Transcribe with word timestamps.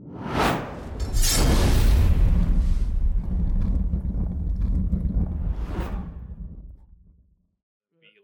Be 0.00 0.06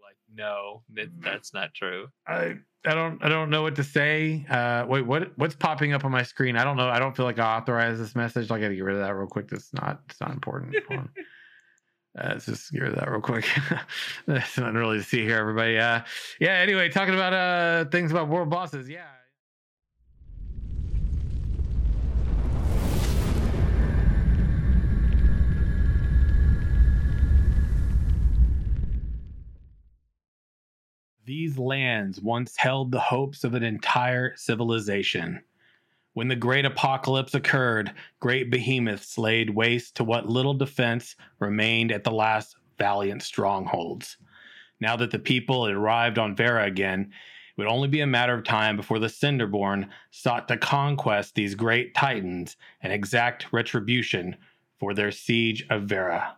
like, 0.03 0.17
no, 0.33 0.83
that, 0.93 1.09
that's 1.21 1.53
not 1.53 1.73
true. 1.73 2.07
I 2.27 2.55
I 2.85 2.93
don't 2.93 3.23
I 3.23 3.29
don't 3.29 3.49
know 3.49 3.61
what 3.61 3.75
to 3.75 3.83
say. 3.83 4.45
Uh, 4.49 4.85
wait, 4.87 5.05
what 5.05 5.37
what's 5.37 5.55
popping 5.55 5.93
up 5.93 6.05
on 6.05 6.11
my 6.11 6.23
screen? 6.23 6.55
I 6.55 6.63
don't 6.63 6.77
know. 6.77 6.89
I 6.89 6.99
don't 6.99 7.15
feel 7.15 7.25
like 7.25 7.39
I 7.39 7.57
authorize 7.57 7.99
this 7.99 8.15
message. 8.15 8.49
I 8.49 8.59
got 8.59 8.69
to 8.69 8.75
get 8.75 8.83
rid 8.83 8.95
of 8.95 9.01
that 9.01 9.15
real 9.15 9.27
quick. 9.27 9.49
That's 9.49 9.73
not 9.73 10.01
it's 10.09 10.21
not 10.21 10.31
important. 10.31 10.75
Hold. 10.89 11.09
Uh, 12.19 12.29
let's 12.29 12.47
just 12.47 12.71
get 12.71 12.81
rid 12.81 12.93
of 12.93 12.97
that 12.97 13.11
real 13.11 13.21
quick. 13.21 13.47
There's 14.25 14.57
nothing 14.57 14.73
really 14.73 14.97
to 14.97 15.03
see 15.03 15.21
here, 15.21 15.37
everybody. 15.37 15.77
Uh, 15.77 16.01
yeah. 16.39 16.53
Anyway, 16.53 16.89
talking 16.89 17.13
about 17.13 17.31
uh 17.31 17.85
things 17.91 18.09
about 18.09 18.27
world 18.27 18.49
bosses. 18.49 18.89
Yeah. 18.89 19.05
These 31.27 31.57
lands 31.57 32.21
once 32.21 32.55
held 32.55 32.89
the 32.89 33.01
hopes 33.01 33.43
of 33.43 33.53
an 33.53 33.61
entire 33.61 34.33
civilization. 34.37 35.43
When 36.13 36.29
the 36.29 36.37
great 36.37 36.63
apocalypse 36.63 37.33
occurred, 37.35 37.91
great 38.21 38.49
behemoths 38.49 39.17
laid 39.17 39.49
waste 39.49 39.97
to 39.97 40.05
what 40.05 40.29
little 40.29 40.53
defense 40.53 41.17
remained 41.39 41.91
at 41.91 42.05
the 42.05 42.11
last 42.11 42.55
valiant 42.77 43.23
strongholds. 43.23 44.15
Now 44.79 44.95
that 44.95 45.11
the 45.11 45.19
people 45.19 45.65
had 45.65 45.75
arrived 45.75 46.17
on 46.17 46.33
Verra 46.33 46.63
again, 46.63 47.11
it 47.11 47.57
would 47.61 47.67
only 47.67 47.89
be 47.89 47.99
a 47.99 48.07
matter 48.07 48.33
of 48.33 48.45
time 48.45 48.77
before 48.77 48.99
the 48.99 49.07
Cinderborn 49.07 49.89
sought 50.11 50.47
to 50.47 50.55
conquest 50.55 51.35
these 51.35 51.55
great 51.55 51.93
titans 51.93 52.55
and 52.81 52.93
exact 52.93 53.51
retribution 53.51 54.37
for 54.79 54.93
their 54.93 55.11
siege 55.11 55.65
of 55.69 55.89
Verra. 55.89 56.37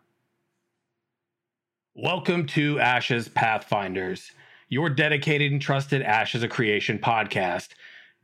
Welcome 1.94 2.48
to 2.48 2.80
Ashes 2.80 3.28
Pathfinders 3.28 4.32
your 4.70 4.90
dedicated 4.90 5.52
and 5.52 5.62
trusted 5.62 6.04
Ash 6.04 6.30
Ashes 6.30 6.44
of 6.44 6.52
Creation 6.52 7.00
podcast. 7.00 7.70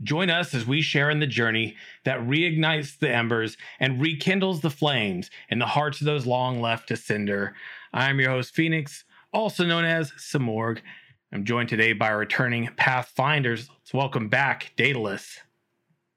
Join 0.03 0.29
us 0.29 0.53
as 0.53 0.67
we 0.67 0.81
share 0.81 1.09
in 1.09 1.19
the 1.19 1.25
journey 1.25 1.75
that 2.03 2.19
reignites 2.19 2.99
the 2.99 3.09
embers 3.09 3.57
and 3.79 3.99
rekindles 3.99 4.61
the 4.61 4.69
flames 4.69 5.31
in 5.49 5.57
the 5.57 5.65
hearts 5.65 6.01
of 6.01 6.05
those 6.05 6.27
long 6.27 6.61
left 6.61 6.89
to 6.89 6.97
cinder. 6.97 7.55
I 7.93 8.09
am 8.09 8.19
your 8.19 8.29
host, 8.29 8.53
Phoenix, 8.53 9.05
also 9.33 9.65
known 9.65 9.85
as 9.85 10.11
Samorg. 10.11 10.81
I'm 11.31 11.45
joined 11.45 11.69
today 11.69 11.93
by 11.93 12.09
returning 12.09 12.69
Pathfinders. 12.77 13.69
Let's 13.69 13.93
welcome 13.93 14.29
back 14.29 14.71
Daedalus. 14.75 15.39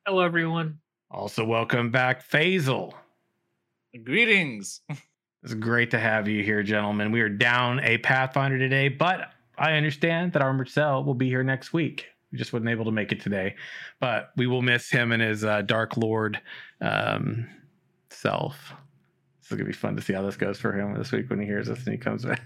Hello, 0.06 0.20
everyone. 0.20 0.80
Also, 1.10 1.44
welcome 1.44 1.90
back 1.90 2.28
Faisal. 2.28 2.92
Greetings. 4.04 4.82
It's 5.44 5.54
great 5.54 5.92
to 5.92 6.00
have 6.00 6.26
you 6.26 6.42
here, 6.42 6.64
gentlemen. 6.64 7.12
We 7.12 7.20
are 7.20 7.28
down 7.28 7.78
a 7.84 7.98
Pathfinder 7.98 8.58
today, 8.58 8.88
but 8.88 9.30
I 9.58 9.72
understand 9.72 10.32
that 10.32 10.42
Armored 10.42 10.68
Cell 10.68 11.04
will 11.04 11.14
be 11.14 11.28
here 11.28 11.42
next 11.42 11.72
week. 11.72 12.06
We 12.32 12.38
just 12.38 12.52
wasn't 12.52 12.70
able 12.70 12.84
to 12.84 12.92
make 12.92 13.10
it 13.12 13.20
today, 13.20 13.54
but 14.00 14.30
we 14.36 14.46
will 14.46 14.62
miss 14.62 14.90
him 14.90 15.12
and 15.12 15.22
his 15.22 15.44
uh, 15.44 15.62
Dark 15.62 15.96
Lord 15.96 16.40
um, 16.80 17.48
self. 18.10 18.74
This 19.40 19.52
is 19.52 19.56
gonna 19.56 19.64
be 19.64 19.72
fun 19.72 19.96
to 19.96 20.02
see 20.02 20.12
how 20.12 20.22
this 20.22 20.36
goes 20.36 20.58
for 20.58 20.72
him 20.72 20.94
this 20.96 21.10
week 21.10 21.30
when 21.30 21.40
he 21.40 21.46
hears 21.46 21.68
this 21.68 21.84
and 21.84 21.92
he 21.92 21.98
comes 21.98 22.24
back. 22.24 22.42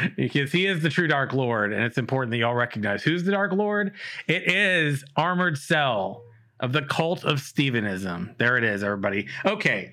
because 0.16 0.52
he 0.52 0.66
is 0.66 0.82
the 0.82 0.90
true 0.90 1.08
Dark 1.08 1.32
Lord, 1.32 1.72
and 1.72 1.82
it's 1.82 1.98
important 1.98 2.30
that 2.30 2.38
y'all 2.38 2.54
recognize 2.54 3.02
who's 3.02 3.24
the 3.24 3.32
Dark 3.32 3.52
Lord. 3.52 3.92
It 4.28 4.48
is 4.48 5.04
Armored 5.16 5.58
Cell 5.58 6.22
of 6.60 6.72
the 6.72 6.82
Cult 6.82 7.24
of 7.24 7.38
Stevenism. 7.38 8.36
There 8.38 8.56
it 8.56 8.64
is, 8.64 8.82
everybody. 8.82 9.28
Okay, 9.44 9.92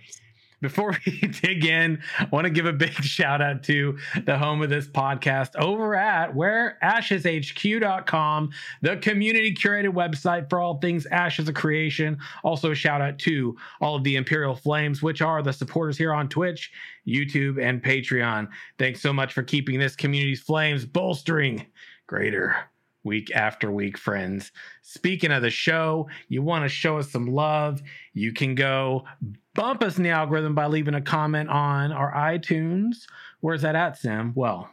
before 0.66 0.98
we 1.06 1.20
dig 1.20 1.64
in, 1.64 2.02
I 2.18 2.28
want 2.32 2.46
to 2.46 2.50
give 2.50 2.66
a 2.66 2.74
big 2.74 2.94
shout 3.04 3.42
out 3.42 3.62
to 3.64 3.98
the 4.26 4.38
home 4.38 4.62
of 4.62 4.70
this 4.70 4.88
podcast 4.88 5.56
over 5.58 5.96
at 5.96 6.34
where 6.34 6.80
asheshq.com, 6.84 8.50
the 8.82 8.98
community 8.98 9.54
curated 9.54 9.94
website 9.94 10.50
for 10.50 10.60
all 10.60 10.80
things 10.80 11.06
Ashes 11.06 11.48
of 11.48 11.54
Creation. 11.54 12.18
Also, 12.44 12.72
a 12.72 12.76
shout 12.76 13.02
out 13.02 13.20
to 13.20 13.56
all 13.80 13.96
of 13.96 14.04
the 14.04 14.16
Imperial 14.16 14.56
Flames, 14.56 15.04
which 15.04 15.22
are 15.22 15.44
the 15.44 15.54
supporters 15.54 15.98
here 15.98 16.14
on 16.14 16.28
Twitch, 16.30 16.72
YouTube, 17.08 17.62
and 17.62 17.84
Patreon. 17.84 18.48
Thanks 18.80 19.02
so 19.02 19.14
much 19.14 19.34
for 19.34 19.44
keeping 19.44 19.80
this 19.80 19.96
community's 19.96 20.42
flames 20.42 20.84
bolstering 20.86 21.66
greater 22.08 22.56
week 23.06 23.32
after 23.34 23.72
week, 23.72 23.98
friends. 23.98 24.52
Speaking 24.82 25.32
of 25.32 25.42
the 25.42 25.50
show, 25.50 26.10
you 26.28 26.42
want 26.42 26.66
to 26.66 26.70
show 26.70 26.98
us 26.98 27.12
some 27.12 27.28
love, 27.28 27.82
you 28.14 28.34
can 28.34 28.56
go 28.56 29.06
bump 29.54 29.82
us 29.82 29.98
in 29.98 30.04
the 30.04 30.10
algorithm 30.10 30.56
by 30.56 30.66
leaving 30.66 30.96
a 30.96 31.02
comment 31.02 31.50
on 31.50 31.94
our 31.94 32.12
iTunes. 32.14 33.06
Where's 33.40 33.62
that 33.62 33.76
at, 33.76 33.98
Sam? 33.98 34.34
Well, 34.36 34.70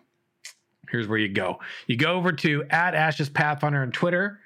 here's 0.90 1.06
where 1.06 1.18
you 1.18 1.28
go. 1.28 1.60
You 1.86 1.96
go 1.96 2.14
over 2.14 2.32
to 2.32 2.64
at 2.70 2.94
Ashes 2.94 3.28
Pathfinder 3.28 3.82
on 3.82 3.92
Twitter. 3.92 4.40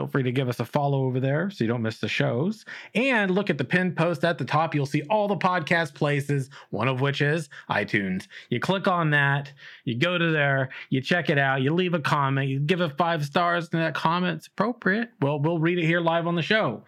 Feel 0.00 0.06
free 0.06 0.22
to 0.22 0.32
give 0.32 0.48
us 0.48 0.60
a 0.60 0.64
follow 0.64 1.04
over 1.04 1.20
there 1.20 1.50
so 1.50 1.62
you 1.62 1.68
don't 1.68 1.82
miss 1.82 1.98
the 1.98 2.08
shows. 2.08 2.64
And 2.94 3.30
look 3.30 3.50
at 3.50 3.58
the 3.58 3.64
pinned 3.64 3.98
post 3.98 4.24
at 4.24 4.38
the 4.38 4.46
top. 4.46 4.74
You'll 4.74 4.86
see 4.86 5.02
all 5.10 5.28
the 5.28 5.36
podcast 5.36 5.92
places, 5.92 6.48
one 6.70 6.88
of 6.88 7.02
which 7.02 7.20
is 7.20 7.50
iTunes. 7.68 8.26
You 8.48 8.60
click 8.60 8.88
on 8.88 9.10
that, 9.10 9.52
you 9.84 9.98
go 9.98 10.16
to 10.16 10.30
there, 10.30 10.70
you 10.88 11.02
check 11.02 11.28
it 11.28 11.36
out, 11.36 11.60
you 11.60 11.74
leave 11.74 11.92
a 11.92 12.00
comment, 12.00 12.48
you 12.48 12.60
give 12.60 12.80
it 12.80 12.96
five 12.96 13.26
stars, 13.26 13.68
and 13.74 13.82
that 13.82 13.94
comment's 13.94 14.46
appropriate. 14.46 15.10
Well, 15.20 15.38
we'll 15.38 15.58
read 15.58 15.76
it 15.76 15.84
here 15.84 16.00
live 16.00 16.26
on 16.26 16.34
the 16.34 16.40
show. 16.40 16.82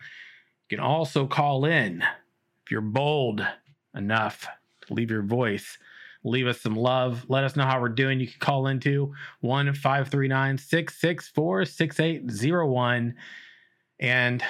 You 0.70 0.78
can 0.78 0.82
also 0.82 1.26
call 1.26 1.66
in 1.66 2.00
if 2.64 2.70
you're 2.70 2.80
bold 2.80 3.46
enough 3.94 4.48
to 4.86 4.94
leave 4.94 5.10
your 5.10 5.20
voice 5.20 5.76
leave 6.24 6.46
us 6.46 6.60
some 6.60 6.76
love. 6.76 7.24
Let 7.28 7.44
us 7.44 7.56
know 7.56 7.64
how 7.64 7.80
we're 7.80 7.88
doing. 7.88 8.20
You 8.20 8.26
can 8.26 8.38
call 8.38 8.66
into 8.66 9.14
1 9.40 9.74
539 9.74 10.58
664 10.58 11.64
6801. 11.64 13.14
And 14.00 14.44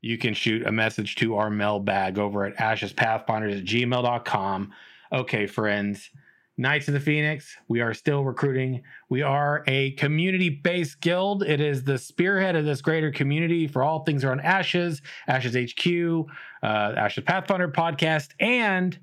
you 0.00 0.18
can 0.18 0.34
shoot 0.34 0.66
a 0.66 0.72
message 0.72 1.16
to 1.16 1.36
our 1.36 1.50
mailbag 1.50 2.18
over 2.18 2.44
at 2.44 2.56
ashespathfinders 2.56 3.58
at 3.58 3.64
gmail.com. 3.64 4.72
Okay, 5.12 5.46
friends. 5.46 6.10
Knights 6.58 6.88
of 6.88 6.94
the 6.94 7.00
Phoenix, 7.00 7.54
we 7.68 7.82
are 7.82 7.92
still 7.92 8.24
recruiting. 8.24 8.82
We 9.10 9.20
are 9.20 9.62
a 9.66 9.90
community 9.92 10.48
based 10.48 11.02
guild. 11.02 11.42
It 11.42 11.60
is 11.60 11.84
the 11.84 11.98
spearhead 11.98 12.56
of 12.56 12.64
this 12.64 12.80
greater 12.80 13.10
community 13.10 13.66
for 13.66 13.82
all 13.82 14.04
things 14.04 14.24
around 14.24 14.40
Ashes, 14.40 15.02
Ashes 15.28 15.54
HQ, 15.54 16.26
uh, 16.62 16.66
Ashes 16.96 17.24
Pathfinder 17.24 17.68
podcast, 17.68 18.30
and 18.40 18.98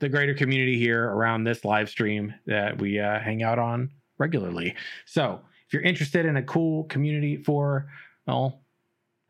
the 0.00 0.08
greater 0.08 0.34
community 0.34 0.78
here 0.78 1.04
around 1.04 1.44
this 1.44 1.64
live 1.64 1.88
stream 1.88 2.34
that 2.46 2.78
we 2.78 2.98
uh, 3.00 3.18
hang 3.18 3.42
out 3.42 3.58
on 3.58 3.90
regularly. 4.18 4.74
So 5.06 5.40
if 5.66 5.72
you're 5.72 5.82
interested 5.82 6.26
in 6.26 6.36
a 6.36 6.42
cool 6.42 6.84
community 6.84 7.36
for, 7.36 7.90
well, 8.26 8.60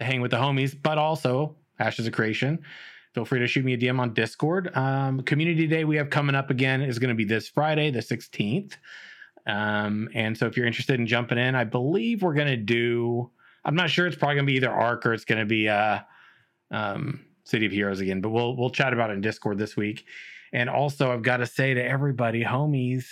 hang 0.01 0.21
with 0.21 0.31
the 0.31 0.37
homies, 0.37 0.77
but 0.81 0.99
also 0.99 1.57
Ashes 1.79 2.07
of 2.07 2.13
Creation, 2.13 2.59
feel 3.15 3.25
free 3.25 3.41
to 3.41 3.47
shoot 3.47 3.65
me 3.65 3.75
a 3.75 3.79
DM 3.79 3.99
on 3.99 4.15
Discord. 4.15 4.75
Um, 4.77 5.23
community 5.23 5.67
Day 5.67 5.85
we 5.85 5.97
have 5.97 6.11
coming 6.11 6.35
up 6.35 6.51
again 6.51 6.83
is 6.83 6.99
going 6.99 7.09
to 7.09 7.15
be 7.15 7.25
this 7.25 7.49
Friday, 7.49 7.91
the 7.91 8.01
16th. 8.01 8.75
Um, 9.47 10.09
and 10.15 10.37
so 10.37 10.47
if 10.47 10.57
you're 10.57 10.67
interested 10.67 11.01
in 11.01 11.07
jumping 11.07 11.39
in, 11.39 11.55
I 11.55 11.65
believe 11.65 12.23
we're 12.23 12.35
going 12.35 12.49
to 12.49 12.57
do, 12.57 13.31
I'm 13.65 13.75
not 13.75 13.89
sure, 13.89 14.07
it's 14.07 14.17
probably 14.17 14.37
going 14.37 14.47
to 14.47 14.53
be 14.53 14.57
either 14.57 14.71
ARC 14.71 15.07
or 15.07 15.15
it's 15.15 15.25
going 15.25 15.41
to 15.41 15.47
be 15.47 15.69
uh, 15.69 16.01
um, 16.71 17.25
City 17.45 17.65
of 17.65 17.73
Heroes 17.73 18.01
again, 18.01 18.21
but 18.21 18.29
we'll, 18.29 18.55
we'll 18.55 18.71
chat 18.71 18.93
about 18.93 19.09
it 19.11 19.15
in 19.15 19.23
Discord 19.23 19.57
this 19.57 19.75
week. 19.75 20.05
And 20.53 20.69
also, 20.69 21.13
I've 21.13 21.23
got 21.23 21.39
to 21.39 21.47
say 21.47 21.75
to 21.75 21.85
everybody, 21.85 22.43
homies, 22.43 23.05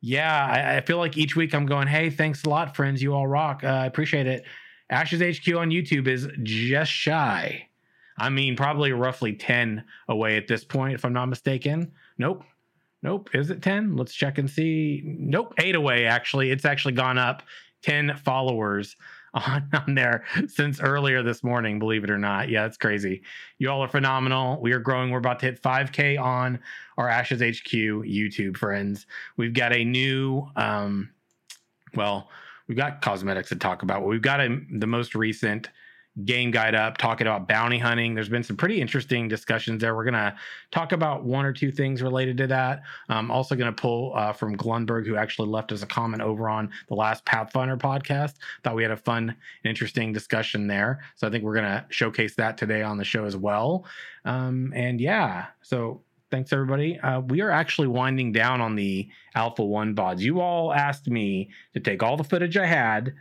yeah, 0.00 0.46
I, 0.46 0.76
I, 0.78 0.80
feel 0.80 0.98
like 0.98 1.16
each 1.16 1.36
week 1.36 1.54
I'm 1.54 1.64
going, 1.64 1.86
hey, 1.86 2.10
thanks 2.10 2.42
a 2.44 2.50
lot, 2.50 2.74
friends. 2.74 3.00
You 3.00 3.14
all 3.14 3.26
rock. 3.26 3.62
Uh, 3.62 3.68
I 3.68 3.86
appreciate 3.86 4.26
it. 4.26 4.44
Ashes 4.90 5.20
HQ 5.20 5.54
on 5.54 5.70
YouTube 5.70 6.08
is 6.08 6.28
just 6.42 6.90
shy. 6.90 7.68
I 8.18 8.28
mean, 8.28 8.56
probably 8.56 8.92
roughly 8.92 9.32
10 9.32 9.84
away 10.08 10.36
at 10.36 10.48
this 10.48 10.64
point, 10.64 10.94
if 10.94 11.04
I'm 11.04 11.12
not 11.12 11.26
mistaken. 11.26 11.92
Nope. 12.18 12.44
Nope. 13.02 13.30
Is 13.32 13.50
it 13.50 13.62
10? 13.62 13.96
Let's 13.96 14.12
check 14.12 14.38
and 14.38 14.50
see. 14.50 15.02
Nope. 15.04 15.54
Eight 15.58 15.76
away, 15.76 16.06
actually. 16.06 16.50
It's 16.50 16.64
actually 16.64 16.94
gone 16.94 17.16
up 17.16 17.42
10 17.82 18.16
followers 18.24 18.96
on, 19.46 19.68
on 19.72 19.94
there 19.94 20.24
since 20.46 20.80
earlier 20.80 21.22
this 21.22 21.42
morning, 21.42 21.78
believe 21.78 22.04
it 22.04 22.10
or 22.10 22.18
not. 22.18 22.50
Yeah, 22.50 22.66
it's 22.66 22.76
crazy. 22.76 23.22
You 23.58 23.70
all 23.70 23.82
are 23.82 23.88
phenomenal. 23.88 24.60
We 24.60 24.72
are 24.72 24.78
growing. 24.78 25.10
We're 25.10 25.18
about 25.18 25.38
to 25.40 25.46
hit 25.46 25.62
5K 25.62 26.20
on 26.20 26.58
our 26.98 27.08
Ashes 27.08 27.40
HQ 27.40 27.72
YouTube 27.72 28.56
friends. 28.58 29.06
We've 29.38 29.54
got 29.54 29.72
a 29.72 29.84
new, 29.84 30.46
um, 30.56 31.10
well, 31.94 32.28
we've 32.68 32.76
got 32.76 33.00
cosmetics 33.00 33.48
to 33.48 33.56
talk 33.56 33.82
about. 33.82 34.04
We've 34.04 34.20
got 34.20 34.40
a, 34.40 34.60
the 34.70 34.86
most 34.86 35.14
recent 35.14 35.70
game 36.24 36.50
guide 36.50 36.74
up 36.74 36.98
talking 36.98 37.26
about 37.26 37.48
bounty 37.48 37.78
hunting. 37.78 38.14
There's 38.14 38.28
been 38.28 38.42
some 38.42 38.56
pretty 38.56 38.80
interesting 38.80 39.28
discussions 39.28 39.80
there. 39.80 39.96
We're 39.96 40.04
going 40.04 40.14
to 40.14 40.36
talk 40.70 40.92
about 40.92 41.24
one 41.24 41.46
or 41.46 41.52
two 41.52 41.72
things 41.72 42.02
related 42.02 42.36
to 42.38 42.46
that. 42.48 42.82
I'm 43.08 43.30
also 43.30 43.54
going 43.54 43.74
to 43.74 43.80
pull 43.80 44.12
uh, 44.14 44.32
from 44.32 44.56
Glunberg, 44.56 45.06
who 45.06 45.16
actually 45.16 45.48
left 45.48 45.72
us 45.72 45.82
a 45.82 45.86
comment 45.86 46.22
over 46.22 46.48
on 46.48 46.70
the 46.88 46.94
last 46.94 47.24
Pathfinder 47.24 47.78
podcast. 47.78 48.34
Thought 48.62 48.76
we 48.76 48.82
had 48.82 48.92
a 48.92 48.96
fun 48.96 49.30
and 49.30 49.36
interesting 49.64 50.12
discussion 50.12 50.66
there. 50.66 51.02
So 51.14 51.26
I 51.26 51.30
think 51.30 51.44
we're 51.44 51.54
going 51.54 51.64
to 51.64 51.84
showcase 51.88 52.34
that 52.36 52.58
today 52.58 52.82
on 52.82 52.98
the 52.98 53.04
show 53.04 53.24
as 53.24 53.36
well. 53.36 53.86
Um, 54.26 54.72
and 54.76 55.00
yeah, 55.00 55.46
so 55.62 56.02
thanks 56.30 56.52
everybody. 56.52 56.98
Uh, 57.00 57.20
we 57.20 57.40
are 57.40 57.50
actually 57.50 57.88
winding 57.88 58.32
down 58.32 58.60
on 58.60 58.76
the 58.76 59.08
Alpha 59.34 59.64
1 59.64 59.94
VODs. 59.94 60.20
You 60.20 60.40
all 60.40 60.74
asked 60.74 61.08
me 61.08 61.50
to 61.72 61.80
take 61.80 62.02
all 62.02 62.16
the 62.18 62.24
footage 62.24 62.56
I 62.56 62.66
had 62.66 63.14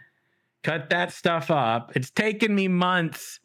cut 0.63 0.89
that 0.89 1.11
stuff 1.11 1.51
up. 1.51 1.91
It's 1.95 2.11
taken 2.11 2.53
me 2.53 2.67
months, 2.67 3.39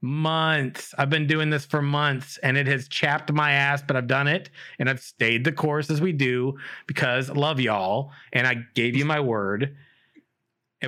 months. 0.00 0.94
I've 0.96 1.10
been 1.10 1.26
doing 1.26 1.50
this 1.50 1.64
for 1.64 1.82
months 1.82 2.38
and 2.38 2.56
it 2.56 2.66
has 2.66 2.88
chapped 2.88 3.32
my 3.32 3.52
ass, 3.52 3.82
but 3.86 3.96
I've 3.96 4.06
done 4.06 4.28
it 4.28 4.50
and 4.78 4.88
I've 4.88 5.00
stayed 5.00 5.44
the 5.44 5.52
course 5.52 5.90
as 5.90 6.00
we 6.00 6.12
do 6.12 6.58
because 6.86 7.30
I 7.30 7.34
love 7.34 7.60
y'all 7.60 8.12
and 8.32 8.46
I 8.46 8.64
gave 8.74 8.96
you 8.96 9.04
my 9.04 9.20
word. 9.20 9.76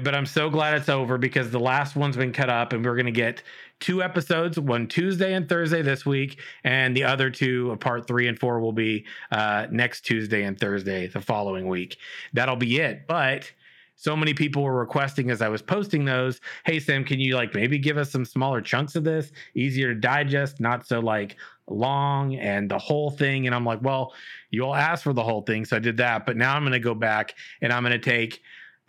But 0.03 0.15
I'm 0.15 0.25
so 0.25 0.49
glad 0.49 0.75
it's 0.75 0.89
over 0.89 1.19
because 1.19 1.51
the 1.51 1.61
last 1.61 1.97
one's 1.97 2.17
been 2.17 2.33
cut 2.33 2.49
up 2.49 2.73
and 2.73 2.83
we're 2.83 2.95
going 2.95 3.05
to 3.05 3.13
get 3.13 3.43
two 3.79 4.03
episodes, 4.03 4.59
one 4.59 4.87
Tuesday 4.87 5.35
and 5.35 5.47
Thursday 5.47 5.83
this 5.83 6.07
week, 6.07 6.41
and 6.65 6.97
the 6.97 7.05
other 7.05 7.29
two, 7.29 7.77
part 7.79 8.07
three 8.07 8.27
and 8.27 8.39
four, 8.39 8.59
will 8.61 8.73
be 8.73 9.05
uh, 9.31 9.67
next 9.71 10.07
Tuesday 10.07 10.45
and 10.45 10.59
Thursday 10.59 11.09
the 11.09 11.21
following 11.21 11.69
week. 11.69 11.99
That'll 12.33 12.57
be 12.57 12.79
it. 12.79 13.07
But 13.07 13.53
so 13.95 14.17
many 14.17 14.35
people 14.35 14.63
were 14.63 14.75
requesting 14.75 15.31
as 15.31 15.43
I 15.43 15.49
was 15.49 15.63
posting 15.63 16.05
those, 16.05 16.41
hey 16.65 16.81
Sam, 16.81 17.05
can 17.05 17.21
you 17.21 17.37
like 17.37 17.55
maybe 17.55 17.79
give 17.79 17.97
us 17.97 18.11
some 18.11 18.25
smaller 18.25 18.61
chunks 18.61 18.97
of 18.97 19.05
this, 19.05 19.33
easier 19.55 19.95
to 19.95 20.01
digest, 20.01 20.61
not 20.61 20.87
so 20.87 21.01
like 21.01 21.37
long 21.69 22.37
and 22.37 22.71
the 22.71 22.79
whole 22.79 23.11
thing. 23.11 23.47
And 23.47 23.55
I'm 23.55 23.65
like, 23.65 23.81
well, 23.83 24.13
you 24.51 24.65
all 24.65 24.75
asked 24.75 25.05
for 25.05 25.13
the 25.13 25.23
whole 25.23 25.43
thing, 25.43 25.65
so 25.65 25.77
I 25.77 25.81
did 25.81 25.97
that. 25.99 26.27
But 26.27 26.37
now 26.37 26.55
I'm 26.55 26.63
going 26.63 26.73
to 26.73 26.81
go 26.81 26.95
back 26.95 27.35
and 27.61 27.73
I'm 27.73 27.83
going 27.83 27.93
to 27.93 27.99
take 27.99 28.43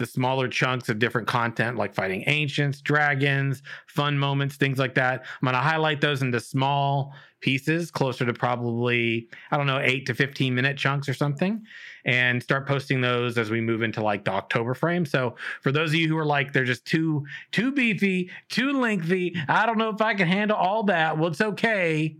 the 0.03 0.11
smaller 0.11 0.49
chunks 0.49 0.89
of 0.89 0.99
different 0.99 1.25
content 1.25 1.77
like 1.77 1.93
fighting 1.93 2.25
ancients, 2.27 2.81
dragons, 2.81 3.63
fun 3.87 4.17
moments, 4.17 4.57
things 4.57 4.77
like 4.77 4.93
that. 4.95 5.21
I'm 5.21 5.45
going 5.45 5.53
to 5.53 5.59
highlight 5.61 6.01
those 6.01 6.21
into 6.21 6.41
small 6.41 7.13
pieces 7.39 7.89
closer 7.89 8.25
to 8.25 8.33
probably, 8.33 9.29
I 9.49 9.55
don't 9.55 9.65
know, 9.65 9.79
eight 9.81 10.05
to 10.07 10.13
15 10.13 10.53
minute 10.53 10.77
chunks 10.77 11.07
or 11.07 11.13
something, 11.13 11.63
and 12.03 12.43
start 12.43 12.67
posting 12.67 12.99
those 12.99 13.37
as 13.37 13.49
we 13.49 13.61
move 13.61 13.81
into 13.81 14.03
like 14.03 14.25
the 14.25 14.31
October 14.31 14.73
frame. 14.73 15.05
So 15.05 15.35
for 15.61 15.71
those 15.71 15.91
of 15.91 15.95
you 15.95 16.09
who 16.09 16.17
are 16.17 16.25
like, 16.25 16.51
they're 16.51 16.65
just 16.65 16.85
too, 16.85 17.25
too 17.53 17.71
beefy, 17.71 18.29
too 18.49 18.73
lengthy, 18.73 19.37
I 19.47 19.65
don't 19.65 19.77
know 19.77 19.89
if 19.89 20.01
I 20.01 20.15
can 20.15 20.27
handle 20.27 20.57
all 20.57 20.83
that. 20.83 21.17
Well, 21.17 21.29
it's 21.29 21.39
okay. 21.39 22.17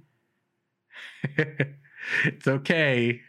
it's 2.23 2.47
okay. 2.47 3.21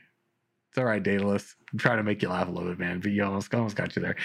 It's 0.74 0.80
all 0.80 0.86
right, 0.86 1.00
Daedalus. 1.00 1.54
I'm 1.72 1.78
trying 1.78 1.98
to 1.98 2.02
make 2.02 2.20
you 2.20 2.28
laugh 2.28 2.48
a 2.48 2.50
little 2.50 2.68
bit, 2.68 2.80
man, 2.80 2.98
but 2.98 3.12
you 3.12 3.22
almost, 3.22 3.54
almost 3.54 3.76
got 3.76 3.94
you 3.94 4.02
there. 4.02 4.16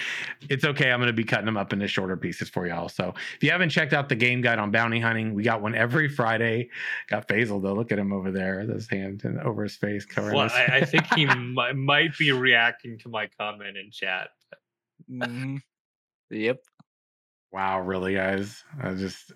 It's 0.48 0.64
okay. 0.64 0.90
I'm 0.90 0.98
going 0.98 1.06
to 1.06 1.12
be 1.12 1.22
cutting 1.22 1.46
them 1.46 1.56
up 1.56 1.72
into 1.72 1.86
shorter 1.86 2.16
pieces 2.16 2.48
for 2.48 2.66
y'all. 2.66 2.88
So 2.88 3.14
if 3.36 3.42
you 3.44 3.52
haven't 3.52 3.68
checked 3.68 3.92
out 3.92 4.08
the 4.08 4.16
game 4.16 4.40
guide 4.40 4.58
on 4.58 4.72
bounty 4.72 4.98
hunting, 4.98 5.32
we 5.32 5.44
got 5.44 5.62
one 5.62 5.76
every 5.76 6.08
Friday. 6.08 6.68
Got 7.08 7.28
Faisal 7.28 7.62
though. 7.62 7.72
Look 7.74 7.92
at 7.92 8.00
him 8.00 8.12
over 8.12 8.32
there, 8.32 8.62
his 8.62 8.90
hand 8.90 9.20
and 9.22 9.38
over 9.42 9.62
his 9.62 9.76
face 9.76 10.04
covering. 10.04 10.34
Well, 10.34 10.48
his- 10.48 10.52
I, 10.54 10.78
I 10.78 10.84
think 10.84 11.04
he 11.14 11.24
might, 11.36 11.76
might 11.76 12.18
be 12.18 12.32
reacting 12.32 12.98
to 12.98 13.08
my 13.08 13.28
comment 13.38 13.76
in 13.76 13.92
chat. 13.92 14.30
Mhm. 15.08 15.60
Yep. 16.30 16.58
wow, 17.52 17.78
really, 17.80 18.14
guys? 18.14 18.64
I 18.82 18.94
just, 18.94 19.30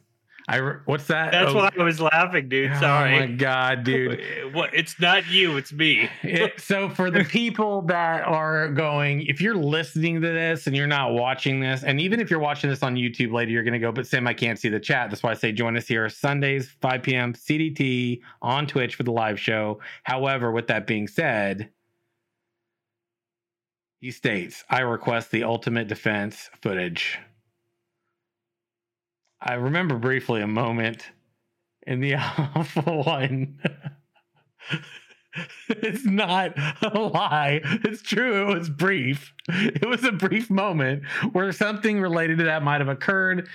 I 0.46 0.58
what's 0.84 1.06
that? 1.06 1.32
That's 1.32 1.52
Oh, 1.52 1.54
why 1.56 1.70
I 1.78 1.82
was 1.82 2.00
laughing, 2.02 2.50
dude. 2.50 2.70
Oh 2.72 2.80
Sorry. 2.80 3.16
Oh 3.16 3.20
my 3.20 3.26
god, 3.28 3.82
dude. 3.84 4.20
What? 4.52 4.74
It's 4.74 5.00
not 5.00 5.26
you. 5.28 5.56
It's 5.56 5.72
me. 5.72 6.08
It- 6.22 6.60
so 6.60 6.88
for 6.90 7.10
the 7.10 7.24
people 7.24 7.82
that 7.82 8.24
are 8.26 8.68
going 8.68 9.22
if 9.22 9.40
you're 9.40 9.54
listening 9.54 10.20
to 10.20 10.28
this 10.28 10.66
and 10.66 10.76
you're 10.76 10.86
not 10.86 11.12
watching 11.14 11.60
this 11.60 11.82
and 11.82 12.00
even 12.00 12.20
if 12.20 12.30
you're 12.30 12.38
watching 12.40 12.68
this 12.70 12.82
on 12.82 12.94
youtube 12.94 13.32
later 13.32 13.50
you're 13.50 13.62
going 13.62 13.72
to 13.72 13.78
go 13.78 13.90
but 13.92 14.06
sam 14.06 14.26
i 14.26 14.34
can't 14.34 14.58
see 14.58 14.68
the 14.68 14.78
chat 14.80 15.10
that's 15.10 15.22
why 15.22 15.30
i 15.30 15.34
say 15.34 15.50
join 15.52 15.76
us 15.76 15.86
here 15.86 16.08
sundays 16.08 16.70
5 16.80 17.02
p.m 17.02 17.32
cdt 17.34 18.20
on 18.42 18.66
twitch 18.66 18.94
for 18.94 19.02
the 19.02 19.12
live 19.12 19.38
show 19.40 19.80
however 20.04 20.50
with 20.52 20.66
that 20.68 20.86
being 20.86 21.06
said 21.08 21.70
he 24.00 24.10
states 24.10 24.64
i 24.70 24.80
request 24.80 25.30
the 25.30 25.42
ultimate 25.44 25.88
defense 25.88 26.50
footage 26.62 27.18
i 29.44 29.54
remember 29.54 29.96
briefly 29.98 30.40
a 30.42 30.46
moment 30.46 31.06
in 31.86 32.00
the 32.00 32.14
alpha 32.56 32.82
one 32.82 33.60
it's 35.68 36.04
not 36.04 36.54
a 36.82 36.98
lie. 36.98 37.60
It's 37.64 38.02
true. 38.02 38.42
It 38.50 38.58
was 38.58 38.70
brief. 38.70 39.32
It 39.48 39.86
was 39.86 40.04
a 40.04 40.12
brief 40.12 40.48
moment 40.50 41.04
where 41.32 41.50
something 41.52 42.00
related 42.00 42.38
to 42.38 42.44
that 42.44 42.62
might 42.62 42.80
have 42.80 42.88
occurred. 42.88 43.48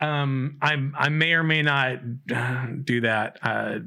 Um, 0.00 0.58
I 0.62 0.76
I 0.96 1.08
may 1.08 1.32
or 1.32 1.42
may 1.42 1.62
not 1.62 1.98
uh, 2.34 2.66
do 2.84 3.00
that. 3.02 3.38
Uh, 3.42 3.78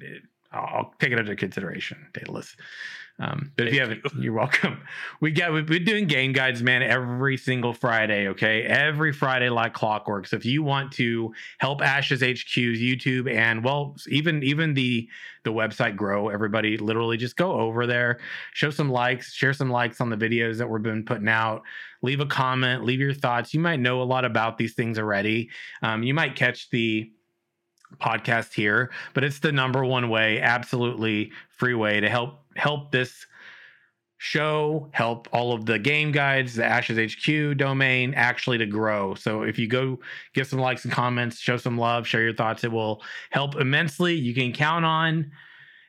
it- 0.00 0.22
I'll 0.50 0.94
take 0.98 1.12
it 1.12 1.18
under 1.18 1.36
consideration, 1.36 2.06
Daedalus. 2.14 2.56
Um, 3.20 3.52
but 3.56 3.66
if 3.66 3.74
you 3.74 3.80
haven't, 3.80 4.02
you. 4.16 4.30
are 4.32 4.34
welcome. 4.34 4.80
We 5.20 5.32
got 5.32 5.52
we've 5.52 5.66
been 5.66 5.84
doing 5.84 6.06
game 6.06 6.32
guides, 6.32 6.62
man, 6.62 6.82
every 6.82 7.36
single 7.36 7.72
Friday. 7.72 8.28
Okay, 8.28 8.62
every 8.62 9.12
Friday 9.12 9.50
like 9.50 9.74
clockwork. 9.74 10.26
So 10.28 10.36
if 10.36 10.44
you 10.44 10.62
want 10.62 10.92
to 10.92 11.34
help 11.58 11.82
Ashes 11.82 12.20
HQ's 12.20 12.80
YouTube 12.80 13.32
and 13.32 13.64
well, 13.64 13.96
even 14.08 14.42
even 14.44 14.74
the 14.74 15.08
the 15.42 15.52
website 15.52 15.96
grow, 15.96 16.28
everybody 16.28 16.76
literally 16.76 17.16
just 17.16 17.36
go 17.36 17.52
over 17.52 17.86
there, 17.86 18.18
show 18.52 18.70
some 18.70 18.88
likes, 18.88 19.32
share 19.32 19.52
some 19.52 19.70
likes 19.70 20.00
on 20.00 20.10
the 20.10 20.16
videos 20.16 20.58
that 20.58 20.68
we've 20.68 20.82
been 20.82 21.04
putting 21.04 21.28
out. 21.28 21.62
Leave 22.02 22.20
a 22.20 22.26
comment, 22.26 22.84
leave 22.84 23.00
your 23.00 23.14
thoughts. 23.14 23.52
You 23.52 23.58
might 23.58 23.80
know 23.80 24.00
a 24.00 24.04
lot 24.04 24.24
about 24.24 24.58
these 24.58 24.74
things 24.74 24.96
already. 24.96 25.50
Um, 25.82 26.04
you 26.04 26.14
might 26.14 26.36
catch 26.36 26.70
the 26.70 27.10
podcast 28.00 28.52
here, 28.52 28.90
but 29.14 29.24
it's 29.24 29.40
the 29.40 29.50
number 29.50 29.84
one 29.84 30.08
way, 30.08 30.40
absolutely 30.40 31.32
free 31.48 31.74
way 31.74 32.00
to 32.00 32.08
help 32.08 32.40
help 32.58 32.92
this 32.92 33.26
show, 34.18 34.90
help 34.92 35.28
all 35.32 35.52
of 35.52 35.64
the 35.64 35.78
game 35.78 36.10
guides, 36.10 36.56
the 36.56 36.64
Ashes 36.64 37.14
HQ 37.14 37.56
domain 37.56 38.14
actually 38.14 38.58
to 38.58 38.66
grow. 38.66 39.14
So 39.14 39.42
if 39.42 39.58
you 39.58 39.68
go 39.68 39.98
give 40.34 40.48
some 40.48 40.58
likes 40.58 40.84
and 40.84 40.92
comments, 40.92 41.38
show 41.38 41.56
some 41.56 41.78
love, 41.78 42.06
share 42.06 42.22
your 42.22 42.34
thoughts, 42.34 42.64
it 42.64 42.72
will 42.72 43.02
help 43.30 43.54
immensely. 43.56 44.14
You 44.14 44.34
can 44.34 44.52
count 44.52 44.84
on 44.84 45.30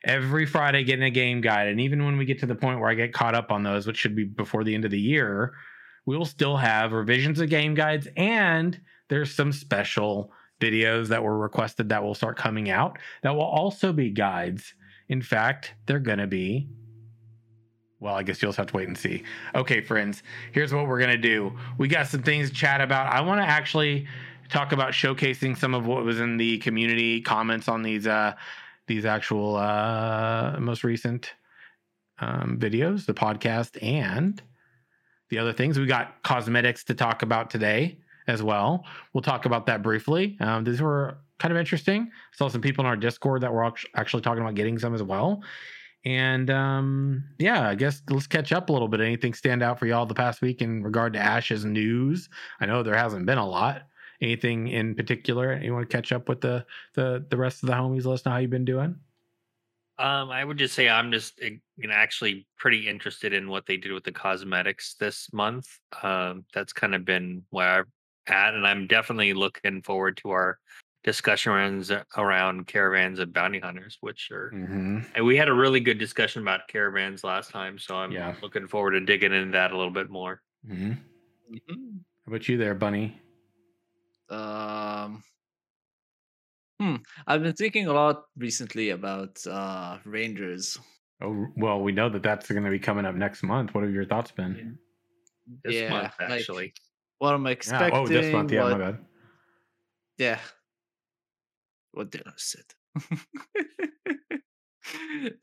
every 0.04 0.46
Friday 0.46 0.84
getting 0.84 1.04
a 1.04 1.10
game 1.10 1.40
guide. 1.40 1.68
And 1.68 1.80
even 1.80 2.04
when 2.04 2.16
we 2.16 2.24
get 2.24 2.38
to 2.40 2.46
the 2.46 2.54
point 2.54 2.78
where 2.78 2.88
I 2.88 2.94
get 2.94 3.12
caught 3.12 3.34
up 3.34 3.50
on 3.50 3.64
those, 3.64 3.86
which 3.86 3.98
should 3.98 4.14
be 4.14 4.24
before 4.24 4.62
the 4.62 4.74
end 4.74 4.84
of 4.84 4.92
the 4.92 5.00
year, 5.00 5.54
we 6.06 6.16
will 6.16 6.24
still 6.24 6.56
have 6.56 6.92
revisions 6.92 7.40
of 7.40 7.50
game 7.50 7.74
guides 7.74 8.08
and 8.16 8.80
there's 9.08 9.34
some 9.34 9.52
special 9.52 10.32
videos 10.60 11.08
that 11.08 11.22
were 11.22 11.38
requested 11.38 11.88
that 11.88 12.02
will 12.02 12.14
start 12.14 12.36
coming 12.36 12.70
out 12.70 12.98
that 13.22 13.34
will 13.34 13.42
also 13.42 13.92
be 13.92 14.10
guides. 14.10 14.74
In 15.10 15.20
fact, 15.20 15.74
they're 15.86 15.98
going 15.98 16.18
to 16.18 16.28
be. 16.28 16.68
Well, 17.98 18.14
I 18.14 18.22
guess 18.22 18.40
you'll 18.40 18.50
just 18.50 18.58
have 18.58 18.68
to 18.68 18.76
wait 18.76 18.88
and 18.88 18.96
see. 18.96 19.24
Okay, 19.54 19.82
friends, 19.82 20.22
here's 20.52 20.72
what 20.72 20.86
we're 20.86 21.00
going 21.00 21.10
to 21.10 21.18
do. 21.18 21.52
We 21.76 21.88
got 21.88 22.06
some 22.06 22.22
things 22.22 22.48
to 22.48 22.54
chat 22.54 22.80
about. 22.80 23.12
I 23.12 23.20
want 23.20 23.42
to 23.42 23.46
actually 23.46 24.06
talk 24.48 24.72
about 24.72 24.92
showcasing 24.92 25.58
some 25.58 25.74
of 25.74 25.86
what 25.86 26.04
was 26.04 26.20
in 26.20 26.36
the 26.36 26.58
community 26.58 27.20
comments 27.20 27.68
on 27.68 27.82
these 27.82 28.06
uh 28.06 28.34
these 28.88 29.04
actual 29.04 29.56
uh 29.56 30.58
most 30.58 30.82
recent 30.82 31.34
um 32.20 32.56
videos, 32.58 33.04
the 33.04 33.14
podcast 33.14 33.80
and 33.82 34.42
the 35.28 35.38
other 35.38 35.52
things. 35.52 35.78
We 35.78 35.86
got 35.86 36.22
cosmetics 36.22 36.84
to 36.84 36.94
talk 36.94 37.22
about 37.22 37.50
today 37.50 37.98
as 38.26 38.42
well. 38.42 38.84
We'll 39.12 39.22
talk 39.22 39.44
about 39.44 39.66
that 39.66 39.82
briefly. 39.82 40.36
Um, 40.40 40.64
these 40.64 40.80
were 40.80 41.18
kind 41.40 41.52
of 41.52 41.58
interesting. 41.58 42.10
Saw 42.32 42.48
some 42.48 42.60
people 42.60 42.84
in 42.84 42.86
our 42.86 42.96
Discord 42.96 43.42
that 43.42 43.52
were 43.52 43.64
act- 43.64 43.86
actually 43.96 44.22
talking 44.22 44.42
about 44.42 44.54
getting 44.54 44.78
some 44.78 44.94
as 44.94 45.02
well. 45.02 45.42
And 46.04 46.48
um, 46.50 47.24
yeah, 47.38 47.68
I 47.68 47.74
guess 47.74 48.02
let's 48.08 48.26
catch 48.26 48.52
up 48.52 48.70
a 48.70 48.72
little 48.72 48.88
bit. 48.88 49.00
Anything 49.00 49.34
stand 49.34 49.62
out 49.62 49.78
for 49.78 49.86
y'all 49.86 50.06
the 50.06 50.14
past 50.14 50.40
week 50.40 50.62
in 50.62 50.82
regard 50.82 51.12
to 51.14 51.18
Ashes 51.18 51.64
news? 51.64 52.28
I 52.60 52.66
know 52.66 52.82
there 52.82 52.94
hasn't 52.94 53.26
been 53.26 53.38
a 53.38 53.46
lot. 53.46 53.82
Anything 54.22 54.68
in 54.68 54.94
particular 54.94 55.58
you 55.60 55.72
want 55.72 55.88
to 55.88 55.96
catch 55.96 56.12
up 56.12 56.28
with 56.28 56.40
the 56.40 56.64
the 56.94 57.24
the 57.30 57.36
rest 57.36 57.62
of 57.62 57.68
the 57.68 57.74
homies? 57.74 58.04
Let 58.04 58.14
us 58.14 58.24
know 58.24 58.32
how 58.32 58.38
you've 58.38 58.50
been 58.50 58.64
doing. 58.64 58.96
Um, 59.98 60.30
I 60.30 60.42
would 60.42 60.56
just 60.56 60.74
say 60.74 60.88
I'm 60.88 61.12
just 61.12 61.38
eh, 61.42 61.56
actually 61.90 62.46
pretty 62.56 62.88
interested 62.88 63.34
in 63.34 63.50
what 63.50 63.66
they 63.66 63.76
did 63.76 63.92
with 63.92 64.04
the 64.04 64.12
cosmetics 64.12 64.94
this 64.94 65.30
month. 65.32 65.66
Um, 66.02 66.46
that's 66.54 66.72
kind 66.72 66.94
of 66.94 67.04
been 67.04 67.44
where 67.50 67.80
I'm 67.80 67.84
at, 68.26 68.54
and 68.54 68.66
I'm 68.66 68.86
definitely 68.86 69.34
looking 69.34 69.82
forward 69.82 70.16
to 70.18 70.30
our 70.30 70.58
discussion 71.02 71.52
rounds 71.52 71.90
around 72.16 72.66
caravans 72.66 73.18
and 73.20 73.32
bounty 73.32 73.58
hunters, 73.58 73.96
which 74.00 74.30
are 74.30 74.50
Mm-hmm. 74.54 74.98
and 75.14 75.24
we 75.24 75.36
had 75.36 75.48
a 75.48 75.52
really 75.54 75.80
good 75.80 75.98
discussion 75.98 76.42
about 76.42 76.68
caravans 76.68 77.24
last 77.24 77.50
time, 77.50 77.78
so 77.78 77.96
I'm 77.96 78.12
Yeah. 78.12 78.34
looking 78.42 78.66
forward 78.68 78.92
to 78.92 79.00
digging 79.00 79.32
into 79.32 79.52
that 79.52 79.72
a 79.72 79.76
little 79.76 79.92
bit 79.92 80.10
more. 80.10 80.42
Mm-hmm. 80.68 80.92
Mhm. 81.54 81.98
How 82.26 82.32
about 82.32 82.48
you 82.48 82.58
there, 82.58 82.74
Bunny? 82.74 83.20
Um, 84.28 85.22
Hmm. 86.78 86.96
I've 87.26 87.42
been 87.42 87.52
thinking 87.54 87.86
a 87.88 87.92
lot 87.92 88.24
recently 88.38 88.90
about 88.90 89.44
uh 89.46 89.98
Rangers. 90.04 90.78
Oh 91.20 91.46
well, 91.56 91.82
we 91.82 91.92
know 91.92 92.08
that 92.08 92.22
that's 92.22 92.48
going 92.50 92.64
to 92.64 92.70
be 92.70 92.78
coming 92.78 93.04
up 93.04 93.14
next 93.14 93.42
month. 93.42 93.74
What 93.74 93.84
have 93.84 93.92
your 93.92 94.06
thoughts 94.06 94.30
been? 94.30 94.78
This 95.64 95.74
Yeah, 95.74 95.90
month, 95.90 96.14
like- 96.20 96.30
actually. 96.30 96.72
What 97.18 97.34
am 97.34 97.44
I 97.46 97.50
Yeah. 97.50 97.52
expecting? 97.52 97.98
Oh, 98.00 98.06
this 98.06 98.32
month. 98.32 98.50
Yeah, 98.52 98.62
what, 98.64 98.78
my 98.78 98.78
bad. 98.92 99.04
Yeah. 100.16 100.40
What 101.92 102.10
did 102.10 102.22
I 102.26 102.32
said? 102.36 102.64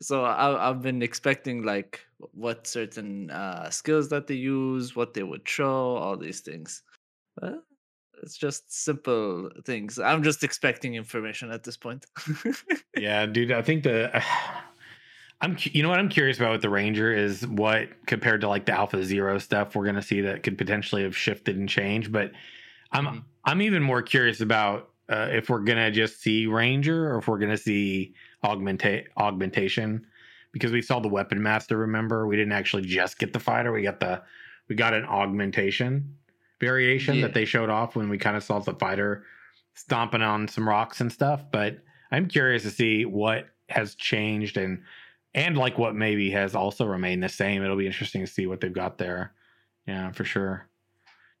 so 0.02 0.24
I, 0.24 0.68
I've 0.68 0.82
been 0.82 1.02
expecting 1.02 1.62
like 1.62 2.04
what 2.18 2.66
certain 2.66 3.30
uh, 3.30 3.70
skills 3.70 4.08
that 4.10 4.26
they 4.26 4.34
use, 4.34 4.96
what 4.96 5.14
they 5.14 5.22
would 5.22 5.48
show, 5.48 5.96
all 5.96 6.16
these 6.16 6.40
things. 6.40 6.82
But 7.36 7.64
it's 8.22 8.36
just 8.36 8.72
simple 8.72 9.50
things. 9.64 9.98
I'm 9.98 10.22
just 10.22 10.44
expecting 10.44 10.94
information 10.94 11.50
at 11.52 11.64
this 11.64 11.76
point. 11.76 12.06
Yeah, 12.96 13.26
dude. 13.26 13.52
I 13.52 13.62
think 13.62 13.84
the 13.84 14.10
I'm 15.40 15.56
you 15.60 15.82
know 15.82 15.88
what 15.88 16.00
I'm 16.00 16.08
curious 16.08 16.38
about 16.38 16.52
with 16.52 16.62
the 16.62 16.70
Ranger 16.70 17.12
is 17.12 17.46
what 17.46 18.06
compared 18.06 18.40
to 18.40 18.48
like 18.48 18.66
the 18.66 18.72
Alpha 18.72 19.04
Zero 19.04 19.38
stuff 19.38 19.76
we're 19.76 19.84
gonna 19.86 20.02
see 20.02 20.20
that 20.22 20.42
could 20.42 20.58
potentially 20.58 21.02
have 21.04 21.16
shifted 21.16 21.56
and 21.56 21.68
changed. 21.68 22.10
But 22.10 22.32
I'm 22.90 23.06
Mhm. 23.06 23.24
I'm 23.44 23.62
even 23.62 23.82
more 23.82 24.02
curious 24.02 24.40
about 24.40 24.90
uh, 25.08 25.28
if 25.32 25.48
we're 25.48 25.60
gonna 25.60 25.90
just 25.90 26.20
see 26.20 26.46
Ranger 26.46 27.12
or 27.12 27.18
if 27.18 27.28
we're 27.28 27.38
gonna 27.38 27.56
see 27.56 28.14
augmenta- 28.44 29.06
augmentation 29.16 30.06
because 30.52 30.72
we 30.72 30.82
saw 30.82 31.00
the 31.00 31.08
Weapon 31.08 31.42
Master. 31.42 31.76
Remember, 31.76 32.26
we 32.26 32.36
didn't 32.36 32.52
actually 32.52 32.82
just 32.84 33.18
get 33.18 33.32
the 33.32 33.40
fighter; 33.40 33.72
we 33.72 33.82
got 33.82 34.00
the 34.00 34.22
we 34.68 34.74
got 34.74 34.94
an 34.94 35.04
augmentation 35.04 36.14
variation 36.60 37.16
Yeah. 37.16 37.22
that 37.22 37.34
they 37.34 37.44
showed 37.44 37.70
off 37.70 37.94
when 37.96 38.08
we 38.08 38.18
kind 38.18 38.36
of 38.36 38.42
saw 38.42 38.58
the 38.58 38.74
fighter 38.74 39.24
stomping 39.74 40.22
on 40.22 40.48
some 40.48 40.68
rocks 40.68 41.00
and 41.00 41.12
stuff. 41.12 41.44
But 41.50 41.78
I'm 42.10 42.26
curious 42.26 42.62
to 42.64 42.70
see 42.70 43.04
what 43.04 43.46
has 43.68 43.94
changed 43.94 44.56
and 44.56 44.82
and 45.34 45.56
like 45.56 45.78
what 45.78 45.94
maybe 45.94 46.30
has 46.30 46.54
also 46.54 46.84
remained 46.86 47.22
the 47.22 47.28
same. 47.28 47.62
It'll 47.62 47.76
be 47.76 47.86
interesting 47.86 48.22
to 48.22 48.26
see 48.30 48.46
what 48.46 48.60
they've 48.60 48.72
got 48.72 48.98
there. 48.98 49.32
Yeah, 49.86 50.10
for 50.12 50.24
sure. 50.24 50.66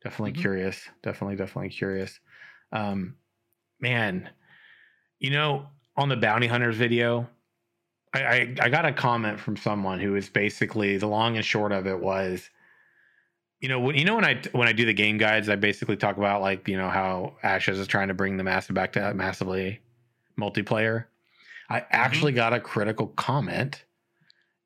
Definitely 0.04 0.32
Mhm. 0.34 0.40
curious. 0.42 0.88
Definitely, 1.02 1.36
definitely 1.36 1.70
curious. 1.70 2.20
Um, 2.70 3.16
man, 3.80 4.28
you 5.18 5.30
know, 5.30 5.66
on 5.96 6.08
the 6.08 6.16
bounty 6.16 6.46
hunters 6.46 6.76
video, 6.76 7.28
I, 8.14 8.20
I 8.22 8.56
I 8.62 8.68
got 8.68 8.86
a 8.86 8.92
comment 8.92 9.38
from 9.40 9.56
someone 9.56 10.00
who 10.00 10.12
was 10.12 10.28
basically 10.28 10.96
the 10.96 11.06
long 11.06 11.36
and 11.36 11.44
short 11.44 11.72
of 11.72 11.86
it 11.86 11.98
was, 11.98 12.48
you 13.60 13.68
know, 13.68 13.80
when 13.80 13.96
you 13.96 14.04
know 14.04 14.14
when 14.14 14.24
I 14.24 14.40
when 14.52 14.68
I 14.68 14.72
do 14.72 14.86
the 14.86 14.94
game 14.94 15.18
guides, 15.18 15.48
I 15.48 15.56
basically 15.56 15.96
talk 15.96 16.16
about 16.16 16.40
like 16.40 16.68
you 16.68 16.76
know 16.76 16.88
how 16.88 17.34
Ashes 17.42 17.78
is 17.78 17.86
trying 17.86 18.08
to 18.08 18.14
bring 18.14 18.36
the 18.36 18.44
massive 18.44 18.74
back 18.74 18.92
to 18.92 19.14
massively 19.14 19.80
multiplayer. 20.38 21.06
I 21.68 21.80
mm-hmm. 21.80 21.88
actually 21.90 22.32
got 22.32 22.52
a 22.52 22.60
critical 22.60 23.08
comment, 23.08 23.84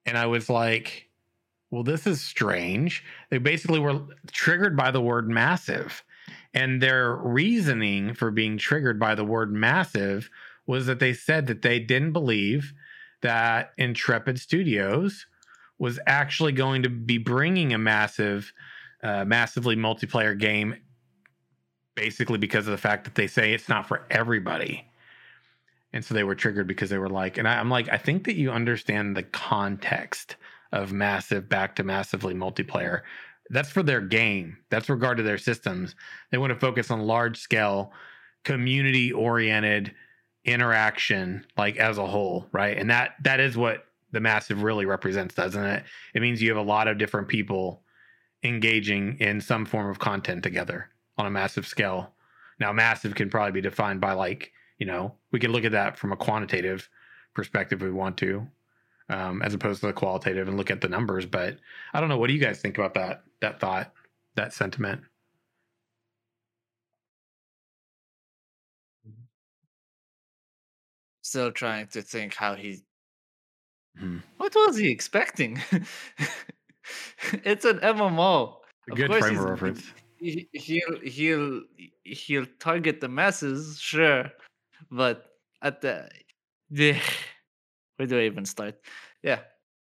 and 0.07 0.17
I 0.17 0.27
was 0.27 0.49
like, 0.49 1.09
"Well, 1.71 1.83
this 1.83 2.07
is 2.07 2.21
strange." 2.21 3.05
They 3.31 3.39
basically 3.39 3.81
were 3.81 4.03
triggered 4.31 4.77
by 4.77 4.91
the 4.91 5.01
word 5.01 5.29
massive, 5.29 6.05
and 6.55 6.83
their 6.83 7.15
reasoning 7.15 8.15
for 8.15 8.31
being 8.31 8.59
triggered 8.59 8.99
by 8.99 9.15
the 9.15 9.25
word 9.25 9.53
massive 9.53 10.31
was 10.67 10.87
that 10.87 11.01
they 11.01 11.13
said 11.13 11.47
that 11.47 11.63
they 11.63 11.79
didn't 11.79 12.13
believe 12.13 12.73
that 13.23 13.73
Intrepid 13.79 14.39
Studios 14.39 15.27
was 15.79 15.99
actually 16.07 16.53
going 16.53 16.83
to 16.83 16.89
be 16.89 17.19
bringing 17.19 17.73
a 17.73 17.79
massive, 17.79 18.53
uh, 19.03 19.25
massively 19.25 19.77
multiplayer 19.77 20.39
game, 20.39 20.77
basically 21.95 22.39
because 22.39 22.67
of 22.67 22.73
the 22.73 22.79
fact 22.79 23.05
that 23.05 23.15
they 23.15 23.27
say 23.27 23.53
it's 23.53 23.69
not 23.69 23.89
for 23.89 24.07
everybody. 24.11 24.87
And 25.93 26.05
so 26.05 26.15
they 26.15 26.25
were 26.25 26.35
triggered 26.35 26.67
because 26.67 26.91
they 26.91 26.99
were 26.99 27.09
like, 27.09 27.37
and 27.37 27.47
I, 27.49 27.59
I'm 27.59 27.71
like, 27.71 27.89
I 27.89 27.99
think 27.99 28.25
that 28.25 28.37
you 28.37 28.51
understand 28.51 29.17
the 29.17 29.23
context 29.23 30.37
of 30.73 30.93
massive 30.93 31.49
back 31.49 31.77
to 31.77 31.83
massively 31.83 32.35
multiplayer. 32.35 33.03
That's 33.51 33.69
for 33.71 33.83
their 33.83 34.01
game. 34.01 34.57
That's 34.71 34.89
regard 34.89 35.17
to 35.19 35.23
their 35.23 35.39
systems. 35.39 35.95
They 36.31 36.39
want 36.39 36.53
to 36.53 36.59
focus 36.59 36.91
on 36.91 37.01
large 37.01 37.39
scale, 37.39 37.93
community 38.45 39.13
oriented 39.13 39.95
interaction, 40.45 41.45
like 41.57 41.77
as 41.77 41.99
a 41.99 42.07
whole, 42.07 42.47
right? 42.53 42.77
And 42.77 42.91
that 42.91 43.15
that 43.23 43.41
is 43.41 43.57
what 43.57 43.87
the 44.13 44.21
massive 44.21 44.63
really 44.63 44.87
represents, 44.87 45.35
doesn't 45.35 45.65
it? 45.65 45.85
It 46.15 46.23
means 46.23 46.41
you 46.41 46.51
have 46.51 46.59
a 46.59 46.69
lot 46.69 46.89
of 46.89 46.99
different 46.99 47.29
people 47.29 47.83
engaging 48.43 49.19
in 49.21 49.41
some 49.41 49.65
form 49.65 49.89
of 49.89 49.99
content 49.99 50.43
together 50.43 50.91
on 51.17 51.27
a 51.27 51.31
massive 51.31 51.67
scale. 51.67 52.13
Now, 52.59 52.73
massive 52.73 53.15
can 53.15 53.31
probably 53.31 53.53
be 53.53 53.61
defined 53.61 54.01
by 54.01 54.13
like, 54.13 54.53
you 54.79 54.87
know, 54.87 55.15
we 55.31 55.39
can 55.39 55.53
look 55.53 55.65
at 55.65 55.73
that 55.73 55.97
from 55.97 56.13
a 56.13 56.17
quantitative 56.17 56.89
perspective 57.35 57.81
if 57.81 57.87
we 57.87 57.93
want 57.93 58.17
to, 58.19 58.47
um, 59.09 59.43
as 59.43 59.55
opposed 59.55 59.81
to 59.81 59.87
the 59.87 59.93
qualitative 59.93 60.49
and 60.49 60.57
look 60.57 60.71
at 60.71 60.81
the 60.81 60.89
numbers. 60.89 61.25
But 61.25 61.59
I 61.95 62.01
don't 62.01 62.09
know. 62.09 62.19
What 62.19 62.29
do 62.29 62.35
you 62.35 62.41
guys 62.41 62.61
think 62.61 62.79
about 62.79 62.95
that? 62.95 63.23
That 63.43 63.59
thought, 63.59 63.93
that 64.37 64.53
sentiment? 64.53 65.01
Still 71.23 71.51
trying 71.51 71.89
to 71.89 72.03
think 72.03 72.35
how 72.35 72.55
he. 72.55 72.85
Hmm. 73.99 74.19
What 74.37 74.55
was 74.55 74.77
he 74.77 74.91
expecting? 74.91 75.61
it's 77.33 77.65
an 77.65 77.79
MMO. 77.81 78.59
A 78.93 78.95
good 78.95 79.11
frame 79.13 79.39
of 79.39 79.45
reference. 79.45 79.93
he, 80.19 80.49
he'll 80.53 81.01
he'll 81.03 81.63
he'll 82.05 82.47
target 82.61 83.01
the 83.01 83.09
masses, 83.09 83.81
sure, 83.81 84.31
but 84.89 85.33
at 85.63 85.81
the, 85.81 86.09
the 86.71 86.95
where 87.97 88.07
do 88.07 88.21
I 88.21 88.23
even 88.27 88.45
start? 88.45 88.77
Yeah. 89.25 89.41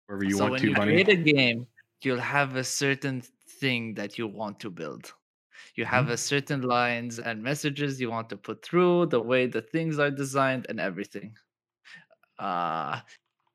Wherever 0.08 0.26
you 0.26 0.36
so 0.36 0.42
want 0.42 0.52
when 0.52 0.62
to, 0.62 0.68
you 0.68 0.76
buddy. 0.76 0.92
create 0.92 1.10
a 1.10 1.16
game, 1.16 1.68
you'll 2.04 2.20
have 2.20 2.58
a 2.58 2.64
certain 2.64 3.24
thing 3.60 3.94
that 3.96 4.18
you 4.18 4.28
want 4.28 4.60
to 4.62 4.70
build. 4.70 5.14
You 5.76 5.86
Mm-hmm. 5.92 6.06
have 6.06 6.10
a 6.10 6.18
certain 6.18 6.62
lines 6.64 7.20
and 7.20 7.44
messages 7.44 8.02
you 8.02 8.12
want 8.12 8.30
to 8.32 8.38
put 8.38 8.64
through, 8.66 9.08
the 9.08 9.22
way 9.22 9.48
the 9.48 9.62
things 9.64 10.00
are 10.00 10.12
designed, 10.12 10.68
and 10.70 10.80
everything. 10.80 11.38
Uh 12.40 13.02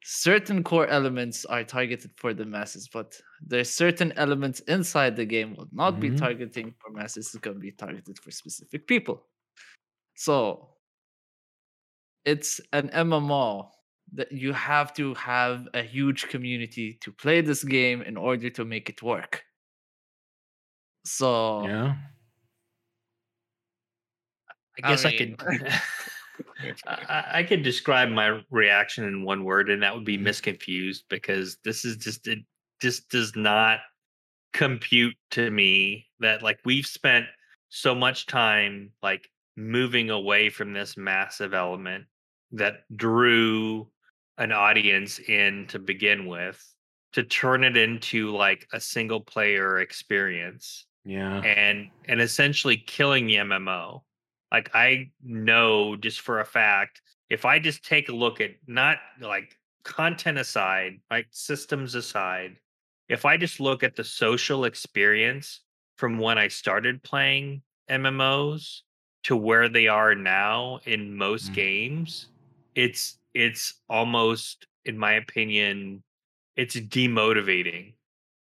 certain 0.05 0.65
core 0.65 0.87
elements 0.89 1.45
are 1.47 1.65
targeted 1.65 2.13
for 2.19 2.35
the 2.35 2.45
masses, 2.47 2.89
but 2.89 3.21
there's 3.43 3.71
certain 3.71 4.13
elements 4.15 4.61
inside 4.63 5.17
the 5.17 5.27
game 5.27 5.55
will 5.57 5.69
not 5.73 6.01
be 6.01 6.11
Mhm. 6.11 6.13
targeting 6.13 6.75
for 6.81 6.91
masses, 6.93 7.29
it's 7.35 7.37
gonna 7.39 7.59
be 7.59 7.73
targeted 7.73 8.19
for 8.21 8.31
specific 8.31 8.87
people. 8.87 9.29
So 10.17 10.77
it's 12.25 12.61
an 12.73 12.91
MMO 12.91 13.71
that 14.13 14.33
you 14.33 14.53
have 14.53 14.93
to 14.95 15.15
have 15.15 15.69
a 15.75 15.83
huge 15.83 16.29
community 16.29 16.95
to 17.03 17.13
play 17.13 17.41
this 17.41 17.65
game 17.65 18.03
in 18.03 18.17
order 18.17 18.51
to 18.51 18.65
make 18.65 18.89
it 18.91 19.03
work. 19.03 19.45
So 21.05 21.65
Yeah. 21.67 21.97
I 24.79 24.89
guess 24.89 25.05
I, 25.05 25.11
mean, 25.11 25.37
could. 25.37 25.69
I, 26.87 26.93
I- 27.09 27.39
I 27.41 27.43
could 27.45 27.63
describe 27.63 28.09
my 28.11 28.43
reaction 28.51 29.05
in 29.05 29.25
one 29.25 29.45
word, 29.45 29.71
and 29.71 29.83
that 29.83 29.95
would 29.95 30.05
be 30.05 30.19
Mhm. 30.19 30.25
misconfused 30.25 31.05
because 31.09 31.59
this 31.65 31.85
is 31.85 31.97
just 31.97 32.27
it 32.29 32.41
just 32.81 33.09
does 33.11 33.35
not 33.37 33.81
compute 34.53 35.17
to 35.33 35.51
me 35.51 36.09
that 36.21 36.43
like 36.43 36.61
we've 36.65 36.87
spent 36.87 37.27
so 37.71 37.95
much 37.95 38.27
time 38.27 38.93
like 39.03 39.31
moving 39.57 40.11
away 40.11 40.51
from 40.51 40.73
this 40.73 40.97
massive 40.97 41.55
element 41.55 42.07
that 42.53 42.85
drew 42.97 43.91
an 44.39 44.53
audience 44.53 45.19
in 45.21 45.67
to 45.69 45.79
begin 45.79 46.27
with 46.27 46.75
to 47.13 47.23
turn 47.25 47.65
it 47.65 47.77
into 47.77 48.31
like 48.31 48.67
a 48.73 48.81
single 48.81 49.21
player 49.21 49.79
experience 49.81 50.87
Yeah. 51.05 51.45
and 51.45 51.91
and 52.05 52.21
essentially 52.21 52.77
killing 52.77 53.27
the 53.27 53.37
MMO. 53.39 54.05
Like 54.53 54.71
I 54.75 55.13
know 55.23 55.97
just 55.97 56.21
for 56.21 56.41
a 56.41 56.45
fact, 56.45 57.03
if 57.31 57.45
I 57.45 57.59
just 57.59 57.85
take 57.85 58.09
a 58.09 58.13
look 58.15 58.41
at 58.41 58.53
not 58.67 58.99
like 59.21 59.59
content 59.85 60.39
aside, 60.39 61.01
like 61.11 61.29
systems 61.31 61.95
aside, 61.95 62.59
if 63.09 63.25
I 63.25 63.37
just 63.37 63.61
look 63.61 63.83
at 63.83 63.97
the 63.97 64.05
social 64.05 64.65
experience 64.65 65.61
from 65.97 66.19
when 66.19 66.39
I 66.39 66.49
started 66.49 67.03
playing 67.03 67.63
MMOs 67.89 68.83
to 69.25 69.37
where 69.37 69.69
they 69.69 69.87
are 69.89 70.15
now 70.15 70.79
in 70.87 71.17
most 71.17 71.53
Mm. 71.53 71.55
games, 71.55 72.29
it's 72.75 73.19
it's 73.35 73.81
almost 73.89 74.67
in 74.85 74.99
my 74.99 75.13
opinion 75.13 76.03
it's 76.57 76.77
demotivating 76.77 77.95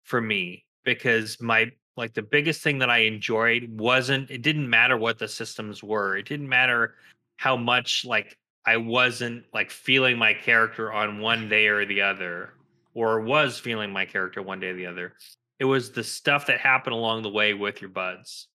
for 0.05 0.21
me 0.21 0.67
because 0.85 1.41
my 1.41 1.73
like 1.97 2.15
the 2.15 2.23
biggest 2.23 2.63
thing 2.63 2.79
that 2.79 2.91
I 2.91 2.99
enjoyed 2.99 3.69
wasn't 3.79 4.31
it 4.31 4.43
didn't 4.43 4.69
matter 4.69 4.97
what 4.97 5.19
the 5.19 5.29
systems 5.29 5.83
were. 5.83 6.17
It 6.17 6.27
didn't 6.27 6.49
matter 6.49 6.95
how 7.37 7.57
much 7.57 8.05
like 8.05 8.37
I 8.67 8.77
wasn't 8.77 9.45
like 9.53 9.71
feeling 9.71 10.19
my 10.19 10.35
character 10.35 10.93
on 10.93 11.21
one 11.21 11.49
day 11.49 11.67
or 11.67 11.85
the 11.87 12.03
other 12.03 12.55
or 12.95 13.21
was 13.21 13.59
feeling 13.59 13.93
my 13.93 14.05
character 14.05 14.43
one 14.43 14.61
day 14.61 14.69
or 14.69 14.77
the 14.77 14.87
other. 14.87 15.15
It 15.59 15.65
was 15.65 15.91
the 15.91 16.05
stuff 16.05 16.47
that 16.47 16.61
happened 16.61 16.95
along 16.95 17.23
the 17.23 17.31
way 17.31 17.55
with 17.55 17.81
your 17.81 17.91
buds. 17.91 18.49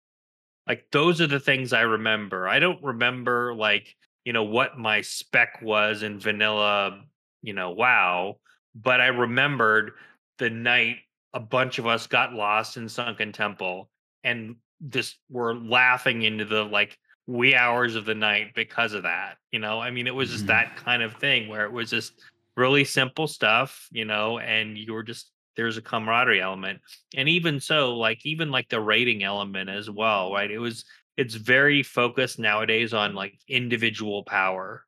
Like 0.68 0.86
those 0.92 1.20
are 1.20 1.26
the 1.26 1.40
things 1.40 1.72
I 1.72 1.82
remember. 1.82 2.48
I 2.48 2.58
don't 2.58 2.82
remember 2.82 3.54
like 3.54 3.96
you 4.24 4.32
know, 4.32 4.44
what 4.44 4.78
my 4.78 5.00
spec 5.00 5.60
was 5.62 6.02
in 6.02 6.18
vanilla, 6.18 7.00
you 7.42 7.54
know, 7.54 7.70
WoW, 7.70 8.38
but 8.74 9.00
I 9.00 9.08
remembered 9.08 9.92
the 10.38 10.50
night 10.50 10.96
a 11.34 11.40
bunch 11.40 11.78
of 11.78 11.86
us 11.86 12.06
got 12.06 12.32
lost 12.32 12.76
in 12.76 12.88
Sunken 12.88 13.32
Temple 13.32 13.90
and 14.24 14.56
just 14.88 15.18
were 15.30 15.54
laughing 15.54 16.22
into 16.22 16.44
the 16.44 16.64
like 16.64 16.98
wee 17.26 17.54
hours 17.54 17.94
of 17.94 18.04
the 18.04 18.14
night 18.14 18.52
because 18.54 18.92
of 18.94 19.04
that. 19.04 19.36
You 19.50 19.60
know, 19.60 19.80
I 19.80 19.90
mean, 19.90 20.06
it 20.06 20.14
was 20.14 20.30
just 20.30 20.44
Mhm. 20.44 20.48
that 20.48 20.76
kind 20.76 21.02
of 21.02 21.14
thing 21.14 21.48
where 21.48 21.64
it 21.64 21.72
was 21.72 21.90
just 21.90 22.20
really 22.56 22.84
simple 22.84 23.26
stuff, 23.26 23.88
you 23.92 24.04
know, 24.04 24.38
and 24.38 24.76
you 24.76 24.92
were 24.92 25.02
just 25.02 25.30
there's 25.56 25.76
a 25.76 25.82
camaraderie 25.82 26.40
element. 26.40 26.80
And 27.14 27.28
even 27.28 27.60
so, 27.60 27.96
like 27.96 28.24
even 28.24 28.50
like 28.50 28.68
the 28.68 28.80
rating 28.80 29.22
element 29.22 29.68
as 29.70 29.88
well, 29.90 30.32
right? 30.32 30.50
It 30.50 30.58
was 30.58 30.84
it's 31.16 31.34
very 31.34 31.82
focused 31.82 32.38
nowadays 32.38 32.94
on 32.94 33.14
like 33.14 33.38
individual 33.48 34.24
power. 34.24 34.86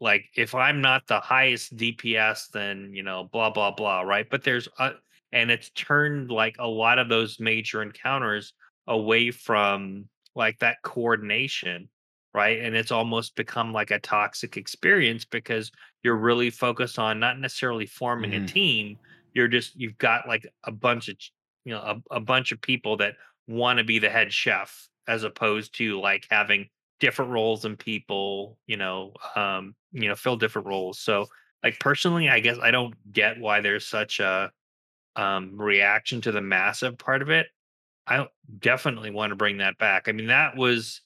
Like 0.00 0.26
if 0.36 0.54
I'm 0.54 0.80
not 0.80 1.06
the 1.06 1.20
highest 1.20 1.76
DPS, 1.76 2.48
then 2.48 2.92
you 2.92 3.02
know, 3.02 3.24
blah 3.32 3.50
blah 3.50 3.72
blah, 3.72 4.02
right? 4.02 4.28
But 4.28 4.44
there's 4.44 4.68
uh, 4.78 4.92
and 5.32 5.50
it's 5.50 5.70
turned 5.70 6.30
like 6.30 6.56
a 6.58 6.66
lot 6.68 6.98
of 6.98 7.08
those 7.08 7.38
major 7.40 7.82
encounters 7.82 8.52
away 8.86 9.30
from 9.30 10.08
like 10.34 10.58
that 10.58 10.78
coordination, 10.82 11.88
right? 12.34 12.60
And 12.60 12.76
it's 12.76 12.90
almost 12.92 13.36
become 13.36 13.72
like 13.72 13.90
a 13.90 13.98
toxic 14.00 14.56
experience 14.56 15.24
because 15.24 15.70
you're 16.02 16.16
really 16.16 16.50
focused 16.50 16.98
on 16.98 17.18
not 17.20 17.38
necessarily 17.38 17.86
forming 17.86 18.34
a 18.34 18.40
Mhm. 18.40 18.42
team. 18.42 18.98
You're 19.34 19.48
just 19.48 19.74
you've 19.76 19.98
got 19.98 20.28
like 20.28 20.46
a 20.64 20.72
bunch 20.72 21.08
of 21.08 21.16
you 21.64 21.72
know 21.74 21.80
a, 22.10 22.16
a 22.16 22.20
bunch 22.20 22.52
of 22.52 22.60
people 22.60 22.96
that 22.98 23.16
want 23.46 23.78
to 23.78 23.84
be 23.84 23.98
the 23.98 24.10
head 24.10 24.32
chef 24.32 24.88
as 25.06 25.24
opposed 25.24 25.74
to 25.76 26.00
like 26.00 26.26
having 26.30 26.68
different 27.00 27.30
roles 27.30 27.64
and 27.64 27.78
people, 27.78 28.58
you 28.66 28.76
know, 28.76 29.14
um, 29.36 29.74
you 29.92 30.08
know, 30.08 30.14
fill 30.16 30.36
different 30.36 30.66
roles. 30.68 30.98
So 31.00 31.26
like 31.62 31.78
personally, 31.80 32.28
I 32.28 32.40
guess 32.40 32.58
I 32.60 32.70
don't 32.70 32.94
get 33.12 33.38
why 33.40 33.60
there's 33.60 33.86
such 33.86 34.20
a 34.20 34.50
um 35.18 35.60
reaction 35.60 36.20
to 36.22 36.32
the 36.32 36.40
massive 36.40 36.96
part 36.96 37.20
of 37.20 37.28
it. 37.28 37.48
I 38.06 38.26
definitely 38.58 39.10
want 39.10 39.30
to 39.30 39.36
bring 39.36 39.58
that 39.58 39.76
back. 39.76 40.08
I 40.08 40.12
mean, 40.12 40.28
that 40.28 40.56
was 40.56 41.02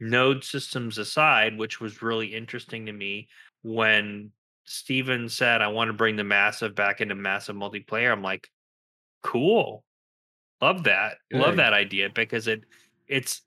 node 0.00 0.44
systems 0.44 0.98
aside, 0.98 1.56
which 1.56 1.80
was 1.80 2.02
really 2.02 2.34
interesting 2.34 2.86
to 2.86 2.92
me 2.92 3.28
when 3.62 4.32
Steven 4.64 5.28
said, 5.28 5.62
I 5.62 5.68
want 5.68 5.88
to 5.88 5.94
bring 5.94 6.16
the 6.16 6.24
massive 6.24 6.74
back 6.74 7.00
into 7.00 7.14
massive 7.14 7.56
multiplayer. 7.56 8.12
I'm 8.12 8.22
like, 8.22 8.50
cool. 9.22 9.84
Love 10.60 10.84
that. 10.84 11.14
Love 11.32 11.56
that 11.56 11.72
idea 11.72 12.10
because 12.14 12.46
it 12.48 12.64
it's 13.08 13.42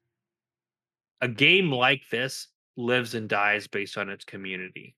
a 1.21 1.27
game 1.27 1.71
like 1.71 2.03
this 2.09 2.47
lives 2.77 3.15
and 3.15 3.29
dies 3.29 3.67
based 3.67 3.97
on 3.97 4.09
its 4.09 4.25
community, 4.25 4.95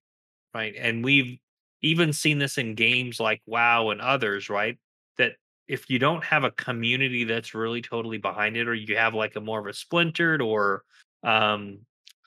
right? 0.53 0.73
And 0.77 1.03
we've 1.03 1.37
even 1.81 2.13
seen 2.13 2.39
this 2.39 2.57
in 2.57 2.75
games 2.75 3.19
like 3.19 3.41
WoW 3.45 3.89
and 3.89 4.01
others, 4.01 4.49
right? 4.49 4.77
That 5.17 5.33
if 5.67 5.89
you 5.89 5.99
don't 5.99 6.23
have 6.23 6.43
a 6.43 6.51
community 6.51 7.23
that's 7.23 7.53
really 7.53 7.81
totally 7.81 8.17
behind 8.17 8.57
it, 8.57 8.67
or 8.67 8.73
you 8.73 8.97
have 8.97 9.13
like 9.13 9.35
a 9.35 9.41
more 9.41 9.59
of 9.59 9.67
a 9.67 9.73
splintered 9.73 10.41
or 10.41 10.83
um 11.23 11.79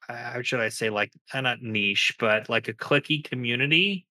how 0.08 0.42
should 0.42 0.60
I 0.60 0.70
say 0.70 0.90
like 0.90 1.12
uh, 1.32 1.40
not 1.40 1.62
niche, 1.62 2.16
but 2.18 2.48
like 2.48 2.68
a 2.68 2.74
cliquey 2.74 3.22
community, 3.22 4.06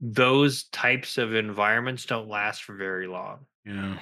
those 0.00 0.64
types 0.64 1.16
of 1.18 1.34
environments 1.34 2.06
don't 2.06 2.28
last 2.28 2.64
for 2.64 2.74
very 2.74 3.06
long 3.06 3.46
Yeah. 3.64 3.98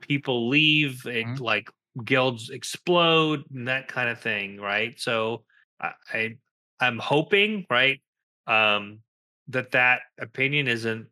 people 0.00 0.48
leave 0.48 1.06
it 1.06 1.26
Mhm. 1.26 1.40
like 1.40 1.70
guilds 2.04 2.50
explode 2.50 3.44
and 3.54 3.68
that 3.68 3.86
kind 3.88 4.08
of 4.08 4.20
thing 4.20 4.58
right 4.60 4.98
so 4.98 5.44
I, 5.80 5.92
I 6.12 6.36
i'm 6.80 6.98
hoping 6.98 7.66
right 7.70 8.02
um 8.46 9.00
that 9.48 9.72
that 9.72 10.02
opinion 10.18 10.68
isn't 10.68 11.08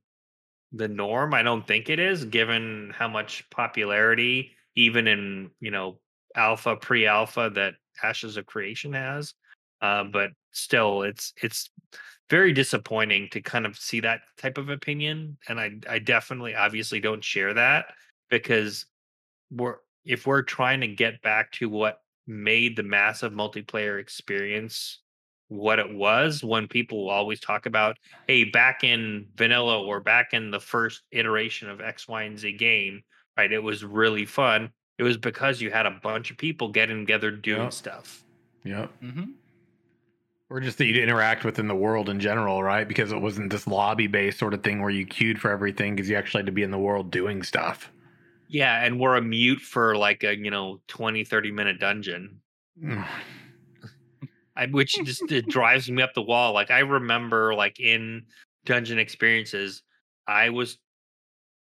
the 0.72 0.88
norm? 0.88 1.34
I 1.34 1.42
don't 1.42 1.66
think 1.66 1.88
it 1.88 1.98
is 1.98 2.24
given 2.24 2.92
how 2.94 3.08
much 3.08 3.48
popularity 3.50 4.52
even 4.76 5.06
in 5.06 5.50
you 5.60 5.70
know 5.70 5.98
alpha 6.36 6.76
pre-alpha 6.76 7.50
that 7.54 7.74
ashes 8.02 8.36
of 8.36 8.46
creation 8.46 8.92
has. 8.92 9.34
Uh, 9.82 10.04
but 10.04 10.30
still 10.52 11.02
it's 11.02 11.32
it's 11.42 11.70
very 12.28 12.52
disappointing 12.52 13.28
to 13.32 13.40
kind 13.40 13.66
of 13.66 13.76
see 13.76 14.00
that 14.00 14.20
type 14.38 14.58
of 14.58 14.68
opinion 14.68 15.36
and 15.48 15.60
i 15.60 15.70
i 15.88 15.98
definitely 15.98 16.54
obviously 16.54 17.00
don't 17.00 17.24
share 17.24 17.54
that 17.54 17.86
because 18.30 18.86
we're 19.50 19.76
if 20.04 20.26
we're 20.26 20.42
trying 20.42 20.80
to 20.80 20.86
get 20.88 21.20
back 21.22 21.50
to 21.52 21.68
what 21.68 22.00
made 22.26 22.76
the 22.76 22.82
massive 22.82 23.32
multiplayer 23.32 24.00
experience 24.00 25.00
what 25.50 25.78
it 25.78 25.92
was 25.92 26.42
when 26.42 26.66
people 26.68 27.10
always 27.10 27.40
talk 27.40 27.66
about 27.66 27.96
hey 28.26 28.44
back 28.44 28.82
in 28.84 29.26
vanilla 29.36 29.80
or 29.82 30.00
back 30.00 30.32
in 30.32 30.50
the 30.50 30.60
first 30.60 31.02
iteration 31.10 31.68
of 31.68 31.80
x 31.80 32.08
y 32.08 32.22
and 32.22 32.38
z 32.38 32.52
game 32.52 33.02
right 33.36 33.52
it 33.52 33.62
was 33.62 33.84
really 33.84 34.24
fun 34.24 34.70
it 34.96 35.02
was 35.02 35.16
because 35.16 35.60
you 35.60 35.70
had 35.70 35.86
a 35.86 35.98
bunch 36.02 36.30
of 36.30 36.38
people 36.38 36.68
getting 36.68 37.00
together 37.00 37.30
doing 37.30 37.62
Yep. 37.64 37.72
stuff 37.72 38.24
Yep. 38.64 38.90
hmm 39.00 39.24
Or 40.48 40.60
just 40.60 40.78
that 40.78 40.86
you'd 40.86 40.96
interact 40.98 41.44
with 41.44 41.58
in 41.58 41.68
the 41.68 41.74
world 41.76 42.08
in 42.08 42.20
general, 42.20 42.62
right? 42.62 42.86
Because 42.86 43.10
it 43.12 43.20
wasn't 43.20 43.50
this 43.50 43.66
lobby 43.66 44.06
based 44.06 44.38
sort 44.38 44.52
of 44.54 44.62
thing 44.62 44.80
where 44.82 44.90
you 44.90 45.06
queued 45.06 45.40
for 45.40 45.50
everything 45.50 45.94
because 45.96 46.10
you 46.10 46.16
actually 46.16 46.40
had 46.40 46.46
to 46.46 46.52
be 46.52 46.62
in 46.62 46.70
the 46.72 46.78
world 46.78 47.10
doing 47.10 47.42
stuff. 47.42 47.90
yeah 48.48 48.84
and 48.84 48.98
we're 49.00 49.16
a 49.16 49.22
mute 49.22 49.60
for 49.60 49.96
like 49.96 50.22
a 50.24 50.36
you 50.36 50.50
know 50.50 50.80
20 50.88 51.24
30 51.24 51.50
minute 51.52 51.80
dungeon. 51.80 52.40
I, 54.56 54.66
which 54.66 54.92
just 55.04 55.30
it 55.30 55.48
drives 55.48 55.90
me 55.90 56.02
up 56.02 56.14
the 56.14 56.22
wall. 56.22 56.52
Like 56.52 56.70
I 56.70 56.80
remember, 56.80 57.54
like 57.54 57.80
in 57.80 58.24
dungeon 58.64 58.98
experiences, 58.98 59.82
I 60.26 60.50
was 60.50 60.78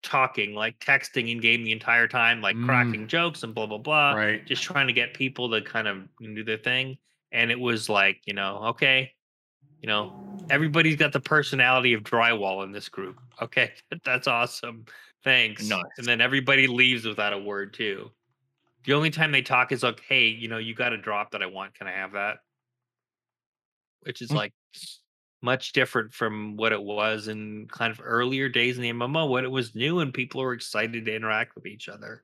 talking, 0.04 0.54
like 0.54 0.78
texting 0.80 1.32
in 1.32 1.40
game 1.40 1.64
the 1.64 1.72
entire 1.72 2.08
time, 2.08 2.42
like 2.42 2.56
Mm. 2.56 2.66
cracking 2.66 3.08
jokes 3.08 3.44
and 3.44 3.56
blah 3.56 3.66
blah 3.66 3.78
blah, 3.80 4.14
right. 4.14 4.46
just 4.46 4.64
trying 4.64 4.88
to 4.88 4.94
get 4.94 5.14
people 5.14 5.50
to 5.52 5.62
kind 5.62 5.88
of 5.88 6.08
do 6.22 6.44
their 6.44 6.58
thing. 6.58 6.98
And 7.32 7.52
it 7.52 7.60
was 7.60 7.90
like, 7.90 8.22
you 8.26 8.34
know, 8.34 8.58
okay, 8.68 9.12
you 9.82 9.88
know, 9.88 10.14
everybody's 10.50 10.96
got 10.96 11.12
the 11.12 11.20
personality 11.20 11.94
of 11.94 12.04
drywall 12.04 12.64
in 12.64 12.72
this 12.72 12.88
group. 12.88 13.20
Okay, 13.42 13.72
that's 14.06 14.28
awesome. 14.28 14.86
Thanks. 15.24 15.68
Nice. 15.68 15.82
And 15.98 16.06
then 16.06 16.22
everybody 16.22 16.68
leaves 16.68 17.06
without 17.06 17.34
a 17.34 17.38
word 17.40 17.74
too. 17.74 18.12
The 18.84 18.94
only 18.94 19.10
time 19.10 19.32
they 19.32 19.42
talk 19.42 19.72
is 19.72 19.82
like, 19.82 20.02
hey, 20.08 20.28
you 20.28 20.48
know, 20.48 20.60
you 20.60 20.76
got 20.76 20.94
a 20.94 20.98
drop 20.98 21.32
that 21.32 21.42
I 21.42 21.48
want. 21.48 21.74
Can 21.74 21.88
I 21.88 21.92
have 21.94 22.12
that? 22.12 22.38
Which 24.02 24.22
is 24.22 24.30
Mm. 24.30 24.36
like 24.36 24.54
much 25.42 25.74
different 25.74 26.14
from 26.14 26.58
what 26.58 26.72
it 26.74 26.82
was 26.82 27.28
in 27.28 27.68
kind 27.68 27.92
of 27.92 28.02
earlier 28.04 28.50
days 28.50 28.78
in 28.78 28.82
the 28.84 28.90
MMO 28.90 29.28
when 29.30 29.46
it 29.46 29.52
was 29.52 29.76
new 29.76 30.00
and 30.00 30.14
people 30.14 30.42
were 30.42 30.54
excited 30.54 31.06
to 31.06 31.16
interact 31.16 31.56
with 31.56 31.66
each 31.68 31.88
other. 31.90 32.24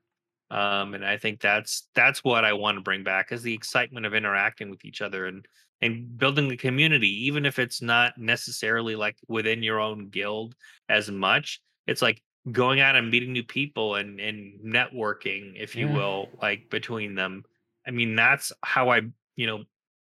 Um, 0.50 0.94
and 0.94 1.04
I 1.04 1.16
think 1.16 1.40
that's 1.40 1.88
that's 1.94 2.24
what 2.24 2.44
I 2.44 2.52
want 2.52 2.76
to 2.76 2.82
bring 2.82 3.04
back 3.04 3.32
is 3.32 3.42
the 3.42 3.54
excitement 3.54 4.06
of 4.06 4.14
interacting 4.14 4.70
with 4.70 4.84
each 4.84 5.00
other 5.00 5.26
and 5.26 5.46
and 5.80 6.16
building 6.18 6.50
a 6.52 6.56
community, 6.56 7.08
even 7.26 7.44
if 7.46 7.58
it's 7.58 7.82
not 7.82 8.16
necessarily 8.18 8.94
like 8.96 9.16
within 9.28 9.62
your 9.62 9.80
own 9.80 10.08
guild 10.10 10.54
as 10.88 11.10
much. 11.10 11.60
It's 11.86 12.02
like 12.02 12.22
going 12.50 12.80
out 12.80 12.96
and 12.96 13.10
meeting 13.10 13.32
new 13.32 13.44
people 13.44 13.94
and 13.96 14.20
and 14.20 14.60
networking, 14.60 15.54
if 15.56 15.74
you 15.76 15.88
Yeah. 15.88 15.94
will, 15.94 16.36
like 16.42 16.68
between 16.70 17.14
them. 17.14 17.44
I 17.86 17.90
mean, 17.92 18.14
that's 18.14 18.52
how 18.62 18.90
I, 18.90 19.02
you 19.36 19.46
know, 19.46 19.64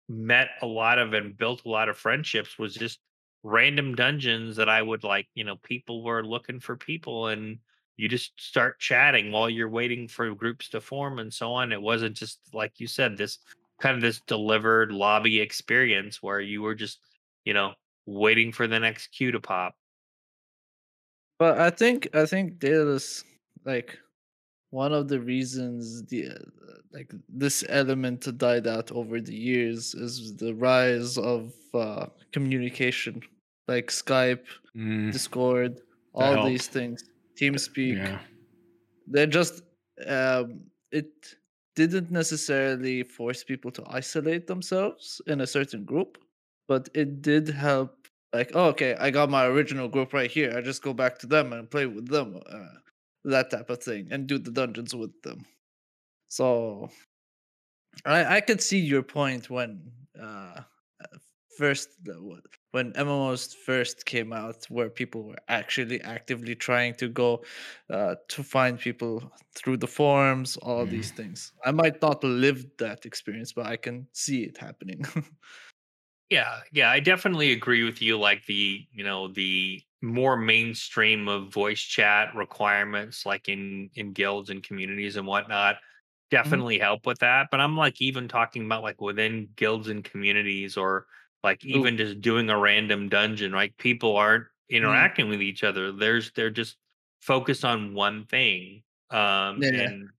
met 0.07 0.49
a 0.61 0.65
lot 0.65 0.99
of 0.99 1.13
and 1.13 1.37
built 1.37 1.65
a 1.65 1.69
lot 1.69 1.89
of 1.89 1.97
friendships 1.97 2.59
was 2.59 2.75
just 2.75 2.99
random 3.43 3.95
dungeons 3.95 4.55
that 4.55 4.69
I 4.69 4.81
would 4.81 5.03
like, 5.03 5.27
you 5.35 5.43
know, 5.43 5.55
people 5.57 6.03
were 6.03 6.25
looking 6.25 6.59
for 6.59 6.75
people 6.75 7.27
and 7.27 7.59
you 7.97 8.09
just 8.09 8.39
start 8.41 8.79
chatting 8.79 9.31
while 9.31 9.49
you're 9.49 9.69
waiting 9.69 10.07
for 10.07 10.33
groups 10.35 10.69
to 10.69 10.81
form 10.81 11.19
and 11.19 11.33
so 11.33 11.53
on. 11.53 11.71
It 11.71 11.81
wasn't 11.81 12.15
just 12.15 12.39
like 12.53 12.79
you 12.79 12.87
said, 12.87 13.17
this 13.17 13.39
kind 13.79 13.95
of 13.95 14.01
this 14.01 14.21
delivered 14.27 14.91
lobby 14.91 15.39
experience 15.39 16.21
where 16.21 16.39
you 16.39 16.61
were 16.61 16.75
just, 16.75 16.99
you 17.45 17.53
know, 17.53 17.73
waiting 18.05 18.51
for 18.51 18.67
the 18.67 18.79
next 18.79 19.07
queue 19.07 19.31
to 19.31 19.39
pop. 19.39 19.75
But 21.37 21.59
I 21.59 21.69
think 21.69 22.09
I 22.13 22.25
think 22.25 22.59
there's 22.59 23.23
like 23.65 23.99
one 24.83 24.93
of 24.99 25.03
the 25.11 25.19
reasons 25.33 25.83
the 26.11 26.21
uh, 26.29 26.37
like 26.95 27.11
this 27.43 27.57
element 27.81 28.21
died 28.45 28.67
out 28.75 28.87
over 28.99 29.15
the 29.29 29.37
years 29.51 29.81
is 30.05 30.13
the 30.43 30.53
rise 30.69 31.17
of 31.33 31.41
uh, 31.73 32.05
communication, 32.35 33.15
like 33.71 33.87
Skype, 34.03 34.45
Mm, 34.75 35.11
Discord, 35.17 35.71
all 36.13 36.35
these 36.51 36.67
things, 36.75 36.99
TeamSpeak. 37.39 37.95
yeah. 37.95 38.19
They 39.13 39.25
just 39.39 39.55
um, 40.17 40.47
it 40.99 41.11
didn't 41.75 42.09
necessarily 42.21 42.97
force 43.03 43.41
people 43.51 43.71
to 43.77 43.83
isolate 44.01 44.45
themselves 44.47 45.21
in 45.31 45.37
a 45.41 45.47
certain 45.57 45.83
group, 45.91 46.11
but 46.67 46.83
it 47.01 47.21
did 47.21 47.45
help. 47.67 47.91
Like, 48.37 48.51
oh, 48.53 48.67
okay, 48.73 48.91
I 49.05 49.11
got 49.11 49.29
my 49.29 49.45
original 49.53 49.87
group 49.95 50.11
right 50.19 50.31
here. 50.37 50.51
I 50.57 50.61
just 50.71 50.81
go 50.87 50.93
back 50.93 51.13
to 51.19 51.27
them 51.27 51.53
and 51.53 51.71
play 51.75 51.85
with 51.95 52.07
them, 52.15 52.29
uh, 52.57 52.75
that 53.25 53.51
type 53.51 53.69
of 53.69 53.83
thing, 53.83 54.09
and 54.11 54.27
do 54.27 54.37
the 54.39 54.51
dungeons 54.51 54.95
with 54.95 55.21
them. 55.23 55.45
So, 56.29 56.89
I 58.05 58.37
I 58.37 58.41
could 58.41 58.61
see 58.61 58.79
your 58.79 59.03
point 59.03 59.49
when 59.49 59.91
uh, 60.19 60.63
first 61.57 61.89
when 62.71 62.93
MMOs 62.95 63.53
first 63.55 64.05
came 64.05 64.33
out, 64.33 64.65
where 64.69 64.89
people 64.89 65.23
were 65.25 65.39
actually 65.47 66.01
actively 66.01 66.55
trying 66.55 66.95
to 66.95 67.09
go 67.09 67.43
uh, 67.89 68.15
to 68.29 68.43
find 68.43 68.79
people 68.79 69.31
through 69.55 69.77
the 69.77 69.87
forums, 69.87 70.57
all 70.57 70.85
Mhm. 70.85 70.87
these 70.87 71.11
things. 71.11 71.53
I 71.65 71.71
might 71.71 72.01
not 72.01 72.23
live 72.23 72.65
that 72.79 73.05
experience, 73.05 73.53
but 73.53 73.65
I 73.67 73.77
can 73.77 74.07
see 74.13 74.43
it 74.43 74.57
happening. 74.57 75.03
Yeah, 76.29 76.61
yeah, 76.71 76.89
I 76.89 76.99
definitely 76.99 77.51
agree 77.51 77.83
with 77.83 78.01
you. 78.01 78.17
Like 78.17 78.45
the, 78.45 78.87
you 78.91 79.03
know, 79.03 79.27
the 79.27 79.81
more 80.05 80.37
mainstream 80.37 81.27
of 81.27 81.51
voice 81.51 81.81
chat 81.81 82.33
requirements, 82.35 83.25
like 83.25 83.49
in 83.49 83.89
in 83.95 84.13
guilds 84.13 84.49
and 84.49 84.63
communities 84.63 85.15
and 85.15 85.27
whatnot, 85.27 85.77
definitely 86.31 86.79
help 86.79 87.05
with 87.05 87.19
that. 87.19 87.47
But 87.51 87.59
I'm 87.59 87.75
like 87.75 88.01
even 88.01 88.27
talking 88.27 88.65
about 88.65 88.83
like 88.83 89.01
within 89.01 89.49
guilds 89.55 89.87
and 89.89 90.03
communities, 90.03 90.77
or 90.77 91.07
like 91.43 91.63
Ooh. 91.65 91.69
even 91.69 91.97
just 91.97 92.21
doing 92.21 92.49
a 92.49 92.57
random 92.57 93.09
dungeon. 93.09 93.51
Like 93.51 93.75
people 93.77 94.15
aren't 94.15 94.45
interacting 94.69 95.29
with 95.29 95.41
each 95.41 95.63
other. 95.63 95.91
There's 95.91 96.31
they're 96.33 96.49
just 96.49 96.77
focused 97.21 97.65
on 97.65 97.93
one 97.93 98.25
thing. 98.25 98.83
Um, 99.09 99.61
Yeah. 99.61 99.81
and 99.81 100.09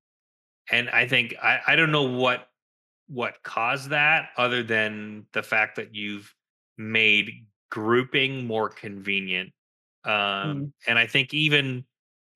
and 0.71 0.91
I 0.91 1.07
think 1.07 1.35
I 1.43 1.61
I 1.67 1.77
don't 1.77 1.93
know 1.93 2.05
what 2.05 2.49
what 3.09 3.43
caused 3.45 3.91
that 3.91 4.31
other 4.37 4.63
than 4.63 5.27
the 5.33 5.43
fact 5.43 5.77
that 5.77 5.95
you've 5.95 6.35
made 6.77 7.47
grouping 7.71 8.47
more 8.47 8.69
convenient 8.69 9.53
um 10.07 10.13
Mm. 10.13 10.73
and 10.87 10.99
i 10.99 11.07
think 11.07 11.35
even 11.35 11.85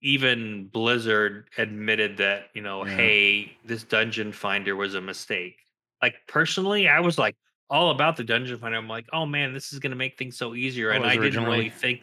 even 0.01 0.67
blizzard 0.67 1.49
admitted 1.57 2.17
that 2.17 2.49
you 2.53 2.61
know 2.61 2.85
Yeah. 2.85 2.95
hey 2.95 3.57
this 3.65 3.83
dungeon 3.83 4.31
finder 4.31 4.75
was 4.75 4.95
a 4.95 5.01
mistake 5.01 5.57
like 6.01 6.15
personally 6.27 6.87
i 6.87 6.99
was 6.99 7.17
like 7.17 7.35
all 7.69 7.91
about 7.91 8.17
the 8.17 8.23
dungeon 8.23 8.57
finder 8.59 8.77
i'm 8.77 8.87
like 8.87 9.07
oh 9.13 9.25
man 9.25 9.53
this 9.53 9.71
is 9.73 9.79
going 9.79 9.91
to 9.91 9.97
make 9.97 10.17
things 10.17 10.37
so 10.37 10.53
easier 10.55 10.91
Oh, 10.91 10.95
and 10.95 11.05
i 11.05 11.15
didn't 11.17 11.45
really 11.45 11.69
think 11.69 12.01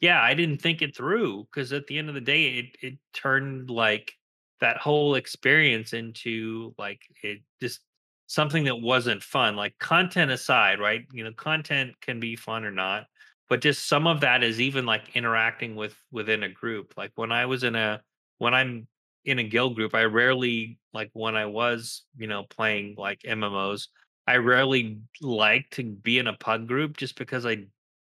yeah 0.00 0.22
i 0.22 0.32
didn't 0.34 0.58
think 0.62 0.82
it 0.82 0.94
through 0.96 1.44
because 1.44 1.72
at 1.72 1.86
the 1.88 1.98
end 1.98 2.08
of 2.08 2.14
the 2.14 2.20
day 2.20 2.58
it 2.58 2.76
it 2.80 2.98
turned 3.12 3.68
like 3.70 4.12
that 4.60 4.76
whole 4.76 5.14
experience 5.16 5.92
into 5.94 6.74
like 6.78 7.00
it 7.22 7.40
just 7.60 7.80
something 8.26 8.62
that 8.64 8.76
wasn't 8.80 9.20
fun 9.22 9.56
like 9.56 9.76
content 9.78 10.30
aside 10.30 10.78
right 10.78 11.06
you 11.12 11.24
know 11.24 11.32
content 11.32 11.98
can 12.00 12.20
be 12.20 12.36
fun 12.36 12.64
or 12.64 12.70
not 12.70 13.06
but 13.50 13.60
just 13.60 13.86
some 13.86 14.06
of 14.06 14.20
that 14.20 14.42
is 14.42 14.60
even 14.60 14.86
like 14.86 15.02
interacting 15.14 15.76
with 15.76 15.94
within 16.10 16.44
a 16.44 16.48
group 16.48 16.94
like 16.96 17.12
when 17.16 17.30
i 17.30 17.44
was 17.44 17.62
in 17.62 17.74
a 17.74 18.00
when 18.38 18.54
i'm 18.54 18.86
in 19.26 19.38
a 19.38 19.44
guild 19.44 19.74
group 19.74 19.94
i 19.94 20.04
rarely 20.04 20.78
like 20.94 21.10
when 21.12 21.36
i 21.36 21.44
was 21.44 22.04
you 22.16 22.26
know 22.26 22.44
playing 22.44 22.94
like 22.96 23.20
mmos 23.20 23.88
i 24.26 24.36
rarely 24.36 25.00
like 25.20 25.68
to 25.70 25.82
be 25.82 26.18
in 26.18 26.26
a 26.26 26.36
pug 26.38 26.66
group 26.66 26.96
just 26.96 27.18
because 27.18 27.44
i 27.44 27.58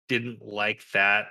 didn't 0.08 0.42
like 0.42 0.82
that 0.92 1.28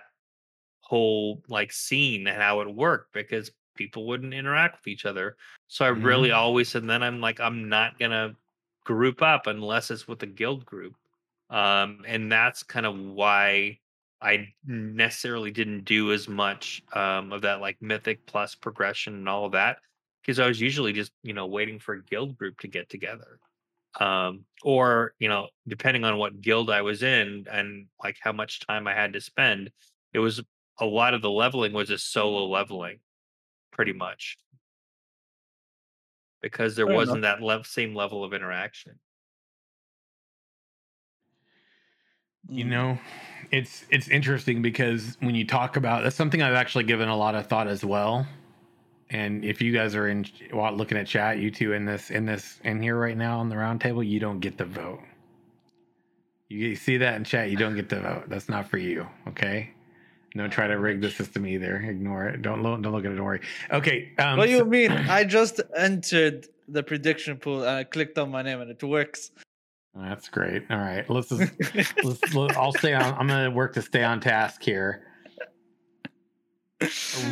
whole 0.82 1.44
like 1.50 1.72
scene 1.72 2.28
and 2.28 2.42
how 2.42 2.62
it 2.62 2.74
worked 2.74 3.14
because 3.14 3.52
people 3.76 4.08
wouldn't 4.08 4.34
interact 4.34 4.80
with 4.80 4.88
each 4.88 5.06
other. 5.06 5.36
So 5.68 5.86
I 5.86 5.90
really 5.90 6.32
always 6.32 6.76
and 6.76 6.90
then 6.90 7.04
I'm 7.04 7.20
like 7.20 7.40
I'm 7.40 7.68
not 7.70 8.00
gonna 8.00 8.36
group 8.86 9.22
up 9.22 9.48
unless 9.48 9.92
it's 9.92 10.08
with 10.08 10.24
a 10.24 10.28
guild 10.28 10.66
group. 10.66 10.96
Um 11.50 12.04
and 12.08 12.32
that's 12.32 12.64
kind 12.64 12.86
of 12.86 12.98
why 12.98 13.80
I 14.22 14.54
necessarily 14.66 15.52
didn't 15.52 15.86
do 15.86 16.12
as 16.12 16.28
much 16.28 16.82
um 16.94 17.32
of 17.34 17.42
that 17.44 17.62
like 17.62 17.82
mythic 17.82 18.26
plus 18.26 18.56
progression 18.56 19.14
and 19.16 19.30
all 19.30 19.46
of 19.46 19.52
that 19.54 19.80
because 20.22 20.40
I 20.40 20.48
was 20.48 20.60
usually 20.62 20.94
just, 20.94 21.12
you 21.24 21.34
know, 21.34 21.46
waiting 21.48 21.80
for 21.80 21.96
a 21.96 22.04
guild 22.04 22.38
group 22.38 22.60
to 22.60 22.68
get 22.68 22.90
together. 22.90 23.40
Um 24.00 24.46
or, 24.64 25.14
you 25.20 25.30
know, 25.30 25.50
depending 25.68 26.04
on 26.04 26.18
what 26.18 26.42
guild 26.42 26.70
I 26.72 26.82
was 26.82 27.04
in 27.04 27.46
and 27.52 27.88
like 28.04 28.18
how 28.22 28.32
much 28.34 28.60
time 28.66 28.88
I 28.88 28.94
had 28.96 29.14
to 29.14 29.22
spend, 29.22 29.72
it 30.14 30.20
was 30.20 30.42
a 30.80 30.86
lot 30.86 31.14
of 31.14 31.22
the 31.22 31.32
leveling 31.32 31.74
was 31.74 31.90
just 31.90 32.12
solo 32.12 32.46
leveling 32.48 33.00
pretty 33.72 33.94
much 33.94 34.38
because 36.42 36.76
there 36.76 36.86
Fair 36.88 36.96
wasn't 36.96 37.22
that 37.24 37.42
lev- 37.42 37.68
same 37.68 37.96
level 37.96 38.24
of 38.24 38.34
interaction. 38.34 39.00
You 42.50 42.66
Mm. 42.66 42.70
know, 42.70 43.00
it's 43.52 43.86
it's 43.90 44.08
interesting 44.08 44.62
because 44.62 45.18
when 45.20 45.36
you 45.36 45.46
talk 45.46 45.78
about 45.78 46.04
that's 46.04 46.16
something 46.16 46.42
I've 46.42 46.54
actually 46.54 46.84
given 46.84 47.10
a 47.10 47.18
lot 47.18 47.36
of 47.36 47.48
thought 47.48 47.68
as 47.68 47.84
well. 47.84 48.28
And 49.10 49.46
if 49.46 49.62
you 49.62 49.72
guys 49.72 49.96
are 49.96 50.10
in 50.10 50.26
while 50.52 50.74
looking 50.74 50.98
at 50.98 51.08
chat, 51.08 51.38
you 51.40 51.50
two 51.50 51.74
in 51.74 51.86
this 51.86 52.10
in 52.10 52.26
this 52.26 52.60
in 52.64 52.82
here 52.82 52.98
right 52.98 53.18
now 53.18 53.40
on 53.40 53.50
the 53.50 53.58
round 53.58 53.80
table, 53.82 54.04
you 54.04 54.20
don't 54.20 54.40
get 54.40 54.58
the 54.58 54.66
vote. 54.66 55.00
You 56.50 56.76
see 56.76 56.98
that 56.98 57.16
in 57.16 57.24
chat, 57.24 57.50
you 57.50 57.58
don't 57.58 57.76
get 57.76 57.90
the 57.90 58.00
vote. 58.00 58.26
That's 58.28 58.48
not 58.48 58.70
for 58.70 58.78
you, 58.78 59.08
okay? 59.28 59.72
Don't 60.36 60.50
try 60.50 60.68
to 60.68 60.78
rig 60.78 61.02
the 61.02 61.10
system 61.10 61.48
either. 61.48 61.78
Ignore 61.78 62.28
it. 62.28 62.42
Don't 62.42 62.62
look. 62.62 62.82
Don't 62.82 62.94
look 62.94 63.06
at 63.06 63.12
it. 63.12 63.16
Don't 63.16 63.26
worry. 63.26 63.42
Okay. 63.72 64.12
Um, 64.20 64.38
what 64.38 64.46
do 64.46 64.52
you 64.52 64.60
so- 64.60 64.66
mean? 64.66 64.92
I 64.92 65.24
just 65.24 65.62
entered 65.76 66.48
the 66.68 66.84
prediction 66.84 67.38
pool 67.38 67.62
and 67.62 67.70
I 67.70 67.84
clicked 67.84 68.18
on 68.18 68.30
my 68.30 68.42
name 68.42 68.62
and 68.62 68.70
it 68.70 68.84
works. 68.84 69.32
That's 70.00 70.30
great. 70.30 70.64
All 70.70 70.78
right. 70.78 71.10
Let's 71.10 71.30
just 71.30 71.54
let's, 72.04 72.34
let, 72.36 72.56
I'll 72.56 72.74
stay 72.74 72.94
on. 72.94 73.14
I'm 73.16 73.28
gonna 73.28 73.52
work 73.52 73.74
to 73.74 73.82
stay 73.82 74.04
on 74.04 74.20
task 74.20 74.62
here. 74.62 75.04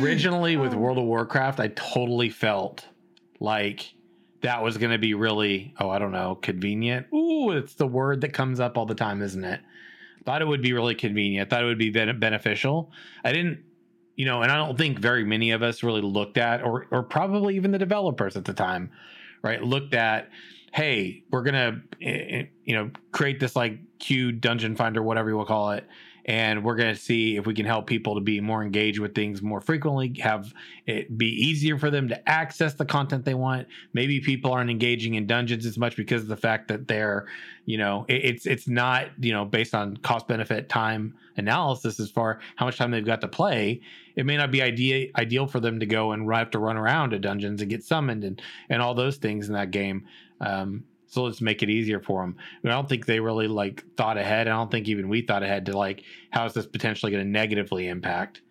Originally, 0.00 0.56
with 0.56 0.72
um, 0.72 0.80
World 0.80 0.98
of 0.98 1.04
Warcraft, 1.04 1.60
I 1.60 1.68
totally 1.68 2.28
felt 2.28 2.84
like 3.38 3.94
that 4.42 4.62
was 4.62 4.78
gonna 4.78 4.98
be 4.98 5.14
really, 5.14 5.74
oh, 5.78 5.88
I 5.88 5.98
don't 5.98 6.10
know, 6.12 6.34
convenient. 6.34 7.06
Ooh, 7.14 7.52
it's 7.52 7.74
the 7.74 7.86
word 7.86 8.20
that 8.22 8.32
comes 8.32 8.58
up 8.58 8.76
all 8.76 8.86
the 8.86 8.94
time, 8.94 9.22
isn't 9.22 9.44
it? 9.44 9.60
Thought 10.24 10.42
it 10.42 10.48
would 10.48 10.62
be 10.62 10.72
really 10.72 10.96
convenient. 10.96 11.48
Thought 11.48 11.62
it 11.62 11.66
would 11.66 11.78
be 11.78 11.90
ben- 11.90 12.18
beneficial. 12.18 12.90
I 13.22 13.32
didn't, 13.32 13.62
you 14.16 14.24
know, 14.24 14.42
and 14.42 14.50
I 14.50 14.56
don't 14.56 14.76
think 14.76 14.98
very 14.98 15.24
many 15.24 15.52
of 15.52 15.62
us 15.62 15.84
really 15.84 16.00
looked 16.00 16.36
at, 16.36 16.64
or 16.64 16.88
or 16.90 17.04
probably 17.04 17.54
even 17.54 17.70
the 17.70 17.78
developers 17.78 18.36
at 18.36 18.44
the 18.44 18.54
time, 18.54 18.90
right? 19.42 19.62
Looked 19.62 19.94
at 19.94 20.30
hey, 20.76 21.22
we're 21.30 21.42
gonna 21.42 21.80
eh, 22.02 22.10
eh, 22.10 22.44
you 22.64 22.76
know 22.76 22.90
create 23.10 23.40
this 23.40 23.56
like 23.56 23.78
Q 23.98 24.30
dungeon 24.30 24.76
finder, 24.76 25.02
whatever 25.02 25.30
you 25.30 25.36
will 25.36 25.46
call 25.46 25.70
it, 25.70 25.88
and 26.26 26.62
we're 26.62 26.76
gonna 26.76 26.94
see 26.94 27.36
if 27.36 27.46
we 27.46 27.54
can 27.54 27.64
help 27.64 27.86
people 27.86 28.14
to 28.14 28.20
be 28.20 28.40
more 28.42 28.62
engaged 28.62 28.98
with 28.98 29.14
things 29.14 29.40
more 29.40 29.62
frequently, 29.62 30.14
have 30.20 30.52
it 30.86 31.16
be 31.16 31.28
easier 31.28 31.78
for 31.78 31.90
them 31.90 32.08
to 32.08 32.28
access 32.28 32.74
the 32.74 32.84
content 32.84 33.24
they 33.24 33.34
want. 33.34 33.66
Maybe 33.94 34.20
people 34.20 34.52
aren't 34.52 34.70
engaging 34.70 35.14
in 35.14 35.26
dungeons 35.26 35.64
as 35.64 35.78
much 35.78 35.96
because 35.96 36.22
of 36.22 36.28
the 36.28 36.36
fact 36.36 36.68
that 36.68 36.86
they're, 36.86 37.26
you 37.64 37.78
know, 37.78 38.04
it, 38.06 38.24
it's 38.24 38.46
it's 38.46 38.68
not 38.68 39.06
you 39.18 39.32
know 39.32 39.46
based 39.46 39.74
on 39.74 39.96
cost 39.96 40.28
benefit 40.28 40.68
time 40.68 41.14
analysis 41.38 42.00
as 42.00 42.10
far 42.10 42.40
how 42.56 42.66
much 42.66 42.76
time 42.76 42.90
they've 42.90 43.04
got 43.04 43.22
to 43.22 43.28
play. 43.28 43.80
It 44.14 44.24
may 44.24 44.36
not 44.36 44.50
be 44.50 44.62
idea, 44.62 45.08
ideal 45.16 45.46
for 45.46 45.60
them 45.60 45.80
to 45.80 45.86
go 45.86 46.12
and 46.12 46.30
have 46.34 46.50
to 46.52 46.58
run 46.58 46.76
around 46.76 47.10
to 47.10 47.18
dungeons 47.18 47.60
and 47.60 47.70
get 47.70 47.82
summoned 47.82 48.24
and 48.24 48.42
and 48.68 48.82
all 48.82 48.94
those 48.94 49.16
things 49.16 49.48
in 49.48 49.54
that 49.54 49.70
game. 49.70 50.06
Um, 50.40 50.84
so 51.06 51.22
let's 51.22 51.40
make 51.40 51.62
it 51.62 51.70
easier 51.70 52.00
for 52.00 52.22
them. 52.22 52.36
I 52.64 52.68
don't 52.68 52.88
think 52.88 53.06
they 53.06 53.20
really 53.20 53.48
like 53.48 53.84
thought 53.96 54.18
ahead. 54.18 54.48
I 54.48 54.52
don't 54.52 54.70
think 54.70 54.88
even 54.88 55.08
we 55.08 55.22
thought 55.22 55.42
ahead 55.42 55.66
to 55.66 55.76
like 55.76 56.02
how 56.30 56.44
is 56.46 56.52
this 56.52 56.66
potentially 56.66 57.12
going 57.12 57.24
to 57.24 57.30
negatively 57.30 57.88
impact, 57.88 58.42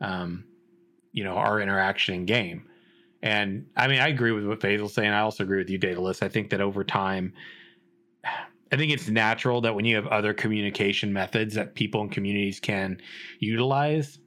um, 0.00 0.44
you 1.12 1.24
know, 1.24 1.34
our 1.34 1.60
interaction 1.60 2.14
in 2.14 2.26
game. 2.26 2.68
And 3.22 3.66
I 3.74 3.88
mean, 3.88 4.00
I 4.00 4.08
agree 4.08 4.32
with 4.32 4.44
what 4.44 4.60
Faisal's 4.60 4.92
saying. 4.92 5.10
I 5.10 5.20
also 5.20 5.44
agree 5.44 5.58
with 5.58 5.70
you, 5.70 5.78
Daedalus. 5.78 6.22
I 6.22 6.28
think 6.28 6.50
that 6.50 6.60
over 6.60 6.84
time, 6.84 7.32
I 8.70 8.76
think 8.76 8.92
it's 8.92 9.08
natural 9.08 9.62
that 9.62 9.74
when 9.74 9.86
you 9.86 9.96
have 9.96 10.06
other 10.08 10.34
communication 10.34 11.12
methods 11.12 11.54
that 11.54 11.74
people 11.74 12.02
and 12.02 12.12
communities 12.12 12.60
can 12.60 13.00
utilize, 13.38 14.18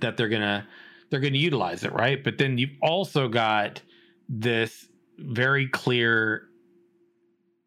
that 0.00 0.16
they're 0.16 0.28
gonna 0.28 0.66
they're 1.08 1.20
gonna 1.20 1.38
utilize 1.38 1.84
it, 1.84 1.92
right? 1.92 2.22
But 2.22 2.36
then 2.38 2.58
you've 2.58 2.76
also 2.82 3.28
got 3.28 3.80
this 4.28 4.88
very 5.22 5.68
clear 5.68 6.48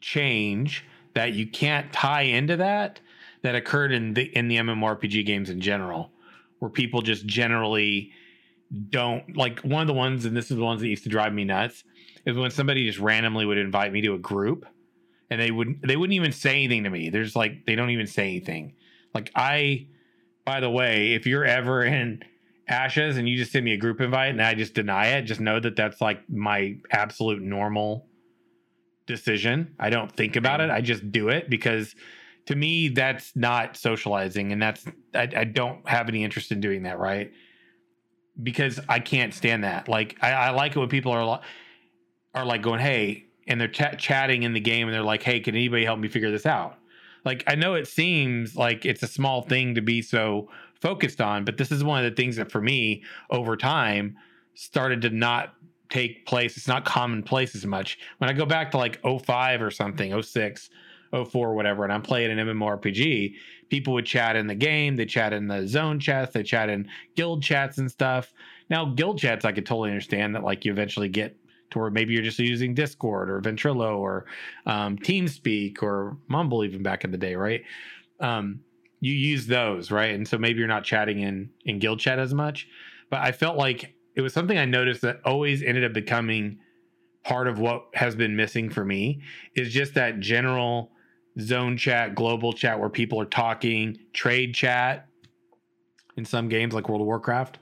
change 0.02 0.86
that 1.14 1.34
you 1.34 1.48
can't 1.48 1.92
tie 1.92 2.24
into 2.24 2.58
that 2.58 3.00
that 3.42 3.56
occurred 3.56 3.92
in 3.92 4.14
the 4.14 4.24
in 4.38 4.48
the 4.48 4.58
MMORPG 4.58 5.26
games 5.26 5.50
in 5.50 5.62
general, 5.62 6.12
where 6.60 6.70
people 6.70 7.02
just 7.02 7.26
generally 7.26 8.12
don't 8.90 9.36
like 9.38 9.60
one 9.62 9.82
of 9.82 9.88
the 9.88 9.94
ones, 9.94 10.26
and 10.26 10.36
this 10.36 10.52
is 10.52 10.58
the 10.58 10.64
ones 10.64 10.82
that 10.82 10.88
used 10.88 11.04
to 11.04 11.10
drive 11.10 11.34
me 11.34 11.44
nuts, 11.44 11.84
is 12.26 12.38
when 12.38 12.52
somebody 12.52 12.86
just 12.86 13.00
randomly 13.00 13.46
would 13.46 13.58
invite 13.58 13.94
me 13.94 14.02
to 14.02 14.14
a 14.14 14.20
group 14.20 14.66
and 15.30 15.42
they 15.42 15.52
wouldn't 15.52 15.86
they 15.86 15.96
wouldn't 15.96 16.16
even 16.16 16.32
say 16.32 16.52
anything 16.52 16.84
to 16.84 16.90
me. 16.90 17.10
There's 17.10 17.36
like 17.36 17.66
they 17.66 17.76
don't 17.76 17.90
even 17.90 18.08
say 18.08 18.30
anything. 18.30 18.74
Like 19.14 19.32
I 19.36 19.88
by 20.46 20.60
the 20.60 20.70
way, 20.70 21.14
if 21.14 21.26
you're 21.26 21.46
ever 21.46 21.84
in 21.84 22.24
Ashes 22.68 23.18
and 23.18 23.30
you 23.30 23.38
just 23.38 23.52
send 23.52 23.64
me 23.64 23.74
a 23.74 23.78
group 23.78 24.02
invite 24.02 24.32
and 24.32 24.42
I 24.42 24.54
just 24.56 24.74
deny 24.74 25.08
it, 25.08 25.24
just 25.24 25.40
know 25.40 25.60
that 25.60 25.76
that's 25.76 26.02
like 26.02 26.28
my 26.30 26.78
absolute 26.92 27.42
normal 27.42 28.08
decision. 29.06 29.76
I 29.80 29.90
don't 29.90 30.12
think 30.12 30.36
about 30.36 30.62
it. 30.62 30.70
I 30.72 30.82
just 30.82 31.12
do 31.12 31.30
it 31.30 31.50
because 31.50 31.96
to 32.48 32.56
me 32.56 32.90
that's 32.90 33.36
not 33.36 33.78
socializing 33.78 34.52
and 34.52 34.62
that's 34.62 34.86
I, 35.14 35.30
I 35.36 35.44
don't 35.44 35.88
have 35.88 36.10
any 36.10 36.24
interest 36.24 36.52
in 36.52 36.60
doing 36.60 36.84
that, 36.84 36.98
right? 36.98 37.32
Because 38.42 38.80
I 38.90 39.00
can't 39.00 39.34
stand 39.34 39.64
that. 39.64 39.88
Like 39.88 40.18
I, 40.22 40.32
I 40.32 40.50
like 40.50 40.76
it 40.76 40.80
when 40.80 40.90
people 40.90 41.12
are 41.12 41.42
are 42.34 42.46
like 42.46 42.62
going, 42.62 42.82
"Hey," 42.82 43.28
and 43.48 43.62
they're 43.62 43.70
ch- 43.70 43.98
chatting 43.98 44.44
in 44.44 44.54
the 44.54 44.60
game 44.60 44.88
and 44.88 44.94
they're 44.94 45.04
like, 45.04 45.24
"Hey, 45.24 45.40
can 45.40 45.56
anybody 45.56 45.86
help 45.86 46.00
me 46.00 46.10
figure 46.10 46.32
this 46.32 46.46
out?" 46.46 46.78
like 47.26 47.44
I 47.48 47.56
know 47.56 47.74
it 47.74 47.88
seems 47.88 48.56
like 48.56 48.86
it's 48.86 49.04
a 49.04 49.08
small 49.08 49.42
thing 49.42 49.76
to 49.76 49.82
be 49.82 50.02
so 50.02 50.50
focused 50.82 51.22
on, 51.22 51.46
but 51.46 51.58
this 51.58 51.72
is 51.72 51.84
one 51.84 52.04
of 52.04 52.10
the 52.10 52.16
things 52.16 52.36
that 52.36 52.52
for 52.52 52.62
me 52.62 53.04
over 53.30 53.56
time 53.56 54.18
started 54.54 55.02
to 55.02 55.10
not 55.10 55.56
take 55.90 56.26
place. 56.26 56.58
It's 56.58 56.68
not 56.68 56.86
commonplace 56.86 57.56
as 57.56 57.66
much. 57.66 58.00
When 58.18 58.30
I 58.30 58.34
go 58.34 58.46
back 58.46 58.72
to 58.72 58.78
like 58.78 59.00
05 59.04 59.62
or 59.62 59.72
something, 59.72 60.22
06, 60.22 60.70
04, 61.12 61.54
whatever, 61.54 61.84
and 61.84 61.94
I'm 61.94 62.02
playing 62.02 62.38
an 62.38 62.48
MMORPG, 62.48 63.36
people 63.70 63.94
would 63.94 64.06
chat 64.06 64.36
in 64.36 64.48
the 64.48 64.56
game, 64.56 64.96
they 64.96 65.06
chat 65.06 65.34
in 65.34 65.48
the 65.48 65.68
zone 65.68 66.00
chats, 66.00 66.34
they 66.34 66.44
chat 66.44 66.70
in 66.70 66.88
guild 67.16 67.44
chats 67.44 67.78
and 67.78 67.90
stuff. 67.90 68.34
Now, 68.70 68.86
guild 68.86 69.20
chats, 69.20 69.46
I 69.46 69.52
could 69.52 69.66
totally 69.66 69.92
understand 69.92 70.36
that 70.36 70.44
like 70.44 70.66
you 70.66 70.72
eventually 70.72 71.10
get 71.10 71.38
to 71.72 71.80
where 71.80 71.90
maybe 71.90 72.14
you're 72.14 72.24
just 72.24 72.40
using 72.40 72.74
Discord 72.74 73.30
or 73.30 73.42
Ventrilo 73.42 73.98
or 73.98 74.26
um, 74.66 74.98
TeamSpeak 74.98 75.82
or 75.82 76.18
Mumble 76.28 76.64
even 76.64 76.84
back 76.84 77.04
in 77.04 77.12
the 77.12 77.18
day, 77.18 77.36
right? 77.36 77.64
Um, 78.20 78.62
you 79.06 79.14
use 79.14 79.46
those, 79.46 79.92
right? 79.92 80.16
And 80.16 80.28
so 80.28 80.38
maybe 80.38 80.60
you're 80.60 80.68
not 80.68 80.84
chatting 80.84 81.20
in 81.20 81.52
in 81.66 81.78
guild 81.80 82.00
chat 82.00 82.18
as 82.18 82.34
much. 82.34 82.68
But 83.12 83.22
I 83.22 83.32
felt 83.32 83.56
like 83.56 83.94
it 84.16 84.22
was 84.22 84.34
something 84.34 84.58
I 84.58 84.66
noticed 84.66 85.02
that 85.02 85.20
always 85.26 85.62
ended 85.62 85.84
up 85.84 85.94
becoming 85.94 86.58
part 87.24 87.48
of 87.48 87.60
what 87.60 87.86
has 87.94 88.16
been 88.16 88.36
missing 88.36 88.70
for 88.70 88.84
me 88.84 89.22
is 89.56 89.72
just 89.72 89.94
that 89.94 90.20
general 90.20 90.92
zone 91.40 91.78
chat, 91.78 92.16
global 92.16 92.52
chat 92.52 92.80
where 92.80 92.90
people 92.90 93.20
are 93.20 93.26
talking, 93.26 93.98
trade 94.14 94.56
chat 94.56 95.08
in 96.18 96.26
some 96.26 96.50
games 96.50 96.74
like 96.74 96.90
World 96.90 97.02
of 97.02 97.08
Warcraft, 97.08 97.60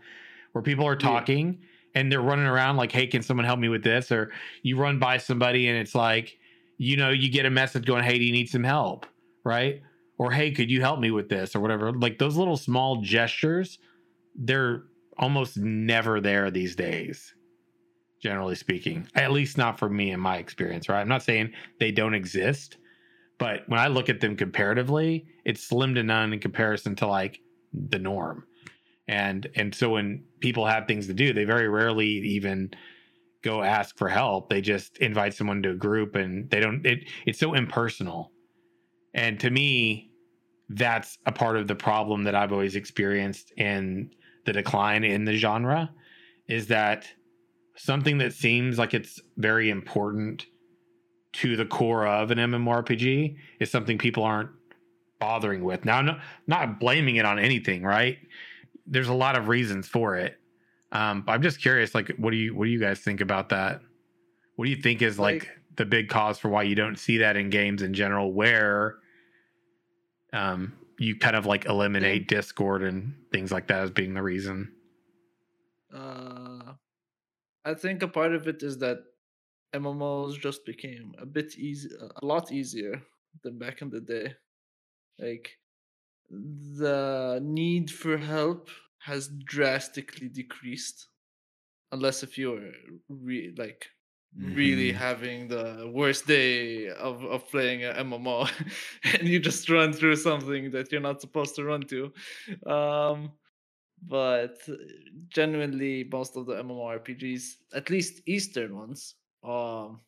where 0.54 0.62
people 0.62 0.88
are 0.88 0.96
talking 0.96 1.60
yeah. 1.60 2.02
and 2.02 2.12
they're 2.12 2.22
running 2.22 2.46
around 2.46 2.78
like, 2.78 2.92
hey, 2.92 3.08
can 3.08 3.22
someone 3.22 3.46
help 3.46 3.60
me 3.60 3.68
with 3.68 3.84
this? 3.84 4.12
Or 4.12 4.32
you 4.62 4.78
run 4.78 4.98
by 4.98 5.18
somebody 5.18 5.68
and 5.68 5.78
it's 5.78 5.96
like, 5.96 6.38
you 6.78 6.96
know, 6.96 7.10
you 7.10 7.30
get 7.30 7.46
a 7.46 7.50
message 7.50 7.86
going, 7.86 8.04
hey, 8.04 8.18
do 8.18 8.24
you 8.24 8.32
need 8.32 8.50
some 8.50 8.64
help? 8.64 9.06
Right. 9.44 9.82
Or 10.18 10.32
hey, 10.32 10.52
could 10.52 10.70
you 10.70 10.82
help 10.82 11.00
me 11.00 11.12
with 11.12 11.30
this? 11.30 11.56
or 11.56 11.60
whatever? 11.60 11.92
Like 11.92 12.20
those 12.20 12.38
little 12.38 12.58
small 12.58 13.02
gestures, 13.02 13.80
they're 14.36 14.84
almost 15.18 15.58
never 15.58 16.20
there 16.22 16.50
these 16.52 16.76
days 16.76 17.34
generally 18.24 18.56
speaking. 18.56 19.06
At 19.16 19.34
least 19.34 19.58
not 19.58 19.78
for 19.78 19.90
me 19.90 20.12
in 20.12 20.20
my 20.20 20.38
experience 20.38 20.88
right? 20.90 21.02
I'm 21.02 21.10
not 21.10 21.24
saying 21.24 21.52
they 21.80 21.92
don't 21.92 22.14
exist 22.16 22.78
but 23.38 23.68
when 23.68 23.80
i 23.80 23.88
look 23.88 24.10
at 24.10 24.22
them 24.22 24.36
comparatively 24.38 25.26
it's 25.44 25.64
slim 25.64 25.96
to 25.96 26.04
none 26.04 26.32
in 26.32 26.40
comparison 26.40 26.96
to 26.96 27.08
like 27.08 27.42
the 27.74 28.00
norm. 28.00 28.46
And 29.08 29.48
and 29.56 29.76
so 29.76 29.90
when 29.90 30.24
people 30.40 30.66
have 30.66 30.88
things 30.88 31.08
to 31.08 31.14
do 31.14 31.34
they 31.34 31.44
very 31.44 31.68
rarely 31.68 32.08
even 32.08 32.72
go 33.44 33.62
ask 33.62 33.98
for 33.98 34.08
help. 34.08 34.50
They 34.50 34.62
just 34.62 34.98
invite 35.00 35.34
someone 35.34 35.62
to 35.64 35.72
a 35.72 35.76
group 35.76 36.16
and 36.16 36.50
they 36.50 36.62
don't 36.62 36.86
it 36.86 37.10
it's 37.26 37.40
so 37.40 37.54
impersonal 37.54 38.32
and 39.14 39.40
to 39.40 39.50
me 39.50 40.12
that's 40.70 41.18
a 41.26 41.32
part 41.32 41.58
of 41.58 41.68
the 41.68 41.76
problem 41.76 42.24
that 42.24 42.36
i've 42.36 42.52
always 42.52 42.76
experienced 42.76 43.52
in 43.58 44.10
the 44.46 44.54
decline 44.54 45.04
in 45.04 45.26
the 45.26 45.36
genre 45.36 45.90
is 46.48 46.68
that 46.68 47.08
something 47.76 48.18
that 48.20 48.34
seems 48.34 48.78
like 48.78 48.94
it's 48.94 49.20
very 49.38 49.70
important 49.70 50.46
to 51.34 51.56
the 51.56 51.66
core 51.66 52.06
of 52.06 52.32
an 52.32 52.38
MMORPG 52.38 53.36
is 53.60 53.72
something 53.72 53.98
people 53.98 54.24
aren't 54.24 54.52
bothering 55.20 55.64
with. 55.64 55.84
Now, 55.84 56.02
no, 56.02 56.20
not 56.48 56.80
blaming 56.80 57.16
it 57.16 57.26
on 57.26 57.40
anything, 57.40 57.84
right? 57.84 58.20
There's 58.86 59.08
a 59.08 59.14
lot 59.14 59.38
of 59.38 59.48
reasons 59.48 59.88
for 59.88 60.16
it. 60.16 60.38
Um, 60.92 61.24
I'm 61.28 61.42
just 61.42 61.60
curious, 61.60 61.96
like, 61.96 62.10
what 62.18 62.32
do 62.32 62.38
you 62.38 62.56
what 62.56 62.66
do 62.66 62.72
you 62.72 62.80
guys 62.80 63.00
think 63.00 63.20
about 63.20 63.50
that? 63.50 63.82
What 64.56 64.66
do 64.66 64.72
you 64.72 64.78
think 64.78 65.02
is 65.02 65.18
like, 65.18 65.34
like 65.34 65.50
the 65.76 65.86
big 65.86 66.08
cause 66.08 66.38
for 66.38 66.50
why 66.50 66.64
you 66.64 66.76
don't 66.76 67.00
see 67.00 67.18
that 67.18 67.36
in 67.36 67.50
games 67.50 67.82
in 67.82 67.96
general, 67.96 68.32
where 68.32 68.98
um, 70.34 70.74
you 70.98 71.18
kind 71.18 71.36
of 71.36 71.46
like 71.46 71.66
eliminate 71.66 72.28
Discord 72.28 72.84
and 72.84 73.14
things 73.32 73.52
like 73.52 73.68
that 73.68 73.84
as 73.84 73.92
being 73.92 74.14
the 74.14 74.22
reason? 74.22 74.74
Uh, 75.94 76.74
I 77.64 77.74
think 77.76 78.02
a 78.02 78.08
part 78.08 78.34
of 78.34 78.48
it 78.48 78.64
is 78.64 78.80
that 78.80 78.98
MMOs 79.74 80.40
just 80.40 80.66
became 80.66 81.14
a 81.20 81.26
bit 81.26 81.58
easy, 81.58 81.90
a 82.22 82.26
lot 82.26 82.52
easier 82.52 83.02
than 83.44 83.58
back 83.58 83.82
in 83.82 83.90
the 83.90 84.02
day. 84.02 84.36
Like 85.20 85.52
the 86.30 87.40
need 87.42 87.92
for 87.92 88.18
help 88.18 88.70
has 89.00 89.30
drastically 89.46 90.30
decreased, 90.30 91.08
unless 91.92 92.24
if 92.24 92.38
you're 92.38 92.72
re- 93.10 93.54
like 93.58 93.88
mm-hmm. 94.38 94.56
really 94.56 94.92
having 94.92 95.48
the 95.48 95.92
worst 95.94 96.28
day 96.28 96.90
of, 96.90 97.24
of 97.24 97.50
playing 97.50 97.84
a 97.86 97.94
MMO 97.94 98.50
and 99.14 99.28
you 99.28 99.40
just 99.40 99.70
run 99.70 99.94
through 99.94 100.16
something 100.16 100.72
that 100.72 100.92
you're 100.92 101.02
not 101.02 101.22
supposed 101.22 101.56
to 101.56 101.64
run 101.64 101.82
to. 101.84 102.12
Um, 102.66 103.32
but 104.06 104.58
genuinely, 105.30 106.08
most 106.12 106.36
of 106.36 106.46
the 106.46 106.56
MMORPGs, 106.56 107.44
at 107.74 107.90
least 107.90 108.22
Eastern 108.26 108.76
ones, 108.76 109.16
um, 109.44 110.02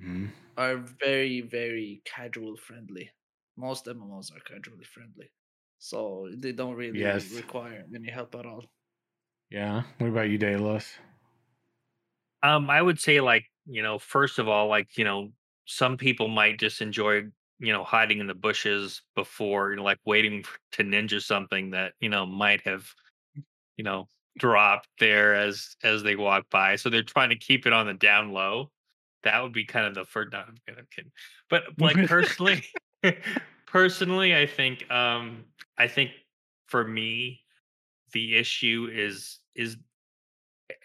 mm-hmm. 0.00 0.26
are 0.56 0.76
very, 0.76 1.42
very 1.42 2.02
casual 2.04 2.56
friendly. 2.56 3.10
Most 3.56 3.86
MMOs 3.86 4.32
are 4.34 4.40
casually 4.40 4.84
friendly. 4.84 5.30
So 5.78 6.28
they 6.34 6.52
don't 6.52 6.76
really 6.76 7.00
yes. 7.00 7.30
require 7.32 7.84
any 7.94 8.10
help 8.10 8.34
at 8.34 8.46
all. 8.46 8.64
Yeah. 9.50 9.82
What 9.98 10.08
about 10.08 10.30
you, 10.30 10.38
Daedalus? 10.38 10.90
Um, 12.42 12.70
I 12.70 12.80
would 12.80 12.98
say 12.98 13.20
like 13.20 13.44
you 13.66 13.82
know, 13.82 13.98
first 13.98 14.38
of 14.38 14.48
all, 14.48 14.68
like, 14.68 14.96
you 14.96 15.04
know, 15.04 15.30
some 15.66 15.96
people 15.96 16.28
might 16.28 16.58
just 16.58 16.80
enjoy, 16.80 17.22
you 17.58 17.72
know, 17.72 17.84
hiding 17.84 18.20
in 18.20 18.26
the 18.26 18.34
bushes 18.34 19.02
before, 19.14 19.70
you 19.70 19.76
know, 19.76 19.82
like 19.82 19.98
waiting 20.04 20.44
to 20.72 20.82
ninja 20.82 21.20
something 21.20 21.70
that, 21.70 21.92
you 22.00 22.08
know, 22.08 22.26
might 22.26 22.60
have, 22.66 22.86
you 23.76 23.84
know, 23.84 24.08
dropped 24.38 24.88
there 24.98 25.34
as 25.34 25.76
as 25.82 26.02
they 26.02 26.16
walk 26.16 26.44
by. 26.50 26.76
So 26.76 26.90
they're 26.90 27.02
trying 27.02 27.30
to 27.30 27.36
keep 27.36 27.66
it 27.66 27.72
on 27.72 27.86
the 27.86 27.94
down 27.94 28.32
low. 28.32 28.70
That 29.22 29.42
would 29.42 29.52
be 29.52 29.64
kind 29.64 29.86
of 29.86 29.94
the 29.94 30.04
first. 30.04 30.32
No, 30.32 30.40
I'm 30.40 30.56
kidding. 30.66 30.80
I'm 30.80 30.88
kidding. 30.94 31.12
But 31.48 31.62
like 31.78 32.06
personally, 32.06 32.64
personally, 33.66 34.36
I 34.36 34.46
think 34.46 34.90
um 34.90 35.44
I 35.78 35.88
think 35.88 36.10
for 36.66 36.86
me, 36.86 37.40
the 38.12 38.36
issue 38.36 38.88
is 38.92 39.38
is 39.54 39.76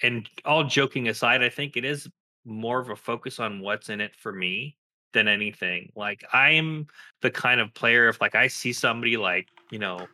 and 0.01 0.29
all 0.45 0.63
joking 0.63 1.07
aside, 1.07 1.43
I 1.43 1.49
think 1.49 1.75
it 1.75 1.85
is 1.85 2.07
more 2.45 2.79
of 2.79 2.89
a 2.89 2.95
focus 2.95 3.39
on 3.39 3.59
what's 3.59 3.89
in 3.89 4.01
it 4.01 4.15
for 4.15 4.31
me 4.31 4.77
than 5.13 5.27
anything. 5.27 5.91
Like 5.95 6.23
I'm 6.33 6.87
the 7.21 7.31
kind 7.31 7.61
of 7.61 7.73
player 7.73 8.07
if 8.09 8.21
like 8.21 8.35
I 8.35 8.47
see 8.47 8.73
somebody 8.73 9.17
like, 9.17 9.47
you 9.71 9.79
know, 9.79 10.07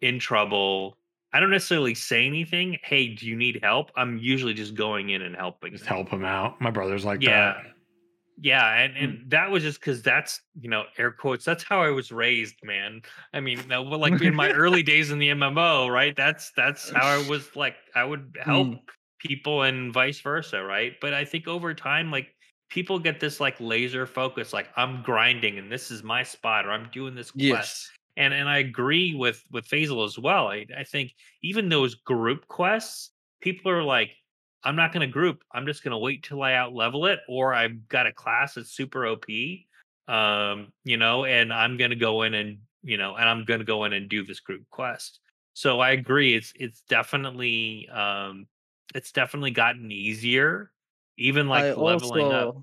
in 0.00 0.18
trouble, 0.18 0.96
I 1.32 1.40
don't 1.40 1.50
necessarily 1.50 1.94
say 1.94 2.26
anything. 2.26 2.78
Hey, 2.82 3.08
do 3.08 3.26
you 3.26 3.36
need 3.36 3.60
help? 3.62 3.90
I'm 3.96 4.18
usually 4.18 4.54
just 4.54 4.74
going 4.74 5.10
in 5.10 5.22
and 5.22 5.34
helping. 5.34 5.72
Just 5.72 5.86
help 5.86 6.10
them 6.10 6.24
out. 6.24 6.60
My 6.60 6.70
brother's 6.70 7.04
like 7.04 7.22
yeah. 7.22 7.54
that. 7.54 7.56
Yeah, 8.40 8.68
and 8.74 8.96
and 8.96 9.12
mm. 9.12 9.30
that 9.30 9.48
was 9.48 9.62
just 9.62 9.78
because 9.78 10.02
that's 10.02 10.40
you 10.60 10.68
know 10.68 10.84
air 10.98 11.12
quotes. 11.12 11.44
That's 11.44 11.62
how 11.62 11.82
I 11.82 11.90
was 11.90 12.10
raised, 12.10 12.56
man. 12.64 13.02
I 13.32 13.38
mean, 13.38 13.60
well, 13.68 13.98
like 13.98 14.20
in 14.20 14.34
my 14.34 14.50
early 14.52 14.82
days 14.82 15.12
in 15.12 15.20
the 15.20 15.28
MMO, 15.28 15.88
right? 15.88 16.16
That's 16.16 16.50
that's 16.56 16.90
how 16.90 17.06
I 17.06 17.28
was. 17.28 17.54
Like 17.54 17.76
I 17.94 18.02
would 18.02 18.36
help 18.42 18.66
mm 18.68 18.80
people 19.24 19.62
and 19.62 19.92
vice 19.92 20.20
versa, 20.20 20.62
right? 20.62 20.92
But 21.00 21.14
I 21.14 21.24
think 21.24 21.48
over 21.48 21.74
time, 21.74 22.10
like 22.10 22.34
people 22.68 22.98
get 22.98 23.20
this 23.20 23.40
like 23.40 23.56
laser 23.60 24.06
focus, 24.06 24.52
like 24.52 24.68
I'm 24.76 25.02
grinding 25.02 25.58
and 25.58 25.70
this 25.70 25.90
is 25.90 26.02
my 26.02 26.22
spot 26.22 26.66
or 26.66 26.72
I'm 26.72 26.88
doing 26.92 27.14
this 27.14 27.30
quest. 27.30 27.42
Yes. 27.42 27.90
And 28.16 28.32
and 28.32 28.48
I 28.48 28.58
agree 28.58 29.14
with 29.14 29.42
with 29.50 29.66
Faisal 29.66 30.04
as 30.04 30.18
well. 30.18 30.48
I, 30.48 30.66
I 30.76 30.84
think 30.84 31.14
even 31.42 31.68
those 31.68 31.96
group 31.96 32.46
quests, 32.46 33.10
people 33.40 33.72
are 33.72 33.82
like, 33.82 34.10
I'm 34.62 34.76
not 34.76 34.92
gonna 34.92 35.08
group. 35.08 35.42
I'm 35.52 35.66
just 35.66 35.82
gonna 35.82 35.98
wait 35.98 36.22
till 36.22 36.42
I 36.42 36.54
out 36.54 36.74
level 36.74 37.06
it, 37.06 37.20
or 37.28 37.54
I've 37.54 37.88
got 37.88 38.06
a 38.06 38.12
class 38.12 38.54
that's 38.54 38.70
super 38.70 39.06
OP. 39.06 39.24
Um, 40.06 40.68
you 40.84 40.96
know, 40.96 41.24
and 41.24 41.52
I'm 41.52 41.76
gonna 41.76 41.96
go 41.96 42.22
in 42.22 42.34
and 42.34 42.58
you 42.82 42.98
know, 42.98 43.16
and 43.16 43.28
I'm 43.28 43.44
gonna 43.44 43.64
go 43.64 43.84
in 43.84 43.94
and 43.94 44.08
do 44.08 44.24
this 44.24 44.40
group 44.40 44.62
quest. 44.70 45.18
So 45.54 45.80
I 45.80 45.90
agree. 45.90 46.34
It's 46.34 46.52
it's 46.56 46.82
definitely 46.88 47.88
um 47.88 48.46
it's 48.94 49.12
definitely 49.12 49.50
gotten 49.50 49.90
easier. 49.90 50.70
Even 51.18 51.48
like 51.48 51.64
I 51.64 51.72
leveling 51.74 52.24
also, 52.26 52.48
up. 52.48 52.56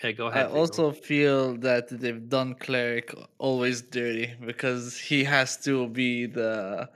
Okay, 0.00 0.12
go 0.12 0.26
ahead. 0.26 0.46
I 0.46 0.50
also 0.50 0.92
feel 0.92 1.56
that 1.58 1.88
they've 1.88 2.28
done 2.28 2.54
cleric 2.54 3.14
always 3.38 3.82
dirty 3.82 4.32
because 4.44 4.98
he 4.98 5.24
has 5.24 5.56
to 5.64 5.88
be 5.88 6.26
the 6.26 6.88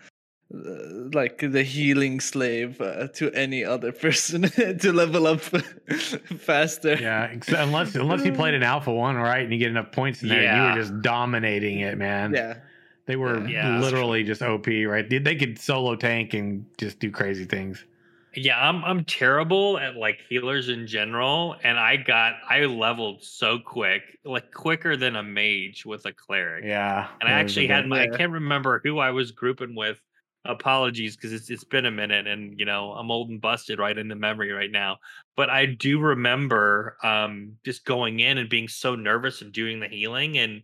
like 1.14 1.38
the 1.38 1.62
healing 1.62 2.20
slave 2.20 2.80
uh, 2.80 3.08
to 3.08 3.32
any 3.32 3.64
other 3.64 3.90
person 4.04 4.42
to 4.78 4.92
level 4.92 5.26
up 5.26 5.40
faster. 6.38 6.94
Yeah, 6.94 7.34
unless 7.48 7.94
unless 7.94 8.24
you 8.24 8.32
played 8.32 8.54
an 8.54 8.62
alpha 8.62 8.92
one, 8.92 9.16
right, 9.16 9.42
and 9.42 9.52
you 9.52 9.58
get 9.58 9.70
enough 9.70 9.92
points 9.92 10.22
in 10.22 10.28
there, 10.28 10.42
yeah. 10.42 10.62
you 10.62 10.74
were 10.74 10.80
just 10.80 11.00
dominating 11.02 11.80
it, 11.80 11.98
man. 11.98 12.34
Yeah, 12.34 12.58
they 13.06 13.16
were 13.16 13.46
yeah, 13.48 13.80
literally 13.80 14.22
just 14.22 14.42
OP, 14.42 14.66
right? 14.66 15.08
They, 15.08 15.18
they 15.18 15.34
could 15.36 15.58
solo 15.58 15.96
tank 15.96 16.34
and 16.34 16.66
just 16.78 17.00
do 17.00 17.10
crazy 17.10 17.44
things. 17.44 17.84
Yeah, 18.34 18.58
I'm 18.58 18.82
I'm 18.84 19.04
terrible 19.04 19.78
at 19.78 19.96
like 19.96 20.20
healers 20.28 20.68
in 20.70 20.86
general, 20.86 21.56
and 21.62 21.78
I 21.78 21.96
got 21.98 22.34
I 22.48 22.60
leveled 22.64 23.22
so 23.22 23.58
quick, 23.58 24.02
like 24.24 24.52
quicker 24.52 24.96
than 24.96 25.16
a 25.16 25.22
mage 25.22 25.84
with 25.84 26.06
a 26.06 26.12
cleric. 26.14 26.64
Yeah. 26.64 27.10
And 27.20 27.28
I 27.28 27.32
that 27.32 27.40
was 27.40 27.56
a 27.58 27.62
actually 27.62 27.66
had 27.68 27.86
my 27.86 28.02
I 28.02 28.06
can't 28.08 28.32
remember 28.32 28.80
who 28.82 28.98
I 28.98 29.10
was 29.10 29.32
grouping 29.32 29.74
with. 29.74 30.00
Apologies 30.44 31.14
because 31.14 31.32
it's 31.32 31.50
it's 31.50 31.62
been 31.62 31.86
a 31.86 31.90
minute 31.92 32.26
and 32.26 32.58
you 32.58 32.64
know 32.64 32.92
I'm 32.94 33.10
old 33.12 33.30
and 33.30 33.40
busted 33.40 33.78
right 33.78 33.96
into 33.96 34.16
memory 34.16 34.50
right 34.50 34.70
now. 34.72 34.98
But 35.36 35.50
I 35.50 35.66
do 35.66 36.00
remember 36.00 36.96
um 37.04 37.58
just 37.64 37.84
going 37.84 38.18
in 38.20 38.38
and 38.38 38.48
being 38.50 38.66
so 38.68 38.96
nervous 38.96 39.40
and 39.42 39.52
doing 39.52 39.78
the 39.80 39.88
healing 39.88 40.38
and 40.38 40.62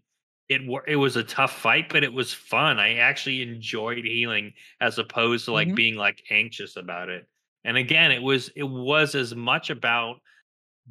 it 0.48 0.62
it 0.88 0.96
was 0.96 1.16
a 1.16 1.22
tough 1.22 1.52
fight, 1.52 1.90
but 1.90 2.02
it 2.02 2.12
was 2.12 2.32
fun. 2.34 2.78
I 2.80 2.94
actually 2.96 3.42
enjoyed 3.42 4.04
healing 4.04 4.54
as 4.80 4.98
opposed 4.98 5.44
to 5.44 5.52
like 5.52 5.74
Mhm. 5.74 5.76
being 5.76 5.94
like 5.96 6.24
anxious 6.30 6.74
about 6.76 7.08
it. 7.10 7.28
And 7.64 7.76
again, 7.76 8.10
it 8.12 8.22
was 8.22 8.50
it 8.56 8.62
was 8.64 9.14
as 9.14 9.34
much 9.34 9.70
about 9.70 10.20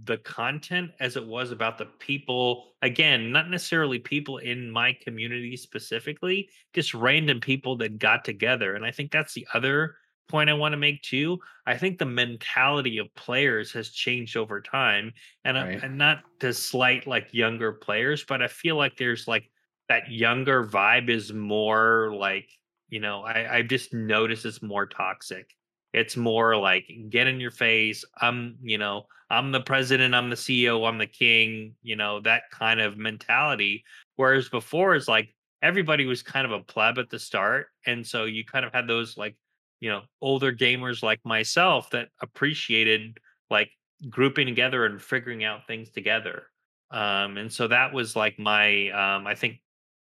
the 0.04 0.18
content 0.20 0.92
as 1.00 1.18
it 1.18 1.26
was 1.26 1.52
about 1.52 1.80
the 1.80 1.86
people 1.86 2.74
again 2.84 3.32
not 3.32 3.50
necessarily 3.50 3.98
people 3.98 4.38
in 4.38 4.70
my 4.70 4.94
community 4.94 5.58
specifically 5.58 6.50
just 6.74 6.94
random 6.94 7.40
people 7.40 7.76
that 7.76 7.98
got 7.98 8.24
together 8.24 8.76
and 8.76 8.86
i 8.86 8.92
think 8.92 9.12
that's 9.12 9.34
the 9.34 9.48
other 9.56 9.96
point 10.28 10.50
i 10.50 10.54
want 10.54 10.74
to 10.74 10.78
make 10.78 11.02
too. 11.02 11.40
I 11.66 11.78
think 11.78 11.98
the 11.98 12.06
mentality 12.06 13.00
of 13.00 13.14
players 13.16 13.72
has 13.72 13.90
changed 13.90 14.38
over 14.38 14.62
time 14.62 15.14
and, 15.44 15.58
I- 15.58 15.70
and 15.82 15.98
not 15.98 16.24
to 16.42 16.54
slight 16.54 17.08
like 17.08 17.34
younger 17.34 17.72
players 17.74 18.24
but 18.24 18.42
i 18.44 18.48
feel 18.48 18.76
like 18.76 18.98
there's 18.98 19.28
like 19.28 19.50
that 19.90 20.12
younger 20.12 20.64
vibe 20.64 21.10
is 21.10 21.34
more 21.34 22.14
like 22.14 22.52
you 22.90 23.00
know 23.00 23.24
i 23.24 23.58
i 23.58 23.62
just 23.64 23.94
notice 23.96 24.46
it's 24.46 24.62
more 24.62 24.86
toxic 24.86 25.57
it's 25.94 26.18
more 26.18 26.56
like 26.56 26.86
get 27.10 27.28
in 27.28 27.40
your 27.40 27.52
face 27.52 28.04
i'm 28.22 28.58
you 28.62 28.78
know 28.78 29.06
I'm 29.30 29.52
the 29.52 29.62
president, 29.62 30.16
I'm 30.16 30.30
the 30.30 30.36
CEO, 30.36 30.88
I'm 30.88 30.98
the 30.98 31.08
king, 31.08 31.76
you 31.84 31.96
know, 31.96 32.22
that 32.22 32.44
kind 32.52 32.80
of 32.80 32.98
mentality. 32.98 33.84
Whereas 34.16 34.50
before 34.50 34.96
is 34.96 35.08
like 35.08 35.36
everybody 35.62 36.06
was 36.06 36.24
kind 36.24 36.46
of 36.46 36.52
a 36.52 36.64
pleb 36.64 36.98
at 36.98 37.10
the 37.10 37.20
start. 37.20 37.68
And 37.86 38.06
so 38.06 38.26
you 38.26 38.46
kind 38.46 38.66
of 38.66 38.74
had 38.74 38.88
those 38.88 39.18
like, 39.18 39.36
you 39.80 39.90
know, 39.90 40.02
older 40.22 40.54
gamers 40.54 41.04
like 41.04 41.20
myself 41.26 41.90
that 41.92 42.10
appreciated 42.22 43.18
like 43.50 43.70
grouping 44.10 44.48
together 44.48 44.86
and 44.86 45.02
figuring 45.02 45.44
out 45.44 45.68
things 45.68 45.90
together. 45.90 46.44
Um, 46.92 47.38
and 47.38 47.52
so 47.52 47.68
that 47.68 47.94
was 47.94 48.16
like 48.16 48.40
my 48.40 48.90
um 48.92 49.28
I 49.28 49.36
think 49.36 49.60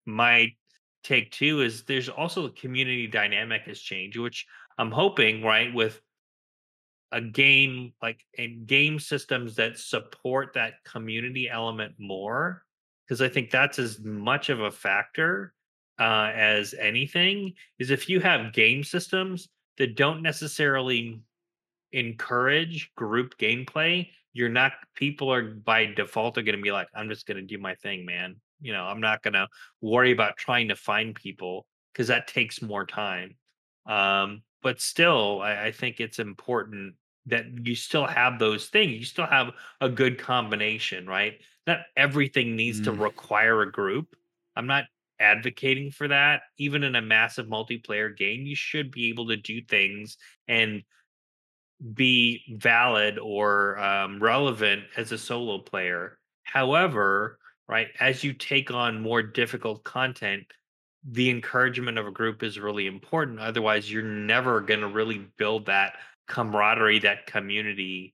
my 0.05 0.49
take 1.03 1.31
too 1.31 1.61
is 1.61 1.83
there's 1.83 2.09
also 2.09 2.43
the 2.43 2.53
community 2.53 3.07
dynamic 3.07 3.63
has 3.63 3.79
changed, 3.79 4.19
which 4.19 4.45
I'm 4.79 4.91
hoping, 4.91 5.43
right, 5.43 5.71
with 5.71 6.01
a 7.11 7.21
game 7.21 7.93
like 8.01 8.23
and 8.37 8.65
game 8.67 8.99
systems 8.99 9.55
that 9.55 9.77
support 9.77 10.53
that 10.53 10.73
community 10.85 11.49
element 11.49 11.93
more 11.97 12.63
because 13.03 13.19
i 13.19 13.27
think 13.27 13.49
that's 13.49 13.79
as 13.79 13.99
much 14.01 14.49
of 14.49 14.59
a 14.59 14.69
factor 14.69 15.53
uh, 15.99 16.31
as 16.33 16.73
anything 16.79 17.51
is 17.79 17.89
if 17.89 18.07
you 18.07 18.19
have 18.19 18.53
game 18.53 18.83
systems 18.83 19.49
that 19.79 19.95
don't 19.95 20.21
necessarily 20.21 21.19
encourage 21.93 22.93
group 22.95 23.35
gameplay 23.39 24.07
you're 24.33 24.47
not 24.47 24.73
people 24.95 25.33
are 25.33 25.41
by 25.41 25.85
default 25.85 26.37
are 26.37 26.43
going 26.43 26.55
to 26.55 26.61
be 26.61 26.71
like 26.71 26.87
i'm 26.93 27.09
just 27.09 27.25
going 27.25 27.37
to 27.37 27.43
do 27.43 27.57
my 27.57 27.73
thing 27.75 28.05
man. 28.05 28.35
You 28.61 28.73
know 28.73 28.83
i'm 28.83 29.01
not 29.01 29.23
going 29.23 29.33
to 29.33 29.47
worry 29.81 30.11
about 30.11 30.37
trying 30.37 30.67
to 30.67 30.75
find 30.75 31.15
people 31.15 31.65
because 31.91 32.07
that 32.07 32.27
takes 32.27 32.61
more 32.61 32.85
time. 32.85 33.35
Um 33.85 34.43
but 34.61 34.81
still 34.81 35.41
I, 35.41 35.67
I 35.67 35.71
think 35.71 35.99
it's 35.99 36.19
important 36.19 36.95
that 37.27 37.45
you 37.65 37.75
still 37.75 38.07
have 38.07 38.39
those 38.39 38.67
things 38.67 38.93
you 38.93 39.05
still 39.05 39.27
have 39.27 39.51
a 39.81 39.89
good 39.89 40.17
combination 40.19 41.05
right 41.07 41.41
not 41.67 41.79
everything 41.95 42.55
needs 42.55 42.81
to 42.81 42.91
Mm. 42.91 42.99
require 42.99 43.61
a 43.61 43.71
group 43.71 44.15
i'm 44.55 44.67
not 44.67 44.85
advocating 45.19 45.91
for 45.91 46.07
that 46.07 46.43
even 46.57 46.83
in 46.83 46.95
a 46.95 47.01
massive 47.01 47.47
multiplayer 47.47 48.15
game 48.15 48.45
you 48.45 48.55
should 48.55 48.89
be 48.91 49.09
able 49.09 49.27
to 49.27 49.35
do 49.37 49.61
things 49.61 50.17
and 50.47 50.83
be 51.93 52.43
valid 52.57 53.17
or 53.19 53.77
um, 53.79 54.21
relevant 54.21 54.83
as 54.97 55.11
a 55.11 55.17
solo 55.17 55.59
player. 55.59 56.19
However, 56.43 57.39
right, 57.67 57.87
as 57.99 58.23
you 58.23 58.33
take 58.33 58.71
on 58.71 59.01
more 59.01 59.21
difficult 59.23 59.83
content, 59.83 60.45
the 61.03 61.29
encouragement 61.29 61.97
of 61.97 62.07
a 62.07 62.11
group 62.11 62.43
is 62.43 62.59
really 62.59 62.87
important. 62.87 63.39
Otherwise, 63.39 63.91
you're 63.91 64.03
never 64.03 64.61
going 64.61 64.81
to 64.81 64.87
really 64.87 65.27
build 65.37 65.65
that 65.65 65.93
camaraderie, 66.27 66.99
that 66.99 67.25
community 67.25 68.13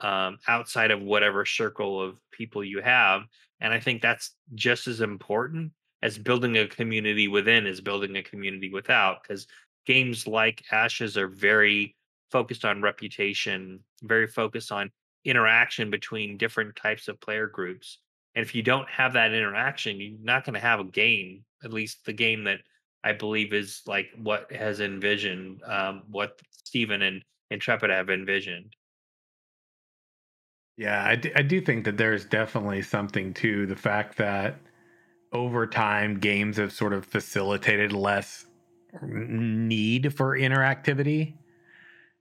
um, 0.00 0.38
outside 0.48 0.90
of 0.90 1.02
whatever 1.02 1.44
circle 1.44 2.00
of 2.00 2.16
people 2.30 2.64
you 2.64 2.80
have. 2.80 3.22
And 3.60 3.74
I 3.74 3.80
think 3.80 4.00
that's 4.00 4.34
just 4.54 4.86
as 4.86 5.00
important 5.00 5.72
as 6.02 6.16
building 6.16 6.56
a 6.56 6.66
community 6.66 7.28
within 7.28 7.66
is 7.66 7.80
building 7.80 8.16
a 8.16 8.22
community 8.22 8.70
without, 8.72 9.22
because 9.22 9.46
games 9.86 10.26
like 10.26 10.64
Ashes 10.72 11.18
are 11.18 11.28
very 11.28 11.96
focused 12.30 12.64
on 12.64 12.80
reputation, 12.80 13.80
very 14.02 14.26
focused 14.26 14.72
on 14.72 14.90
interaction 15.24 15.90
between 15.90 16.38
different 16.38 16.74
types 16.76 17.08
of 17.08 17.20
player 17.20 17.46
groups. 17.46 17.98
And 18.34 18.44
if 18.44 18.54
you 18.54 18.62
don't 18.62 18.88
have 18.88 19.12
that 19.14 19.32
interaction, 19.32 20.00
you're 20.00 20.18
not 20.22 20.44
going 20.44 20.54
to 20.54 20.60
have 20.60 20.80
a 20.80 20.84
game, 20.84 21.44
at 21.64 21.72
least 21.72 22.04
the 22.04 22.12
game 22.12 22.44
that 22.44 22.60
I 23.02 23.12
believe 23.12 23.52
is 23.52 23.82
like 23.86 24.06
what 24.16 24.50
has 24.52 24.80
envisioned, 24.80 25.62
um, 25.64 26.02
what 26.10 26.40
Steven 26.50 27.02
and 27.02 27.24
Intrepid 27.50 27.90
have 27.90 28.10
envisioned. 28.10 28.76
Yeah, 30.76 31.02
I 31.02 31.20
I 31.34 31.42
do 31.42 31.60
think 31.60 31.84
that 31.84 31.96
there's 31.96 32.24
definitely 32.24 32.82
something 32.82 33.34
to 33.34 33.66
the 33.66 33.76
fact 33.76 34.16
that 34.18 34.56
over 35.32 35.66
time 35.66 36.18
games 36.18 36.56
have 36.56 36.72
sort 36.72 36.92
of 36.92 37.04
facilitated 37.04 37.92
less 37.92 38.46
need 39.02 40.14
for 40.14 40.36
interactivity. 40.38 41.34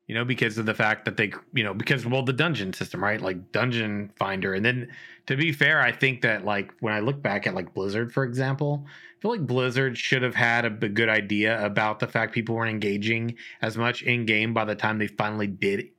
You 0.09 0.15
know, 0.15 0.25
because 0.25 0.57
of 0.57 0.65
the 0.65 0.73
fact 0.73 1.05
that 1.05 1.17
they, 1.17 1.31
you 1.53 1.63
know, 1.63 1.75
because 1.75 2.03
well, 2.03 2.23
the 2.23 2.33
dungeon 2.33 2.73
system, 2.73 3.03
right? 3.03 3.21
Like 3.21 3.51
dungeon 3.51 4.11
finder, 4.17 4.55
and 4.55 4.65
then 4.65 4.91
to 5.27 5.37
be 5.37 5.51
fair, 5.51 5.79
I 5.79 5.91
think 5.91 6.23
that 6.23 6.43
like 6.43 6.73
when 6.79 6.95
I 6.95 6.99
look 6.99 7.21
back 7.21 7.45
at 7.45 7.53
like 7.53 7.75
Blizzard, 7.75 8.11
for 8.11 8.23
example, 8.23 8.87
I 8.87 9.21
feel 9.21 9.29
like 9.29 9.45
Blizzard 9.45 9.99
should 9.99 10.23
have 10.23 10.33
had 10.33 10.65
a 10.65 10.71
good 10.71 11.09
idea 11.09 11.63
about 11.63 11.99
the 11.99 12.07
fact 12.07 12.33
people 12.33 12.55
weren't 12.55 12.71
engaging 12.71 13.35
as 13.61 13.77
much 13.77 14.01
in 14.01 14.25
game 14.25 14.51
by 14.51 14.65
the 14.65 14.73
time 14.73 14.97
they 14.97 15.05
finally 15.05 15.45
did 15.45 15.89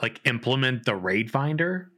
like 0.00 0.20
implement 0.24 0.84
the 0.84 0.94
raid 0.94 1.28
finder. 1.28 1.90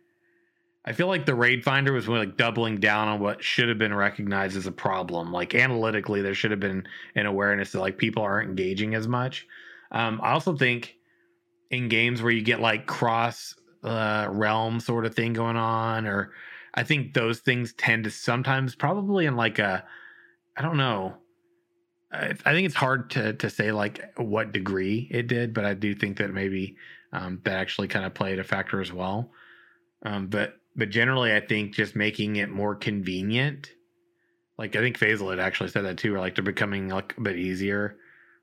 I 0.87 0.93
feel 0.93 1.09
like 1.09 1.27
the 1.27 1.35
raid 1.35 1.63
finder 1.63 1.93
was 1.93 2.09
like 2.09 2.39
doubling 2.39 2.81
down 2.81 3.09
on 3.09 3.21
what 3.21 3.45
should 3.45 3.69
have 3.69 3.79
been 3.79 3.93
recognized 3.93 4.57
as 4.57 4.67
a 4.67 4.73
problem. 4.73 5.31
Like 5.31 5.55
analytically, 5.55 6.23
there 6.23 6.35
should 6.35 6.53
have 6.53 6.61
been 6.61 6.87
an 7.15 7.27
awareness 7.27 7.73
that 7.73 7.81
like 7.81 7.99
people 7.99 8.23
aren't 8.23 8.49
engaging 8.49 8.95
as 8.95 9.07
much. 9.07 9.47
Um, 9.93 10.21
I 10.23 10.33
also 10.33 10.57
think 10.57 10.97
in 11.71 11.89
games 11.89 12.23
where 12.23 12.33
you 12.33 12.43
get 12.43 12.61
like 12.61 12.87
cross 12.87 13.55
uh, 13.83 14.27
realm 14.31 14.81
sort 14.81 15.07
of 15.07 15.15
thing 15.15 15.33
going 15.33 15.57
on, 15.57 16.07
or 16.07 16.33
I 16.75 16.83
think 16.83 17.15
those 17.15 17.41
things 17.41 17.73
tend 17.75 18.05
to 18.05 18.11
sometimes 18.11 18.75
probably 18.75 19.27
in 19.27 19.37
like 19.37 19.59
a 19.59 19.85
I 20.57 20.63
don't 20.63 20.77
know. 20.77 21.17
I, 22.13 22.31
I 22.45 22.53
think 22.53 22.67
it's 22.67 22.75
hard 22.75 23.11
to 23.11 23.33
to 23.35 23.51
say 23.51 23.73
like 23.73 24.01
what 24.17 24.53
degree 24.53 25.09
it 25.11 25.27
did, 25.27 25.53
but 25.55 25.65
I 25.65 25.75
do 25.75 25.95
think 25.95 26.19
that 26.19 26.33
maybe 26.33 26.77
um, 27.13 27.41
that 27.45 27.59
actually 27.59 27.89
kind 27.89 28.05
of 28.05 28.15
played 28.15 28.39
a 28.39 28.45
factor 28.45 28.81
as 28.81 28.93
well. 28.93 29.31
Um, 30.05 30.29
but 30.29 30.55
but 30.77 30.91
generally, 30.91 31.35
I 31.35 31.41
think 31.41 31.75
just 31.75 31.97
making 31.97 32.37
it 32.37 32.51
more 32.51 32.75
convenient. 32.75 33.71
Like 34.59 34.77
I 34.77 34.81
think 34.81 34.99
Faisal 34.99 35.31
had 35.31 35.41
actually 35.41 35.71
said 35.71 35.85
that 35.85 35.99
too, 35.99 36.15
or 36.15 36.21
like 36.21 36.35
they're 36.35 36.45
becoming 36.45 36.89
like 36.89 37.17
a 37.17 37.21
bit 37.21 37.37
easier, 37.39 37.97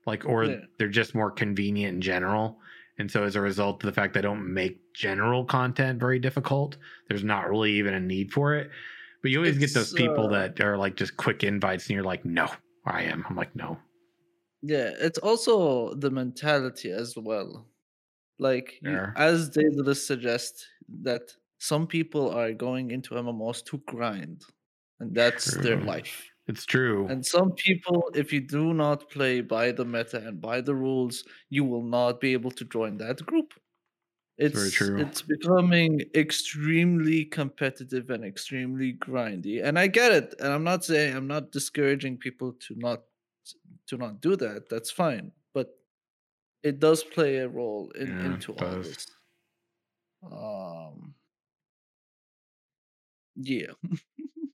like 0.06 0.24
or 0.26 0.44
Yeah. 0.44 0.56
they're 0.78 0.88
just 0.88 1.14
more 1.14 1.30
convenient 1.30 1.94
in 1.94 2.00
general. 2.00 2.58
And 2.98 3.10
so 3.10 3.24
as 3.24 3.36
a 3.36 3.40
result 3.40 3.82
of 3.82 3.86
the 3.86 3.92
fact 3.92 4.14
they 4.14 4.20
don't 4.20 4.52
make 4.52 4.78
general 4.94 5.44
content 5.44 5.98
very 5.98 6.18
difficult, 6.18 6.76
there's 7.08 7.24
not 7.24 7.48
really 7.48 7.72
even 7.72 7.94
a 7.94 8.00
need 8.00 8.32
for 8.32 8.54
it. 8.54 8.70
But 9.22 9.30
you 9.30 9.38
always 9.38 9.58
get 9.58 9.72
those 9.72 9.92
people 9.92 10.26
uh, 10.26 10.48
that 10.48 10.60
are 10.60 10.76
like 10.76 10.96
just 10.96 11.16
quick 11.16 11.44
invites, 11.44 11.86
and 11.86 11.94
you're 11.94 12.04
like, 12.04 12.24
no, 12.24 12.48
I 12.84 13.02
am. 13.02 13.24
I'm 13.28 13.36
like, 13.36 13.54
no. 13.56 13.78
Yeah, 14.62 14.90
it's 14.98 15.18
also 15.18 15.94
the 15.94 16.10
mentality 16.10 16.90
as 16.90 17.16
well. 17.16 17.66
Like 18.38 18.78
you, 18.82 18.90
Sure. 18.90 19.14
as 19.16 19.48
Daedalus 19.50 20.06
suggests, 20.06 20.66
that 21.02 21.34
some 21.58 21.86
people 21.86 22.30
are 22.30 22.52
going 22.52 22.90
into 22.90 23.14
MMOs 23.14 23.64
to 23.66 23.78
grind, 23.86 24.42
and 25.00 25.14
that's 25.14 25.56
their 25.58 25.80
life. 25.80 26.31
It's 26.52 26.66
true. 26.66 27.06
And 27.08 27.24
some 27.24 27.52
people, 27.52 28.10
if 28.14 28.32
you 28.32 28.40
do 28.40 28.74
not 28.74 29.08
play 29.08 29.40
by 29.40 29.72
the 29.72 29.86
meta 29.86 30.18
and 30.18 30.40
by 30.40 30.60
the 30.60 30.74
rules, 30.74 31.24
you 31.48 31.64
will 31.64 31.82
not 31.82 32.20
be 32.20 32.34
able 32.34 32.50
to 32.52 32.64
join 32.66 32.98
that 32.98 33.24
group. 33.24 33.54
It's 34.36 34.54
very 34.54 34.70
true. 34.70 34.98
it's 34.98 35.22
becoming 35.22 36.02
extremely 36.14 37.24
competitive 37.24 38.10
and 38.10 38.24
extremely 38.24 38.94
grindy. 38.94 39.64
And 39.64 39.78
I 39.78 39.86
get 39.86 40.12
it. 40.12 40.34
And 40.40 40.52
I'm 40.52 40.64
not 40.64 40.84
saying 40.84 41.16
I'm 41.16 41.26
not 41.26 41.52
discouraging 41.52 42.18
people 42.18 42.52
to 42.66 42.74
not 42.76 43.02
to 43.86 43.96
not 43.96 44.20
do 44.20 44.36
that. 44.36 44.68
That's 44.68 44.90
fine. 44.90 45.32
But 45.54 45.78
it 46.62 46.80
does 46.80 47.02
play 47.02 47.36
a 47.36 47.48
role 47.48 47.90
in, 47.98 48.08
Yeah, 48.08 48.24
into 48.26 48.52
all 48.52 48.76
this. 48.82 49.06
Um, 50.30 51.14
yeah. 53.36 53.72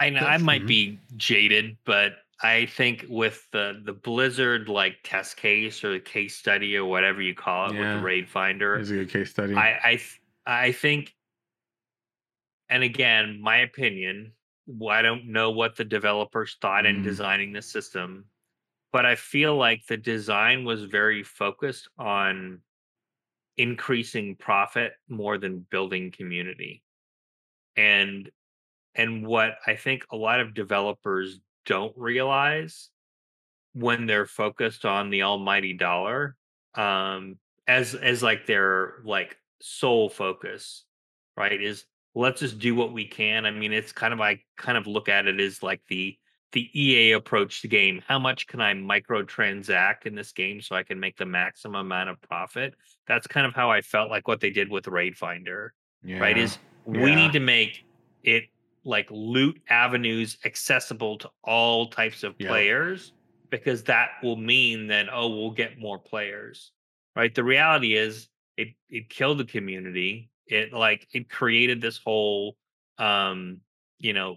I 0.00 0.10
know 0.10 0.20
I 0.20 0.38
might 0.38 0.62
Mhm. 0.62 0.66
be 0.66 0.98
jaded, 1.16 1.78
but 1.84 2.24
I 2.42 2.66
think 2.66 3.06
with 3.08 3.48
the 3.52 3.80
the 3.84 3.92
Blizzard 3.92 4.68
like 4.68 4.98
test 5.04 5.36
case 5.36 5.84
or 5.84 5.92
the 5.92 6.00
case 6.00 6.36
study 6.36 6.76
or 6.76 6.84
whatever 6.84 7.22
you 7.22 7.34
call 7.34 7.70
it 7.70 7.78
with 7.78 7.88
the 7.98 8.02
Raid 8.02 8.28
Finder, 8.28 8.78
is 8.78 8.90
a 8.90 8.94
good 8.96 9.10
case 9.10 9.30
study. 9.30 9.54
I 9.54 9.78
I 9.84 9.96
th- 9.96 10.20
I 10.44 10.72
think, 10.72 11.14
and 12.68 12.82
again, 12.82 13.40
my 13.40 13.58
opinion. 13.58 14.34
well, 14.66 14.96
I 14.96 15.02
don't 15.02 15.26
know 15.26 15.50
what 15.50 15.74
the 15.74 15.84
developers 15.84 16.56
thought 16.60 16.86
in 16.86 17.00
Mm. 17.00 17.02
designing 17.04 17.52
the 17.52 17.60
system, 17.62 18.30
but 18.92 19.04
I 19.04 19.16
feel 19.16 19.56
like 19.56 19.86
the 19.86 19.96
design 19.96 20.64
was 20.64 20.84
very 20.84 21.24
focused 21.24 21.88
on 21.98 22.62
increasing 23.56 24.36
profit 24.36 24.94
more 25.08 25.36
than 25.36 25.60
building 25.70 26.12
community. 26.12 26.84
And 27.76 28.30
and 28.94 29.26
what 29.26 29.54
I 29.66 29.74
think 29.76 30.04
a 30.10 30.16
lot 30.16 30.40
of 30.40 30.54
developers 30.54 31.40
don't 31.66 31.96
realize 31.96 32.90
when 33.74 34.06
they're 34.06 34.26
focused 34.26 34.84
on 34.84 35.10
the 35.10 35.22
almighty 35.22 35.72
dollar 35.72 36.36
um 36.74 37.36
as 37.66 37.94
as 37.94 38.22
like 38.22 38.46
their 38.46 38.94
like 39.04 39.36
sole 39.60 40.08
focus 40.08 40.84
right 41.36 41.60
is 41.62 41.84
let's 42.14 42.40
just 42.40 42.58
do 42.58 42.74
what 42.74 42.92
we 42.92 43.06
can 43.06 43.46
i 43.46 43.50
mean 43.50 43.72
it's 43.72 43.92
kind 43.92 44.12
of 44.12 44.20
i 44.20 44.38
kind 44.58 44.76
of 44.76 44.86
look 44.86 45.08
at 45.08 45.26
it 45.26 45.40
as 45.40 45.62
like 45.62 45.80
the 45.88 46.16
the 46.52 46.68
ea 46.78 47.12
approach 47.12 47.62
to 47.62 47.68
game 47.68 48.02
how 48.06 48.18
much 48.18 48.46
can 48.46 48.60
i 48.60 48.74
microtransact 48.74 50.04
in 50.06 50.14
this 50.14 50.32
game 50.32 50.60
so 50.60 50.74
i 50.74 50.82
can 50.82 50.98
make 51.00 51.16
the 51.16 51.24
maximum 51.26 51.86
amount 51.86 52.10
of 52.10 52.20
profit 52.22 52.74
that's 53.06 53.26
kind 53.26 53.46
of 53.46 53.54
how 53.54 53.70
i 53.70 53.80
felt 53.80 54.10
like 54.10 54.28
what 54.28 54.40
they 54.40 54.50
did 54.50 54.70
with 54.70 54.86
raid 54.88 55.16
finder 55.16 55.72
right 56.04 56.36
Yeah. 56.36 56.44
is 56.44 56.58
we 56.84 57.10
Yeah. 57.10 57.16
need 57.16 57.32
to 57.32 57.40
make 57.40 57.84
it 58.22 58.44
like 58.84 59.06
loot 59.10 59.60
avenues 59.68 60.38
accessible 60.44 61.18
to 61.18 61.30
all 61.44 61.88
types 61.88 62.22
of 62.22 62.36
players 62.38 63.12
because 63.50 63.82
that 63.84 64.10
will 64.22 64.36
mean 64.36 64.86
that 64.88 65.06
oh 65.12 65.28
we'll 65.28 65.50
get 65.50 65.78
more 65.78 65.98
players 65.98 66.72
right? 67.14 67.34
The 67.34 67.44
reality 67.44 67.94
is 67.94 68.28
it 68.56 68.68
it 68.88 69.08
killed 69.08 69.38
the 69.38 69.44
community. 69.44 70.30
It 70.46 70.72
like 70.72 71.06
it 71.12 71.30
created 71.30 71.80
this 71.80 71.98
whole 71.98 72.56
um 72.98 73.60
you 73.98 74.12
know 74.12 74.36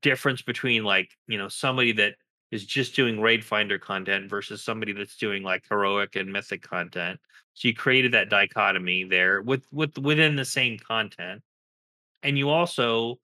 difference 0.00 0.42
between 0.42 0.84
like 0.84 1.10
you 1.26 1.38
know 1.38 1.48
somebody 1.48 1.92
that 1.92 2.14
is 2.50 2.64
just 2.64 2.96
doing 2.96 3.20
raid 3.20 3.44
finder 3.44 3.78
content 3.78 4.30
versus 4.30 4.64
somebody 4.64 4.92
that's 4.92 5.16
doing 5.16 5.42
like 5.42 5.64
heroic 5.68 6.16
and 6.16 6.32
mythic 6.32 6.62
content. 6.62 7.20
So 7.54 7.68
you 7.68 7.74
created 7.74 8.12
that 8.12 8.30
dichotomy 8.30 9.04
there 9.04 9.42
with 9.42 9.64
with 9.72 9.98
within 9.98 10.36
the 10.36 10.44
same 10.44 10.78
content 10.78 11.42
and 12.22 12.38
you 12.38 12.50
also 12.50 13.18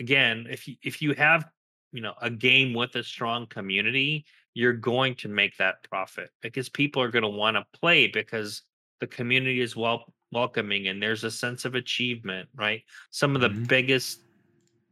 again 0.00 0.46
if 0.50 0.66
you 0.68 0.76
if 0.82 1.02
you 1.02 1.14
have 1.14 1.48
you 1.92 2.00
know 2.00 2.14
a 2.20 2.30
game 2.30 2.74
with 2.74 2.94
a 2.96 3.02
strong 3.02 3.46
community 3.46 4.24
you're 4.54 4.72
going 4.72 5.14
to 5.14 5.28
make 5.28 5.56
that 5.56 5.82
profit 5.88 6.30
because 6.42 6.68
people 6.68 7.02
are 7.02 7.10
going 7.10 7.22
to 7.22 7.28
want 7.28 7.56
to 7.56 7.78
play 7.78 8.06
because 8.06 8.62
the 9.00 9.06
community 9.06 9.60
is 9.60 9.76
well 9.76 10.12
welcoming 10.30 10.88
and 10.88 11.02
there's 11.02 11.24
a 11.24 11.30
sense 11.30 11.64
of 11.64 11.74
achievement 11.74 12.48
right 12.54 12.82
some 13.10 13.34
of 13.34 13.42
the 13.42 13.48
Mhm. 13.50 13.68
biggest 13.68 14.20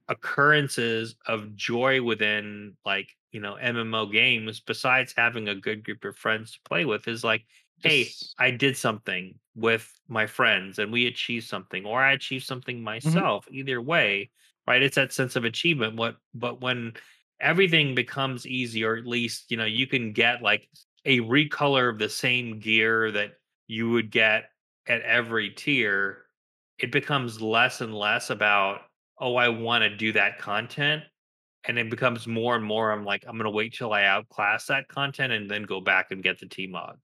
occurrences 0.09 1.15
of 1.27 1.55
joy 1.55 2.03
within 2.03 2.77
like 2.85 3.09
you 3.31 3.41
know 3.41 3.57
mmo 3.63 4.11
games 4.11 4.61
besides 4.61 5.15
having 5.17 5.49
a 5.49 5.55
good 5.55 5.85
group 5.85 6.05
of 6.05 6.17
friends 6.17 6.53
to 6.53 6.59
play 6.65 6.85
with 6.85 7.07
is 7.07 7.23
like 7.23 7.45
hey 7.83 8.05
Just- 8.05 8.35
I 8.39 8.51
did 8.51 8.77
something 8.77 9.39
with 9.55 9.93
my 10.09 10.27
friends 10.27 10.79
and 10.79 10.93
we 10.93 11.07
achieved 11.07 11.47
something, 11.47 11.85
or 11.85 12.03
I 12.03 12.13
achieved 12.13 12.45
something 12.45 12.77
mm-hmm. 12.77 12.85
myself. 12.85 13.47
Either 13.51 13.81
way, 13.81 14.31
right? 14.67 14.83
It's 14.83 14.97
that 14.97 15.13
sense 15.13 15.37
of 15.37 15.45
achievement. 15.45 15.97
What, 15.97 16.17
but 16.35 16.61
when 16.61 16.95
everything 17.41 17.95
becomes 17.95 18.47
easy, 18.47 18.85
or 18.85 18.97
at 18.97 19.07
least 19.07 19.51
you 19.51 19.57
know 19.57 19.65
you 19.65 19.87
can 19.87 20.13
get 20.13 20.43
like 20.43 20.69
a 21.05 21.21
recolor 21.21 21.91
of 21.91 21.99
the 21.99 22.09
same 22.09 22.61
gear 22.61 23.11
that 23.13 23.33
you 23.67 23.91
would 23.91 24.11
get 24.11 24.51
at 24.87 25.03
every 25.03 25.51
tier, 25.51 26.25
it 26.79 26.93
becomes 26.93 27.41
less 27.41 27.81
and 27.81 27.95
less 27.95 28.31
about 28.31 28.81
oh 29.19 29.37
I 29.37 29.49
want 29.49 29.83
to 29.83 29.97
do 29.97 30.13
that 30.13 30.39
content. 30.39 31.03
And 31.65 31.79
it 31.79 31.91
becomes 31.91 32.27
more 32.27 32.57
and 32.57 32.65
more. 32.65 32.91
I'm 32.91 33.05
like, 33.05 33.23
I'm 33.29 33.37
gonna 33.37 33.51
wait 33.51 33.75
till 33.75 33.93
I 33.93 34.05
outclass 34.05 34.67
that 34.67 34.89
content 34.89 35.33
and 35.33 35.51
then 35.51 35.65
go 35.65 35.79
back 35.79 36.11
and 36.11 36.23
get 36.23 36.41
the 36.41 36.47
T 36.47 36.67
mod 36.67 36.97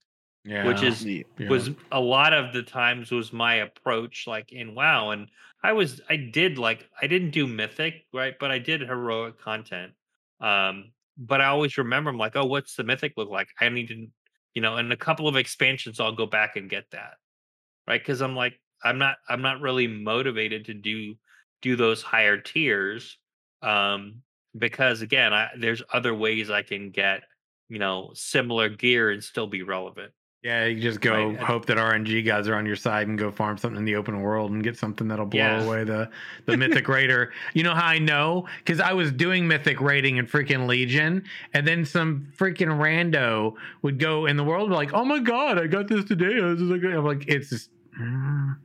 yeah. 0.47 0.65
which 0.65 0.81
is 0.81 1.05
Yeah. 1.05 1.23
yeah. 1.37 1.49
was 1.49 1.69
a 1.91 1.99
lot 1.99 2.33
of 2.33 2.53
the 2.53 2.63
times 2.63 3.11
was 3.11 3.33
my 3.33 3.55
approach 3.55 4.25
like 4.27 4.51
in 4.51 4.73
wow 4.73 5.11
and 5.11 5.27
i 5.63 5.73
was 5.73 6.01
i 6.09 6.15
did 6.15 6.57
like 6.57 6.87
i 7.01 7.07
didn't 7.07 7.31
do 7.31 7.45
mythic 7.45 8.05
right 8.13 8.33
but 8.39 8.49
i 8.49 8.57
did 8.57 8.81
heroic 8.81 9.39
content 9.39 9.91
um 10.39 10.91
but 11.17 11.41
i 11.41 11.45
always 11.47 11.77
remember 11.77 12.09
i'm 12.09 12.17
like 12.17 12.35
oh 12.35 12.45
what's 12.45 12.75
the 12.75 12.83
mythic 12.83 13.13
look 13.17 13.29
like 13.29 13.49
i 13.59 13.67
need 13.67 13.89
to 13.89 14.07
you 14.53 14.61
know 14.61 14.77
in 14.77 14.91
a 14.91 14.97
couple 14.97 15.27
of 15.27 15.35
expansions 15.35 15.99
i'll 15.99 16.15
go 16.15 16.25
back 16.25 16.55
and 16.55 16.69
get 16.69 16.85
that 16.91 17.15
right 17.87 18.01
because 18.01 18.21
i'm 18.21 18.35
like 18.35 18.59
i'm 18.83 18.97
not 18.97 19.17
i'm 19.27 19.41
not 19.41 19.59
really 19.59 19.87
motivated 19.87 20.65
to 20.65 20.73
do 20.73 21.13
do 21.61 21.75
those 21.75 22.01
higher 22.01 22.39
tiers 22.39 23.17
um 23.63 24.21
because 24.57 25.01
again 25.01 25.33
i 25.33 25.49
there's 25.59 25.81
other 25.91 26.15
ways 26.15 26.49
i 26.49 26.61
can 26.61 26.91
get 26.91 27.23
you 27.67 27.79
know 27.79 28.11
similar 28.13 28.69
gear 28.69 29.11
and 29.11 29.23
still 29.23 29.47
be 29.47 29.63
relevant 29.63 30.13
Yeah, 30.43 30.65
you 30.65 30.79
just 30.79 31.01
go 31.01 31.29
Right, 31.29 31.37
hope 31.39 31.65
that 31.65 31.77
RNG 31.77 32.23
guys 32.25 32.47
are 32.47 32.55
on 32.55 32.65
your 32.65 32.75
side 32.75 33.07
and 33.07 33.17
go 33.17 33.31
farm 33.31 33.57
something 33.57 33.77
in 33.79 33.85
the 33.85 33.95
open 33.95 34.21
world 34.21 34.51
and 34.51 34.63
get 34.63 34.77
something 34.77 35.07
that'll 35.07 35.25
blow 35.25 35.39
Yeah. 35.39 35.63
away 35.63 35.83
the 35.83 36.09
the 36.45 36.55
mythic 36.57 36.87
raider. 36.87 37.33
You 37.53 37.63
know 37.63 37.73
how 37.73 37.87
I 37.87 37.97
know? 37.99 38.47
Because 38.59 38.79
I 38.79 38.93
was 38.93 39.11
doing 39.11 39.47
mythic 39.47 39.81
raiding 39.81 40.17
in 40.17 40.27
freaking 40.27 40.67
Legion, 40.67 41.23
and 41.53 41.67
then 41.67 41.83
some 41.85 42.31
freaking 42.37 42.67
rando 42.79 43.55
would 43.81 43.97
go 43.99 44.27
in 44.27 44.37
the 44.37 44.43
world 44.43 44.69
like, 44.69 44.93
"Oh 44.93 45.03
my 45.03 45.19
god, 45.19 45.59
I 45.59 45.65
got 45.67 45.87
this 45.87 46.05
today." 46.05 46.37
I 46.39 46.45
was 46.45 46.59
just 46.59 46.71
like, 46.71 46.83
I'm 46.83 47.03
like, 47.03 47.25
it's 47.27 47.49
just. 47.49 47.69
mm. 47.99 48.55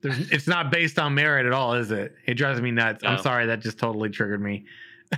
There's, 0.00 0.30
it's 0.30 0.46
not 0.46 0.70
based 0.70 0.96
on 1.00 1.14
merit 1.14 1.44
at 1.46 1.52
all, 1.52 1.74
is 1.74 1.90
it? 1.90 2.14
It 2.26 2.34
drives 2.34 2.60
me 2.60 2.70
nuts. 2.70 3.02
I'm 3.02 3.18
sorry, 3.18 3.46
that 3.46 3.58
just 3.58 3.78
totally 3.78 4.10
triggered 4.10 4.40
me. 4.40 4.64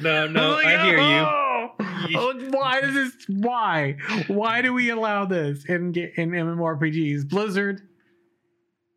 No, 0.01 0.26
no, 0.28 0.55
I 0.55 0.82
hear 0.86 0.99
like, 0.99 1.26
"Oh, 1.26 1.28
oh, 1.28 1.49
Oh, 2.14 2.35
why 2.51 2.81
does 2.81 2.95
this? 2.95 3.12
Why? 3.28 3.97
Why 4.28 4.62
do 4.62 4.72
we 4.72 4.91
allow 4.91 5.24
this 5.24 5.64
in 5.64 5.93
ga- 5.93 6.12
in 6.16 6.31
MMORPGs? 6.31 7.28
Blizzard. 7.28 7.83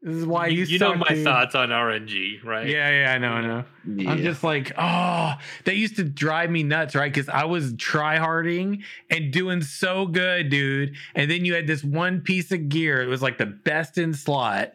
This 0.02 0.16
is 0.18 0.26
why 0.26 0.48
you, 0.48 0.60
you, 0.60 0.66
you 0.66 0.80
know 0.80 0.96
my 0.96 1.08
dude. 1.08 1.24
thoughts 1.24 1.56
on 1.56 1.70
RNG, 1.70 2.44
right? 2.44 2.68
Yeah, 2.68 2.90
yeah, 2.90 3.14
I 3.14 3.18
know, 3.20 3.32
I 3.32 3.42
know. 3.42 3.64
I'm 4.12 4.18
just 4.18 4.44
like, 4.44 4.74
oh, 4.78 5.36
that 5.64 5.78
used 5.78 5.96
to 5.96 6.04
drive 6.04 6.50
me 6.50 6.62
nuts, 6.64 6.94
right? 6.94 7.12
Because 7.12 7.30
I 7.30 7.46
was 7.46 7.72
tryharding 7.76 8.84
and 9.10 9.32
doing 9.32 9.62
so 9.62 10.06
good, 10.06 10.50
dude. 10.50 10.96
And 11.16 11.32
then 11.32 11.46
you 11.46 11.54
had 11.54 11.68
this 11.68 11.86
one 11.86 12.20
piece 12.20 12.52
of 12.52 12.68
gear. 12.68 13.02
It 13.02 13.08
was 13.08 13.22
like 13.22 13.38
the 13.38 13.46
best 13.46 13.98
in 13.98 14.14
slot, 14.14 14.74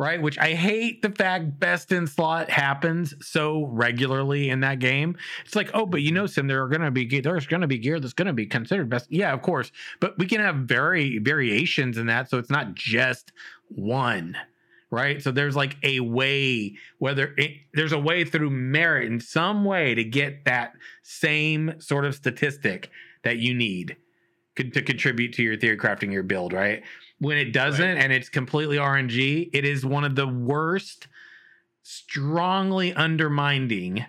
right? 0.00 0.22
Which 0.22 0.38
I 0.38 0.54
hate 0.54 1.02
the 1.02 1.10
fact 1.10 1.60
best 1.60 1.92
in 1.92 2.06
slot 2.06 2.48
happens 2.48 3.14
so 3.20 3.66
regularly 3.66 4.48
in 4.48 4.60
that 4.60 4.78
game. 4.78 5.14
It's 5.44 5.54
like, 5.54 5.70
oh, 5.74 5.84
but 5.84 6.00
you 6.00 6.10
know, 6.10 6.24
Sim, 6.24 6.46
there 6.46 6.62
are 6.62 6.68
gonna 6.68 6.90
be 6.90 7.04
ge- 7.04 7.22
there's 7.22 7.46
gonna 7.46 7.66
be 7.66 7.76
gear 7.76 8.00
that's 8.00 8.14
gonna 8.14 8.32
be 8.32 8.46
considered 8.46 8.88
best. 8.88 9.12
Yeah, 9.12 9.30
of 9.34 9.42
course, 9.42 9.70
but 10.00 10.16
we 10.16 10.24
can 10.24 10.40
have 10.40 10.56
very 10.56 11.18
variations 11.18 11.98
in 11.98 12.06
that, 12.06 12.30
so 12.30 12.38
it's 12.38 12.48
not 12.48 12.74
just 12.74 13.32
one 13.68 14.36
right? 14.92 15.22
So 15.22 15.30
there's 15.30 15.54
like 15.54 15.76
a 15.84 16.00
way, 16.00 16.74
whether 16.98 17.32
it, 17.38 17.52
there's 17.74 17.92
a 17.92 17.98
way 17.98 18.24
through 18.24 18.50
merit 18.50 19.06
in 19.06 19.20
some 19.20 19.64
way 19.64 19.94
to 19.94 20.02
get 20.02 20.46
that 20.46 20.72
same 21.04 21.74
sort 21.78 22.04
of 22.04 22.12
statistic 22.12 22.90
that 23.22 23.36
you 23.36 23.54
need 23.54 23.96
to 24.56 24.82
contribute 24.82 25.32
to 25.34 25.44
your 25.44 25.56
theory 25.56 25.76
crafting 25.76 26.12
your 26.12 26.24
build, 26.24 26.52
right? 26.52 26.82
When 27.20 27.38
it 27.38 27.52
doesn't 27.52 27.96
Right. 27.96 27.98
and 27.98 28.12
it's 28.12 28.28
completely 28.30 28.78
RNG, 28.78 29.50
it 29.52 29.64
is 29.64 29.86
one 29.86 30.04
of 30.04 30.16
the 30.16 30.26
worst, 30.28 31.08
strongly 31.82 32.92
undermining 32.94 34.04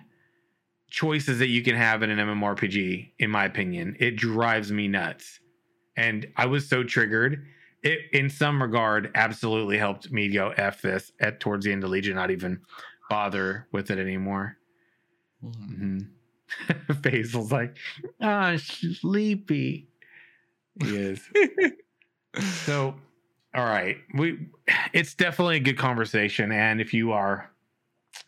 choices 0.90 1.38
that 1.40 1.48
you 1.48 1.62
can 1.62 1.76
have 1.76 2.02
in 2.02 2.10
an 2.10 2.18
MMORPG, 2.18 3.12
in 3.18 3.30
my 3.30 3.44
opinion. 3.46 3.96
It 4.00 4.16
drives 4.16 4.72
me 4.72 4.88
nuts. 4.88 5.40
And 5.96 6.26
I 6.36 6.46
was 6.46 6.68
so 6.68 6.84
triggered 6.84 7.46
it 7.82 8.00
in 8.12 8.30
some 8.30 8.62
regard 8.62 9.10
absolutely 9.16 9.78
helped 9.78 10.12
me 10.12 10.28
go 10.28 10.50
f 10.56 10.82
this 10.82 11.12
at 11.20 11.40
towards 11.40 11.64
the 11.66 11.72
end 11.72 11.84
of 11.84 11.90
legion 11.90 12.14
not 12.16 12.30
even 12.30 12.60
bother 13.10 13.68
with 13.72 13.90
it 13.90 13.98
anymore 13.98 14.56
Mhm. 15.44 16.08
mm-hmm. 16.68 16.92
Basil's 17.02 17.52
like 17.52 17.76
ah 18.20 18.56
sleepy 18.58 19.88
he 20.80 20.96
is 20.96 21.28
so 22.40 22.94
all 23.54 23.64
right 23.64 23.96
we 24.14 24.38
it's 24.92 25.14
definitely 25.14 25.56
a 25.56 25.60
good 25.60 25.78
conversation 25.78 26.52
and 26.52 26.80
if 26.80 26.94
you 26.94 27.12
are 27.12 27.50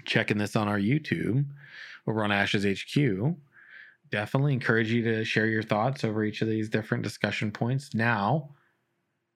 checking 0.05 0.39
this 0.39 0.57
on 0.57 0.69
our 0.69 0.79
youtube 0.79 1.45
over 2.07 2.23
on 2.23 2.31
ashes 2.31 2.65
hq 2.65 3.37
definitely 4.15 4.53
encourage 4.53 4.93
you 4.93 5.03
to 5.03 5.25
share 5.25 5.47
your 5.47 5.63
thoughts 5.63 6.05
over 6.05 6.23
each 6.23 6.41
of 6.41 6.47
these 6.47 6.69
different 6.69 7.03
discussion 7.03 7.51
points 7.51 7.95
now. 7.95 8.51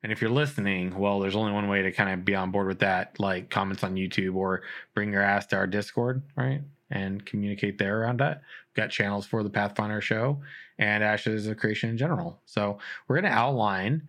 And 0.04 0.12
if 0.12 0.20
you're 0.20 0.30
listening, 0.30 0.96
well, 0.96 1.18
there's 1.18 1.34
only 1.34 1.50
one 1.50 1.66
way 1.66 1.82
to 1.82 1.90
kind 1.90 2.10
of 2.10 2.24
be 2.24 2.36
on 2.36 2.52
board 2.52 2.68
with 2.68 2.78
that, 2.78 3.18
like 3.18 3.50
comments 3.50 3.82
on 3.82 3.96
YouTube 3.96 4.36
or 4.36 4.62
bring 4.94 5.12
your 5.12 5.22
ass 5.22 5.46
to 5.46 5.56
our 5.56 5.66
Discord, 5.66 6.22
right? 6.36 6.62
And 6.90 7.26
communicate 7.26 7.78
there 7.78 8.00
around 8.00 8.20
that. 8.20 8.42
We've 8.68 8.84
got 8.84 8.90
channels 8.90 9.26
for 9.26 9.42
the 9.42 9.50
Pathfinder 9.50 10.00
show 10.00 10.40
and 10.78 11.02
Ashes 11.02 11.48
of 11.48 11.56
Creation 11.56 11.90
in 11.90 11.98
general. 11.98 12.40
So 12.44 12.78
we're 13.08 13.20
going 13.20 13.32
to 13.32 13.36
outline 13.36 14.06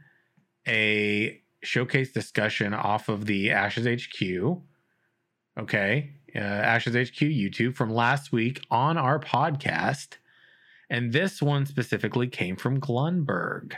a 0.69 1.41
showcase 1.63 2.11
discussion 2.11 2.73
off 2.73 3.09
of 3.09 3.25
the 3.25 3.51
Ashes 3.51 3.85
HQ. 3.85 4.61
Okay. 5.59 6.11
Uh, 6.33 6.39
Ashes 6.39 6.95
HQ 6.95 7.19
YouTube 7.19 7.75
from 7.75 7.89
last 7.89 8.31
week 8.31 8.61
on 8.69 8.97
our 8.97 9.19
podcast. 9.19 10.17
And 10.89 11.11
this 11.11 11.41
one 11.41 11.65
specifically 11.65 12.27
came 12.27 12.55
from 12.55 12.79
Glunberg. 12.79 13.73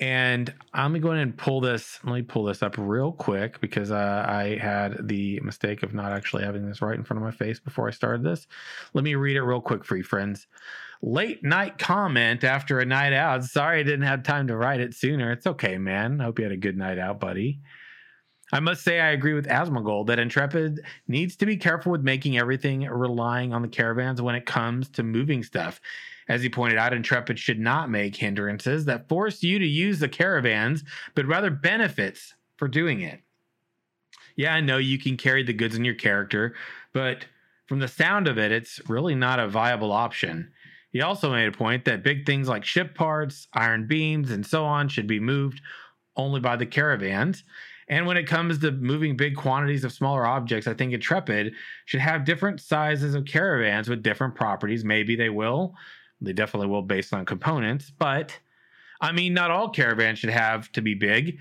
And 0.00 0.52
I'm 0.72 0.92
going 0.92 1.00
to 1.00 1.06
go 1.06 1.12
ahead 1.12 1.22
and 1.22 1.36
pull 1.36 1.60
this. 1.60 1.98
Let 2.04 2.14
me 2.14 2.22
pull 2.22 2.44
this 2.44 2.62
up 2.62 2.76
real 2.78 3.10
quick 3.10 3.60
because 3.60 3.90
uh, 3.90 4.24
I 4.28 4.56
had 4.56 5.08
the 5.08 5.40
mistake 5.40 5.82
of 5.82 5.92
not 5.92 6.12
actually 6.12 6.44
having 6.44 6.68
this 6.68 6.80
right 6.80 6.96
in 6.96 7.02
front 7.02 7.18
of 7.18 7.24
my 7.24 7.32
face 7.32 7.58
before 7.58 7.88
I 7.88 7.90
started 7.90 8.22
this. 8.22 8.46
Let 8.94 9.02
me 9.02 9.16
read 9.16 9.36
it 9.36 9.42
real 9.42 9.60
quick 9.60 9.84
for 9.84 9.96
you, 9.96 10.04
friends. 10.04 10.46
Late 11.00 11.44
night 11.44 11.78
comment 11.78 12.42
after 12.42 12.80
a 12.80 12.84
night 12.84 13.12
out. 13.12 13.44
Sorry 13.44 13.80
I 13.80 13.84
didn't 13.84 14.02
have 14.02 14.22
time 14.22 14.48
to 14.48 14.56
write 14.56 14.80
it 14.80 14.94
sooner. 14.94 15.30
It's 15.30 15.46
okay, 15.46 15.78
man. 15.78 16.20
I 16.20 16.24
hope 16.24 16.38
you 16.38 16.44
had 16.44 16.52
a 16.52 16.56
good 16.56 16.76
night 16.76 16.98
out, 16.98 17.20
buddy. 17.20 17.60
I 18.52 18.60
must 18.60 18.82
say 18.82 18.98
I 18.98 19.10
agree 19.10 19.34
with 19.34 19.46
Asmongold 19.46 20.06
that 20.06 20.18
Intrepid 20.18 20.80
needs 21.06 21.36
to 21.36 21.46
be 21.46 21.56
careful 21.56 21.92
with 21.92 22.02
making 22.02 22.38
everything 22.38 22.80
relying 22.82 23.52
on 23.52 23.62
the 23.62 23.68
caravans 23.68 24.22
when 24.22 24.34
it 24.34 24.46
comes 24.46 24.88
to 24.90 25.02
moving 25.02 25.42
stuff. 25.42 25.80
As 26.28 26.42
he 26.42 26.48
pointed 26.48 26.78
out, 26.78 26.92
Intrepid 26.92 27.38
should 27.38 27.60
not 27.60 27.90
make 27.90 28.16
hindrances 28.16 28.84
that 28.86 29.08
force 29.08 29.42
you 29.42 29.58
to 29.58 29.66
use 29.66 29.98
the 29.98 30.08
caravans, 30.08 30.82
but 31.14 31.26
rather 31.26 31.50
benefits 31.50 32.34
for 32.56 32.68
doing 32.68 33.00
it. 33.00 33.20
Yeah, 34.36 34.54
I 34.54 34.60
know 34.60 34.78
you 34.78 34.98
can 34.98 35.16
carry 35.16 35.42
the 35.42 35.52
goods 35.52 35.76
in 35.76 35.84
your 35.84 35.94
character, 35.94 36.54
but 36.92 37.26
from 37.66 37.80
the 37.80 37.88
sound 37.88 38.28
of 38.28 38.38
it, 38.38 38.52
it's 38.52 38.80
really 38.88 39.14
not 39.14 39.40
a 39.40 39.48
viable 39.48 39.92
option. 39.92 40.52
He 40.90 41.02
also 41.02 41.30
made 41.30 41.48
a 41.48 41.52
point 41.52 41.84
that 41.84 42.02
big 42.02 42.24
things 42.24 42.48
like 42.48 42.64
ship 42.64 42.94
parts, 42.94 43.46
iron 43.52 43.86
beams, 43.86 44.30
and 44.30 44.46
so 44.46 44.64
on 44.64 44.88
should 44.88 45.06
be 45.06 45.20
moved 45.20 45.60
only 46.16 46.40
by 46.40 46.56
the 46.56 46.66
caravans. 46.66 47.44
And 47.88 48.06
when 48.06 48.16
it 48.16 48.26
comes 48.26 48.58
to 48.58 48.70
moving 48.70 49.16
big 49.16 49.36
quantities 49.36 49.84
of 49.84 49.92
smaller 49.92 50.26
objects, 50.26 50.66
I 50.66 50.74
think 50.74 50.92
Intrepid 50.92 51.54
should 51.86 52.00
have 52.00 52.24
different 52.24 52.60
sizes 52.60 53.14
of 53.14 53.24
caravans 53.24 53.88
with 53.88 54.02
different 54.02 54.34
properties. 54.34 54.84
Maybe 54.84 55.16
they 55.16 55.30
will, 55.30 55.74
they 56.20 56.32
definitely 56.32 56.68
will 56.68 56.82
based 56.82 57.14
on 57.14 57.24
components, 57.24 57.90
but 57.90 58.38
I 59.00 59.12
mean, 59.12 59.32
not 59.32 59.50
all 59.50 59.70
caravans 59.70 60.18
should 60.18 60.30
have 60.30 60.70
to 60.72 60.82
be 60.82 60.94
big. 60.94 61.38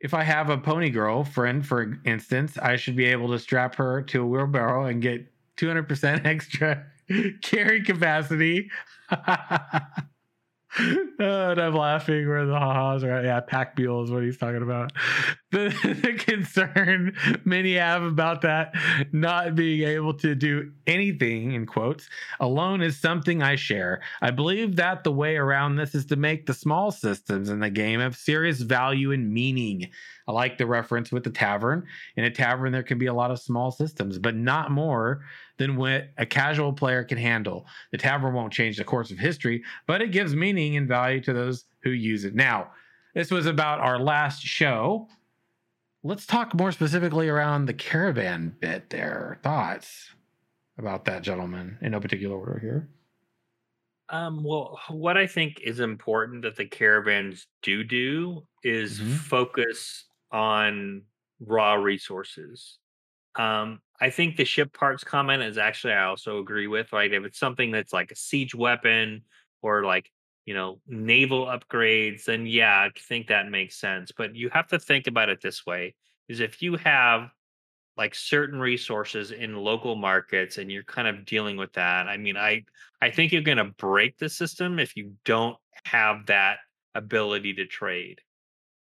If 0.00 0.14
I 0.14 0.24
have 0.24 0.50
a 0.50 0.58
pony 0.58 0.90
girl 0.90 1.24
friend, 1.24 1.64
for 1.64 1.98
instance, 2.04 2.58
I 2.58 2.76
should 2.76 2.96
be 2.96 3.06
able 3.06 3.28
to 3.28 3.38
strap 3.38 3.76
her 3.76 4.02
to 4.02 4.22
a 4.22 4.26
wheelbarrow 4.26 4.86
and 4.86 5.02
get 5.02 5.26
200% 5.56 6.24
extra 6.24 6.86
carry 7.42 7.82
capacity. 7.82 8.70
Oh, 9.10 9.16
and 11.18 11.60
I'm 11.60 11.74
laughing 11.74 12.28
where 12.28 12.44
the 12.44 12.58
ha-has 12.58 13.04
are. 13.04 13.22
Yeah, 13.22 13.40
pack 13.40 13.78
mule 13.78 14.04
is 14.04 14.10
what 14.10 14.22
he's 14.22 14.38
talking 14.38 14.62
about. 14.62 14.92
The, 15.52 15.68
the 16.02 16.12
concern 16.12 17.16
many 17.44 17.74
have 17.74 18.02
about 18.02 18.42
that 18.42 18.74
not 19.12 19.54
being 19.54 19.88
able 19.88 20.12
to 20.14 20.34
do 20.34 20.72
anything, 20.86 21.52
in 21.52 21.64
quotes, 21.64 22.10
alone 22.40 22.82
is 22.82 23.00
something 23.00 23.42
I 23.42 23.54
share. 23.54 24.02
I 24.20 24.32
believe 24.32 24.76
that 24.76 25.02
the 25.04 25.12
way 25.12 25.36
around 25.36 25.76
this 25.76 25.94
is 25.94 26.04
to 26.06 26.16
make 26.16 26.44
the 26.44 26.52
small 26.52 26.90
systems 26.90 27.48
in 27.48 27.60
the 27.60 27.70
game 27.70 28.00
have 28.00 28.16
serious 28.16 28.60
value 28.60 29.12
and 29.12 29.32
meaning. 29.32 29.88
I 30.28 30.32
like 30.32 30.58
the 30.58 30.66
reference 30.66 31.10
with 31.12 31.24
the 31.24 31.30
tavern. 31.30 31.86
In 32.16 32.24
a 32.24 32.30
tavern, 32.30 32.72
there 32.72 32.82
can 32.82 32.98
be 32.98 33.06
a 33.06 33.14
lot 33.14 33.30
of 33.30 33.38
small 33.38 33.70
systems, 33.70 34.18
but 34.18 34.34
not 34.34 34.72
more 34.72 35.22
than 35.58 35.76
what 35.76 36.10
a 36.18 36.26
casual 36.26 36.72
player 36.72 37.04
can 37.04 37.18
handle. 37.18 37.66
The 37.92 37.98
tavern 37.98 38.34
won't 38.34 38.52
change 38.52 38.76
the 38.76 38.84
course 38.84 39.10
of 39.10 39.18
history, 39.18 39.64
but 39.86 40.02
it 40.02 40.12
gives 40.12 40.34
meaning 40.34 40.76
and 40.76 40.88
value 40.88 41.20
to 41.22 41.32
those 41.32 41.64
who 41.82 41.90
use 41.90 42.24
it. 42.24 42.34
Now, 42.34 42.72
this 43.14 43.30
was 43.30 43.46
about 43.46 43.80
our 43.80 43.98
last 43.98 44.42
show. 44.42 45.08
Let's 46.02 46.26
talk 46.26 46.54
more 46.54 46.72
specifically 46.72 47.28
around 47.28 47.66
the 47.66 47.74
caravan 47.74 48.56
bit 48.60 48.90
there. 48.90 49.38
Thoughts 49.42 50.14
about 50.78 51.04
that, 51.06 51.22
gentlemen, 51.22 51.78
in 51.82 51.92
no 51.92 52.00
particular 52.00 52.36
order 52.36 52.58
here. 52.60 52.88
Um, 54.08 54.44
well, 54.44 54.78
what 54.88 55.16
I 55.16 55.26
think 55.26 55.60
is 55.60 55.80
important 55.80 56.42
that 56.42 56.56
the 56.56 56.66
caravans 56.66 57.48
do 57.62 57.82
do 57.82 58.46
is 58.62 59.00
Mhm. 59.00 59.18
focus 59.18 60.04
on 60.30 61.06
raw 61.40 61.74
resources. 61.74 62.78
Um, 63.36 63.82
I 64.00 64.10
think 64.10 64.36
the 64.36 64.44
ship 64.44 64.72
parts 64.72 65.04
comment 65.04 65.42
is 65.42 65.58
actually 65.58 65.94
I 65.94 66.04
also 66.04 66.38
agree 66.38 66.66
with, 66.66 66.92
right? 66.92 67.12
If 67.12 67.24
it's 67.24 67.38
something 67.38 67.70
that's 67.70 67.92
like 67.92 68.10
a 68.10 68.16
siege 68.16 68.54
weapon 68.54 69.22
or 69.62 69.84
like, 69.84 70.10
you 70.44 70.54
know, 70.54 70.80
naval 70.86 71.46
upgrades, 71.46 72.24
then 72.24 72.46
yeah, 72.46 72.78
I 72.78 72.90
think 73.08 73.28
that 73.28 73.48
makes 73.50 73.76
sense. 73.76 74.12
But 74.16 74.34
you 74.36 74.50
have 74.50 74.68
to 74.68 74.78
think 74.78 75.06
about 75.06 75.28
it 75.30 75.40
this 75.40 75.66
way 75.66 75.94
is 76.28 76.40
if 76.40 76.62
you 76.62 76.76
have 76.76 77.30
like 77.96 78.14
certain 78.14 78.60
resources 78.60 79.32
in 79.32 79.56
local 79.56 79.96
markets 79.96 80.58
and 80.58 80.70
you're 80.70 80.84
kind 80.84 81.08
of 81.08 81.24
dealing 81.24 81.56
with 81.56 81.72
that, 81.74 82.08
I 82.08 82.16
mean, 82.18 82.36
I 82.36 82.64
I 83.00 83.10
think 83.10 83.32
you're 83.32 83.42
gonna 83.42 83.72
break 83.78 84.18
the 84.18 84.28
system 84.28 84.78
if 84.78 84.96
you 84.96 85.14
don't 85.24 85.56
have 85.84 86.26
that 86.26 86.58
ability 86.94 87.54
to 87.54 87.66
trade 87.66 88.20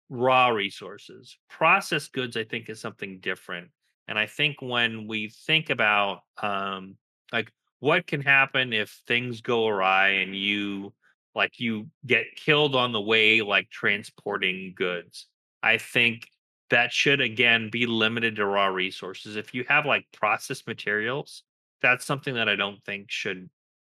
raw 0.10 0.50
resources. 0.50 1.38
Processed 1.50 2.14
goods, 2.14 2.38
I 2.38 2.44
think, 2.44 2.70
is 2.70 2.82
something 2.82 3.20
different. 3.20 3.70
And 4.10 4.18
I 4.18 4.26
think 4.26 4.60
when 4.60 5.08
we 5.08 5.30
think 5.30 5.70
about 5.70 6.22
um, 6.42 6.98
like 7.32 7.52
what 7.80 8.08
can 8.08 8.22
happen 8.22 8.74
if 8.74 8.90
things 9.06 9.42
go 9.42 9.68
awry 9.68 10.10
and 10.10 10.36
you 10.36 10.94
like 11.36 11.60
you 11.60 11.88
get 12.08 12.26
killed 12.36 12.76
on 12.76 12.92
the 12.92 13.00
way, 13.00 13.42
like 13.42 13.70
transporting 13.70 14.74
goods, 14.76 15.28
I 15.62 15.78
think 15.78 16.28
that 16.72 16.92
should 16.92 17.22
again 17.22 17.70
be 17.70 17.86
limited 17.86 18.38
to 18.38 18.48
raw 18.48 18.66
resources. 18.66 19.36
If 19.36 19.54
you 19.54 19.64
have 19.70 19.86
like 19.86 20.08
processed 20.12 20.66
materials, 20.66 21.44
that's 21.84 22.04
something 22.04 22.34
that 22.34 22.50
I 22.50 22.56
don't 22.56 22.84
think 22.84 23.12
should 23.12 23.48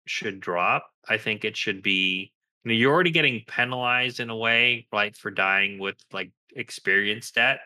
should 0.07 0.41
drop. 0.41 0.91
I 1.09 1.17
think 1.17 1.45
it 1.45 1.57
should 1.57 1.81
be 1.81 2.33
you 2.65 2.73
know, 2.73 2.75
you're 2.75 2.93
already 2.93 3.13
getting 3.13 3.45
penalized 3.47 4.19
in 4.19 4.31
a 4.31 4.37
way, 4.37 4.89
right, 4.93 5.17
for 5.17 5.31
dying 5.31 5.79
with 5.79 5.95
like 6.13 6.33
experience 6.57 7.31
debt, 7.31 7.61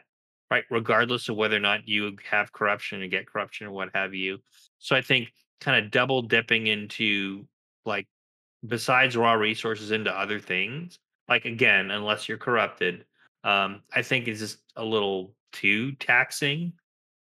right? 0.53 0.64
Regardless 0.70 1.30
of 1.30 1.36
whether 1.36 1.57
or 1.57 1.61
not 1.61 1.88
you 1.88 2.14
have 2.30 2.53
corruption 2.53 3.00
and 3.00 3.11
get 3.11 3.26
corruption 3.26 3.66
or 3.66 3.70
what 3.70 3.88
have 3.94 4.12
you. 4.12 4.38
So 4.78 4.94
I 4.94 5.00
think 5.00 5.32
kind 5.62 5.82
of 5.82 5.90
double 5.90 6.20
dipping 6.20 6.66
into 6.66 7.46
like 7.86 8.07
besides 8.66 9.16
raw 9.16 9.32
resources 9.32 9.92
into 9.92 10.11
other 10.11 10.38
things, 10.38 10.98
like 11.26 11.46
again, 11.46 11.90
unless 11.90 12.28
you're 12.28 12.36
corrupted, 12.36 13.07
um, 13.44 13.80
I 13.94 14.03
think 14.03 14.28
is 14.28 14.40
just 14.40 14.59
a 14.76 14.84
little 14.84 15.34
too 15.55 15.92
taxing. 15.92 16.74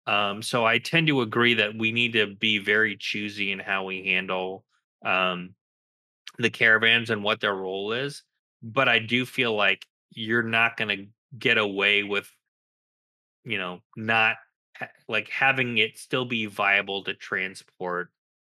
Um, 0.07 0.41
so 0.41 0.65
I 0.65 0.79
tend 0.79 1.07
to 1.07 1.21
agree 1.21 1.53
that 1.53 1.73
we 1.73 1.93
need 1.93 2.11
to 2.13 2.35
be 2.35 2.57
very 2.57 2.97
choosy 2.97 3.53
in 3.53 3.59
how 3.59 3.85
we 3.85 4.03
handle 4.07 4.65
um, 5.05 5.51
the 6.37 6.49
caravans 6.49 7.11
and 7.11 7.23
what 7.23 7.39
their 7.39 7.55
role 7.55 7.93
is. 7.93 8.23
But 8.61 8.89
I 8.89 8.99
do 8.99 9.25
feel 9.25 9.55
like 9.55 9.85
you're 10.09 10.43
not 10.43 10.75
going 10.75 10.97
to 10.97 11.05
get 11.39 11.57
away 11.57 12.03
with, 12.03 12.29
you 13.43 13.57
know, 13.57 13.79
not 13.95 14.37
like 15.07 15.29
having 15.29 15.77
it 15.77 15.97
still 15.97 16.25
be 16.25 16.45
viable 16.45 17.03
to 17.03 17.13
transport 17.13 18.09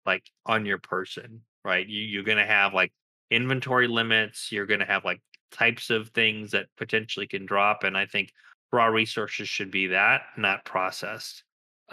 like 0.06 0.24
on 0.46 0.66
your 0.66 0.78
person, 0.78 1.42
right? 1.64 1.88
You, 1.88 2.02
you're 2.02 2.24
going 2.24 2.38
to 2.38 2.46
have 2.46 2.74
like 2.74 2.92
inventory 3.32 3.88
limits. 3.88 4.52
You're 4.52 4.66
going 4.66 4.80
to 4.80 4.86
have 4.86 5.06
like 5.06 5.22
types 5.52 5.90
of 5.90 6.10
things 6.10 6.52
that 6.52 6.68
potentially 6.78 7.28
can 7.28 7.46
drop. 7.46 7.84
And 7.84 7.98
I 7.98 8.06
think 8.06 8.32
raw 8.72 8.86
resources 8.86 9.50
should 9.50 9.72
be 9.72 9.88
that, 9.88 10.22
not 10.38 10.66
processed. 10.66 11.44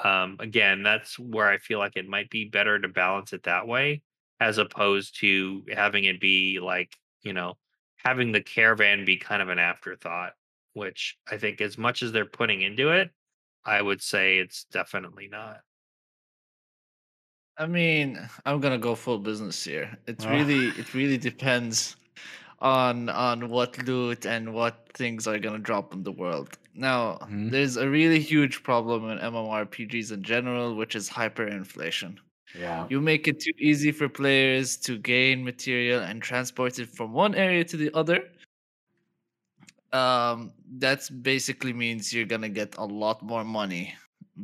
Um, 0.03 0.37
again, 0.41 0.83
that's 0.83 1.19
where 1.19 1.49
I 1.49 1.59
feel 1.59 1.79
like 1.79 1.97
it 1.97 2.09
might 2.09 2.31
be 2.31 2.47
better 2.47 2.79
to 2.79 2.89
balance 2.89 3.33
it 3.33 3.43
that 3.45 3.67
way 3.67 4.03
as 4.41 4.59
opposed 4.59 5.21
to 5.21 5.63
having 5.73 6.05
it 6.05 6.21
be 6.21 6.59
like, 6.61 6.97
you 7.23 7.33
know, 7.33 7.57
having 7.97 8.33
the 8.33 8.41
caravan 8.41 9.05
be 9.05 9.17
kind 9.17 9.41
of 9.41 9.49
an 9.49 9.59
afterthought, 9.59 10.33
which 10.75 11.19
I 11.31 11.39
think 11.39 11.61
as 11.61 11.79
much 11.79 12.03
as 12.03 12.13
they're 12.13 12.27
putting 12.27 12.63
into 12.63 12.91
it, 12.91 13.11
I 13.65 13.83
would 13.83 14.03
say 14.03 14.39
it's 14.39 14.65
definitely 14.65 15.29
not. 15.29 15.63
I 17.59 17.67
mean, 17.67 18.19
I'm 18.47 18.61
gonna 18.61 18.79
go 18.79 18.95
full 18.95 19.19
business 19.19 19.63
here. 19.65 19.97
It's 20.07 20.27
really, 20.27 20.69
it 20.79 20.95
really 20.95 21.19
depends 21.19 21.97
on 22.61 23.09
on 23.09 23.49
what 23.51 23.79
loot 23.87 24.27
and 24.27 24.55
what 24.55 24.91
things 24.95 25.27
are 25.27 25.39
gonna 25.39 25.59
drop 25.59 25.95
in 25.95 26.03
the 26.05 26.13
world. 26.13 26.59
Now, 26.75 27.19
Mhm. 27.21 27.51
there's 27.51 27.77
a 27.77 27.89
really 27.91 28.21
huge 28.21 28.63
problem 28.63 29.09
in 29.11 29.19
MMORPGs 29.19 30.13
in 30.13 30.23
general, 30.23 30.77
which 30.77 30.95
is 30.97 31.11
hyperinflation. 31.11 32.19
Yeah. 32.55 32.89
You 32.89 33.01
make 33.01 33.29
it 33.29 33.41
too 33.41 33.53
easy 33.59 33.93
for 33.93 34.09
players 34.09 34.77
to 34.79 34.99
gain 34.99 35.45
material 35.45 36.01
and 36.03 36.23
transport 36.23 36.79
it 36.81 36.89
from 36.91 37.13
one 37.13 37.35
area 37.35 37.65
to 37.65 37.77
the 37.79 37.93
other. 37.95 38.31
Um, 39.93 40.53
that's 40.79 41.11
basically 41.11 41.73
means 41.75 42.13
you're 42.13 42.25
gonna 42.25 42.49
get 42.49 42.77
a 42.79 42.85
lot 42.85 43.23
more 43.23 43.45
money 43.45 43.95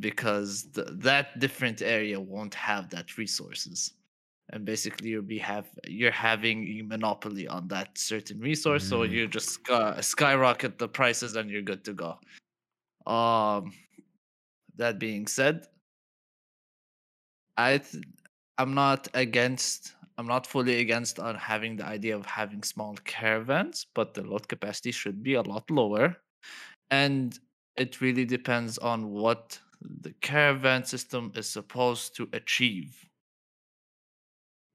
because 0.01 0.65
th- 0.75 0.89
that 0.93 1.39
different 1.41 1.81
area 1.81 2.21
won't 2.21 2.55
have 2.55 2.91
that 2.91 3.17
resources, 3.17 3.95
and 4.51 4.65
basically 4.67 5.09
you'll 5.09 5.23
be 5.23 5.39
have 5.39 5.67
you're 5.87 6.11
having 6.13 6.69
a 6.79 6.83
monopoly 6.83 7.49
on 7.49 7.67
that 7.69 7.97
certain 7.97 8.39
resource, 8.41 8.87
so 8.87 9.01
Mm. 9.01 9.11
you 9.11 9.27
just 9.29 9.49
sky- 9.51 10.01
skyrocket 10.03 10.77
the 10.79 10.89
prices 10.89 11.35
and 11.37 11.51
you're 11.51 11.63
good 11.63 11.83
to 11.85 11.95
go. 11.95 12.19
Um, 13.11 13.73
that 14.77 14.99
being 14.99 15.27
said, 15.27 15.67
I 17.57 17.79
th- 17.79 18.05
I'm 18.59 18.75
not 18.75 19.09
against 19.15 19.95
I'm 20.19 20.27
not 20.27 20.47
fully 20.47 20.81
against 20.81 21.19
on 21.19 21.37
having 21.37 21.77
the 21.77 21.87
idea 21.87 22.17
of 22.17 22.27
having 22.27 22.63
small 22.63 22.97
caravans, 22.97 23.87
but 23.95 24.15
the 24.15 24.23
load 24.23 24.49
capacity 24.49 24.93
should 24.93 25.23
be 25.23 25.35
a 25.35 25.43
lot 25.43 25.71
lower. 25.71 26.17
And 26.91 27.39
it 27.77 28.01
really 28.01 28.25
depends 28.27 28.79
on 28.79 29.11
what 29.11 29.61
the 29.83 30.13
caravan 30.15 30.85
system 30.85 31.33
is 31.37 31.49
supposed 31.49 32.17
to 32.17 32.29
achieve. 32.33 33.09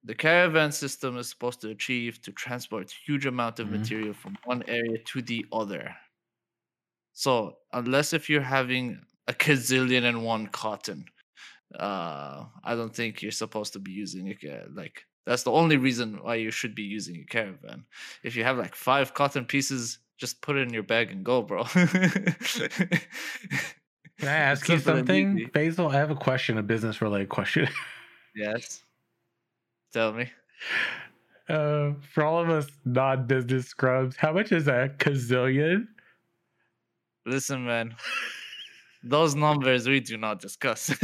The 0.04 0.16
caravan 0.16 0.72
system 0.72 1.18
is 1.18 1.30
supposed 1.30 1.60
to 1.62 1.70
achieve 1.70 2.22
to 2.22 2.32
transport 2.32 2.90
huge 2.92 3.26
amount 3.26 3.60
of 3.60 3.68
Mhm. 3.68 3.70
material 3.70 4.14
from 4.14 4.38
one 4.46 4.64
area 4.70 5.00
to 5.08 5.22
the 5.22 5.46
other. 5.52 5.98
So 7.14 7.60
unless 7.72 8.14
if 8.14 8.30
you're 8.30 8.42
having 8.42 9.06
a 9.28 9.34
gazillion 9.34 10.04
and 10.04 10.24
one 10.26 10.48
cotton, 10.48 11.06
uh, 11.76 12.48
I 12.64 12.76
don't 12.76 12.96
think 12.96 13.22
you're 13.22 13.32
supposed 13.32 13.74
to 13.74 13.80
be 13.80 13.92
using 13.92 14.34
ca- 14.42 14.68
like 14.72 15.06
that's 15.26 15.44
the 15.44 15.52
only 15.52 15.78
reason 15.78 16.20
why 16.22 16.36
you 16.36 16.52
should 16.52 16.76
be 16.76 16.84
using 16.84 17.18
a 17.18 17.24
caravan. 17.24 17.86
If 18.24 18.36
you 18.36 18.44
have 18.44 18.58
like 18.58 18.76
five 18.76 19.14
cotton 19.14 19.46
pieces, 19.46 20.00
just 20.18 20.42
put 20.42 20.56
it 20.58 20.68
in 20.68 20.74
your 20.74 20.84
bag 20.84 21.12
and 21.12 21.24
go, 21.24 21.42
bro. 21.42 21.64
Can 24.20 24.30
I 24.30 24.36
ask 24.36 24.68
you 24.70 24.80
something. 24.80 25.50
Basil? 25.54 25.88
I 25.88 25.94
have 25.96 26.12
a 26.12 26.16
question, 26.16 26.58
a 26.58 26.64
business 26.64 27.02
related 27.02 27.30
question. 27.30 27.68
Yes. 28.36 28.82
Tell 29.94 30.12
me. 30.12 30.28
uh, 31.50 31.92
for 32.12 32.24
all 32.24 32.42
of 32.42 32.50
us 32.50 32.66
non 32.84 33.28
business 33.28 33.68
scrubs, 33.68 34.16
how 34.16 34.34
much 34.34 34.52
is 34.52 34.68
a 34.68 34.90
gazillion? 34.98 35.88
Listen, 37.28 37.64
man. 37.64 37.94
Those 39.04 39.36
numbers 39.36 39.88
we 39.88 40.00
do 40.00 40.18
not 40.18 40.40
discuss. 40.40 40.92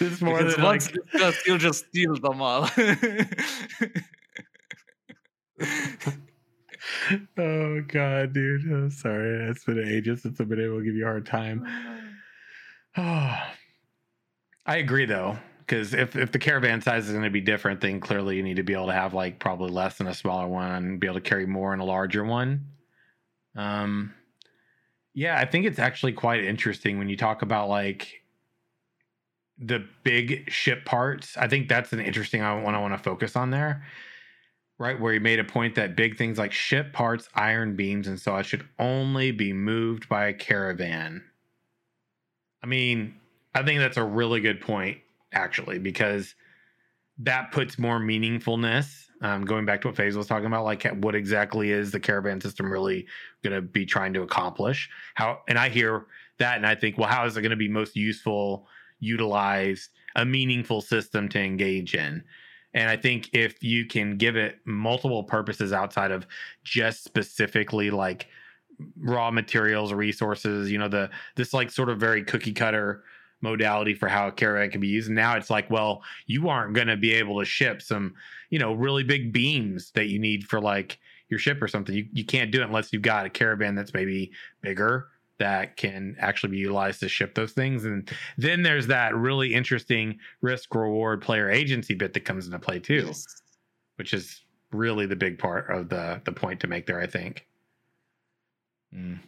It's 0.00 0.20
more 0.20 0.38
because 0.38 0.56
than 0.56 0.64
once 0.64 0.92
like 0.92 1.04
discussed, 1.04 1.46
you'll 1.46 1.58
just 1.58 1.86
steal 1.86 2.14
them 2.16 2.42
all. 2.42 2.68
oh 7.38 7.80
god, 7.88 8.32
dude. 8.32 8.62
I'm 8.70 8.90
sorry. 8.90 9.50
It's 9.50 9.64
been 9.64 9.86
ages 9.86 10.22
since 10.22 10.40
I've 10.40 10.48
been 10.48 10.60
able 10.60 10.78
to 10.78 10.84
give 10.84 10.94
you 10.94 11.04
a 11.04 11.06
hard 11.06 11.26
time. 11.26 11.66
Oh. 12.96 13.36
I 14.64 14.76
agree 14.76 15.06
though, 15.06 15.36
because 15.58 15.92
if 15.92 16.14
if 16.14 16.30
the 16.30 16.38
caravan 16.38 16.80
size 16.80 17.06
is 17.06 17.10
going 17.10 17.24
to 17.24 17.30
be 17.30 17.40
different, 17.40 17.80
then 17.80 17.98
clearly 17.98 18.36
you 18.36 18.44
need 18.44 18.56
to 18.56 18.62
be 18.62 18.74
able 18.74 18.86
to 18.86 18.92
have 18.92 19.12
like 19.12 19.40
probably 19.40 19.70
less 19.70 19.98
than 19.98 20.06
a 20.06 20.14
smaller 20.14 20.46
one 20.46 20.70
and 20.70 21.00
be 21.00 21.08
able 21.08 21.16
to 21.16 21.20
carry 21.20 21.46
more 21.46 21.74
in 21.74 21.80
a 21.80 21.84
larger 21.84 22.24
one. 22.24 22.66
Um, 23.56 24.14
yeah, 25.14 25.36
I 25.38 25.46
think 25.46 25.66
it's 25.66 25.80
actually 25.80 26.12
quite 26.12 26.44
interesting 26.44 26.96
when 26.96 27.08
you 27.08 27.16
talk 27.16 27.42
about 27.42 27.68
like 27.68 28.21
the 29.64 29.86
big 30.02 30.50
ship 30.50 30.84
parts. 30.84 31.36
I 31.36 31.48
think 31.48 31.68
that's 31.68 31.92
an 31.92 32.00
interesting 32.00 32.40
one 32.42 32.74
I 32.74 32.80
want 32.80 32.94
to 32.94 33.02
focus 33.02 33.36
on 33.36 33.50
there. 33.50 33.84
Right, 34.78 34.98
where 34.98 35.12
he 35.12 35.20
made 35.20 35.38
a 35.38 35.44
point 35.44 35.76
that 35.76 35.94
big 35.94 36.18
things 36.18 36.38
like 36.38 36.50
ship 36.50 36.92
parts, 36.92 37.28
iron 37.36 37.76
beams, 37.76 38.08
and 38.08 38.18
so 38.18 38.34
on 38.34 38.42
should 38.42 38.66
only 38.80 39.30
be 39.30 39.52
moved 39.52 40.08
by 40.08 40.26
a 40.26 40.32
caravan. 40.32 41.22
I 42.64 42.66
mean, 42.66 43.14
I 43.54 43.62
think 43.62 43.78
that's 43.78 43.96
a 43.96 44.02
really 44.02 44.40
good 44.40 44.60
point, 44.60 44.98
actually, 45.32 45.78
because 45.78 46.34
that 47.18 47.52
puts 47.52 47.78
more 47.78 48.00
meaningfulness. 48.00 49.06
Um, 49.20 49.44
going 49.44 49.66
back 49.66 49.82
to 49.82 49.88
what 49.88 49.96
Faisal 49.96 50.16
was 50.16 50.26
talking 50.26 50.46
about, 50.46 50.64
like 50.64 50.84
what 50.96 51.14
exactly 51.14 51.70
is 51.70 51.92
the 51.92 52.00
caravan 52.00 52.40
system 52.40 52.72
really 52.72 53.06
going 53.44 53.54
to 53.54 53.62
be 53.62 53.86
trying 53.86 54.12
to 54.14 54.22
accomplish? 54.22 54.90
How? 55.14 55.42
And 55.46 55.58
I 55.58 55.68
hear 55.68 56.06
that, 56.38 56.56
and 56.56 56.66
I 56.66 56.74
think, 56.74 56.98
well, 56.98 57.08
how 57.08 57.24
is 57.24 57.36
it 57.36 57.42
going 57.42 57.50
to 57.50 57.56
be 57.56 57.68
most 57.68 57.94
useful, 57.94 58.66
utilized, 59.02 59.90
a 60.16 60.24
meaningful 60.24 60.80
system 60.80 61.28
to 61.30 61.40
engage 61.40 61.94
in? 61.94 62.22
And 62.74 62.88
I 62.88 62.96
think 62.96 63.30
if 63.34 63.62
you 63.62 63.84
can 63.84 64.16
give 64.16 64.36
it 64.36 64.58
multiple 64.64 65.24
purposes 65.24 65.72
outside 65.72 66.10
of 66.10 66.26
just 66.64 67.04
specifically 67.04 67.90
like 67.90 68.28
raw 68.98 69.30
materials, 69.30 69.92
resources, 69.92 70.70
you 70.70 70.78
know, 70.78 70.88
the 70.88 71.10
this 71.36 71.52
like 71.52 71.70
sort 71.70 71.90
of 71.90 72.00
very 72.00 72.24
cookie 72.24 72.52
cutter 72.52 73.04
modality 73.42 73.92
for 73.92 74.08
how 74.08 74.28
a 74.28 74.32
caravan 74.32 74.70
can 74.70 74.80
be 74.80 74.88
used. 74.88 75.08
And 75.08 75.16
now 75.16 75.36
it's 75.36 75.50
like, 75.50 75.68
well, 75.68 76.02
you 76.26 76.48
aren't 76.48 76.74
going 76.74 76.86
to 76.86 76.96
be 76.96 77.12
able 77.12 77.40
to 77.40 77.44
ship 77.44 77.82
some, 77.82 78.14
you 78.50 78.58
know, 78.58 78.72
really 78.72 79.02
big 79.02 79.32
beams 79.32 79.90
that 79.92 80.08
you 80.08 80.18
need 80.18 80.44
for 80.44 80.60
like 80.60 80.98
your 81.28 81.38
ship 81.38 81.60
or 81.60 81.68
something. 81.68 81.94
You 81.94 82.06
you 82.12 82.24
can't 82.24 82.50
do 82.50 82.62
it 82.62 82.64
unless 82.64 82.92
you've 82.92 83.02
got 83.02 83.26
a 83.26 83.30
caravan 83.30 83.74
that's 83.74 83.92
maybe 83.92 84.32
bigger 84.62 85.08
that 85.42 85.76
can 85.76 86.14
actually 86.20 86.50
be 86.52 86.58
utilized 86.58 87.00
to 87.00 87.08
ship 87.08 87.34
those 87.34 87.50
things. 87.52 87.84
And 87.84 88.08
then 88.38 88.62
there's 88.62 88.86
that 88.86 89.12
really 89.16 89.52
interesting 89.54 90.18
risk 90.40 90.72
reward 90.72 91.20
player 91.20 91.50
agency 91.50 91.94
bit 91.94 92.12
that 92.14 92.20
comes 92.24 92.46
into 92.46 92.60
play 92.60 92.78
too, 92.78 93.06
Yes. 93.08 93.26
which 93.96 94.14
is 94.14 94.44
really 94.70 95.04
the 95.04 95.16
big 95.16 95.38
part 95.38 95.68
of 95.68 95.88
the 95.88 96.22
the 96.24 96.32
point 96.32 96.60
to 96.60 96.68
make 96.68 96.86
there, 96.86 97.00
I 97.00 97.08
think. 97.08 97.46
Mm. 98.94 99.18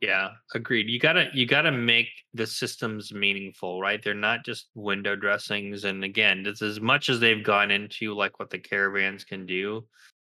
Yeah, 0.00 0.30
agreed. 0.54 0.88
You 0.88 0.98
gotta 0.98 1.28
you 1.32 1.46
gotta 1.46 1.70
make 1.70 2.08
the 2.34 2.46
systems 2.46 3.12
meaningful, 3.12 3.80
right? 3.80 4.02
They're 4.02 4.14
not 4.14 4.44
just 4.44 4.70
window 4.74 5.14
dressings. 5.14 5.84
And 5.84 6.02
again, 6.02 6.44
it's 6.46 6.62
as 6.62 6.80
much 6.80 7.08
as 7.08 7.20
they've 7.20 7.44
gone 7.44 7.70
into 7.70 8.14
like 8.14 8.38
what 8.40 8.50
the 8.50 8.58
caravans 8.58 9.24
can 9.24 9.46
do. 9.46 9.86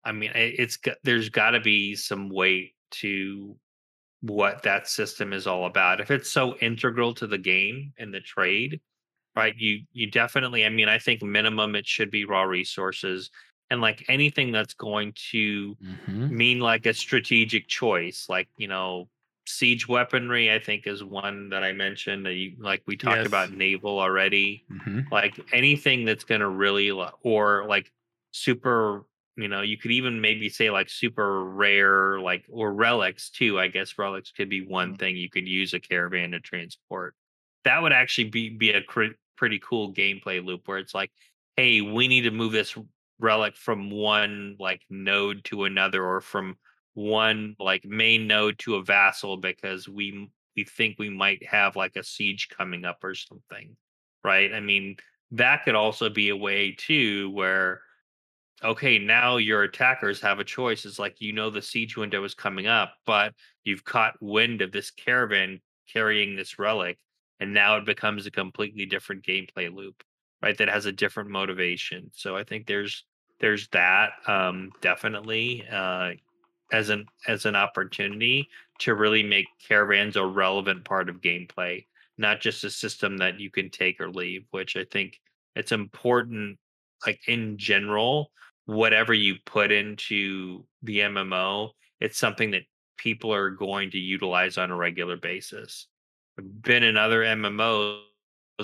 I 0.05 0.13
mean, 0.13 0.31
it- 0.37 0.61
it's 0.61 0.77
got 0.77 0.99
there's 1.03 1.31
got 1.31 1.51
to 1.53 1.61
be 1.61 1.97
some 1.97 2.29
weight 2.29 2.75
to 3.03 3.57
what 4.25 4.63
that 4.63 4.89
system 4.89 5.33
is 5.33 5.47
all 5.47 5.67
about. 5.67 6.01
If 6.01 6.11
it's 6.11 6.31
so 6.31 6.57
integral 6.59 7.15
to 7.15 7.27
the 7.27 7.39
game 7.39 7.93
and 7.99 8.13
the 8.13 8.21
trade, 8.21 8.81
right? 9.37 9.55
You 9.57 9.83
you 9.93 10.11
definitely. 10.11 10.65
I 10.65 10.71
mean, 10.71 10.89
I 10.89 10.99
think 10.99 11.23
minimum 11.23 11.75
it 11.77 11.87
should 11.87 12.11
be 12.11 12.25
raw 12.25 12.43
resources 12.43 13.31
and 13.71 13.81
like 13.81 14.05
anything 14.09 14.53
that's 14.53 14.75
going 14.75 15.15
to 15.33 15.77
Mhm. 15.81 16.31
mean 16.31 16.61
like 16.61 16.87
a 16.87 16.95
strategic 16.95 17.69
choice 17.69 18.27
like 18.29 18.49
you 18.57 18.69
know 18.69 19.09
siege 19.47 19.89
weaponry 19.89 20.53
i 20.53 20.59
think 20.59 20.87
is 20.87 21.05
one 21.05 21.49
that 21.51 21.63
i 21.65 21.73
mentioned 21.73 22.25
that 22.27 22.35
you, 22.35 22.57
like 22.59 22.83
we 22.87 22.97
talked 22.97 23.19
Yes. 23.21 23.27
about 23.27 23.53
naval 23.53 23.99
already 23.99 24.65
Mhm. 24.71 25.11
like 25.11 25.39
anything 25.53 26.05
that's 26.05 26.25
going 26.25 26.41
to 26.41 26.49
really 26.49 26.91
or 27.23 27.67
like 27.69 27.91
super 28.33 29.07
you 29.37 29.49
know 29.49 29.63
you 29.63 29.77
could 29.77 29.91
even 29.91 30.21
maybe 30.21 30.49
say 30.49 30.71
like 30.71 30.89
super 30.89 31.45
rare 31.45 32.21
like 32.21 32.45
or 32.49 32.73
relics 32.73 33.31
too 33.31 33.59
i 33.59 33.67
guess 33.69 33.99
relics 33.99 34.31
could 34.33 34.49
be 34.49 34.65
one 34.67 34.95
Mm. 34.95 34.99
thing 34.99 35.17
you 35.17 35.29
could 35.31 35.49
use 35.49 35.75
a 35.75 35.81
caravan 35.81 36.33
to 36.33 36.41
transport. 36.41 37.15
That 37.65 37.83
would 37.83 37.93
actually 37.93 38.29
be 38.31 38.51
be 38.51 38.71
a 38.71 38.83
cr- 38.83 39.17
pretty 39.37 39.59
cool 39.59 39.93
gameplay 39.93 40.45
loop 40.45 40.69
where 40.69 40.79
it's 40.79 40.95
like 40.95 41.11
hey 41.57 41.81
we 41.81 42.09
need 42.09 42.23
to 42.23 42.31
move 42.31 42.53
this 42.53 42.77
relic 43.19 43.57
from 43.57 43.91
one 43.91 44.57
like 44.59 44.83
node 44.91 45.45
to 45.45 45.65
another 45.65 46.05
or 46.05 46.21
from 46.21 46.57
one 46.95 47.57
like 47.59 47.85
main 47.85 48.27
node 48.27 48.59
to 48.61 48.77
a 48.77 48.83
vassal 48.85 49.37
because 49.37 49.89
we 49.89 50.29
we 50.57 50.65
think 50.65 50.97
we 50.99 51.11
might 51.11 51.45
have 51.47 51.75
like 51.77 51.97
a 51.97 52.05
siege 52.05 52.49
coming 52.49 52.85
up 52.85 52.99
or 53.03 53.15
something. 53.15 53.77
Right? 54.23 54.53
I 54.55 54.61
mean 54.61 54.97
that 55.33 55.65
could 55.65 55.75
also 55.75 56.09
be 56.11 56.29
a 56.29 56.37
way 56.37 56.73
too 56.79 57.31
where 57.31 57.81
okay 58.63 58.99
now 58.99 59.37
your 59.37 59.63
attackers 59.65 60.21
have 60.21 60.39
a 60.39 60.45
choice 60.45 60.85
it's 60.85 60.99
like 60.99 61.21
you 61.21 61.33
know 61.33 61.51
the 61.51 61.63
siege 61.63 61.97
window 61.97 62.23
is 62.25 62.35
coming 62.35 62.67
up 62.67 62.95
but 63.07 63.35
you've 63.65 63.85
caught 63.85 64.15
wind 64.21 64.63
of 64.63 64.73
this 64.73 64.91
caravan 64.91 65.61
carrying 65.93 66.37
this 66.37 66.59
relic 66.59 66.99
and 67.41 67.53
now 67.53 67.77
it 67.77 67.85
becomes 67.85 68.27
a 68.27 68.31
completely 68.31 68.87
different 68.87 69.25
gameplay 69.25 69.75
loop 69.75 70.03
right 70.43 70.59
that 70.59 70.69
has 70.69 70.87
a 70.87 70.93
different 70.93 71.31
motivation. 71.31 72.11
So 72.13 72.37
i 72.37 72.45
think 72.45 72.67
there's 72.67 73.05
there's 73.41 73.69
that 73.69 74.11
um 74.27 74.71
definitely 74.81 75.67
uh 75.71 76.11
as 76.73 76.91
an 76.91 77.07
as 77.27 77.47
an 77.47 77.57
opportunity 77.57 78.49
to 78.81 78.95
really 78.95 79.23
make 79.23 79.47
caravans 79.67 80.17
a 80.17 80.25
relevant 80.25 80.85
part 80.85 81.09
of 81.09 81.21
gameplay 81.21 81.85
not 82.17 82.41
just 82.41 82.65
a 82.65 82.71
system 82.71 83.17
that 83.19 83.41
you 83.41 83.51
can 83.51 83.71
take 83.71 84.01
or 84.01 84.11
leave 84.11 84.45
which 84.51 84.77
i 84.77 84.85
think 84.85 85.21
it's 85.57 85.73
important 85.73 86.59
like 87.07 87.21
in 87.29 87.57
general 87.59 88.31
whatever 88.67 89.13
you 89.13 89.37
put 89.45 89.71
into 89.73 90.65
the 90.83 90.99
mmo 91.01 91.71
it's 92.01 92.19
something 92.19 92.51
that 92.51 92.63
people 92.97 93.33
are 93.33 93.51
going 93.51 93.91
to 93.91 93.99
utilize 93.99 94.57
on 94.59 94.71
a 94.71 94.77
regular 94.77 95.17
basis 95.17 95.89
I've 96.39 96.63
been 96.63 96.83
in 96.83 96.97
other 96.97 97.23
mmos 97.23 98.01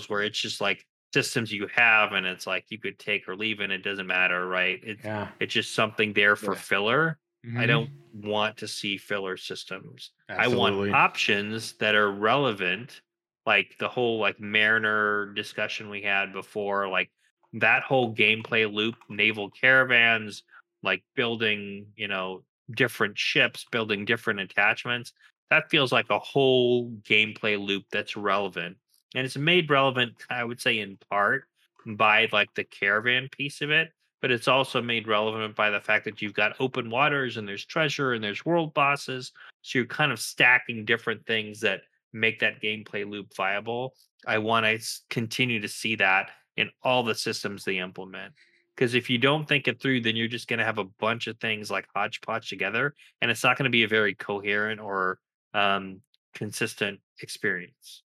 where 0.09 0.23
it's 0.23 0.39
just 0.41 0.61
like 0.61 0.85
systems 1.13 1.53
you 1.53 1.67
have 1.75 2.13
and 2.13 2.25
it's 2.27 2.47
like 2.47 2.65
you 2.69 2.79
could 2.79 2.99
take 2.99 3.29
or 3.29 3.37
leave 3.37 3.61
and 3.61 3.73
it 3.73 3.83
doesn't 3.83 4.07
matter, 4.07 4.47
right? 4.47 4.79
It's 4.83 5.05
Yeah. 5.05 5.33
it's 5.41 5.53
just 5.53 5.75
something 5.75 6.13
there 6.13 6.37
for 6.37 6.55
Yeah. 6.55 6.61
filler. 6.61 7.19
I 7.57 7.65
Mhm. 7.65 7.67
don't 7.67 7.91
want 8.13 8.57
to 8.59 8.69
see 8.69 8.97
filler 8.97 9.37
systems. 9.37 10.13
Absolutely. 10.29 10.91
I 10.91 10.93
want 10.93 10.95
options 10.95 11.77
that 11.79 11.95
are 11.97 12.13
relevant, 12.13 13.03
like 13.47 13.77
the 13.79 13.89
whole 13.89 14.19
like 14.19 14.39
Mariner 14.41 15.33
discussion 15.35 15.91
we 15.91 16.03
had 16.03 16.33
before, 16.33 16.89
like 16.89 17.11
that 17.55 17.83
whole 17.83 18.15
gameplay 18.15 18.73
loop, 18.73 18.97
naval 19.09 19.51
caravans, 19.51 20.43
like 20.83 21.03
building, 21.15 21.87
you 21.97 22.09
know, 22.09 22.43
different 22.75 23.19
ships, 23.19 23.67
building 23.71 24.05
different 24.05 24.41
attachments. 24.41 25.13
That 25.51 25.69
feels 25.69 25.91
like 25.93 26.11
a 26.11 26.19
whole 26.19 26.91
gameplay 27.03 27.59
loop 27.59 27.85
that's 27.91 28.17
relevant. 28.17 28.77
And 29.15 29.27
it's 29.27 29.37
made 29.37 29.71
relevant, 29.71 30.15
I 30.31 30.45
would 30.45 30.61
say, 30.61 30.79
in 30.79 30.97
part 31.11 31.45
by 31.85 32.29
like 32.33 32.55
the 32.55 32.65
caravan 32.65 33.29
piece 33.31 33.61
of 33.61 33.71
it, 33.71 33.91
but 34.21 34.31
it's 34.31 34.49
also 34.49 34.81
made 34.81 35.09
relevant 35.09 35.57
by 35.57 35.71
the 35.71 35.81
fact 35.81 36.05
that 36.05 36.23
you've 36.23 36.35
got 36.35 36.55
open 36.61 36.91
waters 36.91 37.37
and 37.37 37.49
there's 37.49 37.65
treasure 37.65 38.13
and 38.13 38.23
there's 38.23 38.45
world 38.45 38.73
bosses. 38.75 39.33
So 39.63 39.79
you're 39.79 39.87
kind 39.87 40.13
of 40.13 40.21
stacking 40.21 40.85
different 40.85 41.27
things 41.27 41.61
that 41.61 41.81
make 42.13 42.39
that 42.41 42.63
gameplay 42.63 43.09
loop 43.09 43.35
viable. 43.35 43.95
I 44.27 44.39
want 44.39 44.67
to 44.67 44.87
continue 45.09 45.61
to 45.61 45.69
see 45.69 45.97
that 45.97 46.31
in 46.61 46.71
all 46.83 47.03
the 47.03 47.15
systems 47.15 47.65
they 47.65 47.79
implement. 47.79 48.33
Because 48.75 48.95
if 48.95 49.11
you 49.11 49.19
don't 49.19 49.47
think 49.47 49.69
it 49.69 49.81
through, 49.81 50.01
then 50.01 50.17
you're 50.17 50.29
just 50.29 50.49
going 50.49 50.59
to 50.59 50.65
have 50.65 50.79
a 50.79 50.85
bunch 50.85 51.27
of 51.27 51.39
things 51.39 51.71
like 51.71 51.87
hodgepodge 51.95 52.49
together, 52.49 52.95
and 53.21 53.31
it's 53.31 53.45
not 53.45 53.59
going 53.59 53.65
to 53.65 53.71
be 53.71 53.83
a 53.83 53.89
very 53.89 54.15
coherent 54.15 54.81
or 54.81 55.19
um, 55.53 56.01
consistent 56.35 57.01
experience. 57.21 58.03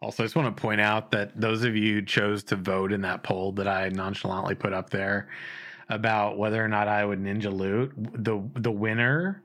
Also, 0.00 0.22
I 0.22 0.26
just 0.26 0.36
want 0.36 0.54
to 0.54 0.60
point 0.60 0.80
out 0.80 1.10
that 1.12 1.38
those 1.40 1.64
of 1.64 1.76
you 1.76 2.02
chose 2.02 2.44
to 2.44 2.56
vote 2.56 2.92
in 2.92 3.00
that 3.02 3.22
poll 3.22 3.52
that 3.52 3.66
I 3.66 3.88
nonchalantly 3.88 4.54
put 4.54 4.72
up 4.72 4.90
there 4.90 5.28
about 5.88 6.38
whether 6.38 6.62
or 6.62 6.68
not 6.68 6.88
I 6.88 7.04
would 7.04 7.22
ninja 7.22 7.52
loot, 7.52 7.92
the 7.96 8.42
the 8.54 8.70
winner 8.70 9.42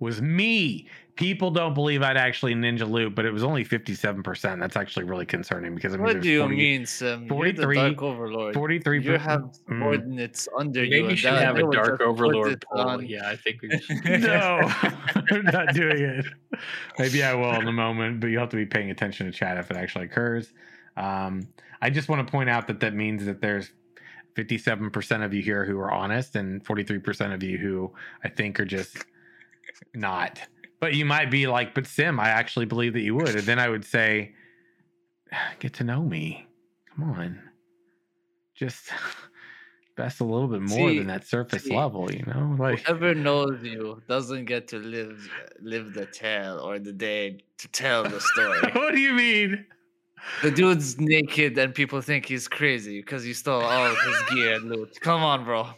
was 0.00 0.20
me. 0.20 0.88
People 1.16 1.50
don't 1.50 1.74
believe 1.74 2.02
I'd 2.02 2.16
actually 2.16 2.54
ninja 2.54 2.88
loot, 2.88 3.14
but 3.14 3.26
it 3.26 3.30
was 3.30 3.44
only 3.44 3.62
57%. 3.62 4.58
That's 4.58 4.76
actually 4.76 5.04
really 5.04 5.26
concerning 5.26 5.74
because 5.74 5.92
I 5.92 5.98
mean, 5.98 6.04
What 6.06 6.12
there's 6.14 6.24
do 6.24 6.30
you 6.30 6.40
40 6.40 6.56
mean, 6.56 6.86
Sim? 6.86 7.20
You're 7.30 7.52
the 7.52 7.62
43 7.62 7.74
Dark 7.76 8.02
Overlord. 8.02 8.54
43 8.54 9.02
You 9.02 9.12
have 9.18 9.40
Mm. 9.42 9.54
subordinates 9.66 10.48
under 10.56 10.82
you. 10.82 10.90
Maybe 10.90 11.02
you 11.02 11.08
and 11.10 11.18
should 11.18 11.32
have 11.34 11.56
a 11.58 11.70
Dark 11.70 12.00
Overlord 12.00 12.52
it 12.52 12.64
poll. 12.72 13.02
Yeah, 13.02 13.28
I 13.28 13.36
think 13.36 13.60
we 13.60 13.78
should. 13.80 14.22
no, 14.22 14.60
I'm 15.30 15.44
not 15.44 15.74
doing 15.74 15.98
it. 16.02 16.26
Maybe 16.98 17.22
I 17.22 17.34
will 17.34 17.54
in 17.60 17.68
a 17.68 17.72
moment, 17.72 18.20
but 18.20 18.28
you'll 18.28 18.40
have 18.40 18.48
to 18.50 18.56
be 18.56 18.66
paying 18.66 18.90
attention 18.90 19.26
to 19.26 19.32
chat 19.32 19.58
if 19.58 19.70
it 19.70 19.76
actually 19.76 20.06
occurs. 20.06 20.54
Um, 20.96 21.46
I 21.82 21.90
just 21.90 22.08
want 22.08 22.26
to 22.26 22.30
point 22.30 22.48
out 22.48 22.66
that 22.68 22.80
that 22.80 22.94
means 22.94 23.26
that 23.26 23.42
there's 23.42 23.72
57% 24.36 25.24
of 25.24 25.34
you 25.34 25.42
here 25.42 25.66
who 25.66 25.78
are 25.78 25.90
honest 25.92 26.36
and 26.36 26.64
43% 26.64 27.34
of 27.34 27.42
you 27.42 27.58
who 27.58 27.92
I 28.24 28.28
think 28.28 28.58
are 28.60 28.64
just 28.64 29.04
not. 29.94 30.40
But 30.80 30.94
you 30.94 31.04
might 31.04 31.30
be 31.30 31.46
like, 31.46 31.74
but 31.74 31.86
Sim, 31.86 32.18
I 32.18 32.28
actually 32.28 32.66
believe 32.66 32.94
that 32.94 33.02
you 33.02 33.14
would. 33.14 33.28
And 33.28 33.42
then 33.44 33.58
I 33.58 33.68
would 33.68 33.84
say, 33.84 34.32
get 35.58 35.74
to 35.74 35.84
know 35.84 36.02
me. 36.02 36.46
Come 36.94 37.10
on. 37.10 37.40
Just 38.54 38.90
best 39.96 40.20
a 40.20 40.24
little 40.24 40.48
bit 40.48 40.62
more 40.62 40.90
See- 40.90 40.98
than 40.98 41.06
that 41.08 41.26
surface 41.26 41.64
see, 41.64 41.76
level, 41.76 42.10
you 42.12 42.24
know? 42.26 42.56
Like 42.58 42.80
Whoever 42.80 43.14
knows 43.14 43.62
you 43.62 44.02
doesn't 44.08 44.46
get 44.46 44.68
to 44.68 44.78
live 44.78 45.30
live 45.60 45.92
the 45.94 46.06
tale 46.06 46.58
or 46.58 46.78
the 46.78 46.92
day 46.92 47.42
to 47.58 47.68
tell 47.68 48.02
the 48.04 48.20
story. 48.20 48.60
what 48.72 48.94
do 48.94 49.00
you 49.00 49.12
mean? 49.12 49.66
The 50.42 50.50
dude's 50.50 50.98
naked 50.98 51.58
and 51.58 51.74
people 51.74 52.00
think 52.00 52.26
he's 52.26 52.48
crazy 52.48 53.00
because 53.00 53.24
he 53.24 53.32
stole 53.32 53.62
all 53.62 53.86
of 53.86 53.98
his 53.98 54.22
gear 54.34 54.54
and 54.54 54.70
loot. 54.70 54.98
Come 55.00 55.22
on, 55.22 55.44
bro. 55.44 55.68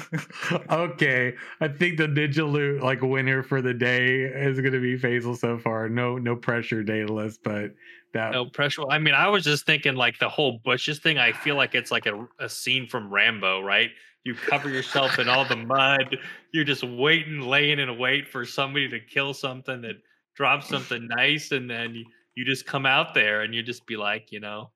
okay, 0.70 1.34
I 1.60 1.68
think 1.68 1.98
the 1.98 2.06
ninja 2.06 2.50
loot 2.50 2.82
like 2.82 3.00
winner 3.02 3.42
for 3.42 3.62
the 3.62 3.74
day 3.74 4.22
is 4.22 4.60
going 4.60 4.72
to 4.72 4.80
be 4.80 4.98
Faisal 4.98 5.36
so 5.36 5.58
far. 5.58 5.88
No, 5.88 6.18
no 6.18 6.36
pressure, 6.36 6.82
Daedalus, 6.82 7.38
but 7.42 7.74
that 8.12 8.32
No 8.32 8.46
pressure. 8.46 8.82
I 8.88 8.98
mean, 8.98 9.14
I 9.14 9.28
was 9.28 9.44
just 9.44 9.66
thinking 9.66 9.94
like 9.94 10.18
the 10.18 10.28
whole 10.28 10.60
bushes 10.64 10.98
thing. 10.98 11.18
I 11.18 11.32
feel 11.32 11.56
like 11.56 11.74
it's 11.74 11.90
like 11.90 12.06
a, 12.06 12.26
a 12.38 12.48
scene 12.48 12.86
from 12.86 13.12
Rambo, 13.12 13.62
right? 13.62 13.90
You 14.24 14.34
cover 14.34 14.68
yourself 14.68 15.18
in 15.18 15.28
all 15.28 15.44
the 15.44 15.56
mud. 15.56 16.18
You're 16.52 16.64
just 16.64 16.84
waiting, 16.84 17.40
laying 17.40 17.78
in 17.78 17.98
wait 17.98 18.28
for 18.28 18.44
somebody 18.44 18.88
to 18.88 19.00
kill 19.00 19.32
something 19.32 19.80
that 19.82 19.96
drops 20.34 20.68
something 20.68 21.08
nice, 21.08 21.52
and 21.52 21.70
then 21.70 21.94
you, 21.94 22.04
you 22.38 22.44
just 22.44 22.66
come 22.66 22.86
out 22.86 23.14
there 23.14 23.40
and 23.40 23.52
you 23.52 23.64
just 23.64 23.84
be 23.84 23.96
like, 23.96 24.30
you 24.30 24.38
know, 24.38 24.70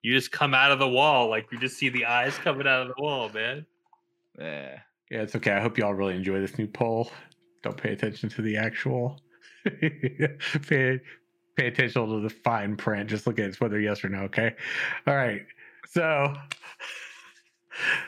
you 0.00 0.14
just 0.14 0.32
come 0.32 0.54
out 0.54 0.72
of 0.72 0.78
the 0.78 0.88
wall, 0.88 1.28
like 1.28 1.46
you 1.52 1.60
just 1.60 1.76
see 1.76 1.90
the 1.90 2.06
eyes 2.06 2.34
coming 2.38 2.66
out 2.66 2.80
of 2.80 2.88
the 2.88 3.02
wall, 3.02 3.28
man. 3.28 3.66
yeah. 4.38 4.78
yeah, 5.10 5.20
it's 5.20 5.36
okay. 5.36 5.52
I 5.52 5.60
hope 5.60 5.76
you 5.76 5.84
all 5.84 5.92
really 5.92 6.16
enjoy 6.16 6.40
this 6.40 6.56
new 6.56 6.66
poll. 6.66 7.10
Don't 7.62 7.76
pay 7.76 7.92
attention 7.92 8.30
to 8.30 8.40
the 8.40 8.56
actual. 8.56 9.20
pay 9.66 10.98
pay 11.56 11.66
attention 11.66 12.08
to 12.08 12.20
the 12.20 12.30
fine 12.30 12.74
print. 12.74 13.10
Just 13.10 13.26
look 13.26 13.38
at 13.38 13.50
it's 13.50 13.60
whether 13.60 13.78
yes 13.78 14.02
or 14.02 14.08
no. 14.08 14.20
Okay. 14.20 14.54
All 15.06 15.14
right. 15.14 15.42
So 15.86 16.34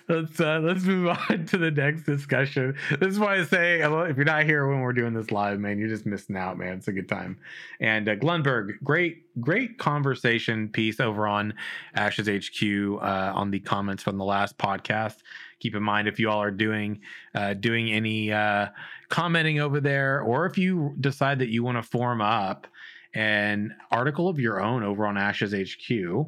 let's 0.08 0.40
uh, 0.40 0.60
let's 0.62 0.84
move 0.84 1.08
on 1.30 1.46
to 1.46 1.58
the 1.58 1.70
next 1.70 2.02
discussion. 2.02 2.76
This 2.98 3.12
is 3.12 3.18
why 3.18 3.36
I 3.36 3.44
say 3.44 3.80
if 3.80 4.16
you're 4.16 4.24
not 4.24 4.44
here 4.44 4.66
when 4.68 4.80
we're 4.80 4.92
doing 4.92 5.14
this 5.14 5.30
live, 5.30 5.58
man, 5.58 5.78
you're 5.78 5.88
just 5.88 6.06
missing 6.06 6.36
out, 6.36 6.58
man. 6.58 6.78
It's 6.78 6.88
a 6.88 6.92
good 6.92 7.08
time. 7.08 7.38
And 7.80 8.08
uh, 8.08 8.16
Glenberg, 8.16 8.82
great 8.82 9.24
great 9.40 9.78
conversation 9.78 10.68
piece 10.68 11.00
over 11.00 11.26
on 11.26 11.54
Ashes 11.94 12.28
HQ 12.28 12.62
uh, 13.02 13.32
on 13.34 13.50
the 13.50 13.60
comments 13.60 14.02
from 14.02 14.18
the 14.18 14.24
last 14.24 14.56
podcast. 14.58 15.16
Keep 15.58 15.74
in 15.74 15.82
mind 15.82 16.08
if 16.08 16.18
you 16.18 16.30
all 16.30 16.42
are 16.42 16.50
doing 16.50 17.00
uh, 17.34 17.54
doing 17.54 17.90
any 17.90 18.32
uh, 18.32 18.68
commenting 19.08 19.60
over 19.60 19.80
there, 19.80 20.20
or 20.20 20.46
if 20.46 20.58
you 20.58 20.94
decide 21.00 21.38
that 21.38 21.48
you 21.48 21.62
want 21.62 21.78
to 21.78 21.82
form 21.82 22.20
up 22.20 22.66
an 23.14 23.74
article 23.90 24.28
of 24.28 24.38
your 24.38 24.60
own 24.60 24.82
over 24.82 25.06
on 25.06 25.16
Ashes 25.16 25.54
HQ 25.54 26.26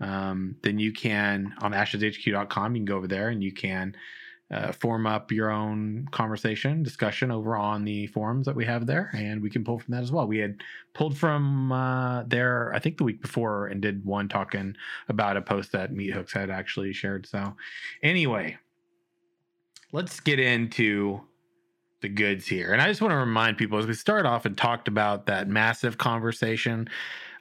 um, 0.00 0.56
then 0.62 0.78
you 0.78 0.92
can 0.92 1.54
on 1.60 1.72
asheshq.com 1.72 2.74
you 2.74 2.80
can 2.80 2.84
go 2.84 2.96
over 2.96 3.08
there 3.08 3.28
and 3.28 3.42
you 3.42 3.52
can 3.52 3.94
uh, 4.50 4.70
form 4.70 5.06
up 5.06 5.32
your 5.32 5.50
own 5.50 6.06
conversation 6.12 6.82
discussion 6.82 7.32
over 7.32 7.56
on 7.56 7.84
the 7.84 8.06
forums 8.08 8.46
that 8.46 8.54
we 8.54 8.64
have 8.64 8.86
there 8.86 9.10
and 9.12 9.42
we 9.42 9.50
can 9.50 9.64
pull 9.64 9.78
from 9.78 9.92
that 9.92 10.02
as 10.02 10.12
well. 10.12 10.26
We 10.26 10.38
had 10.38 10.62
pulled 10.94 11.16
from 11.16 11.72
uh, 11.72 12.22
there 12.24 12.72
i 12.72 12.78
think 12.78 12.96
the 12.96 13.04
week 13.04 13.20
before 13.20 13.66
and 13.66 13.82
did 13.82 14.04
one 14.04 14.28
talking 14.28 14.76
about 15.08 15.36
a 15.36 15.42
post 15.42 15.72
that 15.72 15.92
meat 15.92 16.12
hooks 16.12 16.32
had 16.32 16.50
actually 16.50 16.92
shared. 16.92 17.26
So 17.26 17.56
anyway 18.02 18.56
let's 19.92 20.20
get 20.20 20.38
into 20.38 21.20
the 22.02 22.08
goods 22.08 22.46
here. 22.46 22.72
And 22.72 22.80
i 22.80 22.86
just 22.86 23.00
want 23.00 23.12
to 23.12 23.16
remind 23.16 23.58
people 23.58 23.78
as 23.78 23.86
we 23.86 23.94
start 23.94 24.26
off 24.26 24.44
and 24.44 24.56
talked 24.56 24.86
about 24.86 25.26
that 25.26 25.48
massive 25.48 25.98
conversation 25.98 26.88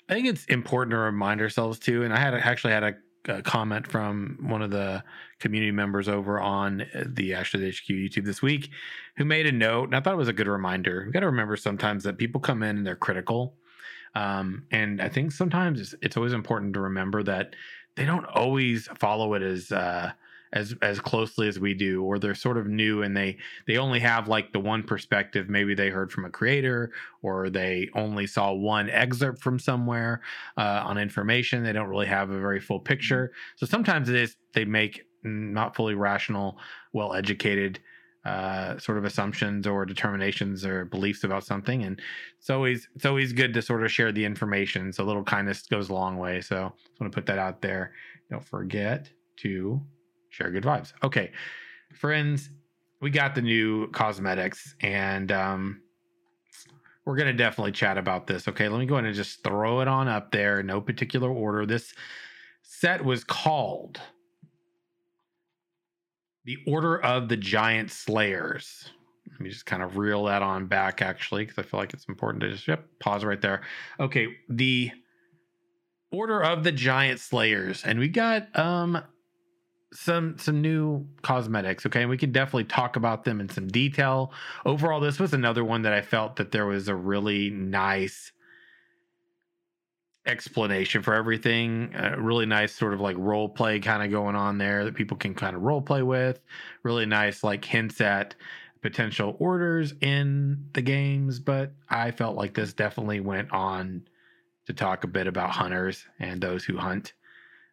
I 0.07 0.13
think 0.13 0.27
it's 0.27 0.45
important 0.45 0.91
to 0.91 0.97
remind 0.97 1.41
ourselves 1.41 1.79
too. 1.79 2.03
And 2.03 2.13
I 2.13 2.19
had 2.19 2.33
actually 2.33 2.73
had 2.73 2.83
a, 2.83 2.95
a 3.27 3.41
comment 3.41 3.87
from 3.87 4.37
one 4.41 4.61
of 4.61 4.69
the 4.71 5.03
community 5.39 5.71
members 5.71 6.07
over 6.07 6.39
on 6.39 6.81
uh, 6.81 7.05
the 7.07 7.33
Ashes 7.33 7.79
HQ 7.79 7.87
YouTube 7.87 8.25
this 8.25 8.41
week 8.41 8.69
who 9.17 9.25
made 9.25 9.47
a 9.47 9.51
note. 9.51 9.85
And 9.85 9.95
I 9.95 9.99
thought 9.99 10.13
it 10.13 10.17
was 10.17 10.27
a 10.27 10.33
good 10.33 10.47
reminder. 10.47 11.03
You 11.05 11.11
got 11.11 11.21
to 11.21 11.25
remember 11.27 11.55
sometimes 11.55 12.03
that 12.03 12.17
people 12.17 12.39
come 12.39 12.61
in 12.61 12.77
and 12.77 12.85
they're 12.87 12.95
critical. 12.95 13.55
Um, 14.13 14.65
and 14.71 15.01
I 15.01 15.09
think 15.09 15.31
sometimes 15.31 15.81
it's, 15.81 15.95
it's 16.01 16.17
always 16.17 16.33
important 16.33 16.73
to 16.75 16.79
remember 16.81 17.23
that 17.23 17.55
they 17.95 18.05
don't 18.05 18.25
always 18.25 18.87
follow 18.99 19.33
it 19.33 19.41
as, 19.41 19.71
uh, 19.71 20.11
as 20.55 20.73
as 20.81 20.99
closely 20.99 21.47
as 21.47 21.59
we 21.59 21.73
do 21.73 22.01
or 22.03 22.17
they're 22.17 22.33
sort 22.33 22.57
of 22.57 22.65
new 22.65 23.03
and 23.03 23.15
they 23.15 23.37
they 23.67 23.77
only 23.77 23.99
have 23.99 24.27
like 24.27 24.53
the 24.53 24.59
one 24.59 24.81
perspective. 24.81 25.49
Maybe 25.49 25.75
they 25.75 25.89
heard 25.89 26.11
from 26.11 26.25
a 26.25 26.29
creator 26.29 26.91
or 27.21 27.49
they 27.49 27.89
only 27.93 28.25
saw 28.25 28.53
one 28.53 28.89
excerpt 28.89 29.41
from 29.41 29.59
somewhere 29.59 30.21
uh, 30.57 30.81
on 30.85 30.97
information. 30.97 31.63
They 31.63 31.73
don't 31.73 31.89
really 31.89 32.07
have 32.07 32.29
a 32.29 32.39
very 32.39 32.61
full 32.61 32.79
picture. 32.79 33.33
So 33.57 33.65
sometimes 33.65 34.09
it 34.09 34.15
is 34.15 34.35
they 34.53 34.65
make 34.65 35.05
not 35.23 35.75
fully 35.75 35.95
rational 35.95 36.57
well 36.93 37.13
educated 37.13 37.79
uh, 38.23 38.79
sort 38.79 38.97
of 38.97 39.05
assumptions 39.05 39.67
or 39.67 39.85
determinations 39.85 40.65
or 40.65 40.85
beliefs 40.85 41.23
about 41.23 41.43
something. 41.43 41.83
And 41.83 42.01
it's 42.39 42.49
always 42.49 42.87
it's 42.95 43.05
always 43.05 43.33
good 43.33 43.53
to 43.53 43.61
sort 43.61 43.83
of 43.83 43.91
share 43.91 44.11
the 44.13 44.23
information. 44.23 44.93
So 44.93 45.03
a 45.03 45.05
little 45.05 45.23
kindness 45.23 45.63
goes 45.63 45.89
a 45.89 45.93
long 45.93 46.17
way. 46.17 46.41
So 46.41 46.73
just 46.77 46.99
want 47.01 47.11
to 47.11 47.15
put 47.15 47.25
that 47.27 47.37
out 47.39 47.61
there. 47.61 47.91
Don't 48.31 48.43
forget 48.43 49.09
to 49.37 49.81
share 50.35 50.51
good 50.51 50.63
vibes. 50.63 50.93
Okay, 51.03 51.31
friends, 51.93 52.49
we 53.01 53.09
got 53.09 53.35
the 53.35 53.41
new 53.41 53.89
cosmetics 53.91 54.75
and 54.81 55.31
um, 55.31 55.81
we're 57.05 57.15
going 57.15 57.27
to 57.27 57.33
definitely 57.33 57.71
chat 57.71 57.97
about 57.97 58.27
this. 58.27 58.47
Okay, 58.47 58.67
let 58.67 58.79
me 58.79 58.85
go 58.85 58.95
ahead 58.95 59.05
and 59.05 59.15
just 59.15 59.43
throw 59.43 59.79
it 59.79 59.87
on 59.87 60.07
up 60.07 60.31
there, 60.31 60.61
no 60.61 60.81
particular 60.81 61.29
order. 61.29 61.65
This 61.65 61.93
set 62.63 63.03
was 63.03 63.23
called 63.23 64.01
the 66.43 66.57
Order 66.67 67.01
of 67.01 67.29
the 67.29 67.37
Giant 67.37 67.91
Slayers. 67.91 68.89
Let 69.31 69.39
me 69.39 69.49
just 69.49 69.65
kind 69.65 69.83
of 69.83 69.97
reel 69.97 70.25
that 70.25 70.41
on 70.41 70.67
back 70.67 71.01
actually, 71.01 71.45
because 71.45 71.63
I 71.63 71.67
feel 71.67 71.79
like 71.79 71.93
it's 71.93 72.05
important 72.07 72.41
to 72.41 72.51
just 72.51 72.67
yep, 72.67 72.85
pause 72.99 73.23
right 73.23 73.41
there. 73.41 73.61
Okay, 73.99 74.27
the 74.49 74.91
Order 76.11 76.43
of 76.43 76.63
the 76.63 76.71
Giant 76.71 77.19
Slayers, 77.19 77.83
and 77.83 77.99
we 77.99 78.07
got 78.07 78.47
um 78.57 79.01
some 79.95 80.37
some 80.37 80.61
new 80.61 81.07
cosmetics. 81.21 81.85
Okay, 81.85 82.01
and 82.01 82.09
we 82.09 82.17
can 82.17 82.31
definitely 82.31 82.65
talk 82.65 82.95
about 82.95 83.23
them 83.23 83.39
in 83.39 83.49
some 83.49 83.67
detail. 83.67 84.31
Overall, 84.65 84.99
this 84.99 85.19
was 85.19 85.33
another 85.33 85.63
one 85.63 85.83
that 85.83 85.93
I 85.93 86.01
felt 86.01 86.35
that 86.35 86.51
there 86.51 86.65
was 86.65 86.87
a 86.87 86.95
really 86.95 87.49
nice 87.49 88.31
explanation 90.25 91.01
for 91.01 91.13
everything. 91.13 91.91
Really 92.17 92.45
nice 92.45 92.73
sort 92.73 92.93
of 92.93 93.01
like 93.01 93.15
role 93.17 93.49
play 93.49 93.79
kind 93.79 94.03
of 94.03 94.11
going 94.11 94.35
on 94.35 94.57
there 94.57 94.83
that 94.85 94.95
people 94.95 95.17
can 95.17 95.33
kind 95.35 95.55
of 95.55 95.61
role 95.61 95.81
play 95.81 96.03
with. 96.03 96.41
Really 96.83 97.05
nice 97.05 97.43
like 97.43 97.63
hints 97.63 98.01
at 98.01 98.35
potential 98.81 99.35
orders 99.39 99.93
in 100.01 100.67
the 100.73 100.81
games, 100.81 101.39
but 101.39 101.73
I 101.89 102.11
felt 102.11 102.35
like 102.35 102.53
this 102.53 102.73
definitely 102.73 103.19
went 103.19 103.51
on 103.51 104.07
to 104.67 104.73
talk 104.73 105.03
a 105.03 105.07
bit 105.07 105.27
about 105.27 105.51
hunters 105.51 106.05
and 106.19 106.41
those 106.41 106.65
who 106.65 106.77
hunt. 106.77 107.13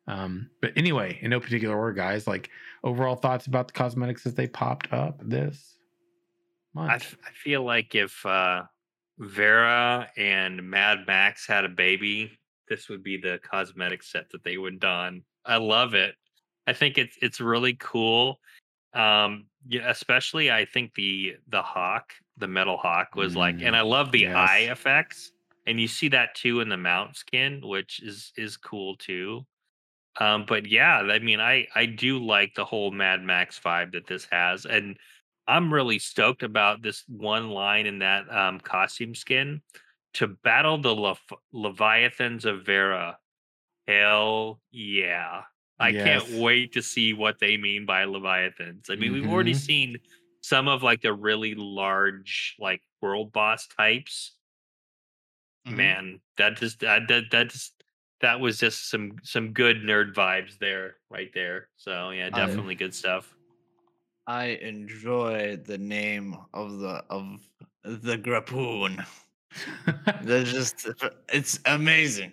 Um, 0.06 0.50
but 0.60 0.72
anyway, 0.76 1.18
in 1.22 1.30
no 1.30 1.40
particular 1.40 1.76
order, 1.76 1.92
guys, 1.92 2.26
like 2.26 2.50
overall 2.82 3.16
thoughts 3.16 3.46
about 3.46 3.68
the 3.68 3.72
cosmetics 3.72 4.26
as 4.26 4.34
they 4.34 4.48
popped 4.48 4.92
up 4.92 5.20
this 5.22 5.78
month. 6.74 6.90
I, 6.90 6.94
f- 6.96 7.16
I 7.24 7.30
feel 7.32 7.62
like 7.62 7.94
if 7.94 8.24
uh, 8.26 8.64
Verra 9.18 10.08
and 10.16 10.62
Mad 10.68 11.06
Max 11.06 11.46
had 11.46 11.64
a 11.64 11.68
baby, 11.68 12.38
this 12.68 12.88
would 12.88 13.02
be 13.02 13.16
the 13.16 13.38
cosmetic 13.42 14.02
set 14.02 14.30
that 14.30 14.42
they 14.44 14.56
would 14.56 14.80
don. 14.80 15.22
I 15.44 15.56
love 15.56 15.94
it. 15.94 16.16
I 16.66 16.72
think 16.72 16.98
it's 16.98 17.16
it's 17.20 17.40
really 17.40 17.74
cool. 17.74 18.40
Um, 18.94 19.46
yeah, 19.68 19.90
especially 19.90 20.50
I 20.50 20.64
think 20.64 20.94
the 20.94 21.36
the 21.48 21.62
hawk, 21.62 22.12
the 22.36 22.48
metal 22.48 22.76
hawk, 22.76 23.14
was 23.16 23.36
like, 23.36 23.56
and 23.62 23.74
Mm, 23.74 23.78
I 23.78 23.82
love 23.82 24.12
the 24.12 24.28
eye 24.28 24.68
effects, 24.70 25.32
and 25.66 25.80
you 25.80 25.88
see 25.88 26.08
that 26.08 26.34
too 26.34 26.60
in 26.60 26.68
the 26.68 26.76
mount 26.76 27.16
skin, 27.16 27.60
which 27.64 28.02
is 28.02 28.32
is 28.36 28.56
cool 28.56 28.96
too. 28.96 29.46
Um, 30.20 30.44
but 30.46 30.66
yeah, 30.66 30.98
I 30.98 31.18
mean, 31.20 31.40
I 31.40 31.66
I 31.74 31.86
do 31.86 32.18
like 32.24 32.54
the 32.54 32.64
whole 32.64 32.90
Mad 32.90 33.22
Max 33.22 33.58
vibe 33.58 33.92
that 33.92 34.06
this 34.06 34.26
has, 34.26 34.66
and 34.66 34.98
I'm 35.46 35.72
really 35.72 35.98
stoked 35.98 36.42
about 36.42 36.82
this 36.82 37.04
one 37.08 37.50
line 37.50 37.86
in 37.86 37.98
that 38.00 38.30
um, 38.32 38.60
costume 38.60 39.14
skin 39.14 39.62
to 40.14 40.28
battle 40.28 40.78
the 40.78 40.94
Lef- 40.94 41.32
Leviathans 41.52 42.44
of 42.44 42.64
Verra. 42.66 43.18
Hell 43.88 44.60
yeah! 44.72 45.44
I 45.80 45.92
Yes. 45.92 45.92
can't 45.92 46.30
wait 46.30 46.72
to 46.74 46.82
see 46.82 47.12
what 47.14 47.38
they 47.40 47.56
mean 47.56 47.86
by 47.86 48.04
Leviathans. 48.04 48.90
I 48.90 48.96
mean, 48.96 49.12
we've 49.12 49.28
already 49.28 49.54
Mhm. 49.54 49.54
seen 49.54 49.98
some 50.42 50.68
of 50.68 50.82
like 50.82 51.02
the 51.02 51.14
really 51.14 51.54
large 51.56 52.56
like 52.58 52.82
world 53.00 53.32
boss 53.32 53.66
types 53.68 54.36
Mhm. 55.64 55.76
man 55.76 56.20
that 56.36 56.56
just 56.56 56.80
that 56.80 57.08
that 57.08 57.24
that 57.30 57.48
just 57.48 57.81
that 58.22 58.40
was 58.40 58.58
just 58.58 58.90
some 58.90 59.16
some 59.22 59.52
good 59.52 59.78
nerd 59.82 60.14
vibes 60.14 60.58
there 60.58 60.96
right 61.10 61.30
there 61.34 61.68
so 61.76 62.10
yeah 62.10 62.26
I- 62.26 62.30
definitely 62.30 62.74
good 62.74 62.94
stuff 62.94 63.34
I 64.26 64.46
enjoy 64.62 65.56
the 65.56 65.78
name 65.78 66.36
of 66.54 66.78
the 66.78 67.04
of 67.10 67.40
the 67.84 68.16
Grapoon. 68.16 69.04
That's 70.22 70.50
just 70.50 70.86
uh, 70.86 71.10
it's 71.32 71.58
amazing. 71.66 72.32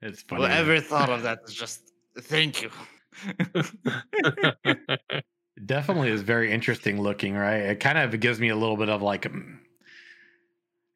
it's 0.00 0.22
funny. 0.22 0.44
Whoever 0.44 0.80
thought 0.80 1.10
of 1.10 1.22
that 1.24 1.40
is 1.46 1.54
just 1.54 1.92
thank 2.18 2.62
you. 2.62 2.70
Definitely 5.66 6.10
is 6.10 6.22
very 6.22 6.52
interesting 6.52 7.00
looking, 7.00 7.34
right? 7.34 7.60
It 7.60 7.80
kind 7.80 7.98
of 7.98 8.18
gives 8.20 8.40
me 8.40 8.48
a 8.48 8.56
little 8.56 8.76
bit 8.76 8.88
of 8.88 9.02
like 9.02 9.26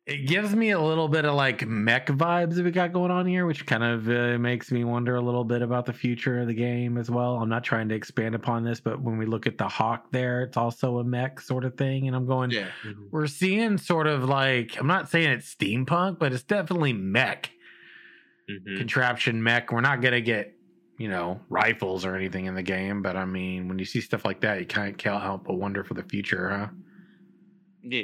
it 0.05 0.27
gives 0.27 0.55
me 0.55 0.71
a 0.71 0.81
little 0.81 1.07
bit 1.09 1.25
of 1.25 1.35
like 1.35 1.65
mech 1.67 2.09
vibes 2.09 2.55
that 2.57 2.65
we 2.65 2.71
got 2.73 2.93
going 2.93 3.11
on 3.13 3.25
here, 3.25 3.47
which 3.47 3.65
kind 3.67 3.85
of 3.85 4.09
uh, 4.09 4.37
makes 4.39 4.73
me 4.73 4.83
wonder 4.83 5.15
a 5.15 5.21
little 5.21 5.45
bit 5.45 5.63
about 5.63 5.87
the 5.87 5.93
future 5.93 6.41
of 6.41 6.49
the 6.49 6.55
game 6.55 6.99
as 6.99 7.09
well. 7.09 7.37
I'm 7.37 7.49
not 7.49 7.63
trying 7.63 7.89
to 7.91 7.95
expand 7.95 8.35
upon 8.35 8.65
this, 8.65 8.81
but 8.81 9.01
when 9.01 9.17
we 9.17 9.27
look 9.27 9.47
at 9.47 9.59
the 9.59 9.69
hawk 9.69 10.11
there, 10.11 10.43
it's 10.43 10.57
also 10.57 10.99
a 10.99 11.05
mech 11.05 11.41
sort 11.41 11.65
of 11.65 11.77
thing, 11.77 12.09
and 12.09 12.17
I'm 12.17 12.27
going, 12.27 12.51
yeah. 12.51 12.67
we're 13.13 13.29
seeing 13.29 13.79
sort 13.79 14.09
of 14.09 14.25
like 14.25 14.77
I'm 14.79 14.89
not 14.89 15.09
saying 15.09 15.31
it's 15.31 15.55
steampunk, 15.55 16.19
but 16.19 16.33
it's 16.33 16.43
definitely 16.45 16.93
mech 16.93 17.51
Mhm. 18.51 18.77
contraption 18.79 19.41
mech. 19.41 19.71
We're 19.71 19.83
not 19.83 20.01
gonna 20.03 20.21
get 20.21 20.53
you 20.99 21.09
know 21.09 21.41
rifles 21.49 22.05
or 22.05 22.17
anything 22.17 22.47
in 22.47 22.57
the 22.57 22.63
game, 22.65 23.01
but 23.03 23.17
I 23.17 23.25
mean 23.25 23.69
when 23.69 23.79
you 23.79 23.85
see 23.85 24.01
stuff 24.01 24.25
like 24.25 24.41
that, 24.41 24.59
you 24.59 24.67
can't 24.67 25.01
help 25.01 25.45
but 25.45 25.55
wonder 25.55 25.85
for 25.85 25.95
the 25.95 26.03
future, 26.03 26.51
huh? 26.51 26.67
Yeah. 27.85 28.03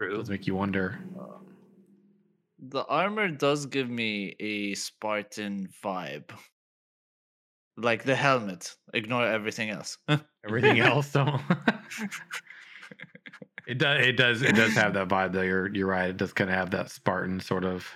It 0.00 0.08
does 0.08 0.30
make 0.30 0.46
you 0.46 0.54
wonder. 0.54 0.98
The 2.58 2.84
armor 2.84 3.28
does 3.28 3.66
give 3.66 3.88
me 3.88 4.34
a 4.40 4.74
Spartan 4.74 5.68
vibe. 5.82 6.30
Like 7.76 8.04
the 8.04 8.14
helmet. 8.14 8.74
Ignore 8.94 9.26
everything 9.26 9.70
else. 9.70 9.98
Everything 10.46 10.80
else, 10.80 11.10
though. 11.10 11.38
it 13.66 13.78
does. 13.78 14.06
It 14.06 14.16
does. 14.16 14.42
It 14.42 14.54
does 14.54 14.74
have 14.74 14.94
that 14.94 15.08
vibe, 15.08 15.32
though. 15.32 15.42
You're 15.42 15.74
you're 15.74 15.88
right. 15.88 16.10
It 16.10 16.16
does 16.16 16.32
kind 16.32 16.48
of 16.48 16.56
have 16.56 16.70
that 16.70 16.90
Spartan 16.90 17.40
sort 17.40 17.64
of. 17.64 17.86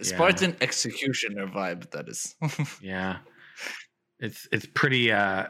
Spartan 0.00 0.56
executioner 0.62 1.46
vibe, 1.46 1.90
that 1.90 2.08
is. 2.08 2.34
Yeah. 2.80 3.18
It's 4.18 4.48
it's 4.52 4.66
pretty 4.66 5.12
uh 5.12 5.48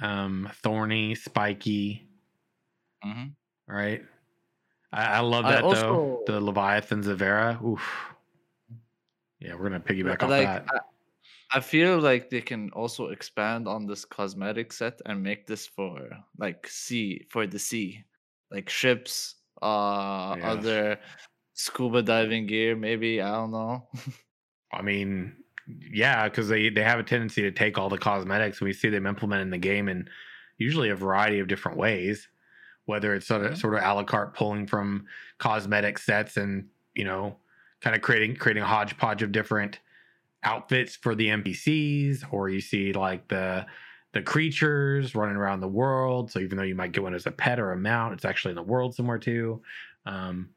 um 0.00 0.50
thorny, 0.62 1.14
spiky, 1.14 2.06
right? 3.72 4.02
I, 4.92 5.04
I 5.04 5.20
love 5.20 5.44
I 5.46 5.52
that 5.52 5.64
also- 5.64 6.22
though. 6.26 6.32
The 6.34 6.40
Leviathans 6.40 7.06
of 7.06 7.18
Verra. 7.18 7.58
Oof. 7.64 7.82
Yeah, 9.40 9.54
we're 9.54 9.68
gonna 9.70 9.80
piggyback 9.80 10.22
off 10.22 10.30
like 10.30 10.46
that. 10.46 10.66
I, 10.70 11.58
I 11.58 11.60
feel 11.60 11.98
like 11.98 12.30
they 12.30 12.40
can 12.40 12.70
also 12.70 13.08
expand 13.08 13.66
on 13.66 13.86
this 13.86 14.04
cosmetic 14.04 14.72
set 14.72 15.00
and 15.06 15.22
make 15.22 15.46
this 15.46 15.66
for 15.66 16.08
like 16.38 16.66
sea 16.68 17.26
for 17.28 17.46
the 17.46 17.58
sea 17.58 18.04
like 18.50 18.68
ships 18.70 19.36
uh 19.60 20.34
Yes. 20.38 20.44
other 20.46 20.98
scuba 21.54 22.02
diving 22.02 22.46
gear 22.46 22.74
maybe 22.76 23.20
i 23.20 23.30
don't 23.32 23.50
know 23.50 23.86
I 24.72 24.80
mean, 24.80 25.36
yeah, 25.92 26.24
because 26.28 26.48
they 26.48 26.70
they 26.70 26.82
have 26.82 26.98
a 26.98 27.02
tendency 27.02 27.42
to 27.42 27.50
take 27.52 27.76
all 27.76 27.90
the 27.90 27.98
cosmetics. 27.98 28.60
And 28.60 28.66
we 28.66 28.72
see 28.72 28.88
them 28.88 29.06
implement 29.06 29.42
in 29.42 29.50
the 29.50 29.58
game 29.58 29.88
in 29.90 30.08
usually 30.56 30.88
a 30.88 30.96
variety 30.96 31.40
of 31.40 31.46
different 31.48 31.76
ways, 31.76 32.26
whether 32.86 33.14
it's 33.14 33.26
sort 33.26 33.44
of 33.44 33.56
Mhm. 33.56 33.58
sort 33.58 33.74
of 33.74 33.82
a 33.82 33.94
la 33.94 34.04
carte 34.04 34.34
pulling 34.34 34.66
from 34.66 35.06
cosmetic 35.38 35.98
sets 35.98 36.36
and 36.36 36.68
you 36.94 37.04
know, 37.04 37.38
kind 37.80 37.96
of 37.96 38.02
creating 38.02 38.36
creating 38.36 38.62
a 38.62 38.66
hodgepodge 38.66 39.22
of 39.22 39.32
different 39.32 39.80
outfits 40.44 40.96
for 40.96 41.14
the 41.14 41.28
NPCs, 41.28 42.24
or 42.32 42.48
you 42.48 42.60
see 42.60 42.92
like 42.92 43.28
the 43.28 43.66
the 44.12 44.22
creatures 44.22 45.14
running 45.14 45.36
around 45.36 45.60
the 45.60 45.68
world. 45.68 46.30
So 46.30 46.38
even 46.40 46.58
though 46.58 46.64
you 46.64 46.74
might 46.74 46.92
get 46.92 47.02
one 47.02 47.14
as 47.14 47.26
a 47.26 47.30
pet 47.32 47.58
or 47.58 47.72
a 47.72 47.78
mount, 47.78 48.12
it's 48.14 48.24
actually 48.26 48.50
in 48.52 48.56
the 48.56 48.62
world 48.62 48.94
somewhere 48.94 49.18
too. 49.18 49.62
Um, 50.04 50.54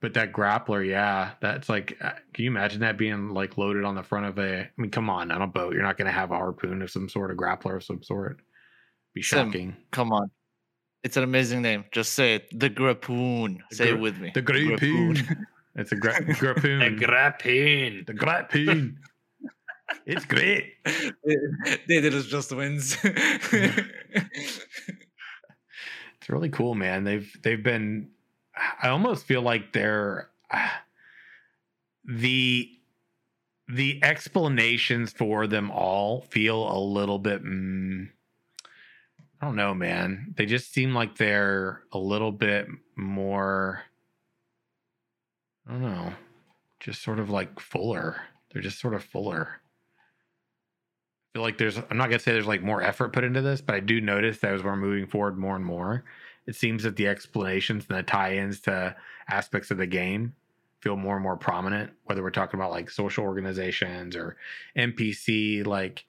but 0.00 0.14
that 0.14 0.32
grappler, 0.32 0.86
yeah, 0.86 1.34
that's 1.40 1.68
like, 1.68 1.96
uh, 2.02 2.12
can 2.34 2.44
you 2.44 2.50
imagine 2.50 2.80
that 2.80 2.98
being 2.98 3.30
like 3.30 3.56
loaded 3.58 3.84
on 3.84 3.94
the 3.94 4.02
front 4.02 4.26
of 4.26 4.38
a? 4.38 4.60
I 4.62 4.70
mean, 4.76 4.90
come 4.90 5.08
on, 5.10 5.30
on 5.30 5.42
a 5.42 5.46
boat, 5.46 5.72
you're 5.74 5.82
not 5.82 5.96
going 5.96 6.06
to 6.06 6.12
have 6.12 6.30
a 6.30 6.36
harpoon 6.36 6.82
of 6.82 6.90
some 6.90 7.08
sort, 7.08 7.30
a 7.30 7.34
grappler 7.34 7.76
of 7.76 7.84
some 7.84 8.02
sort. 8.02 8.40
Be 9.14 9.22
Sim. 9.32 9.52
shocking. 9.52 9.76
come 9.90 10.12
on 10.12 10.30
it's 11.04 11.16
an 11.16 11.22
amazing 11.24 11.62
name 11.62 11.84
just 11.92 12.12
say 12.14 12.34
it 12.36 12.58
the 12.58 12.68
grapoon 12.70 13.58
The 13.70 13.76
say 13.76 13.86
gra- 13.86 13.94
it 13.96 14.00
with 14.00 14.18
me 14.18 14.30
The 14.34 14.42
grapoon. 14.42 15.46
it's 15.76 15.92
a 15.92 15.96
gra- 15.96 16.16
a 16.16 16.20
grapoon. 16.34 16.98
grappin 16.98 18.04
the 18.06 18.14
grapoon. 18.14 18.96
it's 20.06 20.24
great. 20.26 20.74
they 21.24 22.00
did 22.00 22.14
it 22.14 22.22
just 22.24 22.52
wins 22.54 22.96
It's 26.20 26.28
really 26.28 26.48
cool, 26.50 26.74
man. 26.74 27.04
They've 27.04 27.30
they've 27.42 27.62
been. 27.62 28.10
I 28.82 28.88
almost 28.88 29.24
feel 29.24 29.40
like 29.40 29.72
they're 29.72 30.28
the 32.04 32.68
the 33.68 34.02
explanations 34.02 35.12
for 35.12 35.46
them 35.46 35.70
all 35.70 36.22
feel 36.22 36.70
a 36.70 36.78
little 36.78 37.18
bit. 37.18 37.44
Mm, 37.44 38.08
I 39.40 39.46
don't 39.46 39.56
know, 39.56 39.74
man. 39.74 40.34
They 40.36 40.46
just 40.46 40.72
seem 40.72 40.94
like 40.94 41.16
they're 41.16 41.82
a 41.92 41.98
little 41.98 42.32
bit 42.32 42.66
more. 42.96 43.82
I 45.66 45.72
don't 45.72 45.82
know, 45.82 46.12
just 46.80 47.02
sort 47.02 47.20
of 47.20 47.30
like 47.30 47.60
fuller. 47.60 48.16
They're 48.52 48.62
just 48.62 48.80
sort 48.80 48.94
of 48.94 49.04
fuller. 49.04 49.60
I 51.28 51.28
feel 51.34 51.42
like 51.42 51.58
there's. 51.58 51.78
I'm 51.78 51.96
not 51.96 52.08
gonna 52.08 52.18
say 52.18 52.32
there's 52.32 52.46
like 52.46 52.62
more 52.62 52.82
effort 52.82 53.12
put 53.12 53.24
into 53.24 53.42
this, 53.42 53.60
but 53.60 53.74
I 53.74 53.80
do 53.80 54.00
notice 54.00 54.38
that 54.38 54.54
as 54.54 54.62
we're 54.62 54.76
moving 54.76 55.06
forward 55.06 55.38
more 55.38 55.54
and 55.54 55.64
more, 55.64 56.04
it 56.46 56.56
seems 56.56 56.82
that 56.82 56.96
the 56.96 57.06
explanations 57.06 57.86
and 57.88 57.98
the 57.98 58.02
tie-ins 58.02 58.60
to 58.62 58.96
aspects 59.28 59.70
of 59.70 59.78
the 59.78 59.86
game 59.86 60.34
feel 60.80 60.96
more 60.96 61.14
and 61.14 61.22
more 61.22 61.36
prominent. 61.36 61.92
Whether 62.04 62.22
we're 62.22 62.30
talking 62.30 62.58
about 62.58 62.70
like 62.70 62.90
social 62.90 63.24
organizations 63.24 64.16
or 64.16 64.36
NPC 64.76 65.64
like 65.66 66.06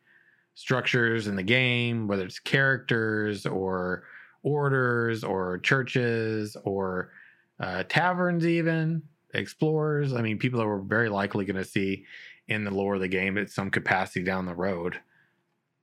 structures 0.56 1.28
in 1.28 1.36
the 1.36 1.43
game, 1.43 2.08
whether 2.08 2.24
it's 2.24 2.39
characters 2.39 3.45
or 3.45 4.04
orders 4.43 5.24
or 5.24 5.60
churches 5.60 6.56
or 6.64 7.12
uh, 7.60 7.84
taverns, 7.89 8.45
even 8.45 9.02
explorers. 9.34 10.14
I 10.14 10.22
mean, 10.22 10.38
people 10.38 10.60
that 10.60 10.68
we're 10.68 10.80
very 10.80 11.10
likely 11.10 11.45
going 11.45 11.58
to 11.58 11.66
see 11.66 12.06
in 12.47 12.64
the 12.64 12.72
lore 12.72 12.95
of 12.95 13.02
the 13.02 13.08
game 13.08 13.38
at 13.38 13.50
some 13.50 13.70
capacity 13.70 14.24
down 14.24 14.45
the 14.45 14.56
road. 14.56 15.00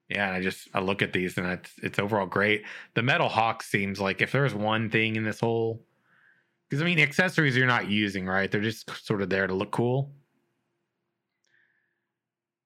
Yeah, 0.08 0.28
and 0.28 0.36
I 0.36 0.40
just 0.40 0.68
I 0.72 0.80
look 0.80 1.02
at 1.02 1.12
these 1.12 1.36
and 1.36 1.46
it's 1.46 1.72
it's 1.82 1.98
overall 1.98 2.26
great. 2.26 2.64
The 2.94 3.02
metal 3.02 3.28
hawk 3.28 3.62
seems 3.62 4.00
like 4.00 4.22
if 4.22 4.30
there's 4.32 4.54
one 4.54 4.88
thing 4.88 5.16
in 5.16 5.24
this 5.24 5.40
whole 5.40 5.82
because 6.68 6.80
I 6.80 6.84
mean 6.84 7.00
accessories 7.00 7.56
you're 7.56 7.66
not 7.66 7.88
using, 7.88 8.26
right? 8.26 8.50
They're 8.50 8.60
just 8.60 9.04
sort 9.04 9.22
of 9.22 9.30
there 9.30 9.46
to 9.46 9.54
look 9.54 9.72
cool. 9.72 10.12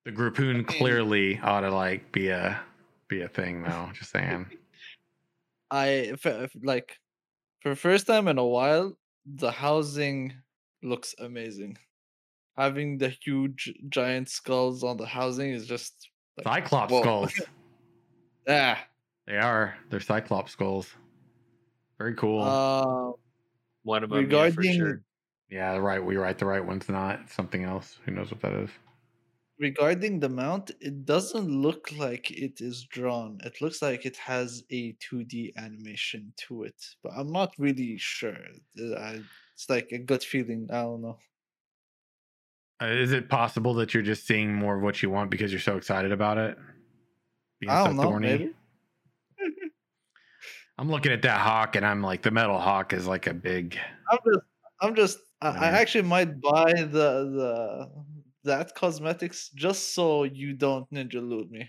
The 0.05 0.13
Grappoon 0.13 0.65
clearly 0.65 1.39
ought 1.43 1.61
to 1.61 1.71
like 1.71 2.11
be 2.13 2.29
a 2.29 2.61
be 3.09 3.23
a 3.23 3.29
thing 3.29 3.63
though. 3.63 3.91
Just 3.93 4.11
saying. 4.11 4.47
I 5.71 5.87
if, 5.89 6.27
if, 6.27 6.53
like 6.63 6.99
for 7.61 7.75
first 7.75 8.07
time 8.07 8.27
in 8.29 8.39
a 8.39 8.45
while, 8.47 8.97
the 9.27 9.51
housing 9.51 10.33
looks 10.83 11.15
amazing. 11.19 11.77
Having 12.57 12.99
the 12.99 13.09
huge 13.11 13.73
giant 13.89 14.29
skulls 14.29 14.83
on 14.83 14.97
the 14.97 15.07
housing 15.07 15.51
is 15.51 15.67
just 15.67 16.09
like, 16.37 16.45
Cyclops 16.45 16.93
whoa. 16.93 17.03
skulls. 17.03 17.33
Yeah. 18.49 18.79
They 19.27 19.37
are. 19.37 19.77
They're 19.91 20.01
Cyclops 20.01 20.51
skulls. 20.53 20.93
Very 21.99 22.15
cool. 22.15 22.43
Uh, 22.43 23.13
One 23.85 24.03
of 24.03 24.11
them, 24.11 24.19
yeah, 24.23 24.51
for 24.51 24.61
regarding- 24.61 24.77
sure. 24.77 25.03
yeah, 25.51 25.77
right. 25.77 26.03
We 26.05 26.17
write 26.17 26.39
The 26.39 26.47
right 26.47 26.65
one's 26.65 26.89
not. 26.89 27.31
Something 27.31 27.63
else. 27.65 27.99
Who 28.05 28.13
knows 28.13 28.31
what 28.31 28.41
that 28.41 28.55
is? 28.55 28.71
Regarding 29.61 30.19
the 30.19 30.29
mount, 30.29 30.73
it 30.81 31.05
doesn't 31.05 31.49
look 31.49 31.93
like 31.97 32.31
it 32.31 32.61
is 32.61 32.85
drawn. 32.85 33.39
It 33.45 33.61
looks 33.61 33.83
like 33.83 34.07
it 34.07 34.17
has 34.17 34.65
a 34.71 34.95
2D 34.95 35.55
animation 35.57 36.33
to 36.49 36.65
it, 36.65 36.83
but 37.03 37.13
I'm 37.17 37.31
not 37.31 37.55
really 37.59 37.99
sure. 37.99 38.39
Uh, 38.81 38.95
I, 38.95 39.21
it's 39.55 39.69
like 39.69 39.93
a 39.93 39.99
gut 39.99 40.25
feeling. 40.25 40.69
I 40.73 40.83
don't 40.83 41.03
know. 41.03 41.19
Uh, 42.83 42.87
is 42.87 43.13
it 43.13 43.29
possible 43.29 43.75
that 43.75 43.93
you're 43.93 44.03
just 44.03 44.27
seeing 44.27 44.55
more 44.55 44.79
of 44.79 44.83
what 44.83 45.03
you 45.03 45.11
want 45.11 45.31
because 45.31 45.53
you're 45.53 45.61
so 45.61 45.77
excited 45.77 46.11
about 46.11 46.39
it? 46.39 46.57
Being 47.61 47.71
I 47.71 47.85
so 47.85 47.93
don't 47.93 47.97
know. 47.97 48.19
Maybe. 48.19 48.53
I'm 50.79 50.91
looking 50.91 51.13
at 51.13 51.21
that 51.23 51.39
hawk 51.39 51.77
and 51.77 51.85
I'm 51.85 52.03
like, 52.03 52.23
the 52.23 52.31
metal 52.31 52.59
hawk 52.59 52.95
is 52.95 53.07
like 53.07 53.27
a 53.27 53.35
big. 53.35 53.79
I'm 54.11 54.19
just, 54.25 54.47
I'm 54.81 54.95
just, 54.95 55.19
I, 55.43 55.49
I 55.49 55.67
actually 55.69 56.05
might 56.05 56.41
buy 56.41 56.73
the 56.73 56.87
the 56.87 57.91
that 58.45 58.75
cosmetics 58.75 59.51
just 59.55 59.95
so 59.95 60.25
you 60.25 60.53
don't 60.55 60.91
ninja 60.91 61.27
loot 61.27 61.51
me. 61.51 61.69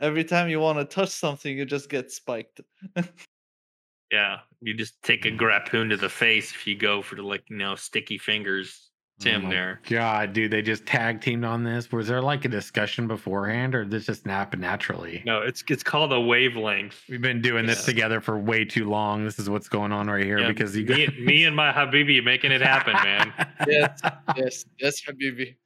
Every 0.00 0.24
time 0.24 0.48
you 0.48 0.58
want 0.58 0.78
to 0.78 0.84
touch 0.84 1.10
something, 1.10 1.56
you 1.56 1.64
just 1.64 1.88
get 1.88 2.10
spiked. 2.10 2.60
Yeah, 4.12 4.40
you 4.60 4.74
just 4.74 5.02
take 5.02 5.24
a 5.24 5.30
grappoon 5.30 5.88
to 5.88 5.96
the 5.96 6.08
face 6.10 6.50
if 6.52 6.66
you 6.66 6.76
go 6.76 7.00
for 7.00 7.14
the 7.14 7.22
like 7.22 7.44
you 7.48 7.56
know 7.56 7.74
sticky 7.74 8.18
fingers. 8.18 8.90
Oh 9.20 9.24
Tim 9.24 9.44
my 9.44 9.50
there. 9.50 9.80
God, 9.88 10.32
dude, 10.32 10.50
they 10.50 10.62
just 10.62 10.84
tag 10.84 11.20
teamed 11.20 11.44
on 11.44 11.64
this. 11.64 11.90
Was 11.92 12.08
there 12.08 12.20
like 12.20 12.44
a 12.44 12.48
discussion 12.48 13.06
beforehand 13.06 13.74
or 13.74 13.84
did 13.84 13.90
this 13.90 14.06
just 14.06 14.26
happen 14.26 14.60
naturally? 14.60 15.22
No, 15.24 15.40
it's 15.40 15.64
it's 15.68 15.82
called 15.82 16.12
a 16.12 16.20
wavelength. 16.20 17.00
We've 17.08 17.22
been 17.22 17.40
doing 17.40 17.64
this 17.64 17.84
together 17.86 18.20
for 18.20 18.38
way 18.38 18.66
too 18.66 18.86
long. 18.88 19.24
This 19.24 19.38
is 19.38 19.48
what's 19.48 19.68
going 19.68 19.92
on 19.92 20.08
right 20.08 20.24
here 20.24 20.40
Yeah, 20.40 20.48
because 20.48 20.76
you 20.76 20.84
me, 20.84 21.08
me 21.18 21.44
and 21.44 21.56
my 21.56 21.72
Habibi 21.72 22.22
making 22.22 22.52
it 22.52 22.60
happen, 22.60 22.92
man. 22.94 23.32
yes, 23.66 24.00
yes, 24.36 24.64
yes, 24.78 25.02
Habibi. 25.08 25.56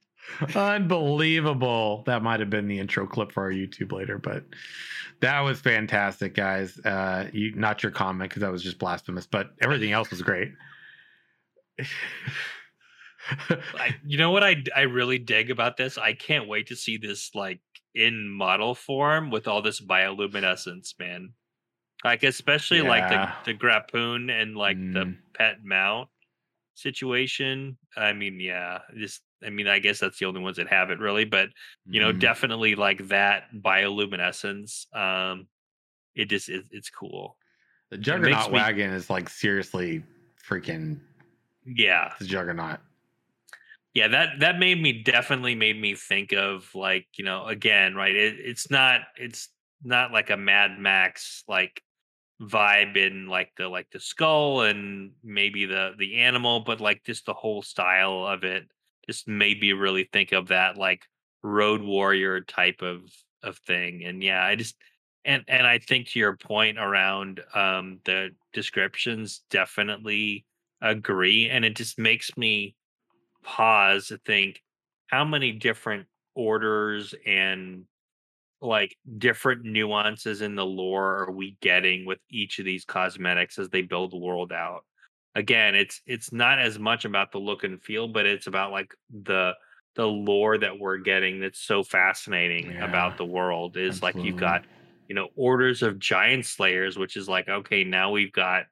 Unbelievable. 0.55 2.03
That 2.05 2.21
might 2.23 2.39
have 2.39 2.49
been 2.49 2.67
the 2.67 2.79
intro 2.79 3.07
clip 3.07 3.31
for 3.31 3.43
our 3.43 3.51
YouTube 3.51 3.91
later, 3.91 4.17
but 4.17 4.43
that 5.21 5.39
was 5.41 5.59
fantastic, 5.59 6.35
guys. 6.35 6.77
Uh 6.79 7.29
you 7.33 7.53
not 7.55 7.83
your 7.83 7.91
comment 7.91 8.29
because 8.29 8.41
that 8.41 8.51
was 8.51 8.63
just 8.63 8.79
blasphemous, 8.79 9.25
but 9.27 9.51
everything 9.61 9.91
else 9.91 10.09
was 10.09 10.21
great. 10.21 10.51
I, 13.75 13.95
you 14.05 14.17
know 14.17 14.31
what 14.31 14.43
I 14.43 14.63
I 14.75 14.81
really 14.81 15.17
dig 15.19 15.51
about 15.51 15.77
this? 15.77 15.97
I 15.97 16.13
can't 16.13 16.47
wait 16.47 16.67
to 16.67 16.75
see 16.75 16.97
this 16.97 17.31
like 17.35 17.59
in 17.93 18.29
model 18.29 18.73
form 18.75 19.31
with 19.31 19.47
all 19.47 19.61
this 19.61 19.81
bioluminescence, 19.81 20.97
man. 20.99 21.33
Like 22.03 22.23
especially 22.23 22.81
like 22.81 23.09
the 23.09 23.51
the 23.51 23.53
grappoon 23.53 24.29
and 24.29 24.55
like 24.55 24.77
the 24.77 25.05
Mm. 25.05 25.17
pet 25.33 25.57
mount 25.63 26.09
situation. 26.75 27.77
I 27.95 28.13
mean, 28.13 28.39
yeah, 28.39 28.79
just 28.95 29.21
I 29.45 29.49
mean, 29.49 29.67
I 29.67 29.79
guess 29.79 29.99
that's 29.99 30.17
the 30.19 30.25
only 30.25 30.41
ones 30.41 30.57
that 30.57 30.67
have 30.69 30.89
it 30.89 30.99
really, 30.99 31.25
but 31.25 31.49
you 31.85 31.99
know, 32.01 32.11
Mm. 32.11 32.19
definitely 32.19 32.75
like 32.75 33.07
that 33.09 33.43
bioluminescence. 33.53 34.93
Um, 34.95 35.47
it 36.15 36.25
just 36.29 36.49
it, 36.49 36.65
it's 36.71 36.89
cool. 36.89 37.37
the 37.89 37.97
juggernaut 37.97 38.47
me- 38.51 38.55
wagon 38.55 38.91
is 38.91 39.09
like 39.09 39.29
seriously 39.29 40.03
freaking 40.47 40.99
Yeah, 41.65 42.13
the 42.19 42.25
juggernaut. 42.25 42.79
yeah 43.93 44.07
that 44.09 44.39
that 44.39 44.59
made 44.59 44.81
me 44.81 45.03
definitely 45.03 45.55
made 45.55 45.79
me 45.79 45.95
think 45.95 46.31
of 46.33 46.69
like 46.75 47.07
you 47.17 47.23
know 47.25 47.45
again 47.45 47.95
right 47.95 48.15
it, 48.15 48.35
it's 48.39 48.69
not 48.69 49.01
it's 49.17 49.49
not 49.83 50.11
like 50.11 50.29
a 50.29 50.37
mad 50.37 50.77
max 50.79 51.43
like 51.47 51.81
vibe 52.41 52.95
in 52.97 53.27
like 53.27 53.51
the 53.57 53.67
like 53.67 53.89
the 53.91 53.99
skull 53.99 54.61
and 54.61 55.11
maybe 55.23 55.65
the 55.65 55.93
the 55.97 56.17
animal 56.19 56.59
but 56.61 56.79
like 56.81 57.03
just 57.03 57.25
the 57.25 57.33
whole 57.33 57.61
style 57.61 58.25
of 58.25 58.43
it 58.43 58.63
just 59.07 59.27
made 59.27 59.59
me 59.61 59.73
really 59.73 60.09
think 60.11 60.31
of 60.31 60.47
that 60.47 60.77
like 60.77 61.01
road 61.43 61.81
warrior 61.81 62.41
type 62.41 62.81
of 62.81 63.01
of 63.43 63.57
thing 63.59 64.03
and 64.03 64.23
yeah 64.23 64.43
i 64.43 64.55
just 64.55 64.75
and 65.25 65.43
and 65.47 65.65
i 65.65 65.77
think 65.77 66.07
to 66.07 66.19
your 66.19 66.35
point 66.35 66.77
around 66.77 67.41
um 67.53 67.99
the 68.05 68.29
descriptions 68.53 69.43
definitely 69.49 70.45
agree 70.81 71.49
and 71.49 71.63
it 71.63 71.75
just 71.75 71.97
makes 71.97 72.35
me 72.37 72.75
pause 73.43 74.07
to 74.07 74.17
think 74.25 74.61
how 75.07 75.23
many 75.23 75.51
different 75.51 76.05
orders 76.35 77.15
and 77.25 77.83
like 78.61 78.95
different 79.17 79.63
nuances 79.63 80.41
in 80.41 80.55
the 80.55 80.65
lore 80.65 81.23
are 81.23 81.31
we 81.31 81.55
getting 81.61 82.05
with 82.05 82.19
each 82.29 82.59
of 82.59 82.65
these 82.65 82.85
cosmetics 82.85 83.59
as 83.59 83.69
they 83.69 83.81
build 83.81 84.11
the 84.11 84.17
world 84.17 84.51
out 84.51 84.83
again 85.37 85.75
it's 85.75 86.01
it's 86.07 86.33
not 86.33 86.59
as 86.59 86.79
much 86.79 87.05
about 87.05 87.31
the 87.31 87.39
look 87.39 87.63
and 87.63 87.81
feel 87.83 88.07
but 88.07 88.25
it's 88.25 88.47
about 88.47 88.71
like 88.71 88.93
the 89.23 89.53
the 89.95 90.07
lore 90.07 90.57
that 90.57 90.79
we're 90.79 90.97
getting 90.97 91.39
that's 91.39 91.61
so 91.61 91.83
fascinating 91.83 92.73
Yeah, 92.73 92.81
about 92.81 93.17
the 93.17 93.25
world 93.25 93.77
is 93.77 94.01
like 94.01 94.23
you've 94.23 94.37
got 94.37 94.65
you 95.07 95.15
know 95.15 95.29
orders 95.35 95.83
of 95.83 95.99
giant 95.99 96.45
slayers 96.45 96.97
which 96.97 97.15
is 97.15 97.29
like 97.29 97.47
okay 97.49 97.83
now 97.83 98.11
we've 98.11 98.33
got 98.33 98.65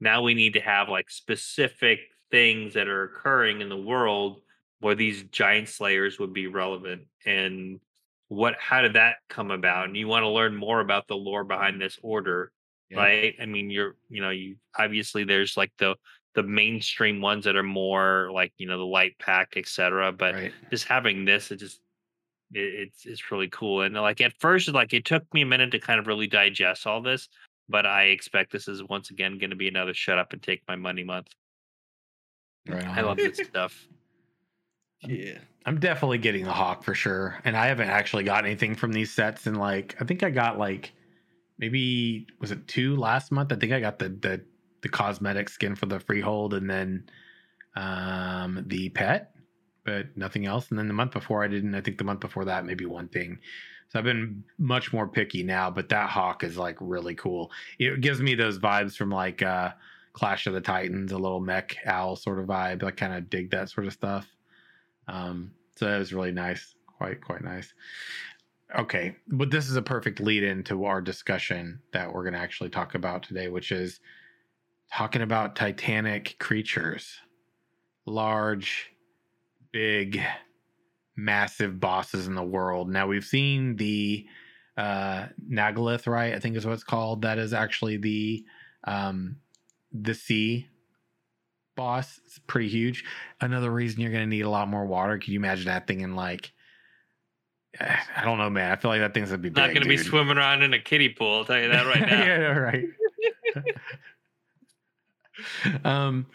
now 0.00 0.22
we 0.22 0.34
need 0.34 0.54
to 0.54 0.60
have 0.60 0.88
like 0.88 1.10
specific 1.10 2.00
things 2.30 2.74
that 2.74 2.88
are 2.88 3.04
occurring 3.04 3.60
in 3.60 3.68
the 3.68 3.76
world 3.76 4.42
where 4.80 4.96
these 4.96 5.24
giant 5.24 5.68
slayers 5.68 6.18
would 6.18 6.32
be 6.32 6.46
relevant 6.48 7.06
and 7.26 7.80
what 8.28 8.56
how 8.60 8.82
did 8.82 8.94
that 8.94 9.16
come 9.30 9.50
about? 9.50 9.86
And 9.86 9.96
you 9.96 10.06
want 10.06 10.24
to 10.24 10.28
learn 10.28 10.54
more 10.54 10.80
about 10.80 11.08
the 11.08 11.16
lore 11.16 11.44
behind 11.44 11.80
this 11.80 11.98
order 12.02 12.52
Yep. 12.90 12.98
right 12.98 13.34
i 13.40 13.44
mean 13.44 13.70
you're 13.70 13.96
you 14.08 14.22
know 14.22 14.30
you 14.30 14.56
obviously 14.78 15.24
there's 15.24 15.56
like 15.56 15.72
the 15.78 15.94
the 16.34 16.42
mainstream 16.42 17.20
ones 17.20 17.44
that 17.44 17.56
are 17.56 17.62
more 17.62 18.30
like 18.32 18.52
you 18.56 18.66
know 18.66 18.78
the 18.78 18.84
light 18.84 19.18
pack 19.18 19.54
etc 19.56 20.12
but 20.12 20.34
right. 20.34 20.52
just 20.70 20.86
having 20.86 21.24
this 21.24 21.50
it 21.50 21.56
just 21.56 21.80
it, 22.54 22.60
it's 22.60 23.04
it's 23.04 23.30
really 23.30 23.48
cool 23.48 23.82
and 23.82 23.94
like 23.94 24.20
at 24.20 24.32
first 24.38 24.68
like 24.68 24.94
it 24.94 25.04
took 25.04 25.22
me 25.34 25.42
a 25.42 25.46
minute 25.46 25.70
to 25.72 25.78
kind 25.78 26.00
of 26.00 26.06
really 26.06 26.26
digest 26.26 26.86
all 26.86 27.02
this 27.02 27.28
but 27.68 27.84
i 27.84 28.04
expect 28.04 28.52
this 28.52 28.68
is 28.68 28.82
once 28.84 29.10
again 29.10 29.36
going 29.36 29.50
to 29.50 29.56
be 29.56 29.68
another 29.68 29.92
shut 29.92 30.18
up 30.18 30.32
and 30.32 30.42
take 30.42 30.62
my 30.68 30.76
money 30.76 31.04
month 31.04 31.28
Right 32.68 32.86
i 32.86 33.02
love 33.02 33.16
this 33.16 33.38
stuff 33.48 33.86
Yeah. 35.02 35.38
I'm 35.66 35.78
definitely 35.78 36.18
getting 36.18 36.44
the 36.44 36.52
hawk 36.52 36.82
for 36.82 36.94
sure. 36.94 37.38
And 37.44 37.56
I 37.56 37.66
haven't 37.66 37.90
actually 37.90 38.24
got 38.24 38.46
anything 38.46 38.74
from 38.74 38.92
these 38.92 39.12
sets 39.12 39.46
And 39.46 39.58
like 39.58 39.96
I 40.00 40.04
think 40.04 40.22
I 40.22 40.30
got 40.30 40.58
like 40.58 40.92
maybe 41.58 42.26
was 42.40 42.50
it 42.50 42.66
two 42.68 42.96
last 42.96 43.32
month? 43.32 43.52
I 43.52 43.56
think 43.56 43.72
I 43.72 43.80
got 43.80 43.98
the 43.98 44.08
the 44.08 44.40
the 44.80 44.88
cosmetic 44.88 45.48
skin 45.48 45.74
for 45.74 45.86
the 45.86 46.00
freehold 46.00 46.54
and 46.54 46.70
then 46.70 47.08
um 47.76 48.64
the 48.66 48.88
pet, 48.90 49.34
but 49.84 50.16
nothing 50.16 50.46
else. 50.46 50.70
And 50.70 50.78
then 50.78 50.88
the 50.88 50.94
month 50.94 51.12
before 51.12 51.44
I 51.44 51.48
didn't. 51.48 51.74
I 51.74 51.80
think 51.80 51.98
the 51.98 52.04
month 52.04 52.20
before 52.20 52.44
that 52.46 52.64
maybe 52.64 52.86
one 52.86 53.08
thing. 53.08 53.38
So 53.88 53.98
I've 53.98 54.04
been 54.04 54.44
much 54.58 54.92
more 54.92 55.08
picky 55.08 55.42
now, 55.42 55.70
but 55.70 55.88
that 55.88 56.10
hawk 56.10 56.44
is 56.44 56.58
like 56.58 56.76
really 56.80 57.14
cool. 57.14 57.50
It 57.78 58.00
gives 58.00 58.20
me 58.20 58.34
those 58.34 58.58
vibes 58.58 58.96
from 58.96 59.10
like 59.10 59.42
uh 59.42 59.72
Clash 60.12 60.46
of 60.46 60.52
the 60.52 60.60
Titans, 60.60 61.12
a 61.12 61.18
little 61.18 61.40
mech 61.40 61.76
owl 61.86 62.16
sort 62.16 62.40
of 62.40 62.46
vibe. 62.46 62.82
I 62.82 62.90
kind 62.90 63.14
of 63.14 63.30
dig 63.30 63.50
that 63.50 63.70
sort 63.70 63.86
of 63.86 63.92
stuff. 63.92 64.26
Um, 65.06 65.52
so 65.76 65.86
that 65.86 65.98
was 65.98 66.12
really 66.12 66.32
nice, 66.32 66.74
quite 66.86 67.20
quite 67.20 67.42
nice. 67.42 67.72
Okay, 68.76 69.16
but 69.28 69.50
this 69.50 69.70
is 69.70 69.76
a 69.76 69.82
perfect 69.82 70.20
lead 70.20 70.42
into 70.42 70.84
our 70.84 71.00
discussion 71.00 71.80
that 71.92 72.12
we're 72.12 72.22
going 72.22 72.34
to 72.34 72.38
actually 72.38 72.68
talk 72.68 72.94
about 72.94 73.22
today, 73.22 73.48
which 73.48 73.72
is 73.72 74.00
talking 74.92 75.22
about 75.22 75.56
Titanic 75.56 76.36
creatures, 76.38 77.18
large, 78.04 78.90
big, 79.72 80.20
massive 81.16 81.80
bosses 81.80 82.26
in 82.26 82.34
the 82.34 82.42
world. 82.42 82.90
Now 82.90 83.06
we've 83.06 83.24
seen 83.24 83.76
the 83.76 84.26
uh, 84.76 85.26
Nagalith, 85.50 86.06
right? 86.06 86.34
I 86.34 86.38
think 86.38 86.54
is 86.54 86.66
what 86.66 86.74
it's 86.74 86.84
called. 86.84 87.22
That 87.22 87.38
is 87.38 87.54
actually 87.54 87.96
the 87.96 88.44
um, 88.84 89.36
the 89.92 90.14
sea 90.14 90.68
boss. 91.74 92.20
It's 92.26 92.38
pretty 92.46 92.68
huge 92.68 93.04
another 93.40 93.70
reason 93.70 94.00
you're 94.00 94.12
going 94.12 94.24
to 94.24 94.28
need 94.28 94.42
a 94.42 94.50
lot 94.50 94.68
more 94.68 94.84
water. 94.84 95.16
Can 95.16 95.32
you 95.32 95.38
imagine 95.38 95.66
that 95.66 95.86
thing 95.86 96.02
in 96.02 96.14
like 96.14 96.52
I 97.80 98.24
don't 98.24 98.38
know, 98.38 98.50
man. 98.50 98.72
I 98.72 98.76
feel 98.76 98.90
like 98.90 99.00
that 99.00 99.14
thing's 99.14 99.30
gonna 99.30 99.38
be 99.38 99.50
Not 99.50 99.68
going 99.68 99.82
to 99.82 99.88
be 99.88 99.96
swimming 99.96 100.36
around 100.36 100.62
in 100.62 100.74
a 100.74 100.78
kiddie 100.78 101.10
pool. 101.10 101.38
I'll 101.38 101.44
tell 101.44 101.60
you 101.60 101.68
that 101.68 101.86
right 101.86 102.00
now. 102.08 102.24
yeah, 102.24 102.36
right. 102.56 102.84
um, 105.84 106.26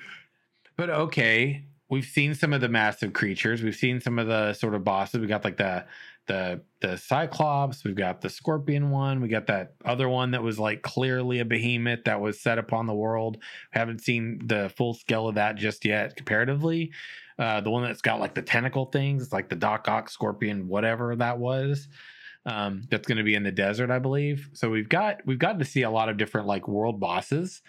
but 0.78 0.90
okay, 0.90 1.66
we've 1.90 2.06
seen 2.06 2.34
some 2.36 2.54
of 2.54 2.62
the 2.62 2.70
massive 2.70 3.14
creatures. 3.14 3.62
We've 3.62 3.76
seen 3.76 4.00
some 4.00 4.20
of 4.20 4.28
the 4.28 4.54
sort 4.54 4.74
of 4.76 4.84
bosses. 4.84 5.20
We 5.20 5.28
got 5.28 5.44
like 5.44 5.58
the 5.58 5.86
the 6.28 6.62
the 6.82 6.98
Cyclops. 6.98 7.84
We've 7.84 7.96
got 7.96 8.22
the 8.22 8.30
Scorpion 8.30 8.90
one. 8.90 9.22
We 9.22 9.28
got 9.28 9.48
that 9.48 9.74
other 9.86 10.08
one 10.10 10.32
that 10.32 10.44
was 10.44 10.60
like 10.60 10.82
clearly 10.82 11.40
a 11.40 11.46
behemoth 11.46 12.06
that 12.06 12.22
was 12.22 12.40
set 12.40 12.58
upon 12.58 12.88
the 12.88 12.94
world. 12.94 13.38
We 13.38 13.80
haven't 13.80 14.02
seen 14.02 14.42
the 14.46 14.72
full 14.76 14.94
scale 14.94 15.28
of 15.28 15.36
that 15.36 15.56
just 15.56 15.86
yet. 15.86 16.16
Comparatively, 16.16 16.92
uh, 17.38 17.62
the 17.62 17.70
one 17.70 17.84
that's 17.84 18.02
got 18.02 18.20
like 18.20 18.36
the 18.36 18.42
tentacle 18.42 18.86
things. 18.86 19.24
It's 19.24 19.34
like 19.34 19.50
the 19.50 19.56
Doc 19.56 19.88
Ock 19.88 20.10
Scorpion, 20.10 20.68
whatever 20.68 21.16
that 21.16 21.40
was 21.40 21.88
um, 22.46 22.84
that's 22.90 23.08
going 23.08 23.18
to 23.18 23.24
be 23.24 23.36
in 23.36 23.44
the 23.44 23.52
desert, 23.52 23.92
I 23.92 24.00
believe. 24.00 24.50
So 24.54 24.70
we've 24.70 24.90
got 24.90 25.26
we've 25.26 25.40
gotten 25.40 25.60
to 25.60 25.66
see 25.66 25.84
a 25.84 25.90
lot 25.90 26.10
of 26.10 26.18
different 26.18 26.48
like 26.48 26.68
world 26.68 27.00
bosses, 27.00 27.62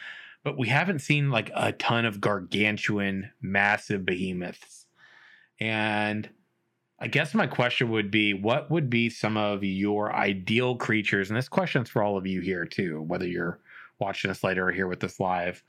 but 0.42 0.58
we 0.58 0.68
haven't 0.68 1.00
seen 1.00 1.30
like 1.30 1.50
a 1.54 1.72
ton 1.72 2.04
of 2.04 2.20
gargantuan, 2.20 3.30
massive 3.40 4.04
behemoths. 4.04 4.86
And 5.60 6.28
I 7.04 7.06
guess 7.08 7.34
my 7.34 7.46
question 7.46 7.90
would 7.90 8.10
be, 8.10 8.32
what 8.32 8.70
would 8.70 8.88
be 8.88 9.10
some 9.10 9.36
of 9.36 9.62
your 9.62 10.14
ideal 10.14 10.74
creatures? 10.74 11.28
And 11.28 11.36
this 11.36 11.50
question's 11.50 11.90
for 11.90 12.02
all 12.02 12.16
of 12.16 12.26
you 12.26 12.40
here 12.40 12.64
too, 12.64 13.02
whether 13.02 13.26
you're 13.26 13.60
watching 13.98 14.30
us 14.30 14.42
later 14.42 14.68
or 14.68 14.72
here 14.72 14.86
with 14.86 15.04
us 15.04 15.20
live. 15.20 15.62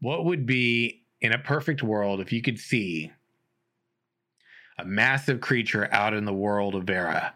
What 0.00 0.24
would 0.24 0.46
be 0.46 1.02
in 1.20 1.32
a 1.32 1.38
perfect 1.38 1.82
world 1.82 2.20
if 2.20 2.32
you 2.32 2.42
could 2.42 2.60
see 2.60 3.10
a 4.78 4.84
massive 4.84 5.40
creature 5.40 5.88
out 5.92 6.14
in 6.14 6.24
the 6.24 6.32
world 6.32 6.76
of 6.76 6.84
Verra? 6.84 7.34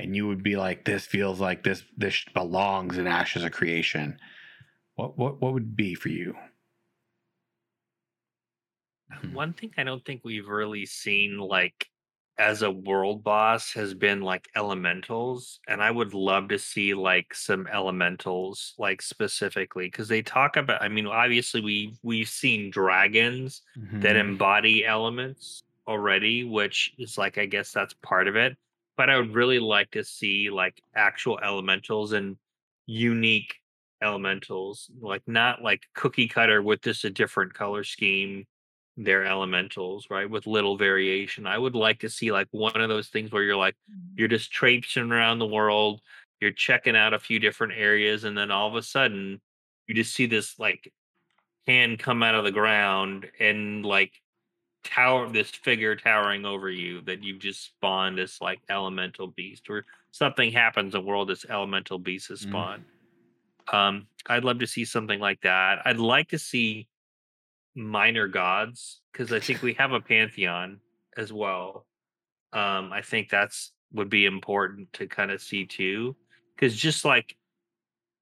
and 0.00 0.16
you 0.16 0.26
would 0.26 0.42
be 0.42 0.56
like, 0.56 0.84
"This 0.84 1.04
feels 1.04 1.40
like 1.40 1.62
this 1.62 1.84
this 1.96 2.24
belongs 2.32 2.96
in 2.96 3.06
Ashes 3.06 3.44
of 3.44 3.52
Creation." 3.52 4.18
What 4.94 5.18
what 5.18 5.40
what 5.40 5.52
would 5.52 5.76
be 5.76 5.94
for 5.94 6.08
you? 6.08 6.36
One 9.32 9.52
thing 9.52 9.72
I 9.76 9.84
don't 9.84 10.04
think 10.04 10.24
we've 10.24 10.48
really 10.48 10.86
seen 10.86 11.36
like 11.38 11.90
as 12.40 12.62
a 12.62 12.70
world 12.70 13.22
boss 13.24 13.72
has 13.74 13.94
been 13.94 14.22
like 14.22 14.48
elementals 14.56 15.60
and 15.68 15.82
I 15.82 15.90
would 15.90 16.14
love 16.14 16.48
to 16.48 16.58
see 16.58 16.94
like 16.94 17.34
some 17.34 17.66
elementals 17.68 18.74
like 18.78 19.02
specifically 19.02 19.86
because 19.88 20.08
they 20.08 20.22
talk 20.22 20.56
about 20.56 20.82
I 20.82 20.88
mean 20.88 21.06
obviously 21.06 21.60
we 21.60 21.98
we've 22.02 22.28
seen 22.30 22.70
dragons 22.70 23.62
that 24.00 24.16
Mhm. 24.16 24.20
embody 24.20 24.86
elements 24.86 25.64
already 25.86 26.44
which 26.44 26.94
is 26.98 27.18
like 27.18 27.38
I 27.38 27.46
guess 27.46 27.72
that's 27.72 27.94
part 28.02 28.28
of 28.28 28.36
it 28.36 28.56
but 28.96 29.10
I 29.10 29.18
would 29.18 29.34
really 29.34 29.58
like 29.60 29.90
to 29.92 30.04
see 30.04 30.50
like 30.50 30.82
actual 30.96 31.38
elementals 31.40 32.12
and 32.12 32.38
unique 32.86 33.56
elementals 34.02 34.90
like 35.00 35.22
not 35.26 35.62
like 35.62 35.82
cookie 35.94 36.28
cutter 36.28 36.62
with 36.62 36.80
just 36.82 37.04
a 37.04 37.10
different 37.10 37.52
color 37.54 37.84
scheme 37.84 38.46
they're 39.04 39.24
elementals, 39.24 40.08
right? 40.10 40.28
With 40.28 40.46
little 40.46 40.76
variation. 40.76 41.46
I 41.46 41.56
would 41.56 41.74
like 41.74 42.00
to 42.00 42.10
see 42.10 42.30
like 42.32 42.48
one 42.50 42.80
of 42.80 42.88
those 42.88 43.08
things 43.08 43.32
where 43.32 43.42
you're 43.42 43.56
like, 43.56 43.76
you're 44.14 44.28
just 44.28 44.52
traipsing 44.52 45.10
around 45.10 45.38
the 45.38 45.46
world, 45.46 46.02
you're 46.40 46.52
checking 46.52 46.96
out 46.96 47.14
a 47.14 47.18
few 47.18 47.38
different 47.38 47.72
areas, 47.74 48.24
and 48.24 48.36
then 48.36 48.50
all 48.50 48.68
of 48.68 48.74
a 48.74 48.82
sudden 48.82 49.40
you 49.86 49.94
just 49.94 50.14
see 50.14 50.26
this 50.26 50.58
like 50.58 50.92
hand 51.66 51.98
come 51.98 52.22
out 52.22 52.34
of 52.34 52.44
the 52.44 52.52
ground 52.52 53.30
and 53.40 53.84
like 53.86 54.12
tower 54.84 55.28
this 55.28 55.50
figure 55.50 55.94
towering 55.96 56.44
over 56.44 56.70
you 56.70 57.02
that 57.02 57.22
you've 57.22 57.38
just 57.40 57.64
spawned 57.64 58.18
this 58.18 58.40
like 58.40 58.60
elemental 58.70 59.28
beast 59.28 59.68
or 59.68 59.84
something 60.10 60.50
happens 60.52 60.94
in 60.94 61.00
the 61.00 61.06
world 61.06 61.28
this 61.28 61.44
elemental 61.48 61.98
beast 61.98 62.30
is 62.30 62.40
Mm. 62.40 62.48
spawned. 62.48 62.84
Um, 63.72 64.06
I'd 64.26 64.44
love 64.44 64.58
to 64.60 64.66
see 64.66 64.84
something 64.84 65.20
like 65.20 65.40
that. 65.42 65.80
I'd 65.86 65.98
like 65.98 66.28
to 66.28 66.38
see 66.38 66.88
minor 67.74 68.28
gods 68.28 69.00
because 69.12 69.32
I 69.32 69.40
think 69.40 69.62
we 69.62 69.74
have 69.74 69.92
a 69.92 70.00
pantheon 70.00 70.80
as 71.16 71.32
well. 71.32 71.86
Um, 72.52 72.92
I 72.92 73.02
think 73.02 73.30
that's 73.30 73.72
would 73.92 74.10
be 74.10 74.26
important 74.26 74.92
to 74.94 75.06
kind 75.06 75.30
of 75.30 75.40
see 75.40 75.66
too, 75.66 76.16
because 76.54 76.76
just 76.76 77.04
like, 77.04 77.36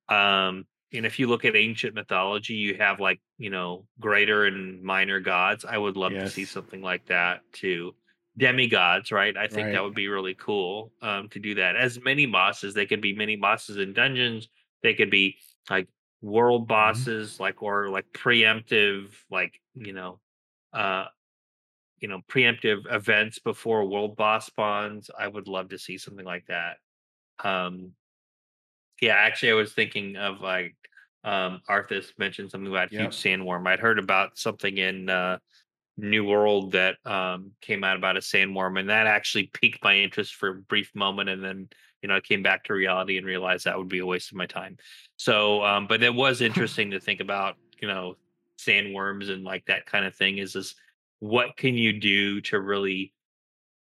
um, 0.09 0.67
and 0.93 1.05
if 1.05 1.19
you 1.19 1.27
look 1.27 1.45
at 1.45 1.55
ancient 1.57 1.95
mythology, 1.95 2.55
you 2.55 2.77
have 2.77 3.01
like 3.01 3.21
you 3.39 3.51
know 3.51 3.87
greater 4.01 4.47
and 4.47 4.83
minor 4.83 5.21
gods. 5.21 5.65
I 5.65 5.77
would 5.79 5.97
love 5.97 6.13
to 6.13 6.27
see 6.27 6.45
something 6.45 6.81
like 6.83 7.07
that 7.07 7.41
too. 7.53 7.95
Demigods, 8.39 9.11
right? 9.11 9.37
I 9.37 9.49
think 9.49 9.67
Right. 9.67 9.73
that 9.73 9.83
would 9.83 9.95
be 9.95 10.09
really 10.09 10.35
cool 10.35 10.93
um, 11.03 11.29
to 11.31 11.41
do 11.41 11.57
that. 11.57 11.77
As 11.77 12.01
many 12.01 12.25
bosses, 12.27 12.73
they 12.73 12.87
could 12.87 13.01
be 13.01 13.13
mini 13.13 13.37
bosses 13.37 13.77
in 13.79 13.93
dungeons. 13.93 14.49
They 14.83 14.95
could 14.95 15.11
be 15.11 15.37
like 15.69 15.89
world 16.21 16.67
Mm-hmm. 16.85 17.03
bosses 17.07 17.39
like 17.41 17.63
or 17.63 17.91
like 17.91 18.07
preemptive 18.13 19.15
like 19.31 19.61
you 19.75 19.93
know 19.93 20.21
uh 20.73 21.07
you 21.99 22.09
know 22.09 22.23
preemptive 22.29 22.93
events 22.93 23.39
before 23.39 23.85
world 23.89 24.17
boss 24.17 24.47
spawns 24.47 25.11
i 25.19 25.29
would 25.29 25.49
love 25.49 25.69
to 25.71 25.79
see 25.79 25.99
something 25.99 26.27
like 26.27 26.47
that 26.47 26.79
um 27.45 27.95
yeah 29.01 29.15
actually 29.15 29.51
i 29.51 29.55
was 29.55 29.73
thinking 29.73 30.17
of 30.17 30.41
like 30.41 30.77
um 31.25 31.61
arthas 31.69 32.17
mentioned 32.19 32.51
something 32.51 32.71
about 32.71 32.91
Yep. 32.91 32.93
huge 32.93 33.17
sandworm 33.17 33.67
i'd 33.67 33.81
heard 33.81 33.99
about 33.99 34.39
something 34.39 34.79
in 34.79 35.09
uh 35.09 35.39
new 35.99 36.25
world 36.25 36.73
that 36.73 36.97
um 37.07 37.53
came 37.63 37.85
out 37.85 37.97
about 37.97 38.17
a 38.17 38.21
sandworm 38.21 38.79
and 38.81 38.91
that 38.91 39.07
actually 39.07 39.49
piqued 39.55 39.83
my 39.85 39.97
interest 39.97 40.35
for 40.37 40.51
a 40.51 40.63
brief 40.63 40.95
moment 40.95 41.29
and 41.29 41.45
then 41.45 41.69
you 42.03 42.09
know 42.09 42.17
i 42.17 42.21
came 42.21 42.43
back 42.43 42.65
to 42.65 42.73
reality 42.73 43.19
and 43.19 43.27
realized 43.27 43.65
that 43.65 43.77
would 43.77 43.89
be 43.89 43.99
a 43.99 44.07
waste 44.07 44.31
of 44.31 44.37
my 44.37 44.47
time. 44.47 44.77
So 45.17 45.65
um 45.65 45.87
but 45.87 46.03
it 46.03 46.15
was 46.15 46.41
interesting 46.49 46.91
to 46.93 47.01
think 47.01 47.21
about 47.21 47.57
you 47.81 47.89
know 47.89 48.17
sandworms 48.59 49.31
and 49.31 49.45
like 49.45 49.65
that 49.67 49.87
kind 49.87 50.05
of 50.05 50.15
thing 50.15 50.39
is 50.39 50.53
this 50.53 50.75
what 51.21 51.57
can 51.57 51.75
you 51.75 51.99
do 52.01 52.41
to 52.41 52.61
really 52.61 53.13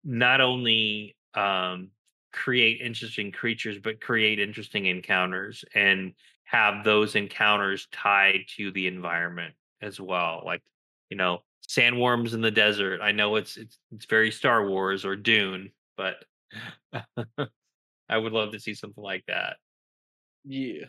not 0.04 0.40
only 0.40 1.16
um 1.34 1.90
create 2.32 2.80
interesting 2.80 3.32
creatures 3.32 3.78
but 3.82 4.00
create 4.00 4.38
interesting 4.38 4.86
encounters 4.86 5.64
and 5.74 6.14
have 6.44 6.84
those 6.84 7.14
encounters 7.14 7.86
tied 7.92 8.40
to 8.56 8.70
the 8.72 8.86
environment 8.86 9.54
as 9.82 10.00
well? 10.00 10.42
Like 10.44 10.62
you 11.10 11.16
know 11.16 11.42
sandworms 11.68 12.32
in 12.32 12.40
the 12.40 12.50
desert 12.50 13.00
i 13.02 13.12
know 13.12 13.36
it's 13.36 13.56
it's 13.56 13.78
it's 13.92 14.06
very 14.06 14.30
star 14.30 14.66
wars 14.66 15.04
or 15.04 15.14
dune 15.14 15.70
but 15.96 16.24
i 18.10 18.18
would 18.18 18.32
love 18.32 18.52
to 18.52 18.60
see 18.60 18.74
something 18.74 19.02
like 19.02 19.24
that 19.26 19.56
Yeah. 20.44 20.86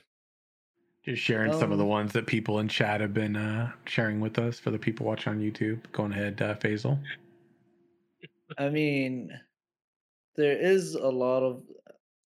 Just 1.03 1.23
sharing 1.23 1.51
some 1.51 1.71
of 1.71 1.79
the 1.79 1.83
Um, 1.83 1.89
ones 1.89 2.13
that 2.13 2.27
people 2.27 2.59
in 2.59 2.67
chat 2.67 3.01
have 3.01 3.13
been 3.13 3.35
uh, 3.35 3.71
sharing 3.85 4.19
with 4.19 4.37
us 4.37 4.59
for 4.59 4.69
the 4.69 4.77
people 4.77 5.05
watching 5.05 5.33
on 5.33 5.39
YouTube. 5.39 5.79
Go 5.91 6.05
ahead, 6.05 6.39
uh, 6.41 6.53
Faisal. 6.55 7.01
I 8.57 8.69
mean, 8.69 9.31
there 10.35 10.57
is 10.57 10.93
a 10.93 11.09
lot 11.09 11.41
of. 11.41 11.63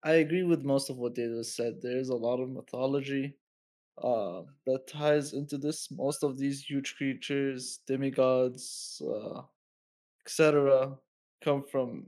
I 0.03 0.15
agree 0.15 0.43
with 0.43 0.63
most 0.65 0.89
of 0.89 0.97
what 0.97 1.15
Data 1.15 1.41
said. 1.43 1.81
There 1.81 1.97
is 1.97 2.09
a 2.09 2.15
lot 2.15 2.41
of 2.41 2.49
mythology 2.49 3.37
uh, 4.03 4.41
that 4.65 4.87
ties 4.87 5.31
into 5.33 5.57
this. 5.57 5.89
Most 5.89 6.23
of 6.23 6.37
these 6.37 6.61
huge 6.63 6.95
creatures, 6.97 7.79
demigods, 7.87 9.01
uh, 9.07 9.41
etc., 10.25 10.97
come 11.41 11.63
from 11.63 12.07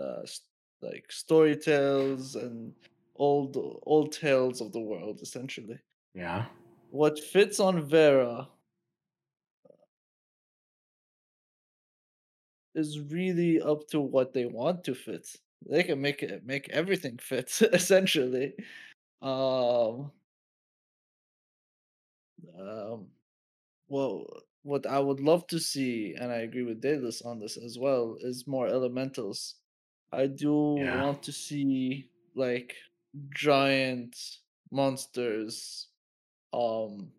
uh, 0.00 0.20
s- 0.22 0.42
like 0.86 1.10
story 1.10 1.56
tales 1.56 2.36
and 2.36 2.72
old 3.16 3.56
old 3.84 4.12
tales 4.12 4.60
of 4.60 4.72
the 4.72 4.80
world, 4.80 5.20
essentially. 5.22 5.78
Yeah. 6.14 6.46
What 6.90 7.18
fits 7.18 7.60
on 7.60 7.82
Verra 7.82 8.48
is 12.74 13.00
really 13.00 13.60
up 13.60 13.88
to 13.88 14.00
what 14.00 14.32
they 14.32 14.46
want 14.46 14.84
to 14.84 14.94
fit. 14.94 15.28
They 15.68 15.82
can 15.82 16.00
make 16.00 16.22
it 16.22 16.44
make 16.44 16.68
everything 16.70 17.18
fit 17.18 17.50
essentially. 17.72 18.54
Um, 19.22 20.12
um, 22.60 23.06
well, 23.88 24.26
what 24.62 24.86
I 24.86 24.98
would 25.00 25.20
love 25.20 25.46
to 25.48 25.58
see, 25.58 26.14
and 26.18 26.30
I 26.32 26.38
agree 26.38 26.64
with 26.64 26.80
Daedalus 26.80 27.22
on 27.22 27.38
this 27.38 27.56
as 27.56 27.78
well, 27.78 28.16
is 28.20 28.46
more 28.46 28.66
elementals. 28.66 29.54
I 30.12 30.26
do 30.26 30.52
Yeah. 30.76 31.02
want 31.02 31.22
to 31.24 31.32
see 31.32 32.10
like 32.34 32.76
giant 33.30 34.16
monsters, 34.70 35.88
um, 36.52 37.12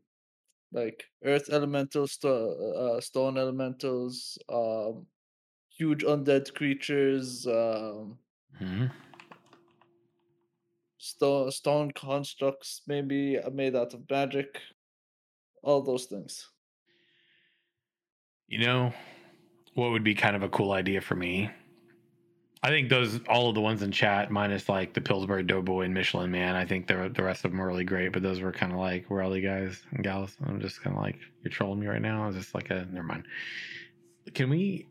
like 0.72 1.06
earth 1.24 1.50
elementals, 1.50 2.14
sto- 2.14 2.74
uh, 2.98 3.02
stone 3.02 3.38
elementals, 3.38 4.38
um, 4.50 5.08
huge 5.70 6.04
undead 6.04 6.54
creatures, 6.56 7.48
um, 7.48 8.20
Mhm. 8.60 8.92
stone 11.00 11.50
stone 11.50 11.90
constructs, 11.92 12.84
maybe 12.86 13.40
uh, 13.40 13.50
made 13.50 13.76
out 13.76 13.94
of 13.96 14.08
magic, 14.10 14.62
all 15.62 15.84
those 15.84 16.06
things. 16.08 16.52
You 18.48 18.60
know, 18.60 18.94
what 19.76 19.92
would 19.92 20.04
be 20.04 20.16
kind 20.16 20.36
of 20.36 20.44
a 20.44 20.50
cool 20.50 20.72
idea 20.74 21.02
for 21.02 21.16
me 21.16 21.52
I 22.64 22.70
think 22.70 22.90
those 22.90 23.20
all 23.30 23.50
of 23.50 23.56
the 23.56 23.62
ones 23.62 23.82
in 23.84 23.92
chat, 23.92 24.32
minus 24.32 24.68
like 24.68 24.94
the 24.94 25.02
Pillsbury 25.02 25.44
Doughboy 25.44 25.82
and 25.86 25.94
Michelin 25.94 26.32
Man. 26.32 26.56
I 26.56 26.66
think 26.66 26.88
the 26.88 27.10
the 27.14 27.24
rest 27.24 27.46
of 27.46 27.52
them 27.52 27.62
are 27.62 27.68
really 27.68 27.84
great, 27.84 28.12
but 28.14 28.24
those 28.24 28.42
were 28.42 28.52
kind 28.52 28.72
of 28.74 28.80
like 28.80 29.06
where 29.10 29.22
all 29.22 29.36
you 29.36 29.48
guys 29.48 29.82
and 29.92 30.04
gals. 30.04 30.36
I'm 30.46 30.60
just 30.60 30.82
kind 30.82 30.96
of 30.96 31.02
like 31.02 31.18
you're 31.44 31.52
trolling 31.52 31.80
me 31.80 31.88
right 31.88 32.02
now. 32.02 32.24
I 32.24 32.28
was 32.28 32.36
just 32.36 32.56
like 32.56 32.70
a 32.72 32.86
never 32.92 33.06
mind. 33.08 33.26
Can 34.34 34.50
we 34.50 34.88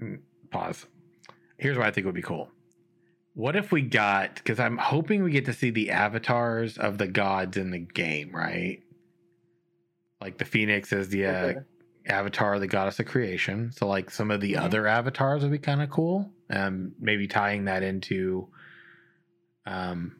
mm, 0.00 0.20
pause? 0.50 0.86
Here's 1.58 1.76
what 1.76 1.86
I 1.86 1.90
think 1.90 2.06
would 2.06 2.14
be 2.14 2.22
cool. 2.22 2.50
What 3.34 3.56
if 3.56 3.72
we 3.72 3.82
got 3.82 4.36
because 4.36 4.60
I'm 4.60 4.78
hoping 4.78 5.22
we 5.22 5.30
get 5.32 5.44
to 5.46 5.52
see 5.52 5.70
the 5.70 5.90
avatars 5.90 6.78
of 6.78 6.98
the 6.98 7.06
gods 7.08 7.56
in 7.56 7.70
the 7.70 7.78
game, 7.80 8.34
right? 8.34 8.82
Like 10.20 10.38
the 10.38 10.44
Phoenix 10.44 10.92
is 10.92 11.08
the 11.10 11.26
uh, 11.26 11.52
Okay. 11.52 11.60
avatar 12.06 12.54
of 12.54 12.60
the 12.60 12.66
goddess 12.68 13.00
of 13.00 13.06
creation. 13.06 13.72
So 13.72 13.86
like 13.88 14.10
some 14.10 14.30
of 14.30 14.40
the 14.40 14.54
Mhm. 14.54 14.60
other 14.62 14.86
avatars 14.86 15.42
would 15.42 15.52
be 15.52 15.58
kind 15.58 15.82
of 15.82 15.90
cool. 15.90 16.32
Um, 16.50 16.92
maybe 17.00 17.26
tying 17.26 17.64
that 17.64 17.82
into, 17.82 18.48
um, 19.66 20.16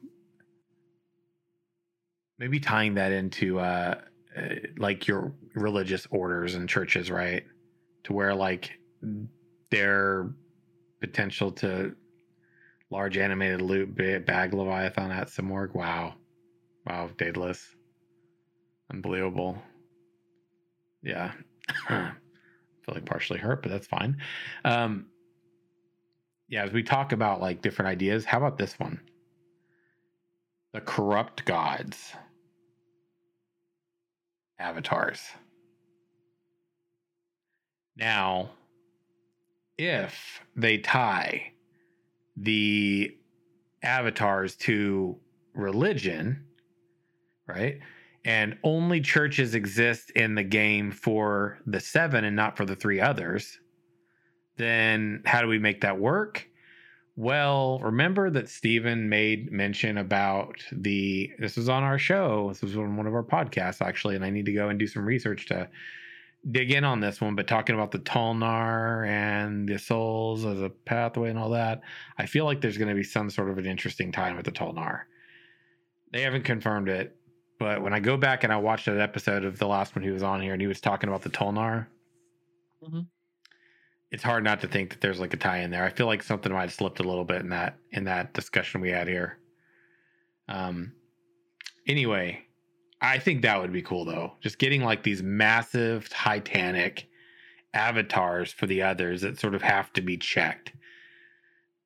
maybe 2.39 2.59
tying 2.59 2.95
that 2.95 3.13
into 3.13 3.61
uh, 3.61 4.01
uh, 4.37 4.43
like 4.79 5.07
your 5.07 5.33
religious 5.55 6.07
orders 6.11 6.55
and 6.55 6.69
churches, 6.69 7.11
right? 7.11 7.45
To 8.05 8.13
where 8.13 8.35
like 8.35 8.79
their 9.71 10.31
potential 11.01 11.53
to 11.53 11.95
large 12.91 13.17
animated 13.17 13.63
loot 13.63 13.95
bag 14.27 14.53
leviathan 14.53 15.11
at 15.13 15.29
Simurgh. 15.29 15.75
Wow, 15.75 16.15
wow, 16.87 17.09
Daedalus, 17.17 17.75
unbelievable. 18.91 19.59
Yeah. 21.03 21.33
feel 22.87 22.95
like 22.95 23.05
partially 23.05 23.39
hurt, 23.39 23.63
but 23.63 23.71
that's 23.71 23.87
fine. 23.87 24.17
Um, 24.65 25.07
yeah, 26.49 26.65
as 26.65 26.73
we 26.73 26.83
talk 26.83 27.13
about 27.13 27.41
like 27.41 27.63
different 27.63 27.91
ideas, 27.91 28.25
how 28.25 28.39
about 28.39 28.59
this 28.59 28.79
one? 28.79 29.01
The 30.73 30.81
corrupt 30.81 31.45
gods 31.45 32.13
avatars. 34.59 35.21
Now, 37.97 38.51
if 39.79 40.41
they 40.55 40.79
tie 40.79 41.53
the 42.37 43.17
avatars 43.83 44.57
to 44.57 45.19
religion, 45.55 46.45
right? 47.47 47.81
And 48.25 48.59
only 48.65 49.01
churches 49.01 49.55
exist 49.55 50.11
in 50.11 50.35
the 50.35 50.43
game 50.43 50.91
for 50.91 51.59
the 51.67 51.81
seven 51.81 52.25
and 52.25 52.37
not 52.37 52.57
for 52.57 52.65
the 52.65 52.77
three 52.77 53.01
others, 53.01 53.59
then 54.57 55.23
how 55.25 55.41
do 55.43 55.49
we 55.49 55.59
make 55.59 55.81
that 55.83 55.99
work? 55.99 56.49
Well, 57.17 57.79
remember 57.81 58.29
that 58.31 58.49
Stephen 58.49 59.09
made 59.09 59.51
mention 59.51 59.97
about 59.99 60.63
the. 60.71 61.33
This 61.39 61.57
was 61.57 61.69
on 61.69 61.83
our 61.83 61.99
show. 61.99 62.49
This 62.49 62.61
was 62.63 62.77
on 62.77 62.97
one 62.97 63.07
of 63.07 63.15
our 63.15 63.23
podcasts, 63.23 63.81
actually, 63.81 64.17
and 64.17 64.25
I 64.25 64.31
need 64.31 64.45
to 64.47 64.53
go 64.53 64.69
and 64.69 64.79
do 64.79 64.87
some 64.87 65.05
research 65.07 65.47
to 65.47 65.69
dig 66.51 66.71
in 66.73 66.85
on 66.85 67.01
this 67.01 67.21
one. 67.21 67.35
But 67.35 67.49
talking 67.49 67.75
about 67.75 67.91
the 67.91 67.99
Tulnar 68.01 69.07
and 69.09 69.67
the 69.69 69.79
souls 69.79 70.45
as 70.45 70.61
a 70.61 70.69
pathway 70.69 71.31
and 71.31 71.39
all 71.39 71.51
that, 71.51 71.81
I 72.19 72.27
feel 72.27 72.45
like 72.45 72.61
there's 72.61 72.77
going 72.79 72.91
to 72.91 72.95
be 72.95 73.03
some 73.03 73.31
sort 73.31 73.49
of 73.51 73.57
an 73.59 73.67
interesting 73.67 74.13
time 74.13 74.37
with 74.37 74.45
the 74.45 74.53
Tulnar. 74.53 75.03
They 76.13 76.21
haven't 76.21 76.45
confirmed 76.45 76.89
it, 76.91 77.17
but 77.59 77.83
when 77.83 77.95
I 77.95 78.01
go 78.01 78.17
back 78.19 78.45
and 78.45 78.53
I 78.53 78.59
watched 78.59 78.87
that 78.87 79.01
episode 79.01 79.45
of 79.45 79.59
the 79.59 79.67
last 79.67 79.97
one 79.97 80.05
he 80.05 80.11
was 80.11 80.23
on 80.23 80.41
here, 80.43 80.53
and 80.53 80.61
he 80.61 80.69
was 80.69 80.81
talking 80.83 81.09
about 81.09 81.23
the 81.23 81.31
Tulnar, 81.31 81.87
Mhm. 82.83 83.07
It's 84.11 84.23
hard 84.23 84.45
not 84.45 84.61
to 84.61 84.69
think 84.69 84.91
that 84.91 85.01
there's 85.01 85.21
like 85.21 85.35
a 85.35 85.39
tie 85.39 85.59
in 85.59 85.71
there. 85.71 85.85
I 85.85 85.91
feel 85.91 86.07
like 86.07 86.23
something 86.23 86.53
might 86.53 86.63
have 86.63 86.73
slipped 86.73 87.01
a 87.01 87.05
little 87.05 87.25
bit 87.25 87.41
in 87.41 87.51
that 87.51 87.77
in 87.91 88.05
that 88.05 88.33
discussion 88.35 88.81
we 88.81 88.91
had 88.91 89.09
here. 89.09 89.39
Um. 90.49 90.93
Anyway, 91.87 92.45
I 93.01 93.19
think 93.19 93.43
that 93.43 93.61
would 93.61 93.73
be 93.73 93.83
cool 93.83 94.05
though. 94.05 94.33
Just 94.41 94.59
getting 94.59 94.83
like 94.83 95.03
these 95.03 95.23
massive 95.23 96.09
Titanic 96.09 97.09
avatars 97.75 98.53
for 98.53 98.67
the 98.67 98.83
others 98.83 99.21
that 99.21 99.39
sort 99.39 99.55
of 99.55 99.63
have 99.63 99.93
to 99.93 100.01
be 100.01 100.17
checked. 100.17 100.73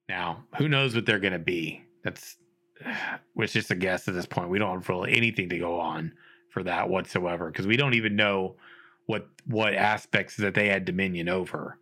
Now, 0.09 0.45
who 0.57 0.69
knows 0.69 0.95
what 0.95 1.07
they're 1.07 1.19
going 1.19 1.33
to 1.33 1.39
be? 1.39 1.85
That's 2.05 2.37
it's 3.37 3.53
just 3.53 3.71
a 3.71 3.75
guess 3.75 4.09
at 4.09 4.15
this 4.15 4.27
point. 4.27 4.51
We 4.51 4.59
don't 4.59 4.75
have 4.75 4.89
really 4.89 5.17
anything 5.17 5.49
to 5.49 5.59
go 5.59 5.81
on 5.81 6.13
for 6.51 6.63
that 6.65 6.89
whatsoever 6.89 7.51
because 7.51 7.67
we 7.67 7.77
don't 7.77 7.95
even 7.95 8.17
know 8.17 8.57
what 9.07 9.29
what 9.47 9.75
aspects 9.75 10.37
that 10.37 10.55
they 10.55 10.69
had 10.69 10.85
dominion 10.85 11.29
over. 11.29 11.79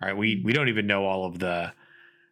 Right, 0.00 0.16
we 0.16 0.42
we 0.44 0.52
don't 0.52 0.68
even 0.68 0.86
know 0.86 1.04
all 1.04 1.24
of 1.24 1.38
the 1.38 1.72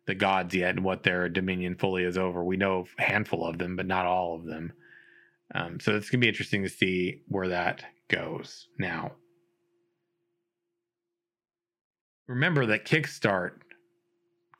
the 0.07 0.15
gods 0.15 0.55
yet 0.55 0.77
and 0.77 0.85
what 0.85 1.03
their 1.03 1.28
dominion 1.28 1.77
fully 1.77 2.05
is 2.05 2.19
over. 2.19 2.45
We 2.45 2.59
know 2.59 2.86
a 2.99 3.03
handful 3.03 3.47
of 3.47 3.59
them, 3.59 3.74
but 3.74 3.86
not 3.86 4.07
all 4.07 4.35
of 4.35 4.45
them. 4.45 4.73
Um, 5.55 5.81
so 5.81 5.97
it's 5.97 6.11
gonna 6.11 6.20
be 6.20 6.28
interesting 6.28 6.62
to 6.62 6.69
see 6.69 7.23
where 7.28 7.49
that 7.49 7.85
goes. 8.09 8.69
Now, 8.78 9.12
remember 12.27 12.66
that 12.66 12.85
Kickstart 12.85 13.53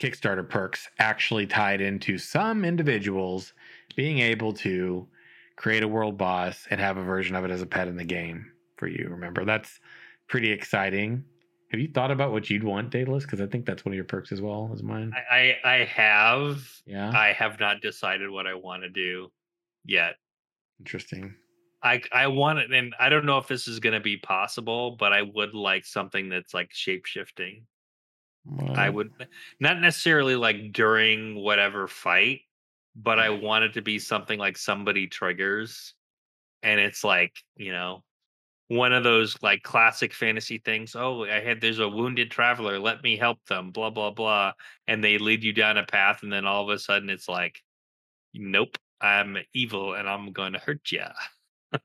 Kickstarter 0.01 0.49
perks 0.49 0.89
actually 0.99 1.47
tied 1.47 1.81
into 1.81 2.19
some 2.19 2.65
individuals 2.65 3.53
being 3.97 4.19
able 4.19 4.53
to 4.53 5.07
create 5.57 5.83
a 5.83 5.89
world 5.89 6.19
boss 6.19 6.67
and 6.71 6.81
have 6.81 6.97
a 6.97 7.05
version 7.05 7.37
of 7.37 7.45
it 7.45 7.51
as 7.51 7.63
a 7.63 7.67
pet 7.67 7.89
in 7.89 7.97
the 7.97 8.05
game 8.05 8.51
for 8.77 8.89
you. 8.89 9.09
Remember, 9.11 9.45
that's 9.45 9.79
pretty 10.27 10.51
exciting. 10.51 11.25
Have 11.75 11.81
you 11.81 11.89
thought 11.89 12.13
about 12.13 12.31
what 12.31 12.49
you'd 12.49 12.63
want, 12.63 12.91
Daedalus? 12.91 13.25
Because 13.25 13.41
I 13.41 13.47
think 13.47 13.67
that's 13.67 13.85
one 13.85 13.93
of 13.93 13.97
your 13.97 14.05
perks 14.05 14.31
as 14.31 14.41
well 14.41 14.71
as 14.73 14.85
mine. 14.85 15.13
I, 15.29 15.57
I 15.65 15.73
I 15.75 15.85
have. 15.87 16.65
Yeah, 16.87 17.11
I 17.11 17.33
have 17.33 17.59
not 17.59 17.81
decided 17.81 18.31
what 18.31 18.47
I 18.47 18.55
want 18.55 18.85
to 18.85 18.89
do 18.89 19.33
yet. 19.85 20.15
interesting. 20.79 21.35
I 21.83 22.01
I 22.13 22.29
want 22.29 22.61
it, 22.61 22.73
and 22.73 22.95
I 23.01 23.09
don't 23.09 23.27
know 23.27 23.39
if 23.39 23.49
this 23.49 23.67
is 23.67 23.81
going 23.81 23.93
to 23.93 23.99
be 23.99 24.17
possible, 24.17 24.93
but 24.93 25.13
I 25.13 25.23
would 25.23 25.53
like 25.53 25.85
something 25.85 26.29
that's 26.29 26.55
like 26.55 26.73
shape 26.73 27.07
shifting. 27.07 27.67
I 28.77 28.89
would 28.89 29.11
not 29.59 29.81
necessarily 29.81 30.37
like 30.37 30.73
during 30.73 31.35
whatever 31.35 31.89
fight, 31.89 32.43
but 32.95 33.19
I 33.19 33.31
mm. 33.31 33.43
want 33.43 33.65
it 33.65 33.73
to 33.73 33.83
be 33.83 33.99
something 33.99 34.39
like 34.39 34.57
somebody 34.57 35.09
triggers, 35.09 35.95
and 36.63 36.79
it's 36.79 37.03
like 37.03 37.33
you 37.57 37.73
know 37.73 38.05
one 38.69 38.93
of 38.93 39.05
those 39.05 39.37
like 39.43 39.63
classic 39.63 40.13
fantasy 40.13 40.59
things. 40.59 40.97
Oh, 40.97 41.25
I 41.25 41.41
had 41.41 41.61
there's 41.61 41.79
a 41.79 41.89
wounded 41.89 42.31
traveler. 42.31 42.79
Let 42.79 43.03
me 43.03 43.17
help 43.17 43.45
them. 43.47 43.71
Blah 43.71 43.91
blah 43.91 44.11
blah, 44.11 44.53
and 44.87 45.03
they 45.03 45.19
lead 45.19 45.45
you 45.45 45.53
down 45.53 45.77
a 45.77 45.85
path, 45.85 46.23
and 46.23 46.33
then 46.33 46.47
all 46.47 46.63
of 46.63 46.71
a 46.71 46.79
sudden 46.79 47.11
it's 47.11 47.29
like, 47.29 47.63
nope, 48.33 48.79
I'm 49.01 49.37
evil, 49.53 49.95
and 49.95 50.09
I'm 50.09 50.33
going 50.33 50.55
to 50.55 50.59
hurt 50.59 50.91
you. 50.91 51.05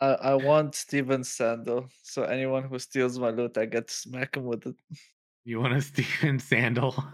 I, 0.00 0.06
I 0.06 0.34
want 0.34 0.74
Steven 0.74 1.24
Sandal. 1.24 1.88
So 2.02 2.22
anyone 2.22 2.64
who 2.64 2.78
steals 2.78 3.18
my 3.18 3.30
loot, 3.30 3.58
I 3.58 3.66
get 3.66 3.88
to 3.88 3.94
smack 3.94 4.36
him 4.36 4.44
with 4.44 4.66
it. 4.66 4.76
You 5.44 5.60
want 5.60 5.74
a 5.74 5.80
Steven 5.82 6.38
Sandal? 6.38 6.92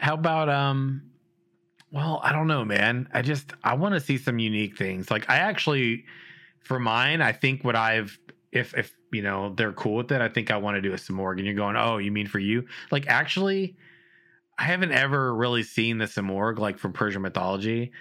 How 0.00 0.14
about 0.14 0.48
um 0.48 1.02
well, 1.92 2.20
I 2.22 2.32
don't 2.32 2.46
know, 2.46 2.64
man. 2.64 3.08
I 3.12 3.20
just 3.20 3.52
I 3.64 3.74
want 3.74 3.94
to 3.94 4.00
see 4.00 4.16
some 4.16 4.38
unique 4.38 4.78
things. 4.78 5.10
Like 5.10 5.28
I 5.28 5.36
actually 5.36 6.04
for 6.62 6.78
mine, 6.78 7.22
I 7.22 7.32
think 7.32 7.64
what 7.64 7.76
I've 7.76 8.18
if 8.52 8.74
if 8.76 8.94
you 9.12 9.22
know 9.22 9.54
they're 9.54 9.72
cool 9.72 9.96
with 9.96 10.12
it, 10.12 10.20
I 10.20 10.28
think 10.28 10.50
I 10.50 10.56
want 10.56 10.76
to 10.76 10.82
do 10.82 10.92
a 10.92 10.96
Simurgh. 10.96 11.38
And 11.38 11.46
you're 11.46 11.54
going, 11.54 11.76
oh, 11.76 11.98
you 11.98 12.12
mean 12.12 12.26
for 12.26 12.38
you? 12.38 12.66
Like 12.90 13.06
actually, 13.06 13.76
I 14.58 14.64
haven't 14.64 14.92
ever 14.92 15.34
really 15.34 15.62
seen 15.62 15.98
the 15.98 16.06
Simurgh 16.06 16.58
like 16.58 16.78
from 16.78 16.92
Persian 16.92 17.22
mythology 17.22 17.92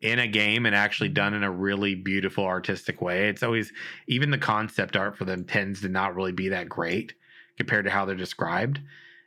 in 0.00 0.18
a 0.18 0.28
game 0.28 0.64
and 0.64 0.74
actually 0.74 1.08
done 1.08 1.34
in 1.34 1.42
a 1.42 1.50
really 1.50 1.94
beautiful 1.94 2.44
artistic 2.44 3.00
way. 3.00 3.28
It's 3.28 3.42
always 3.42 3.72
even 4.06 4.30
the 4.30 4.38
concept 4.38 4.96
art 4.96 5.16
for 5.16 5.24
them 5.24 5.44
tends 5.44 5.80
to 5.80 5.88
not 5.88 6.14
really 6.14 6.32
be 6.32 6.48
that 6.50 6.68
great 6.68 7.14
compared 7.56 7.84
to 7.84 7.90
how 7.90 8.04
they're 8.04 8.14
described. 8.14 8.80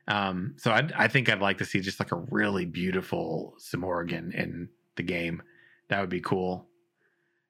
Um, 0.07 0.55
so 0.57 0.71
I, 0.71 0.87
I 0.95 1.07
think 1.07 1.29
I'd 1.29 1.41
like 1.41 1.57
to 1.59 1.65
see 1.65 1.79
just 1.81 1.99
like 1.99 2.11
a 2.11 2.23
really 2.31 2.65
beautiful 2.65 3.55
Samorgan 3.59 4.33
in 4.33 4.69
the 4.95 5.03
game. 5.03 5.43
That 5.89 5.99
would 5.99 6.09
be 6.09 6.21
cool. 6.21 6.67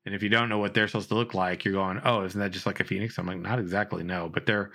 And 0.05 0.15
if 0.15 0.23
you 0.23 0.29
don't 0.29 0.49
know 0.49 0.57
what 0.57 0.73
they're 0.73 0.87
supposed 0.87 1.09
to 1.09 1.15
look 1.15 1.33
like, 1.33 1.63
you're 1.63 1.73
going, 1.75 2.01
"Oh, 2.03 2.23
isn't 2.23 2.39
that 2.39 2.51
just 2.51 2.65
like 2.65 2.79
a 2.79 2.83
phoenix?" 2.83 3.17
I'm 3.17 3.27
like, 3.27 3.37
"Not 3.39 3.59
exactly, 3.59 4.03
no." 4.03 4.29
But 4.29 4.45
they're 4.45 4.71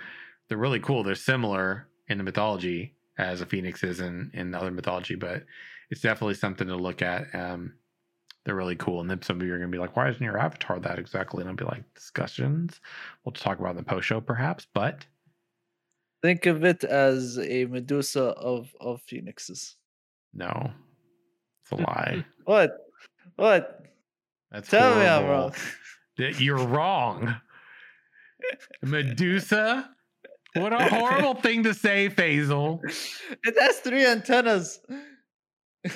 they're 0.49 0.59
really 0.59 0.81
cool. 0.81 1.03
They're 1.03 1.15
similar 1.17 1.89
in 2.09 2.19
the 2.19 2.25
mythology 2.25 2.95
as 3.19 3.41
a 3.41 3.47
phoenix 3.47 3.83
is 3.83 4.01
in 4.01 4.31
in 4.35 4.55
other 4.55 4.71
mythology, 4.71 5.17
but 5.17 5.45
it's 5.91 6.01
definitely 6.01 6.35
something 6.35 6.69
to 6.69 6.77
look 6.77 7.03
at. 7.03 7.35
Um, 7.35 7.75
they're 8.45 8.55
really 8.55 8.77
cool. 8.77 9.01
And 9.01 9.11
then 9.11 9.23
some 9.23 9.41
of 9.41 9.47
you 9.47 9.53
are 9.55 9.59
going 9.59 9.71
to 9.71 9.77
be 9.77 9.81
like, 9.81 9.97
"Why 9.97 10.09
isn't 10.09 10.23
your 10.23 10.39
avatar 10.39 10.79
that 10.81 10.99
exactly?" 11.01 11.41
And 11.41 11.51
I'll 11.51 11.57
be 11.57 11.65
like, 11.65 11.83
"Discussions. 11.95 12.81
We'll 13.25 13.33
talk 13.33 13.59
about 13.59 13.71
in 13.71 13.77
the 13.77 13.83
post 13.83 14.07
show, 14.07 14.21
perhaps." 14.21 14.67
But 14.73 15.07
Think 16.23 16.47
of 16.47 16.65
it 16.65 16.83
as 16.85 17.39
a 17.39 17.67
Medusa 17.67 18.23
of 18.31 18.75
of 18.81 19.03
phoenixes. 19.03 19.77
no, 20.33 20.71
it's 21.63 21.73
a 21.73 21.77
lie. 21.77 22.25
What? 22.45 22.79
What? 23.37 23.86
That's 24.51 24.69
Tell 24.69 24.95
me 24.97 25.07
I'm 25.07 25.27
wrong. 25.27 25.53
That 26.19 26.41
You're 26.41 26.67
wrong. 26.67 27.37
Medusa 28.83 29.91
What 30.55 30.73
a 30.73 30.89
horrible 30.89 31.35
thing 31.35 31.65
to 31.65 31.75
say, 31.75 32.09
Faisal. 32.09 32.81
It 33.45 33.55
has 33.61 33.81
three 33.81 34.07
antennas. 34.07 34.81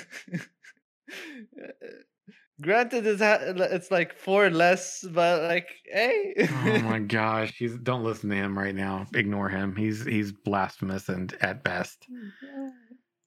Granted, 2.61 3.07
it's 3.07 3.21
ha- 3.21 3.39
it's 3.41 3.89
like 3.89 4.13
four 4.13 4.51
less, 4.51 5.03
but 5.09 5.41
like, 5.41 5.67
hey. 5.85 6.35
oh 6.39 6.79
my 6.83 6.99
gosh, 6.99 7.53
he's 7.57 7.75
don't 7.77 8.03
listen 8.03 8.29
to 8.29 8.35
him 8.35 8.55
right 8.55 8.75
now. 8.75 9.07
Ignore 9.15 9.49
him. 9.49 9.75
He's 9.75 10.05
he's 10.05 10.31
blasphemous 10.31 11.09
and 11.09 11.35
at 11.41 11.63
best. 11.63 12.05
Oh 12.11 12.69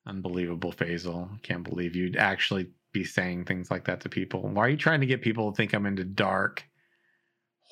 Unbelievable, 0.07 0.73
Faisal. 0.73 1.43
Can't 1.43 1.65
believe 1.65 1.97
you'd 1.97 2.17
actually 2.17 2.69
be 2.95 3.05
saying 3.05 3.45
things 3.45 3.71
like 3.71 3.85
that 3.85 4.01
to 4.01 4.09
people. 4.09 4.41
Why 4.49 4.65
are 4.65 4.69
you 4.71 4.79
trying 4.79 5.01
to 5.01 5.07
get 5.07 5.21
people 5.21 5.53
to 5.53 5.57
think 5.57 5.75
I'm 5.75 5.85
into 5.85 6.05
dark, 6.05 6.65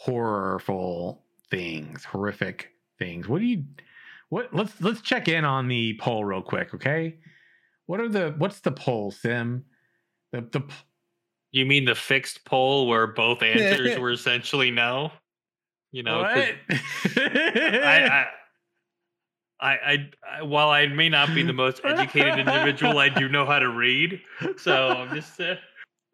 horrorful 0.04 1.22
things, 1.50 2.04
horrific 2.04 2.72
things? 2.98 3.26
What 3.26 3.38
do 3.38 3.46
you 3.46 3.64
what 4.28 4.52
let's 4.52 4.78
let's 4.82 5.00
check 5.00 5.28
in 5.28 5.46
on 5.46 5.68
the 5.68 5.96
poll 5.98 6.24
real 6.26 6.42
quick, 6.42 6.74
okay? 6.74 7.16
What 7.86 8.00
are 8.00 8.08
the 8.08 8.34
what's 8.36 8.60
the 8.60 8.72
poll, 8.72 9.10
Sim? 9.10 9.64
The 10.32 10.42
the 10.42 10.60
p- 10.60 10.74
You 11.52 11.64
mean 11.64 11.86
the 11.86 11.94
fixed 11.94 12.44
poll 12.44 12.86
where 12.86 13.06
both 13.06 13.42
answers 13.42 13.98
were 13.98 14.10
essentially 14.10 14.70
no? 14.70 15.12
You 15.92 16.02
know, 16.02 16.20
what? 16.20 16.54
I, 17.16 18.08
I, 18.10 18.26
I, 19.62 19.70
I, 19.70 20.10
I, 20.38 20.42
while 20.42 20.70
I 20.70 20.88
may 20.88 21.08
not 21.08 21.32
be 21.34 21.44
the 21.44 21.52
most 21.52 21.80
educated 21.84 22.40
individual, 22.40 22.98
I 22.98 23.08
do 23.08 23.28
know 23.28 23.46
how 23.46 23.60
to 23.60 23.68
read. 23.68 24.20
So 24.58 24.88
I'm 24.88 25.14
just 25.14 25.40
uh, 25.40 25.54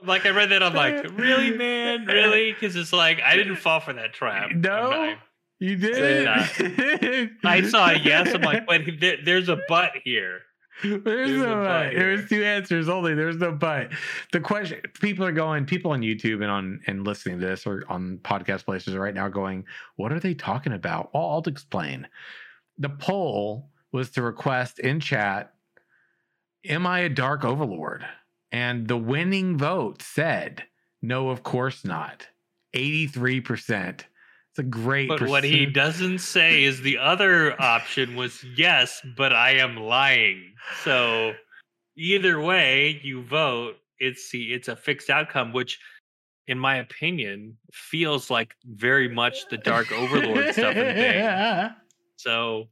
like 0.04 0.26
I 0.26 0.30
read 0.30 0.50
that. 0.50 0.62
I'm 0.62 0.74
like, 0.74 1.18
really, 1.18 1.56
man, 1.56 2.04
really? 2.04 2.52
Because 2.52 2.76
it's 2.76 2.92
like 2.92 3.20
I 3.22 3.36
didn't 3.36 3.56
fall 3.56 3.80
for 3.80 3.94
that 3.94 4.12
trap. 4.12 4.50
No? 4.54 5.14
you 5.60 5.76
did. 5.76 6.28
I 6.28 7.62
saw 7.62 7.90
a 7.90 7.98
yes. 7.98 8.34
I'm 8.34 8.42
like, 8.42 8.66
but 8.66 8.82
there, 9.00 9.16
there's 9.24 9.48
a 9.48 9.58
but 9.68 9.92
here. 10.04 10.42
There's 10.82 11.02
There's 11.02 11.30
no 11.30 11.56
but 11.64 11.90
There's 11.90 12.28
two 12.28 12.44
answers 12.44 12.88
only. 12.88 13.14
There's 13.14 13.36
no 13.36 13.50
but. 13.50 13.90
The 14.32 14.40
question 14.40 14.80
people 15.00 15.24
are 15.24 15.32
going, 15.32 15.66
people 15.66 15.90
on 15.90 16.02
YouTube 16.02 16.42
and 16.42 16.50
on 16.50 16.80
and 16.86 17.04
listening 17.04 17.40
to 17.40 17.46
this 17.46 17.66
or 17.66 17.82
on 17.88 18.18
podcast 18.22 18.64
places 18.64 18.94
right 18.94 19.14
now 19.14 19.28
going, 19.28 19.64
what 19.96 20.12
are 20.12 20.20
they 20.20 20.34
talking 20.34 20.72
about? 20.72 21.12
Well, 21.12 21.24
I'll 21.24 21.42
explain. 21.46 22.06
The 22.78 22.88
poll 22.88 23.70
was 23.92 24.10
to 24.10 24.22
request 24.22 24.78
in 24.78 25.00
chat, 25.00 25.54
Am 26.64 26.86
I 26.86 27.00
a 27.00 27.08
dark 27.08 27.44
overlord? 27.44 28.04
And 28.50 28.88
the 28.88 28.96
winning 28.96 29.56
vote 29.56 30.02
said, 30.02 30.64
No, 31.02 31.30
of 31.30 31.42
course 31.42 31.84
not. 31.84 32.28
83%. 32.74 34.00
It's 34.50 34.58
a 34.58 34.62
great 34.62 35.08
But 35.08 35.28
what 35.28 35.44
he 35.44 35.66
doesn't 35.66 36.18
say 36.18 36.64
is 36.64 36.80
the 36.80 36.98
other 36.98 37.60
option 37.60 38.16
was 38.16 38.44
yes, 38.56 39.00
but 39.16 39.32
I 39.32 39.52
am 39.52 39.76
lying. 39.76 40.54
So 40.82 41.34
either 41.96 42.40
way 42.40 43.00
you 43.02 43.22
vote, 43.22 43.76
it's 43.98 44.30
the 44.30 44.52
it's 44.52 44.68
a 44.68 44.76
fixed 44.76 45.10
outcome, 45.10 45.52
which 45.52 45.78
in 46.46 46.58
my 46.58 46.76
opinion 46.76 47.56
feels 47.72 48.30
like 48.30 48.54
very 48.64 49.08
much 49.08 49.48
the 49.48 49.58
dark 49.58 49.92
overlord 49.92 50.52
stuff 50.52 50.76
and 50.76 50.96
thing. 50.96 51.70
So 52.18 52.68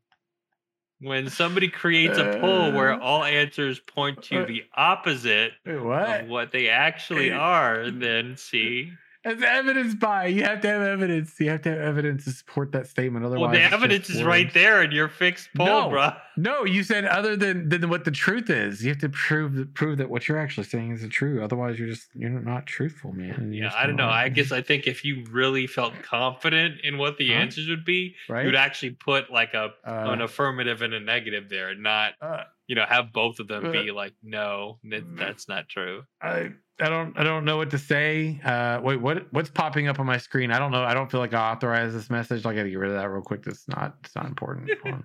when 1.01 1.31
somebody 1.31 1.69
creates 1.69 2.19
a 2.19 2.39
poll 2.41 2.73
where 2.73 2.95
Uh, 2.95 2.99
all 2.99 3.25
answers 3.25 3.79
point 3.79 4.23
to 4.25 4.43
uh, 4.43 4.47
the 4.47 4.65
opposite 4.75 5.53
Wait, 5.65 5.79
what? 5.79 6.21
of 6.21 6.29
what 6.29 6.53
they 6.53 6.69
actually 6.69 7.31
are, 7.31 7.91
then 7.91 8.37
see. 8.37 8.93
It's 9.29 9.43
evidence 9.43 9.95
by. 9.97 10.27
You 10.27 10.45
have 10.45 10.61
to 10.61 10.69
have 10.69 10.83
evidence. 10.83 11.35
You 11.41 11.51
have 11.51 11.63
to 11.63 11.71
have 11.71 11.79
evidence 11.81 12.25
to 12.25 12.31
support 12.31 12.71
that 12.73 12.87
statement. 12.87 13.25
Otherwise, 13.27 13.41
Well, 13.43 13.51
the 13.51 13.75
evidence 13.77 14.09
is 14.09 14.23
right 14.23 14.53
there 14.55 14.83
in 14.83 14.93
your 14.93 15.09
fixed 15.09 15.49
poll, 15.57 15.67
No. 15.67 15.89
bruh. 15.91 16.17
No, 16.37 16.65
you 16.65 16.83
said 16.85 17.05
other 17.07 17.35
than 17.37 17.69
than 17.69 17.89
what 17.89 18.05
the 18.05 18.11
truth 18.11 18.51
is. 18.51 18.83
You 18.85 18.91
have 18.91 18.99
to 19.01 19.09
prove 19.09 19.75
prove 19.75 19.99
that 19.99 20.11
what 20.11 20.29
you're 20.29 20.39
actually 20.39 20.65
saying 20.65 20.93
is 20.93 21.01
the 21.03 21.09
truth. 21.09 21.41
Otherwise, 21.43 21.79
you're 21.79 21.89
just 21.89 22.09
you're 22.15 22.31
not 22.31 22.67
truthful, 22.67 23.13
man. 23.13 23.53
You're 23.53 23.65
Yeah, 23.65 23.73
I 23.77 23.87
don't 23.87 23.97
know. 23.97 24.09
I 24.09 24.29
guess 24.29 24.53
I 24.53 24.63
think 24.63 24.87
if 24.87 25.05
you 25.05 25.25
really 25.31 25.67
felt 25.67 25.95
confident 26.03 26.81
in 26.85 26.97
what 26.99 27.17
the 27.19 27.29
Huh? 27.29 27.41
answers 27.41 27.69
would 27.69 27.85
be, 27.85 28.15
right. 28.29 28.45
you'd 28.47 28.55
actually 28.55 28.91
put 28.91 29.31
like 29.31 29.55
a 29.55 29.71
an 29.85 30.21
Uh, 30.21 30.25
affirmative 30.25 30.83
and 30.83 30.95
a 30.95 31.01
negative 31.01 31.49
there, 31.49 31.71
and 31.71 31.83
not 31.83 32.13
uh, 32.21 32.45
you 32.67 32.75
know 32.75 32.85
have 32.89 33.13
both 33.13 33.39
of 33.39 33.49
them 33.49 33.67
uh, 33.67 33.71
be 33.71 33.91
like, 33.91 34.15
no, 34.23 34.79
mm. 34.85 35.17
that's 35.17 35.49
not 35.49 35.69
true. 35.69 36.03
I 36.21 36.53
I 36.81 36.89
don't 36.89 37.19
I 37.19 37.23
don't 37.23 37.45
know 37.45 37.57
what 37.57 37.71
to 37.71 37.79
say. 37.79 38.41
Uh, 38.45 38.81
wait, 38.83 39.01
what 39.01 39.33
what's 39.33 39.51
popping 39.51 39.89
up 39.89 39.99
on 39.99 40.07
my 40.07 40.19
screen? 40.19 40.51
I 40.51 40.59
don't 40.59 40.73
know. 40.73 40.83
I 40.83 40.95
don't 40.95 41.11
feel 41.11 41.21
like 41.21 41.35
I 41.35 41.53
authorize 41.53 41.93
this 41.93 42.11
message. 42.11 42.45
I 42.45 42.55
got 42.55 42.65
to 42.65 42.71
get 42.71 42.79
rid 42.79 42.91
of 42.91 42.97
that 42.97 43.09
real 43.09 43.23
quick. 43.23 43.45
That's 43.45 43.67
not 43.69 43.97
it's 44.05 44.15
not 44.15 44.27
important. 44.27 44.71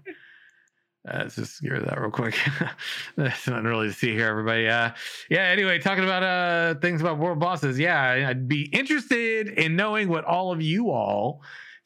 Uh, 1.10 1.18
let's 1.22 1.36
just 1.36 1.60
get 1.64 1.72
rid 1.72 1.82
of 1.82 1.90
that 1.90 2.00
real 2.00 2.12
quick. 2.12 2.38
That's 3.16 3.48
not 3.48 3.64
really 3.64 3.88
to 3.88 3.94
see 3.94 4.14
here, 4.14 4.28
everybody. 4.28 4.68
Uh, 4.68 4.92
yeah. 5.32 5.46
Anyway, 5.46 5.80
talking 5.80 6.04
about 6.04 6.22
uh 6.22 6.80
things 6.80 7.02
about 7.02 7.18
world 7.18 7.40
bosses. 7.40 7.80
Yeah, 7.80 8.28
I'd 8.28 8.48
be 8.48 8.66
interested 8.66 9.48
in 9.48 9.76
knowing 9.76 10.10
what 10.10 10.26
all 10.26 10.52
of 10.52 10.62
you 10.62 10.92
all 10.92 11.42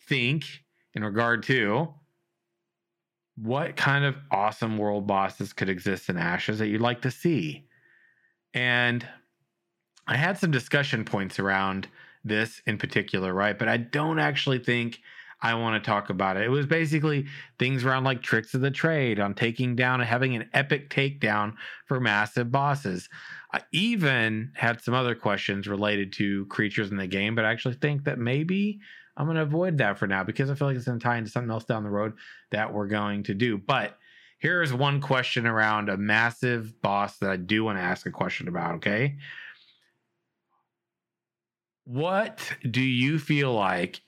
think 0.10 0.44
in 0.96 1.04
regard 1.04 1.44
to 1.44 1.94
what 3.36 3.76
kind 3.76 4.06
of 4.06 4.16
awesome 4.32 4.78
world 4.78 5.08
bosses 5.08 5.54
could 5.54 5.70
exist 5.70 6.10
in 6.10 6.18
Ashes 6.18 6.60
that 6.60 6.68
you'd 6.68 6.82
like 6.82 7.02
to 7.02 7.12
see. 7.12 7.66
And 8.54 9.06
I 10.08 10.16
had 10.16 10.38
some 10.38 10.52
discussion 10.52 11.04
points 11.04 11.40
around 11.40 11.88
this 12.24 12.62
in 12.66 12.78
particular, 12.78 13.34
right? 13.34 13.58
But 13.58 13.68
I 13.68 13.78
don't 13.78 14.20
actually 14.20 14.60
think 14.60 15.00
I 15.42 15.54
want 15.56 15.82
to 15.82 15.86
talk 15.86 16.10
about 16.10 16.38
it. 16.38 16.44
It 16.44 16.50
was 16.50 16.66
basically 16.66 17.28
things 17.60 17.84
around 17.84 18.06
like 18.06 18.22
tricks 18.22 18.54
of 18.54 18.62
the 18.62 18.72
trade 18.72 19.20
on 19.20 19.34
taking 19.34 19.76
down 19.76 20.00
and 20.00 20.10
having 20.10 20.36
an 20.36 20.50
epic 20.54 20.90
takedown 20.90 21.54
for 21.86 22.00
massive 22.00 22.52
bosses. 22.52 23.10
I 23.54 23.62
even 23.72 24.52
had 24.56 24.82
some 24.82 24.94
other 24.94 25.14
questions 25.14 25.68
related 25.68 26.14
to 26.14 26.46
creatures 26.48 26.90
in 26.90 26.98
the 26.98 27.08
game, 27.08 27.36
but 27.36 27.46
I 27.46 27.52
actually 27.52 27.76
think 27.76 28.06
that 28.06 28.18
maybe 28.18 28.80
I'm 29.18 29.26
going 29.26 29.38
to 29.38 29.44
avoid 29.44 29.78
that 29.78 29.98
for 29.98 30.08
now 30.08 30.24
because 30.24 30.50
I 30.50 30.56
feel 30.56 30.68
like 30.68 30.76
it's 30.76 30.86
going 30.86 31.00
to 31.00 31.04
tie 31.04 31.18
into 31.18 31.30
something 31.30 31.52
else 31.52 31.64
down 31.64 31.84
the 31.84 31.90
road 31.90 32.14
that 32.52 32.74
we're 32.74 32.88
going 32.88 33.24
to 33.24 33.34
do. 33.34 33.58
But 33.58 33.98
here 34.40 34.62
is 34.62 34.74
one 34.74 35.00
question 35.00 35.48
around 35.48 35.90
a 35.90 35.98
massive 35.98 36.82
boss 36.82 37.18
that 37.18 37.30
I 37.30 37.38
do 37.38 37.64
want 37.64 37.78
to 37.78 37.82
ask 37.84 38.06
a 38.06 38.12
question 38.12 38.48
about, 38.48 38.76
okay? 38.76 39.16
What 41.86 42.52
do 42.70 42.82
you 42.82 43.20
feel 43.20 43.54
like 43.54 44.02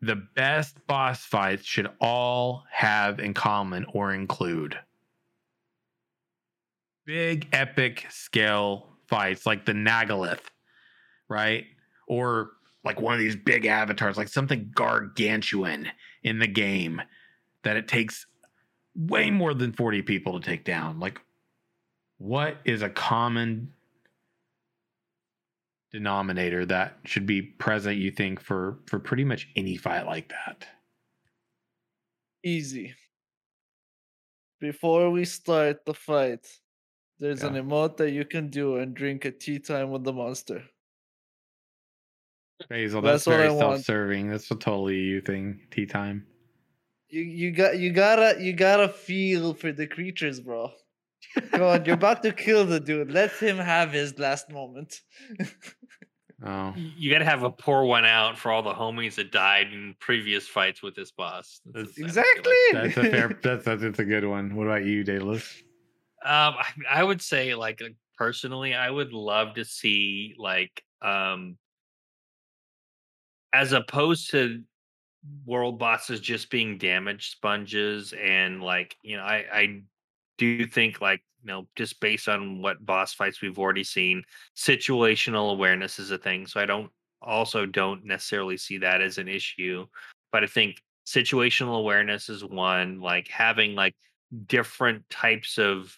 the 0.00 0.16
best 0.16 0.86
boss 0.86 1.24
fights 1.24 1.64
should 1.64 1.90
all 2.00 2.64
have 2.70 3.18
in 3.20 3.34
common 3.34 3.84
or 3.92 4.14
include? 4.14 4.78
Big 7.04 7.48
epic 7.52 8.06
scale 8.08 8.88
fights 9.08 9.44
like 9.44 9.66
the 9.66 9.72
Nagalith, 9.72 10.40
right? 11.28 11.66
Or 12.08 12.52
like 12.84 13.00
one 13.00 13.14
of 13.14 13.20
these 13.20 13.36
big 13.36 13.66
avatars, 13.66 14.16
like 14.16 14.28
something 14.28 14.70
gargantuan 14.74 15.88
in 16.22 16.38
the 16.38 16.46
game 16.46 17.00
that 17.62 17.76
it 17.76 17.88
takes 17.88 18.26
way 18.94 19.30
more 19.30 19.54
than 19.54 19.72
40 19.72 20.02
people 20.02 20.38
to 20.38 20.46
take 20.46 20.64
down. 20.64 21.00
Like, 21.00 21.20
what 22.18 22.58
is 22.64 22.82
a 22.82 22.90
common 22.90 23.72
denominator 25.90 26.66
that 26.66 26.98
should 27.04 27.26
be 27.26 27.40
present, 27.42 27.96
you 27.96 28.10
think, 28.10 28.40
for 28.40 28.78
for 28.86 28.98
pretty 28.98 29.24
much 29.24 29.48
any 29.56 29.76
fight 29.76 30.06
like 30.06 30.28
that? 30.28 30.66
Easy. 32.44 32.94
Before 34.60 35.10
we 35.10 35.24
start 35.24 35.84
the 35.84 35.94
fight, 35.94 36.46
there's 37.18 37.42
an 37.42 37.54
emote 37.54 37.96
that 37.98 38.12
you 38.12 38.24
can 38.24 38.48
do 38.48 38.76
and 38.76 38.94
drink 38.94 39.24
a 39.24 39.30
tea 39.30 39.58
time 39.58 39.90
with 39.90 40.04
the 40.04 40.12
monster. 40.12 40.64
Basil, 42.68 43.00
That's 43.02 43.24
that's, 43.24 43.26
what 43.26 43.36
very 43.36 43.48
I 43.54 43.58
self-serving. 43.58 44.30
That's 44.30 44.50
a 44.50 44.54
totally 44.56 44.96
you 44.96 45.20
thing. 45.20 45.60
Tea 45.70 45.86
time. 45.86 46.26
You 47.08 47.22
you 47.22 47.50
got 47.52 47.78
you 47.78 47.92
gotta 47.92 48.42
you 48.42 48.52
gotta 48.52 48.88
feel 48.88 49.54
for 49.54 49.72
the 49.72 49.86
creatures, 49.86 50.40
bro. 50.40 50.70
Come 51.50 51.62
on, 51.62 51.84
you're 51.84 51.94
about 51.94 52.22
to 52.22 52.32
kill 52.32 52.64
the 52.64 52.78
dude. 52.80 53.10
Let 53.10 53.32
him 53.32 53.56
have 53.58 53.92
his 53.92 54.18
last 54.18 54.50
moment. 54.50 55.00
Oh, 56.46 56.74
You 56.76 57.10
got 57.10 57.20
to 57.20 57.24
have 57.24 57.42
a 57.42 57.50
pour 57.50 57.86
one 57.86 58.04
out 58.04 58.36
for 58.36 58.50
all 58.52 58.62
the 58.62 58.74
homies 58.74 59.14
that 59.14 59.32
died 59.32 59.72
in 59.72 59.94
previous 59.98 60.46
fights 60.46 60.82
with 60.82 60.94
this 60.94 61.10
boss. 61.10 61.60
That's 61.64 61.94
That's- 61.96 62.14
just- 62.14 62.18
I 62.18 62.22
feel 62.22 62.34
exactly. 62.34 62.54
that's 62.72 62.96
a 62.98 63.10
fair. 63.10 63.28
That's 63.42 63.64
that's, 63.64 63.80
that's 63.82 63.98
a 64.00 64.04
good 64.04 64.26
one. 64.26 64.54
What 64.54 64.66
about 64.66 64.84
you, 64.84 65.04
Daedalus? 65.04 65.62
Um, 66.22 66.54
I, 66.58 66.66
I 66.90 67.04
would 67.04 67.22
say, 67.22 67.54
like 67.54 67.80
personally, 68.18 68.74
I 68.74 68.90
would 68.90 69.12
love 69.14 69.54
to 69.54 69.64
see 69.64 70.34
like 70.36 70.82
um, 71.00 71.56
as 73.54 73.72
opposed 73.72 74.30
to 74.32 74.62
world 75.46 75.78
bosses 75.78 76.20
just 76.20 76.50
being 76.50 76.76
damage 76.76 77.30
sponges, 77.30 78.12
and 78.20 78.62
like 78.62 78.96
you 79.02 79.16
know, 79.16 79.22
I 79.22 79.44
I 79.52 79.82
do 80.36 80.66
think 80.66 81.00
like 81.00 81.22
you 81.42 81.48
know 81.48 81.68
just 81.76 82.00
based 82.00 82.28
on 82.28 82.60
what 82.60 82.84
boss 82.84 83.14
fights 83.14 83.40
we've 83.40 83.58
already 83.58 83.84
seen, 83.84 84.24
situational 84.56 85.52
awareness 85.52 85.98
is 85.98 86.10
a 86.10 86.18
thing. 86.18 86.46
So 86.46 86.60
I 86.60 86.66
don't 86.66 86.90
also 87.22 87.64
don't 87.64 88.04
necessarily 88.04 88.56
see 88.56 88.78
that 88.78 89.00
as 89.00 89.18
an 89.18 89.28
issue, 89.28 89.86
but 90.32 90.42
I 90.42 90.46
think 90.46 90.82
situational 91.06 91.78
awareness 91.78 92.28
is 92.28 92.44
one, 92.44 93.00
like 93.00 93.28
having 93.28 93.74
like 93.74 93.94
different 94.46 95.08
types 95.10 95.58
of 95.58 95.96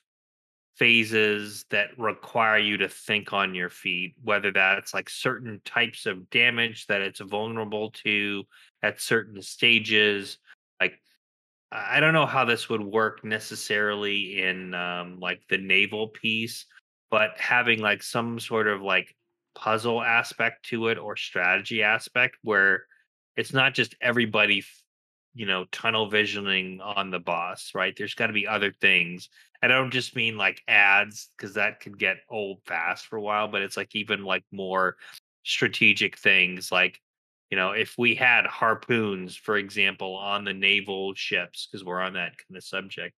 phases 0.76 1.64
that 1.70 1.98
require 1.98 2.58
you 2.58 2.76
to 2.76 2.88
think 2.88 3.32
on 3.32 3.54
your 3.54 3.70
feet, 3.70 4.14
whether 4.22 4.52
that's 4.52 4.92
like 4.92 5.08
certain 5.08 5.60
types 5.64 6.06
of 6.06 6.28
damage 6.30 6.86
that 6.86 7.00
it's 7.00 7.20
vulnerable 7.20 7.90
to 7.90 8.44
at 8.82 9.00
certain 9.00 9.40
stages. 9.40 10.38
Like, 10.80 11.00
I 11.72 12.00
don't 12.00 12.12
know 12.12 12.26
how 12.26 12.44
this 12.44 12.68
would 12.68 12.82
work 12.82 13.24
necessarily 13.24 14.42
in 14.42 14.74
um, 14.74 15.18
like 15.18 15.42
the 15.48 15.58
naval 15.58 16.08
piece, 16.08 16.66
but 17.10 17.30
having 17.36 17.80
like 17.80 18.02
some 18.02 18.38
sort 18.38 18.68
of 18.68 18.82
like 18.82 19.14
puzzle 19.54 20.02
aspect 20.02 20.66
to 20.66 20.88
it 20.88 20.98
or 20.98 21.16
strategy 21.16 21.82
aspect 21.82 22.36
where 22.42 22.84
it's 23.36 23.52
not 23.52 23.74
just 23.74 23.94
everybody 24.00 24.62
you 25.36 25.46
know, 25.46 25.66
tunnel 25.70 26.08
visioning 26.08 26.80
on 26.80 27.10
the 27.10 27.18
boss, 27.20 27.72
right? 27.74 27.94
There's 27.96 28.14
got 28.14 28.28
to 28.28 28.32
be 28.32 28.46
other 28.46 28.72
things. 28.72 29.28
And 29.62 29.70
I 29.70 29.76
don't 29.76 29.90
just 29.90 30.16
mean 30.16 30.38
like 30.38 30.62
ads 30.66 31.28
because 31.36 31.54
that 31.54 31.80
could 31.80 31.98
get 31.98 32.18
old 32.30 32.60
fast 32.64 33.06
for 33.06 33.16
a 33.16 33.22
while, 33.22 33.46
but 33.46 33.60
it's 33.60 33.76
like 33.76 33.94
even 33.94 34.24
like 34.24 34.44
more 34.50 34.96
strategic 35.46 36.18
things 36.18 36.72
like 36.72 37.00
you 37.50 37.56
know 37.56 37.70
if 37.70 37.94
we 37.96 38.16
had 38.16 38.44
harpoons 38.46 39.36
for 39.36 39.56
example 39.56 40.16
on 40.16 40.42
the 40.42 40.52
naval 40.52 41.14
ships 41.14 41.68
because 41.70 41.84
we're 41.84 42.00
on 42.00 42.14
that 42.14 42.32
kind 42.36 42.56
of 42.56 42.64
subject 42.64 43.14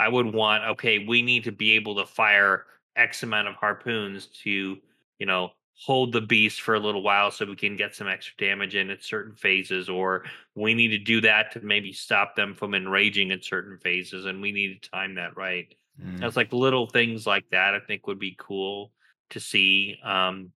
i 0.00 0.08
would 0.08 0.26
want 0.26 0.64
okay 0.64 1.06
we 1.06 1.22
need 1.22 1.44
to 1.44 1.52
be 1.52 1.70
able 1.76 1.94
to 1.94 2.04
fire 2.04 2.64
x 2.96 3.22
amount 3.22 3.46
of 3.46 3.54
harpoons 3.54 4.26
to 4.26 4.76
you 5.20 5.26
know 5.26 5.50
hold 5.80 6.12
the 6.12 6.20
beast 6.20 6.60
for 6.60 6.74
a 6.74 6.80
little 6.80 7.02
while 7.02 7.30
so 7.30 7.46
we 7.46 7.54
can 7.54 7.76
get 7.76 7.94
some 7.94 8.08
extra 8.08 8.34
damage 8.36 8.74
in 8.74 8.90
at 8.90 9.02
certain 9.02 9.34
phases 9.36 9.88
or 9.88 10.24
we 10.56 10.74
need 10.74 10.88
to 10.88 10.98
do 10.98 11.20
that 11.20 11.52
to 11.52 11.60
maybe 11.60 11.92
stop 11.92 12.34
them 12.34 12.52
from 12.52 12.74
enraging 12.74 13.30
at 13.30 13.44
certain 13.44 13.78
phases 13.78 14.26
and 14.26 14.42
we 14.42 14.50
need 14.50 14.82
to 14.82 14.90
time 14.90 15.14
that 15.14 15.36
right 15.36 15.72
mm. 16.02 16.22
it's 16.22 16.36
like 16.36 16.52
little 16.52 16.88
things 16.88 17.28
like 17.28 17.44
that 17.50 17.74
i 17.74 17.80
think 17.80 18.08
would 18.08 18.18
be 18.18 18.34
cool 18.40 18.90
to 19.30 19.38
see 19.38 19.96
um, 20.02 20.50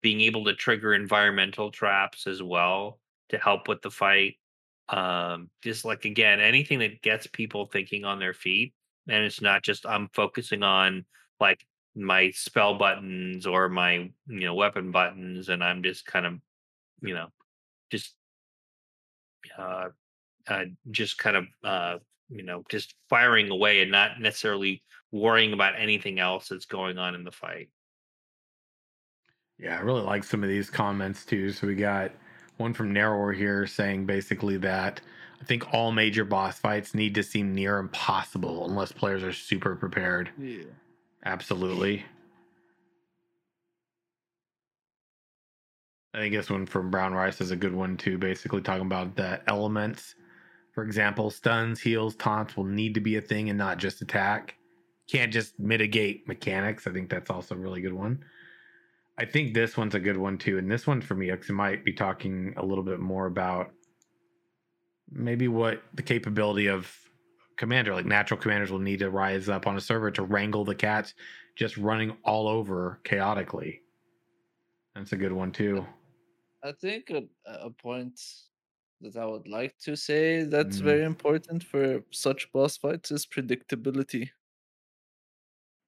being 0.00 0.20
able 0.20 0.44
to 0.44 0.54
trigger 0.54 0.94
environmental 0.94 1.72
traps 1.72 2.26
as 2.28 2.40
well 2.40 3.00
to 3.30 3.38
help 3.38 3.66
with 3.66 3.82
the 3.82 3.90
fight 3.90 4.36
um, 4.90 5.50
just 5.60 5.84
like 5.84 6.04
again 6.04 6.38
anything 6.38 6.78
that 6.78 7.02
gets 7.02 7.26
people 7.26 7.66
thinking 7.66 8.04
on 8.04 8.20
their 8.20 8.34
feet 8.34 8.74
and 9.08 9.24
it's 9.24 9.40
not 9.40 9.64
just 9.64 9.84
i'm 9.86 10.08
focusing 10.12 10.62
on 10.62 11.04
like 11.40 11.66
my 12.00 12.30
spell 12.30 12.74
buttons 12.74 13.46
or 13.46 13.68
my 13.68 14.10
you 14.26 14.40
know 14.40 14.54
weapon 14.54 14.90
buttons 14.90 15.48
and 15.48 15.62
i'm 15.62 15.82
just 15.82 16.06
kind 16.06 16.24
of 16.24 16.34
you 17.02 17.14
know 17.14 17.26
just 17.90 18.14
uh, 19.58 19.88
uh 20.48 20.64
just 20.90 21.18
kind 21.18 21.36
of 21.36 21.46
uh 21.64 21.96
you 22.30 22.42
know 22.42 22.62
just 22.68 22.94
firing 23.08 23.50
away 23.50 23.82
and 23.82 23.90
not 23.90 24.20
necessarily 24.20 24.82
worrying 25.12 25.52
about 25.52 25.74
anything 25.78 26.18
else 26.18 26.48
that's 26.48 26.66
going 26.66 26.96
on 26.96 27.14
in 27.14 27.24
the 27.24 27.32
fight. 27.32 27.68
Yeah 29.58 29.76
i 29.76 29.80
really 29.80 30.02
like 30.02 30.24
some 30.24 30.42
of 30.42 30.48
these 30.48 30.70
comments 30.70 31.24
too. 31.24 31.50
So 31.50 31.66
we 31.66 31.74
got 31.74 32.12
one 32.56 32.72
from 32.72 32.92
narrower 32.92 33.32
here 33.32 33.66
saying 33.66 34.06
basically 34.06 34.56
that 34.58 35.00
i 35.40 35.44
think 35.44 35.72
all 35.74 35.92
major 35.92 36.24
boss 36.24 36.58
fights 36.58 36.94
need 36.94 37.14
to 37.14 37.22
seem 37.22 37.54
near 37.54 37.78
impossible 37.78 38.66
unless 38.66 38.92
players 38.92 39.22
are 39.22 39.32
super 39.32 39.74
prepared. 39.76 40.30
Yeah 40.38 40.64
Absolutely. 41.24 42.04
I 46.12 46.18
think 46.18 46.34
this 46.34 46.50
one 46.50 46.66
from 46.66 46.90
Brown 46.90 47.14
Rice 47.14 47.40
is 47.40 47.50
a 47.50 47.56
good 47.56 47.74
one 47.74 47.96
too. 47.96 48.18
Basically, 48.18 48.60
talking 48.60 48.86
about 48.86 49.16
the 49.16 49.40
elements. 49.48 50.14
For 50.72 50.84
example, 50.84 51.30
stuns, 51.30 51.80
heals, 51.80 52.16
taunts 52.16 52.56
will 52.56 52.64
need 52.64 52.94
to 52.94 53.00
be 53.00 53.16
a 53.16 53.20
thing 53.20 53.48
and 53.48 53.58
not 53.58 53.78
just 53.78 54.02
attack. 54.02 54.56
Can't 55.08 55.32
just 55.32 55.58
mitigate 55.58 56.26
mechanics. 56.28 56.86
I 56.86 56.92
think 56.92 57.10
that's 57.10 57.30
also 57.30 57.54
a 57.54 57.58
really 57.58 57.80
good 57.80 57.92
one. 57.92 58.24
I 59.18 59.24
think 59.24 59.52
this 59.52 59.76
one's 59.76 59.94
a 59.94 60.00
good 60.00 60.16
one 60.16 60.38
too. 60.38 60.58
And 60.58 60.70
this 60.70 60.86
one 60.86 61.00
for 61.00 61.14
me, 61.14 61.30
because 61.30 61.50
might 61.50 61.84
be 61.84 61.92
talking 61.92 62.54
a 62.56 62.64
little 62.64 62.84
bit 62.84 63.00
more 63.00 63.26
about 63.26 63.70
maybe 65.10 65.48
what 65.48 65.82
the 65.94 66.02
capability 66.02 66.68
of 66.68 66.96
commander. 67.60 67.94
Like 67.94 68.06
natural 68.06 68.40
commanders 68.40 68.72
will 68.72 68.78
need 68.78 69.00
to 69.00 69.10
rise 69.10 69.50
up 69.50 69.66
on 69.66 69.76
a 69.76 69.80
server 69.80 70.10
to 70.12 70.22
wrangle 70.22 70.64
the 70.64 70.74
cats 70.74 71.14
just 71.56 71.76
running 71.76 72.16
all 72.24 72.48
over 72.48 73.00
chaotically. 73.04 73.82
That's 74.94 75.12
a 75.12 75.16
good 75.16 75.32
one 75.32 75.52
too. 75.52 75.86
I 76.64 76.72
think 76.72 77.10
a, 77.10 77.22
a 77.46 77.70
point 77.70 78.18
that 79.02 79.16
I 79.16 79.26
would 79.26 79.46
like 79.46 79.76
to 79.84 79.94
say 79.94 80.44
that's 80.44 80.78
mm. 80.78 80.84
very 80.84 81.04
important 81.04 81.62
for 81.62 82.02
such 82.10 82.50
boss 82.52 82.78
fights 82.78 83.10
is 83.10 83.26
predictability. 83.26 84.30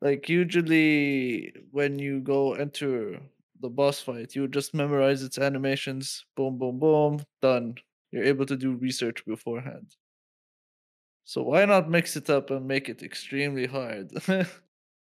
Like 0.02 0.28
usually 0.28 1.54
when 1.70 1.98
you 1.98 2.20
go 2.20 2.52
enter 2.52 3.18
the 3.60 3.70
boss 3.70 3.98
fight, 4.00 4.34
you 4.34 4.46
just 4.46 4.74
memorize 4.74 5.22
its 5.22 5.38
animations, 5.38 6.26
boom, 6.36 6.58
boom, 6.58 6.78
boom, 6.78 7.24
done. 7.40 7.76
You're 8.10 8.24
able 8.24 8.44
to 8.44 8.56
do 8.58 8.74
research 8.74 9.24
beforehand. 9.24 9.96
So 11.24 11.42
why 11.42 11.64
not 11.64 11.88
mix 11.88 12.16
it 12.16 12.28
up 12.30 12.50
and 12.50 12.66
make 12.66 12.88
it 12.88 13.02
extremely 13.02 13.66
hard? 13.66 14.10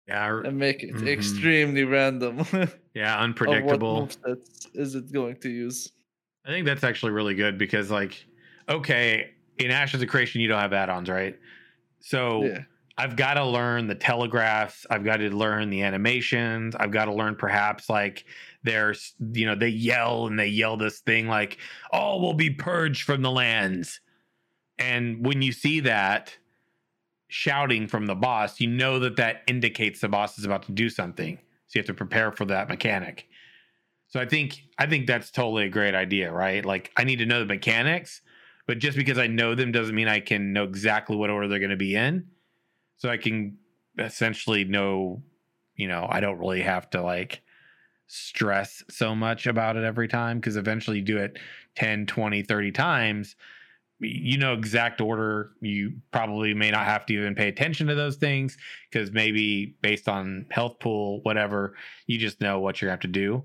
yeah, 0.06 0.40
and 0.44 0.58
make 0.58 0.82
it 0.82 0.94
mm-hmm. 0.94 1.08
extremely 1.08 1.84
random. 1.84 2.44
yeah, 2.94 3.18
unpredictable. 3.18 4.02
what 4.02 4.18
movesets 4.22 4.68
is 4.74 4.94
it 4.94 5.12
going 5.12 5.36
to 5.36 5.48
use? 5.48 5.92
I 6.46 6.50
think 6.50 6.66
that's 6.66 6.84
actually 6.84 7.12
really 7.12 7.34
good 7.34 7.58
because, 7.58 7.90
like, 7.90 8.24
okay, 8.68 9.30
in 9.58 9.70
Ashes 9.70 10.02
of 10.02 10.08
Creation, 10.08 10.40
you 10.40 10.48
don't 10.48 10.60
have 10.60 10.72
add-ons, 10.72 11.08
right? 11.08 11.38
So 12.00 12.44
yeah. 12.44 12.62
I've 12.96 13.16
got 13.16 13.34
to 13.34 13.44
learn 13.44 13.86
the 13.86 13.94
telegraphs. 13.94 14.86
I've 14.90 15.04
got 15.04 15.18
to 15.18 15.30
learn 15.30 15.70
the 15.70 15.82
animations. 15.82 16.74
I've 16.78 16.90
got 16.90 17.04
to 17.04 17.14
learn 17.14 17.36
perhaps 17.36 17.88
like 17.88 18.24
there's, 18.64 19.14
you 19.32 19.46
know, 19.46 19.54
they 19.54 19.68
yell 19.68 20.26
and 20.26 20.38
they 20.38 20.48
yell 20.48 20.76
this 20.76 20.98
thing 21.00 21.28
like, 21.28 21.58
"All 21.92 22.20
will 22.20 22.34
be 22.34 22.50
purged 22.50 23.02
from 23.02 23.22
the 23.22 23.30
lands." 23.30 24.00
And 24.78 25.24
when 25.24 25.42
you 25.42 25.52
see 25.52 25.80
that 25.80 26.36
shouting 27.28 27.86
from 27.86 28.06
the 28.06 28.14
boss, 28.14 28.60
you 28.60 28.68
know 28.68 28.98
that 29.00 29.16
that 29.16 29.42
indicates 29.46 30.00
the 30.00 30.08
boss 30.08 30.38
is 30.38 30.44
about 30.44 30.62
to 30.64 30.72
do 30.72 30.88
something. 30.88 31.36
So 31.66 31.78
you 31.78 31.80
have 31.80 31.86
to 31.86 31.94
prepare 31.94 32.32
for 32.32 32.44
that 32.46 32.68
mechanic. 32.68 33.26
So 34.08 34.18
I 34.18 34.26
think 34.26 34.62
I 34.78 34.86
think 34.86 35.06
that's 35.06 35.30
totally 35.30 35.66
a 35.66 35.68
great 35.68 35.94
idea, 35.94 36.32
right? 36.32 36.64
Like 36.64 36.90
I 36.96 37.04
need 37.04 37.16
to 37.16 37.26
know 37.26 37.40
the 37.40 37.46
mechanics, 37.46 38.22
but 38.66 38.78
just 38.78 38.96
because 38.96 39.18
I 39.18 39.26
know 39.26 39.54
them 39.54 39.70
doesn't 39.70 39.94
mean 39.94 40.08
I 40.08 40.20
can 40.20 40.52
know 40.52 40.64
exactly 40.64 41.16
what 41.16 41.30
order 41.30 41.46
they're 41.46 41.58
going 41.58 41.70
to 41.70 41.76
be 41.76 41.94
in. 41.94 42.26
So 42.96 43.10
I 43.10 43.18
can 43.18 43.58
essentially 43.98 44.64
know, 44.64 45.22
you 45.76 45.88
know, 45.88 46.06
I 46.08 46.20
don't 46.20 46.38
really 46.38 46.62
have 46.62 46.88
to 46.90 47.02
like 47.02 47.42
stress 48.06 48.82
so 48.88 49.14
much 49.14 49.46
about 49.46 49.76
it 49.76 49.84
every 49.84 50.08
time 50.08 50.38
because 50.38 50.56
eventually 50.56 50.98
you 50.98 51.04
do 51.04 51.18
it 51.18 51.38
10, 51.76 52.06
20, 52.06 52.42
30 52.42 52.72
times 52.72 53.36
you 54.00 54.38
know 54.38 54.52
exact 54.52 55.00
order 55.00 55.50
you 55.60 55.92
probably 56.12 56.54
may 56.54 56.70
not 56.70 56.84
have 56.84 57.04
to 57.04 57.14
even 57.14 57.34
pay 57.34 57.48
attention 57.48 57.86
to 57.88 57.94
those 57.94 58.16
things 58.16 58.56
because 58.90 59.10
maybe 59.10 59.76
based 59.82 60.08
on 60.08 60.46
health 60.50 60.78
pool 60.78 61.20
whatever 61.22 61.74
you 62.06 62.16
just 62.16 62.40
know 62.40 62.60
what 62.60 62.80
you 62.80 62.88
have 62.88 63.00
to 63.00 63.08
do 63.08 63.42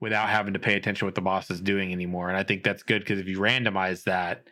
without 0.00 0.28
having 0.28 0.54
to 0.54 0.58
pay 0.58 0.74
attention 0.74 1.00
to 1.00 1.04
what 1.04 1.14
the 1.14 1.20
boss 1.20 1.50
is 1.50 1.60
doing 1.60 1.92
anymore. 1.92 2.28
And 2.28 2.36
i 2.36 2.42
think 2.42 2.64
that's 2.64 2.82
good 2.82 3.00
because 3.00 3.20
if 3.20 3.28
you 3.28 3.38
randomize 3.38 4.02
that 4.04 4.48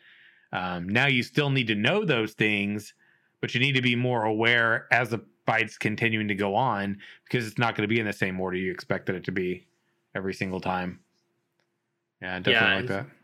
um, 0.53 0.89
now 0.89 1.07
you 1.07 1.23
still 1.23 1.51
need 1.51 1.66
to 1.66 1.74
know 1.74 2.05
those 2.05 2.32
things 2.32 2.95
but 3.40 3.55
you 3.55 3.61
need 3.61 3.74
to 3.74 3.82
be 3.82 3.97
more 3.97 4.24
aware 4.24 4.86
as 4.93 5.11
the 5.11 5.20
fight's 5.47 5.78
continuing 5.78 6.28
to 6.28 6.35
go 6.35 6.55
on 6.55 6.99
because 7.24 7.47
it's 7.47 7.59
not 7.59 7.74
going 7.74 7.89
to 7.89 7.93
be 7.93 8.01
in 8.01 8.07
the 8.07 8.12
same 8.12 8.40
order 8.40 8.57
you 8.57 8.70
expected 8.70 9.16
it 9.16 9.24
to 9.24 9.32
be 9.32 9.66
every 10.15 10.35
single 10.35 10.61
time. 10.61 11.01
Yeah 12.23 12.39
definitely 12.39 12.53
yeah, 12.53 12.77
like 12.77 12.86
that 12.86 13.18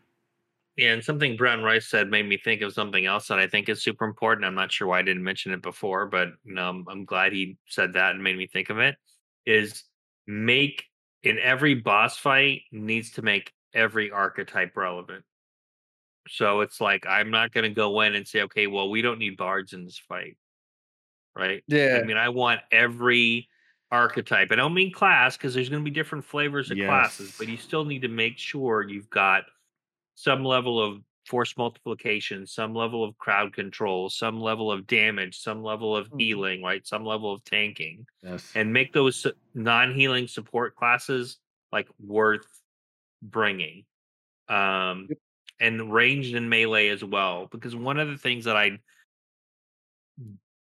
yeah, 0.77 0.91
and 0.91 1.03
something 1.03 1.37
Brown 1.37 1.63
Rice 1.63 1.87
said 1.87 2.09
made 2.09 2.27
me 2.27 2.37
think 2.37 2.61
of 2.61 2.73
something 2.73 3.05
else 3.05 3.27
that 3.27 3.39
I 3.39 3.47
think 3.47 3.69
is 3.69 3.81
super 3.81 4.03
important. 4.03 4.45
I'm 4.45 4.55
not 4.55 4.71
sure 4.71 4.87
why 4.87 4.99
I 4.99 5.03
didn't 5.03 5.23
mention 5.23 5.53
it 5.53 5.61
before, 5.61 6.05
but 6.05 6.29
I'm, 6.57 6.85
I'm 6.89 7.05
glad 7.05 7.31
he 7.31 7.57
said 7.67 7.93
that 7.93 8.11
and 8.11 8.23
made 8.23 8.37
me 8.37 8.47
think 8.47 8.69
of 8.69 8.79
it. 8.79 8.95
Is 9.45 9.83
make 10.27 10.83
in 11.23 11.39
every 11.39 11.75
boss 11.75 12.17
fight 12.17 12.63
needs 12.71 13.11
to 13.11 13.21
make 13.21 13.53
every 13.73 14.11
archetype 14.11 14.75
relevant. 14.75 15.23
So 16.27 16.61
it's 16.61 16.81
like 16.81 17.05
I'm 17.07 17.31
not 17.31 17.53
going 17.53 17.63
to 17.63 17.69
go 17.69 18.01
in 18.01 18.15
and 18.15 18.27
say, 18.27 18.41
okay, 18.43 18.67
well, 18.67 18.89
we 18.89 19.01
don't 19.01 19.19
need 19.19 19.37
bards 19.37 19.73
in 19.73 19.85
this 19.85 19.97
fight, 19.97 20.37
right? 21.35 21.63
Yeah. 21.67 21.99
I 22.01 22.05
mean, 22.05 22.17
I 22.17 22.29
want 22.29 22.61
every 22.71 23.47
archetype. 23.91 24.51
I 24.51 24.55
don't 24.55 24.73
mean 24.73 24.91
class 24.91 25.37
because 25.37 25.53
there's 25.53 25.69
going 25.69 25.83
to 25.83 25.89
be 25.89 25.93
different 25.93 26.25
flavors 26.25 26.71
of 26.71 26.77
yes. 26.77 26.87
classes, 26.87 27.35
but 27.37 27.47
you 27.47 27.57
still 27.57 27.85
need 27.85 28.01
to 28.01 28.07
make 28.07 28.37
sure 28.37 28.83
you've 28.83 29.09
got 29.09 29.43
some 30.15 30.43
level 30.43 30.81
of 30.81 31.01
force 31.27 31.55
multiplication, 31.57 32.45
some 32.45 32.73
level 32.73 33.03
of 33.03 33.17
crowd 33.17 33.53
control, 33.53 34.09
some 34.09 34.39
level 34.39 34.71
of 34.71 34.87
damage, 34.87 35.39
some 35.39 35.63
level 35.63 35.95
of 35.95 36.07
mm-hmm. 36.07 36.19
healing, 36.19 36.63
right? 36.63 36.85
Some 36.85 37.05
level 37.05 37.31
of 37.31 37.43
tanking. 37.43 38.05
Yes. 38.21 38.51
And 38.55 38.71
make 38.71 38.93
those 38.93 39.25
non-healing 39.53 40.27
support 40.27 40.75
classes 40.75 41.37
like 41.71 41.87
worth 41.99 42.47
bringing. 43.21 43.85
Um 44.47 45.09
and 45.59 45.93
ranged 45.93 46.35
and 46.35 46.49
melee 46.49 46.89
as 46.89 47.03
well. 47.03 47.47
Because 47.49 47.75
one 47.75 47.97
of 47.97 48.09
the 48.09 48.17
things 48.17 48.45
that 48.45 48.57
I 48.57 48.77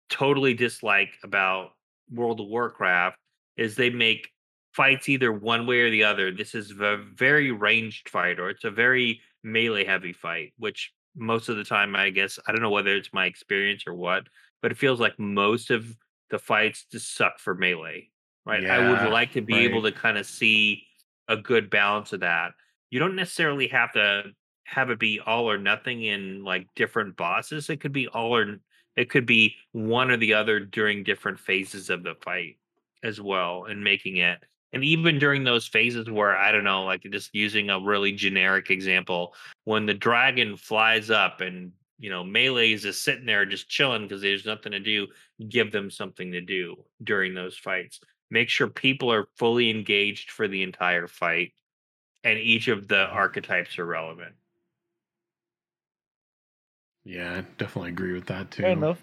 totally 0.09 0.53
dislike 0.53 1.09
about 1.23 1.71
World 2.11 2.39
of 2.39 2.47
Warcraft 2.47 3.17
is 3.57 3.75
they 3.75 3.89
make 3.89 4.29
fights 4.73 5.09
either 5.09 5.31
one 5.31 5.65
way 5.65 5.79
or 5.81 5.89
the 5.89 6.03
other. 6.03 6.31
This 6.31 6.55
is 6.55 6.71
a 6.79 6.97
very 7.15 7.51
ranged 7.51 8.09
fight, 8.09 8.39
or 8.39 8.49
it's 8.49 8.63
a 8.63 8.71
very 8.71 9.21
melee 9.43 9.85
heavy 9.85 10.13
fight, 10.13 10.53
which 10.57 10.91
most 11.15 11.49
of 11.49 11.57
the 11.57 11.63
time, 11.63 11.95
I 11.95 12.09
guess, 12.09 12.39
I 12.47 12.51
don't 12.51 12.61
know 12.61 12.71
whether 12.71 12.95
it's 12.95 13.13
my 13.13 13.25
experience 13.25 13.83
or 13.85 13.93
what, 13.93 14.23
but 14.61 14.71
it 14.71 14.77
feels 14.77 14.99
like 14.99 15.19
most 15.19 15.69
of 15.69 15.85
the 16.29 16.39
fights 16.39 16.85
just 16.91 17.15
suck 17.15 17.39
for 17.39 17.53
melee, 17.53 18.09
right? 18.45 18.65
I 18.65 18.89
would 18.89 19.11
like 19.11 19.33
to 19.33 19.41
be 19.41 19.57
able 19.59 19.83
to 19.83 19.91
kind 19.91 20.17
of 20.17 20.25
see 20.25 20.83
a 21.27 21.37
good 21.37 21.69
balance 21.69 22.13
of 22.13 22.21
that. 22.21 22.51
You 22.89 22.99
don't 22.99 23.15
necessarily 23.15 23.67
have 23.67 23.91
to 23.93 24.23
have 24.65 24.89
it 24.89 24.99
be 24.99 25.19
all 25.19 25.49
or 25.49 25.57
nothing 25.57 26.03
in 26.03 26.43
like 26.43 26.67
different 26.75 27.17
bosses. 27.17 27.69
It 27.69 27.81
could 27.81 27.91
be 27.91 28.07
all 28.07 28.35
or 28.35 28.57
it 28.95 29.09
could 29.09 29.25
be 29.25 29.55
one 29.71 30.11
or 30.11 30.17
the 30.17 30.33
other 30.33 30.59
during 30.59 31.03
different 31.03 31.39
phases 31.39 31.89
of 31.89 32.03
the 32.03 32.15
fight 32.23 32.57
as 33.03 33.19
well, 33.19 33.65
and 33.65 33.83
making 33.83 34.17
it. 34.17 34.39
And 34.73 34.83
even 34.83 35.19
during 35.19 35.43
those 35.43 35.67
phases 35.67 36.09
where 36.09 36.35
I 36.35 36.51
don't 36.51 36.63
know, 36.63 36.83
like 36.83 37.03
just 37.11 37.33
using 37.33 37.69
a 37.69 37.79
really 37.79 38.11
generic 38.11 38.71
example, 38.71 39.35
when 39.65 39.85
the 39.85 39.93
dragon 39.93 40.57
flies 40.57 41.09
up 41.09 41.41
and 41.41 41.71
you 41.99 42.09
know 42.09 42.23
melee 42.23 42.73
is 42.73 42.81
just 42.81 43.03
sitting 43.03 43.25
there 43.25 43.45
just 43.45 43.69
chilling 43.69 44.01
because 44.01 44.21
there's 44.21 44.45
nothing 44.45 44.71
to 44.71 44.79
do 44.79 45.07
give 45.47 45.71
them 45.71 45.91
something 45.91 46.31
to 46.31 46.41
do 46.41 46.75
during 47.03 47.35
those 47.35 47.55
fights 47.55 47.99
make 48.31 48.49
sure 48.49 48.67
people 48.67 49.11
are 49.13 49.27
fully 49.37 49.69
engaged 49.69 50.31
for 50.31 50.47
the 50.47 50.63
entire 50.63 51.07
fight 51.07 51.53
and 52.23 52.39
each 52.39 52.67
of 52.67 52.87
the 52.87 53.05
archetypes 53.07 53.77
are 53.77 53.85
relevant 53.85 54.33
Yeah, 57.05 57.33
I 57.33 57.41
definitely 57.57 57.91
agree 57.91 58.13
with 58.13 58.27
that 58.27 58.51
too. 58.51 58.63
Fair 58.63 58.71
enough. 58.71 59.01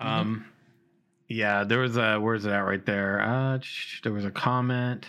Mhm. 0.00 0.06
Um, 0.06 0.46
yeah, 1.34 1.64
there 1.64 1.80
was 1.80 1.96
a 1.96 2.18
where's 2.18 2.44
it 2.44 2.50
at 2.52 2.60
right 2.60 2.84
there? 2.84 3.20
Uh, 3.20 3.58
sh- 3.60 4.00
there 4.02 4.12
was 4.12 4.24
a 4.24 4.30
comment. 4.30 5.06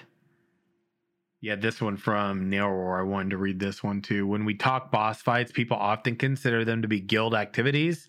Yeah, 1.42 1.56
this 1.56 1.80
one 1.80 1.96
from 1.98 2.50
Nailroar. 2.50 3.00
I 3.00 3.04
wanted 3.04 3.30
to 3.32 3.38
read 3.38 3.60
this 3.60 3.84
one 3.84 4.02
too. 4.02 4.26
When 4.26 4.46
we 4.46 4.56
talk 4.56 4.92
boss 4.92 5.22
fights, 5.22 5.52
people 5.52 5.78
often 5.78 6.16
consider 6.16 6.66
them 6.66 6.82
to 6.82 6.88
be 6.88 7.00
guild 7.00 7.36
activities. 7.36 8.08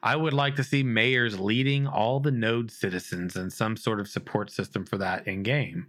I 0.00 0.14
would 0.14 0.32
like 0.32 0.54
to 0.56 0.62
see 0.64 0.84
mayors 0.84 1.40
leading 1.40 1.88
all 1.88 2.20
the 2.20 2.30
node 2.30 2.70
citizens 2.70 3.34
and 3.34 3.52
some 3.52 3.76
sort 3.76 3.98
of 3.98 4.06
support 4.08 4.50
system 4.52 4.86
for 4.86 4.96
that 4.98 5.26
in 5.26 5.42
game. 5.42 5.88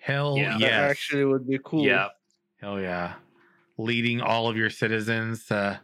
Hell 0.00 0.36
Yeah. 0.36 0.52
That 0.52 0.60
yes. 0.60 0.90
actually 0.90 1.24
would 1.26 1.46
be 1.46 1.60
cool. 1.62 1.84
yeah 1.84 2.08
Hell 2.60 2.80
yeah. 2.80 3.14
Leading 3.78 4.20
all 4.20 4.48
of 4.48 4.56
your 4.56 4.70
citizens 4.70 5.46
to 5.46 5.80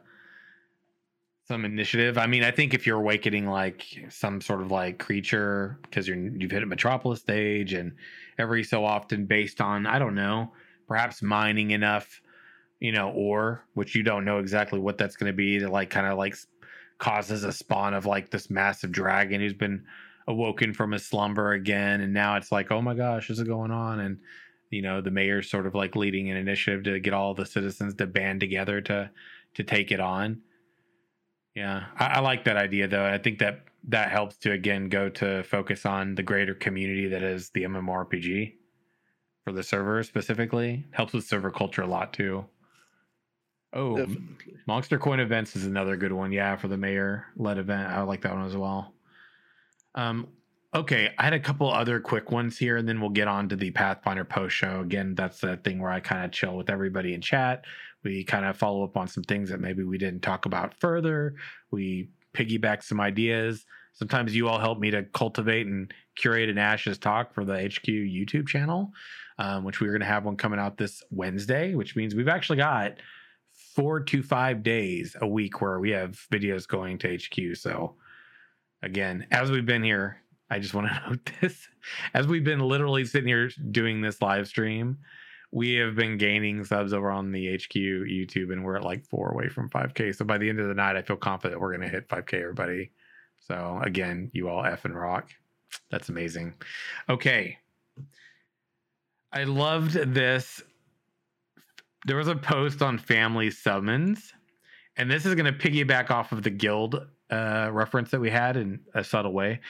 some 1.49 1.65
initiative. 1.65 2.19
I 2.19 2.27
mean, 2.27 2.45
I 2.45 2.51
think 2.51 2.75
if 2.75 2.87
you're 2.87 2.99
awakening 2.99 3.47
like 3.47 3.83
some 4.11 4.43
sort 4.43 4.61
of 4.61 4.70
like 4.70 4.99
creature 4.99 5.79
because 5.83 6.07
you're 6.07 6.19
you've 6.19 6.51
hit 6.51 6.62
a 6.62 6.66
metropolis 6.66 7.20
stage 7.20 7.73
and 7.73 7.95
every 8.39 8.62
so 8.62 8.85
often 8.85 9.25
based 9.25 9.62
on, 9.62 9.87
I 9.87 9.99
don't 9.99 10.15
know, 10.15 10.53
perhaps 10.87 11.23
mining 11.23 11.70
enough, 11.70 12.20
you 12.81 12.93
know, 12.93 13.11
ore, 13.12 13.65
which 13.73 13.95
you 13.95 14.03
don't 14.03 14.27
know 14.27 14.41
exactly 14.41 14.79
what 14.79 14.99
that's 14.99 15.16
gonna 15.16 15.33
be 15.33 15.59
to 15.59 15.70
like 15.70 15.89
kind 15.89 16.07
of 16.07 16.19
like 16.19 16.37
causes 16.99 17.45
a 17.45 17.53
spawn 17.53 17.95
of 17.95 18.05
like 18.05 18.31
this 18.31 18.51
massive 18.51 18.93
dragon 18.93 19.41
who's 19.41 19.55
been 19.55 19.87
awoken 20.27 20.75
from 20.75 20.93
his 20.93 21.07
slumber 21.07 21.53
again 21.53 22.03
and 22.03 22.12
now 22.12 22.37
it's 22.37 22.53
like 22.53 22.70
oh 22.70 22.83
my 22.83 22.93
gosh 22.93 23.31
is 23.31 23.39
it 23.39 23.47
going 23.47 23.70
on 23.70 24.01
and 24.01 24.19
you 24.69 24.83
know 24.83 25.01
the 25.01 25.11
mayor's 25.11 25.49
sort 25.49 25.66
of 25.66 25.75
like 25.75 25.97
leading 25.97 26.29
an 26.29 26.37
initiative 26.37 26.83
to 26.83 27.01
get 27.01 27.15
all 27.15 27.33
the 27.33 27.47
citizens 27.47 27.95
to 27.95 28.07
band 28.07 28.41
together 28.41 28.83
to 28.83 29.09
to 29.55 29.65
take 29.65 29.91
it 29.91 30.01
on 30.01 30.43
yeah 31.59 31.85
i, 31.98 32.06
I 32.06 32.20
like 32.20 32.44
that 32.44 32.56
idea 32.56 32.89
though 32.89 33.05
i 33.05 33.18
think 33.18 33.39
that 33.39 33.64
that 33.85 34.10
helps 34.10 34.36
to 34.39 34.52
again 34.52 34.89
go 34.89 35.09
to 35.10 35.43
focus 35.44 35.86
on 35.86 36.14
the 36.14 36.22
greater 36.22 36.55
community 36.55 37.09
that 37.09 37.22
is 37.22 37.51
the 37.51 37.62
mmorpg 37.64 38.55
for 39.44 39.52
the 39.52 39.62
server 39.62 40.02
specifically 40.02 40.86
helps 40.93 41.12
with 41.12 41.24
server 41.24 41.51
culture 41.51 41.82
a 41.82 41.86
lot 41.86 42.12
too 42.12 42.44
oh 43.72 43.97
Definitely. 43.97 44.55
Monster 44.68 44.98
Coin 44.98 45.18
events 45.18 45.56
is 45.56 45.64
another 45.64 45.97
good 45.97 46.12
one. 46.12 46.30
Yeah, 46.30 46.55
for 46.56 46.68
the 46.68 46.76
mayor 46.76 47.24
led 47.36 47.56
event. 47.56 47.89
I 47.89 48.02
like 48.02 48.20
that 48.20 48.35
one 48.35 48.44
as 48.44 48.55
well. 48.55 48.93
Um, 49.94 50.28
okay, 50.74 51.12
I 51.19 51.24
had 51.24 51.32
a 51.32 51.40
couple 51.40 51.70
other 51.70 52.01
quick 52.01 52.31
ones 52.31 52.59
here, 52.59 52.77
and 52.77 52.89
then 52.89 53.01
we'll 53.01 53.11
get 53.11 53.28
on 53.28 53.49
to 53.49 53.57
the 53.57 53.70
Pathfinder 53.70 54.24
post 54.24 54.55
show. 54.55 54.81
Again, 54.81 55.15
that's 55.15 55.40
the 55.40 55.57
thing 55.59 55.81
where 55.81 55.90
I 55.90 56.01
kind 56.01 56.24
of 56.24 56.32
chill 56.32 56.57
with 56.57 56.70
everybody 56.70 57.15
in 57.15 57.20
chat. 57.20 57.65
We 58.05 58.24
kind 58.24 58.45
of 58.45 58.57
follow 58.57 58.85
up 58.85 58.97
on 58.97 59.09
some 59.09 59.24
things 59.24 59.51
that 59.51 59.61
maybe 59.61 59.82
we 59.82 59.99
didn't 59.99 60.20
talk 60.20 60.47
about 60.47 60.74
further. 60.78 61.35
We 61.70 62.11
piggyback 62.35 62.82
some 62.82 63.01
ideas. 63.01 63.65
Sometimes 63.95 64.36
you 64.36 64.49
all 64.49 64.61
help 64.61 64.78
me 64.78 64.90
to 64.93 65.03
cultivate 65.03 65.66
and 65.66 65.93
curate 66.15 66.49
an 66.49 66.59
Ashes 66.59 66.99
talk 66.99 67.35
for 67.35 67.45
the 67.45 67.55
HQ 67.55 67.86
YouTube 67.86 68.47
channel, 68.47 68.93
um, 69.39 69.65
which 69.65 69.81
we're 69.81 69.89
going 69.89 70.01
to 70.01 70.07
have 70.07 70.24
one 70.24 70.36
coming 70.36 70.61
out 70.61 70.77
this 70.77 71.03
Wednesday, 71.11 71.74
which 71.74 71.97
means 71.97 72.15
we've 72.15 72.28
actually 72.28 72.59
got 72.59 72.99
four 73.74 74.01
to 74.01 74.23
five 74.23 74.62
days 74.62 75.16
a 75.20 75.27
week 75.27 75.61
where 75.61 75.81
we 75.81 75.90
have 75.90 76.24
videos 76.32 76.69
going 76.69 76.99
to 76.99 77.16
HQ. 77.16 77.57
So, 77.57 77.97
again, 78.82 79.27
as 79.32 79.51
we've 79.51 79.66
been 79.66 79.82
here, 79.82 80.23
I 80.51 80.59
just 80.59 80.75
want 80.75 80.89
to 80.89 81.03
note 81.11 81.31
this. 81.41 81.69
As 82.15 82.27
we've 82.27 82.45
been 82.45 82.61
literally 82.61 83.05
sitting 83.05 83.29
here 83.29 83.51
doing 83.70 84.01
this 84.01 84.23
live 84.23 84.49
stream, 84.49 84.99
we 85.51 85.75
have 85.75 85.95
been 85.95 86.19
gaining 86.19 86.65
subs 86.65 86.93
over 86.93 87.11
on 87.11 87.33
the 87.33 87.55
HQ 87.55 87.75
YouTube, 87.75 88.53
and 88.53 88.65
we're 88.65 88.77
at 88.77 88.85
like 88.85 89.07
four 89.07 89.31
away 89.31 89.49
from 89.49 89.70
5K. 89.70 90.15
So, 90.15 90.25
by 90.25 90.39
the 90.39 90.49
end 90.49 90.61
of 90.61 90.69
the 90.69 90.75
night, 90.75 90.97
I 90.97 91.03
feel 91.03 91.16
confident 91.16 91.61
we're 91.61 91.75
going 91.75 91.89
to 91.89 91.95
hit 91.95 92.09
5K, 92.09 92.35
everybody. 92.35 92.91
So, 93.47 93.81
again, 93.83 94.31
you 94.35 94.49
all 94.49 94.65
F 94.65 94.85
and 94.85 94.95
rock. 94.95 95.31
That's 95.91 96.09
amazing. 96.09 96.55
Okay. 97.09 97.59
I 99.33 99.45
loved 99.45 99.93
this 99.93 100.62
there 102.07 102.16
was 102.16 102.29
a 102.29 102.37
post 102.37 102.83
on 102.83 102.99
family 102.99 103.51
summons 103.51 104.33
and 104.97 105.11
this 105.11 105.27
is 105.27 105.35
going 105.35 105.53
to 105.53 105.53
piggyback 105.53 106.11
off 106.11 106.33
of 106.33 106.43
the 106.43 106.51
guild 106.51 107.07
uh, 107.31 107.69
reference 107.73 108.11
that 108.11 108.20
we 108.20 108.31
had 108.31 108.57
in 108.57 108.81
a 108.95 109.05
subtle 109.05 109.33
way 109.33 109.61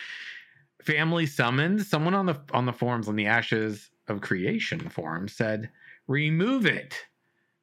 family 0.82 1.26
summons 1.26 1.88
someone 1.88 2.14
on 2.14 2.26
the 2.26 2.40
on 2.52 2.66
the 2.66 2.72
forums 2.72 3.08
on 3.08 3.16
the 3.16 3.26
ashes 3.26 3.90
of 4.08 4.20
creation 4.20 4.88
forum 4.88 5.28
said 5.28 5.70
remove 6.06 6.66
it 6.66 6.94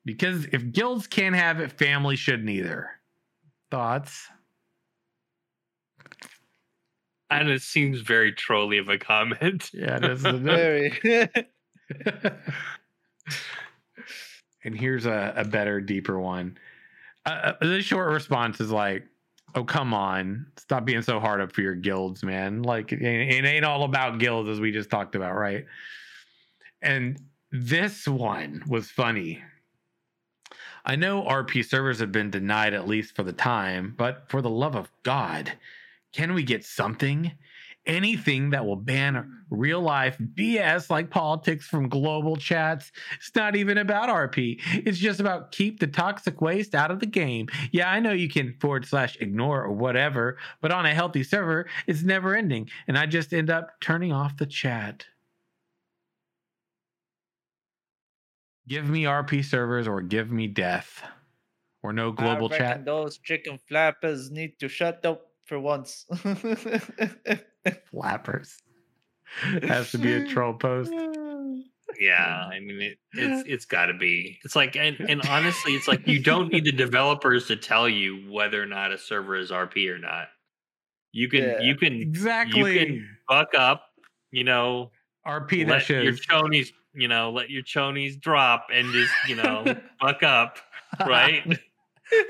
because 0.06 0.46
if 0.52 0.72
guilds 0.72 1.08
can't 1.08 1.36
have 1.36 1.60
it 1.60 1.72
family 1.72 2.16
shouldn't 2.16 2.50
either. 2.50 2.90
Thoughts? 3.72 4.28
And 7.32 7.50
it 7.50 7.64
seems 7.64 8.02
very 8.02 8.32
trolly 8.32 8.78
of 8.78 8.88
a 8.88 8.98
comment. 8.98 9.72
Yeah 9.74 10.00
this 10.00 10.24
is 10.24 10.40
Very. 10.40 10.94
and 14.64 14.76
here's 14.76 15.06
a, 15.06 15.34
a 15.36 15.44
better 15.44 15.82
deeper 15.82 16.20
one. 16.20 16.58
Uh, 17.26 17.54
uh, 17.60 17.66
the 17.66 17.82
short 17.82 18.12
response 18.12 18.62
is 18.62 18.72
like 18.72 19.04
oh 19.56 19.64
come 19.64 19.94
on. 19.94 20.46
Stop 20.58 20.86
being 20.86 21.02
so 21.02 21.20
hard 21.20 21.42
up 21.42 21.52
for 21.52 21.62
your 21.62 21.76
guilds 21.76 22.24
man. 22.24 22.62
Like 22.62 22.92
it 22.92 23.04
ain't, 23.04 23.66
all 23.66 23.84
about 23.84 24.20
guilds 24.20 24.50
as 24.50 24.60
we 24.60 24.72
just 24.72 24.90
talked 24.90 25.16
about 25.16 25.36
right? 25.36 25.66
And 26.82 27.20
this 27.52 28.08
one 28.08 28.64
was 28.68 28.92
funny. 28.92 29.42
I 30.88 30.96
know 30.96 31.24
rp 31.24 31.66
servers 31.66 32.00
have 32.00 32.12
been 32.12 32.30
denied 32.30 32.76
at 32.76 32.88
least 32.88 33.16
for 33.16 33.24
the 33.24 33.34
time 33.34 33.96
but 33.98 34.26
for 34.30 34.40
the 34.44 34.52
love 34.52 34.76
of 34.76 34.92
god 35.02 35.52
can 36.14 36.36
we 36.36 36.44
get 36.44 36.64
something 36.64 37.32
anything 37.86 38.50
that 38.52 38.66
will 38.66 38.76
ban 38.76 39.44
real 39.50 39.82
life 39.82 40.18
BS 40.18 40.90
like 40.90 41.10
politics 41.10 41.66
from 41.68 41.90
global 41.90 42.36
chats. 42.36 42.92
It's 43.18 43.36
not 43.36 43.56
even 43.56 43.78
about 43.78 44.10
RP. 44.10 44.62
It's 44.86 44.98
just 44.98 45.20
about 45.20 45.52
keep 45.52 45.80
the 45.80 45.88
toxic 45.88 46.42
waste 46.42 46.76
out 46.76 46.92
of 46.92 47.00
the 47.00 47.06
game. 47.06 47.48
Yeah, 47.72 47.90
I 47.90 48.00
know 48.00 48.12
you 48.12 48.30
can 48.30 48.56
forward 48.60 48.86
slash 48.86 49.18
ignore 49.20 49.64
or 49.64 49.72
whatever, 49.72 50.38
but 50.62 50.72
on 50.72 50.86
a 50.86 50.94
healthy 50.94 51.24
server, 51.24 51.68
it's 51.88 52.04
never 52.04 52.36
ending. 52.36 52.70
And 52.88 52.98
I 52.98 53.06
just 53.06 53.34
end 53.34 53.50
up 53.50 53.72
turning 53.82 54.12
off 54.12 54.38
the 54.38 54.46
chat. 54.46 55.06
Give 58.68 58.90
me 58.90 59.04
RP 59.04 59.46
servers 59.46 59.88
or 59.88 60.02
give 60.02 60.32
me 60.32 60.48
death. 60.48 61.04
Or 61.84 61.94
no 61.94 62.12
global 62.12 62.50
chat. 62.50 62.84
Those 62.84 63.20
chicken 63.20 63.60
flappers 63.70 64.32
need 64.32 64.58
to 64.60 64.68
shut 64.68 65.06
up 65.06 65.35
for 65.46 65.60
once. 65.60 66.06
Flappers. 67.92 68.58
Has 69.64 69.92
to 69.92 69.98
be 69.98 70.14
a 70.14 70.26
troll 70.28 70.54
post. 70.54 70.92
yeah 72.00 72.48
i 72.52 72.60
mean 72.60 72.82
it, 72.82 72.98
it's 73.14 73.48
it's 73.50 73.66
got 73.66 73.86
to 73.88 73.94
be 73.94 74.38
it's 74.44 74.56
like 74.56 74.76
and, 74.76 75.00
and 75.00 75.22
honestly 75.30 75.74
it's 75.74 75.88
like 75.88 76.06
you 76.08 76.22
don't 76.22 76.52
need 76.52 76.66
the 76.66 76.72
developers 76.72 77.48
to 77.48 77.56
tell 77.56 77.88
you 77.88 78.30
whether 78.32 78.62
or 78.62 78.66
not 78.66 78.92
a 78.92 78.98
server 78.98 79.36
is 79.38 79.50
rp 79.52 79.90
or 79.90 79.98
not 79.98 80.28
you 81.14 81.30
can 81.30 81.42
Yeah. 81.42 81.62
you 81.62 81.76
can 81.76 81.94
Exactly. 81.94 82.80
you 82.80 82.86
can 82.86 83.10
buck 83.30 83.50
up 83.58 83.86
you 84.32 84.44
know 84.44 84.92
RP 85.28 85.66
that 85.66 85.72
let 85.72 85.82
shit. 85.84 86.04
your 86.04 86.14
chonies 86.14 86.72
you 86.94 87.08
know 87.08 87.32
let 87.32 87.50
your 87.50 87.64
chonies 87.64 88.20
drop 88.20 88.68
and 88.74 88.92
just 88.92 89.14
you 89.28 89.36
know 89.38 89.64
buck 90.02 90.22
up 90.24 90.58
right? 91.08 91.44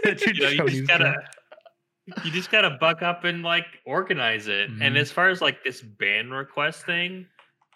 That's 0.04 0.26
you 0.26 0.34
know, 0.34 0.50
you 0.50 0.68
just 0.70 0.88
gotta 0.88 1.04
guy. 1.04 1.16
You 2.24 2.32
just 2.32 2.52
gotta 2.52 2.72
buck 2.80 3.02
up 3.02 3.24
and 3.24 3.44
like 3.44 3.66
organize 3.86 4.48
it. 4.48 4.70
Mhm. 4.72 4.82
And 4.82 4.98
as 4.98 5.12
far 5.12 5.30
as 5.30 5.42
like 5.42 5.64
this 5.64 5.82
ban 5.82 6.32
request 6.32 6.86
thing, 6.86 7.28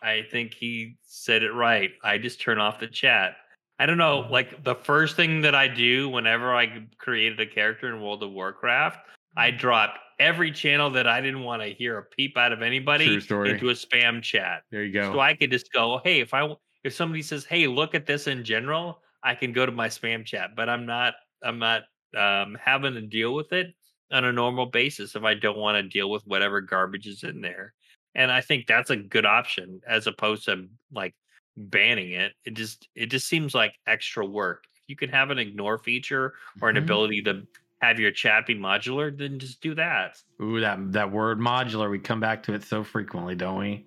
I 0.02 0.24
think 0.32 0.54
he 0.54 0.98
said 1.02 1.44
it 1.44 1.52
right. 1.52 1.92
I 2.04 2.18
just 2.18 2.40
turn 2.40 2.60
off 2.60 2.80
the 2.80 2.88
chat. 2.88 3.38
I 3.80 3.86
don't 3.86 3.98
know, 3.98 4.24
Mhm. 4.24 4.30
like 4.30 4.64
the 4.64 4.76
first 4.76 5.16
thing 5.16 5.42
that 5.42 5.56
I 5.56 5.68
do 5.68 6.10
whenever 6.10 6.54
I 6.54 6.86
created 6.98 7.40
a 7.40 7.46
character 7.46 7.88
in 7.88 8.02
World 8.02 8.24
of 8.24 8.32
Warcraft, 8.32 9.00
I 9.38 9.52
dropped 9.52 10.00
every 10.20 10.52
channel 10.52 10.90
that 10.90 11.08
I 11.08 11.22
didn't 11.22 11.44
want 11.44 11.62
to 11.62 11.70
hear 11.70 11.98
a 11.98 12.04
peep 12.04 12.38
out 12.38 12.52
of 12.52 12.62
anybody 12.62 13.06
into 13.16 13.70
a 13.70 13.74
spam 13.74 14.22
chat. 14.22 14.64
There 14.70 14.84
you 14.84 14.92
go. 14.92 15.14
So 15.14 15.20
I 15.22 15.34
could 15.34 15.50
just 15.52 15.72
go, 15.72 16.02
hey, 16.04 16.20
if 16.20 16.34
I 16.34 16.56
if 16.84 16.94
somebody 16.94 17.22
says, 17.22 17.46
hey, 17.46 17.68
look 17.68 17.94
at 17.96 18.06
this 18.06 18.28
in 18.28 18.44
general, 18.44 19.02
I 19.24 19.36
can 19.36 19.52
go 19.54 19.66
to 19.66 19.72
my 19.72 19.88
spam 19.88 20.26
chat, 20.26 20.56
but 20.56 20.70
I'm 20.70 20.86
not 20.86 21.16
I'm 21.42 21.60
not 21.60 21.84
um, 22.18 22.58
having 22.60 22.96
to 22.96 23.02
deal 23.02 23.34
with 23.36 23.54
it 23.54 23.74
on 24.12 24.26
a 24.26 24.32
normal 24.34 24.66
basis 24.66 25.16
if 25.16 25.24
I 25.24 25.34
don't 25.34 25.58
want 25.58 25.76
to 25.78 25.84
deal 25.84 26.10
with 26.10 26.26
whatever 26.26 26.62
garbage 26.62 27.08
is 27.08 27.24
in 27.24 27.42
there. 27.42 27.74
And 28.16 28.32
I 28.32 28.42
think 28.42 28.68
that's 28.68 28.90
a 28.90 28.96
good 28.98 29.26
option 29.26 29.82
as 29.88 30.08
opposed 30.08 30.46
to 30.46 30.68
like 30.92 31.14
banning 31.58 32.12
it. 32.14 32.34
It 32.46 32.56
just 32.56 32.88
it 32.96 33.08
just 33.08 33.28
seems 33.28 33.54
like 33.54 33.74
extra 33.88 34.26
work. 34.26 34.66
If 34.76 34.84
you 34.88 34.96
can 34.96 35.10
have 35.10 35.30
an 35.30 35.40
ignore 35.40 35.78
feature 35.78 36.34
or 36.62 36.70
an 36.70 36.76
Mhm. 36.76 36.84
ability 36.84 37.22
to 37.24 37.48
have 37.82 38.00
your 38.00 38.12
chat 38.12 38.46
be 38.46 38.56
modular, 38.56 39.16
then 39.16 39.40
just 39.40 39.62
do 39.62 39.76
that. 39.76 40.18
Ooh, 40.42 40.60
that 40.60 40.92
that 40.94 41.12
word 41.12 41.40
modular. 41.40 41.90
We 41.90 42.00
come 42.00 42.20
back 42.20 42.44
to 42.44 42.54
it 42.54 42.64
so 42.64 42.84
frequently, 42.84 43.36
don't 43.36 43.60
we? 43.60 43.86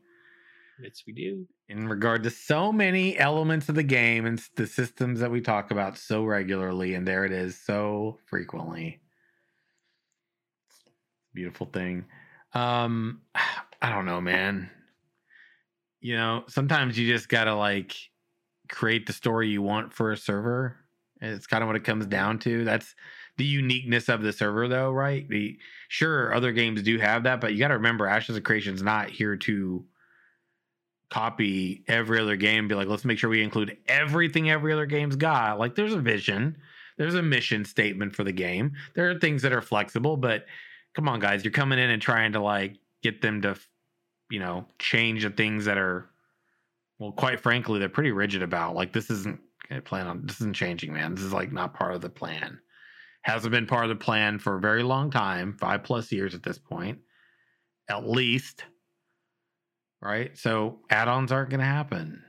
Yes, 0.83 1.03
we 1.07 1.13
do. 1.13 1.47
In 1.69 1.89
regard 1.89 2.23
to 2.25 2.31
so 2.31 2.73
many 2.73 3.19
elements 3.19 3.69
of 3.69 3.75
the 3.75 3.83
game 3.83 4.27
and 4.27 4.39
the 4.57 4.67
systems 4.67 5.21
that 5.21 5.31
we 5.31 5.41
talk 5.41 5.71
about 5.71 5.99
so 5.99 6.25
regularly, 6.25 6.95
and 6.95 7.07
there 7.07 7.25
it 7.25 7.33
is 7.33 7.59
so 7.59 8.19
frequently. 8.27 8.99
Beautiful 11.35 11.67
thing. 11.67 12.05
Um, 12.55 13.21
I 13.83 13.91
don't 13.91 14.07
know, 14.07 14.21
man. 14.21 14.71
You 16.01 16.17
know, 16.17 16.45
sometimes 16.49 16.99
you 16.99 17.13
just 17.13 17.29
gotta 17.29 17.55
like 17.55 17.97
create 18.69 19.07
the 19.07 19.13
story 19.13 19.49
you 19.49 19.63
want 19.63 19.93
for 19.93 20.13
a 20.13 20.17
server. 20.17 20.77
It's 21.21 21.47
kind 21.47 21.63
of 21.63 21.69
what 21.69 21.77
it 21.77 21.85
comes 21.85 22.07
down 22.07 22.41
to. 22.41 22.65
That's 22.65 22.95
the 23.37 23.45
uniqueness 23.45 24.09
of 24.09 24.23
the 24.23 24.33
server, 24.33 24.69
though, 24.69 24.91
right? 24.91 25.29
The 25.29 25.59
sure 25.89 26.35
other 26.35 26.53
games 26.53 26.83
do 26.83 26.99
have 26.99 27.23
that, 27.23 27.41
but 27.41 27.53
you 27.53 27.59
got 27.61 27.69
to 27.69 27.75
remember, 27.75 28.07
Ashes 28.07 28.37
of 28.37 28.43
Creation's 28.43 28.83
not 28.83 29.09
here 29.09 29.37
to 29.37 29.85
copy 31.11 31.85
every 31.87 32.19
other 32.21 32.37
game. 32.37 32.69
Be 32.69 32.75
like, 32.75 32.89
let's 32.89 33.05
make 33.05 33.19
sure 33.19 33.31
we 33.31 33.43
include 33.43 33.77
everything 33.87 34.51
every 34.51 34.73
other 34.73 34.87
game's 34.87 35.17
got. 35.17 35.59
Like, 35.59 35.77
there's 35.77 35.93
a 35.93 36.01
vision, 36.01 36.57
there's 36.99 37.15
a 37.15 37.23
mission 37.23 37.65
statement 37.65 38.15
for 38.17 38.25
the 38.25 38.33
game. 38.33 38.73
There 38.95 39.11
are 39.11 39.19
things 39.19 39.43
that 39.43 39.53
are 39.53 39.63
flexible, 39.63 40.17
but 40.17 40.47
come 40.95 41.09
on, 41.09 41.21
guys, 41.21 41.45
you're 41.45 41.53
coming 41.53 41.79
in 41.79 41.91
and 41.91 42.03
trying 42.03 42.33
to 42.33 42.41
like 42.41 42.77
get 43.03 43.21
them 43.23 43.43
to, 43.43 43.57
you 44.31 44.39
know, 44.39 44.67
change 44.79 45.23
the 45.23 45.31
things 45.31 45.65
that 45.65 45.79
are, 45.79 46.11
well, 46.99 47.13
quite 47.13 47.41
frankly, 47.41 47.79
they're 47.79 47.89
pretty 47.89 48.13
rigid 48.13 48.43
about. 48.43 48.75
Like, 48.75 48.93
this 48.93 49.11
isn't 49.11 49.41
plan 49.85 50.07
on 50.07 50.27
this 50.27 50.37
isn't 50.41 50.55
changing, 50.55 50.93
man. 50.93 51.15
This 51.15 51.25
is 51.25 51.33
like 51.33 51.53
not 51.53 51.75
part 51.75 51.95
of 51.95 52.01
the 52.03 52.11
plan. 52.11 52.61
Hasn't 53.23 53.53
been 53.53 53.67
part 53.67 53.85
of 53.85 53.89
the 53.89 54.05
plan 54.05 54.39
for 54.39 54.57
a 54.57 54.61
very 54.61 54.83
long 54.83 55.11
time, 55.11 55.55
five 55.55 55.83
plus 55.85 56.13
years 56.13 56.35
at 56.35 56.43
this 56.43 56.59
point, 56.59 56.99
at 57.89 58.07
least. 58.09 58.65
Right? 60.03 60.37
So 60.37 60.81
add-ons 60.91 61.33
aren't 61.33 61.51
gonna 61.51 61.65
happen. 61.65 62.25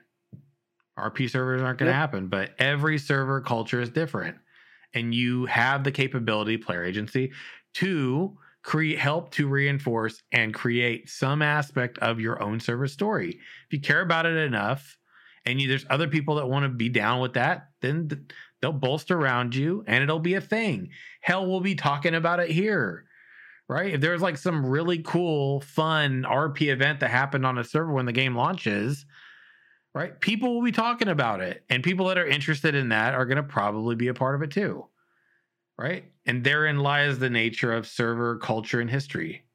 RP 0.97 1.27
servers 1.29 1.61
aren't 1.61 1.79
gonna 1.79 1.91
Yep. 1.91 1.95
happen, 1.95 2.27
but 2.27 2.55
every 2.59 2.97
server 2.99 3.41
culture 3.41 3.81
is 3.81 3.89
different. 3.89 4.37
And 4.93 5.13
you 5.13 5.47
have 5.47 5.83
the 5.83 5.91
capability, 5.91 6.57
player 6.57 6.83
agency, 6.83 7.33
to 7.75 8.37
create 8.63 8.97
help 8.97 9.31
to 9.31 9.47
reinforce 9.47 10.21
and 10.31 10.53
create 10.53 11.09
some 11.09 11.41
aspect 11.41 11.97
of 11.99 12.19
your 12.19 12.41
own 12.41 12.59
server 12.59 12.87
story. 12.87 13.29
If 13.31 13.73
you 13.73 13.81
care 13.81 14.01
about 14.01 14.25
it 14.25 14.37
enough, 14.37 14.97
and 15.45 15.61
you, 15.61 15.67
there's 15.67 15.85
other 15.89 16.07
people 16.07 16.35
that 16.35 16.47
want 16.47 16.63
to 16.63 16.69
be 16.69 16.89
down 16.89 17.19
with 17.19 17.33
that, 17.33 17.67
then 17.81 18.07
th- 18.07 18.21
they'll 18.61 18.71
bolster 18.71 19.17
around 19.17 19.55
you 19.55 19.83
and 19.87 20.01
it'll 20.01 20.19
be 20.19 20.35
a 20.35 20.41
thing. 20.41 20.89
Hell, 21.21 21.45
we'll 21.45 21.59
be 21.59 21.75
talking 21.75 22.15
about 22.15 22.39
it 22.39 22.49
here, 22.49 23.05
right? 23.67 23.93
If 23.93 24.01
there's 24.01 24.21
like 24.21 24.37
some 24.37 24.65
really 24.65 24.99
cool, 24.99 25.61
fun 25.61 26.23
RP 26.23 26.71
event 26.71 27.01
that 27.01 27.09
happened 27.09 27.45
on 27.45 27.57
a 27.57 27.63
server 27.63 27.91
when 27.91 28.05
the 28.05 28.13
game 28.13 28.35
launches, 28.35 29.05
right? 29.93 30.19
People 30.19 30.55
will 30.55 30.63
be 30.63 30.71
talking 30.71 31.09
about 31.09 31.41
it, 31.41 31.63
and 31.69 31.83
people 31.83 32.07
that 32.07 32.17
are 32.17 32.25
interested 32.25 32.73
in 32.73 32.89
that 32.89 33.13
are 33.13 33.25
going 33.25 33.37
to 33.37 33.43
probably 33.43 33.95
be 33.95 34.07
a 34.07 34.13
part 34.13 34.35
of 34.35 34.41
it 34.41 34.51
too, 34.51 34.87
right? 35.77 36.11
And 36.25 36.43
therein 36.43 36.79
lies 36.79 37.19
the 37.19 37.29
nature 37.29 37.73
of 37.73 37.87
server 37.87 38.37
culture 38.37 38.79
and 38.79 38.89
history. 38.89 39.45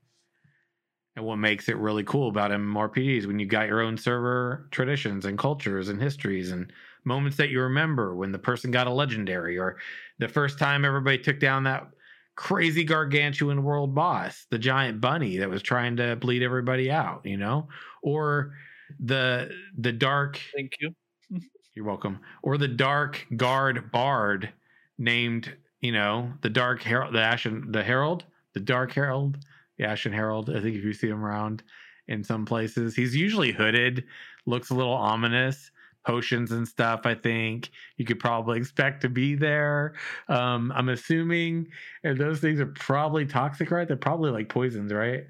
And 1.16 1.24
what 1.24 1.36
makes 1.36 1.68
it 1.68 1.76
really 1.76 2.04
cool 2.04 2.28
about 2.28 2.52
MMORPGs 2.52 3.26
when 3.26 3.40
you 3.40 3.46
got 3.46 3.66
your 3.66 3.80
own 3.80 3.96
server 3.96 4.68
traditions 4.70 5.24
and 5.24 5.36
cultures 5.36 5.88
and 5.88 6.00
histories 6.00 6.52
and 6.52 6.72
moments 7.04 7.36
that 7.38 7.50
you 7.50 7.60
remember 7.60 8.14
when 8.14 8.30
the 8.30 8.38
person 8.38 8.70
got 8.70 8.86
a 8.86 8.92
legendary 8.92 9.58
or 9.58 9.78
the 10.18 10.28
first 10.28 10.58
time 10.58 10.84
everybody 10.84 11.18
took 11.18 11.40
down 11.40 11.64
that 11.64 11.88
crazy 12.36 12.84
gargantuan 12.84 13.64
world 13.64 13.96
boss, 13.96 14.46
the 14.50 14.58
giant 14.58 15.00
bunny 15.00 15.38
that 15.38 15.50
was 15.50 15.60
trying 15.60 15.96
to 15.96 16.14
bleed 16.14 16.42
everybody 16.42 16.88
out, 16.88 17.26
you 17.26 17.36
know? 17.36 17.68
Or 18.02 18.54
the 19.00 19.50
the 19.76 19.92
dark 19.92 20.40
Thank 20.54 20.76
you. 20.80 20.94
you're 21.74 21.84
welcome. 21.84 22.20
Or 22.42 22.58
the 22.58 22.68
dark 22.68 23.26
guard 23.36 23.90
bard 23.90 24.52
named, 24.98 25.56
you 25.80 25.92
know, 25.92 26.32
the 26.42 26.50
dark 26.50 26.82
herald, 26.82 27.14
the 27.14 27.20
ashen, 27.20 27.70
the 27.72 27.82
herald, 27.82 28.24
the 28.55 28.60
dark 28.60 28.92
herald, 28.92 29.38
the 29.76 29.84
ashen 29.84 30.12
herald. 30.12 30.50
I 30.50 30.60
think 30.60 30.76
if 30.76 30.84
you 30.84 30.92
see 30.92 31.09
him 31.09 31.24
around 31.24 31.62
in 32.09 32.24
some 32.24 32.44
places, 32.44 32.96
he's 32.96 33.14
usually 33.14 33.52
hooded, 33.52 34.05
looks 34.46 34.70
a 34.70 34.74
little 34.74 34.94
ominous. 34.94 35.70
Potions 36.06 36.52
and 36.52 36.66
stuff. 36.66 37.00
I 37.05 37.14
think 37.14 37.70
you 37.98 38.06
could 38.06 38.18
probably 38.18 38.56
expect 38.56 39.02
to 39.02 39.10
be 39.10 39.34
there. 39.34 39.94
Um, 40.28 40.72
I'm 40.74 40.88
assuming, 40.88 41.66
and 42.02 42.16
those 42.16 42.40
things 42.40 42.60
are 42.60 42.66
probably 42.66 43.26
toxic, 43.26 43.70
right? 43.70 43.86
They're 43.86 43.96
probably 43.96 44.30
like 44.30 44.48
poisons, 44.48 44.90
right? 44.90 45.24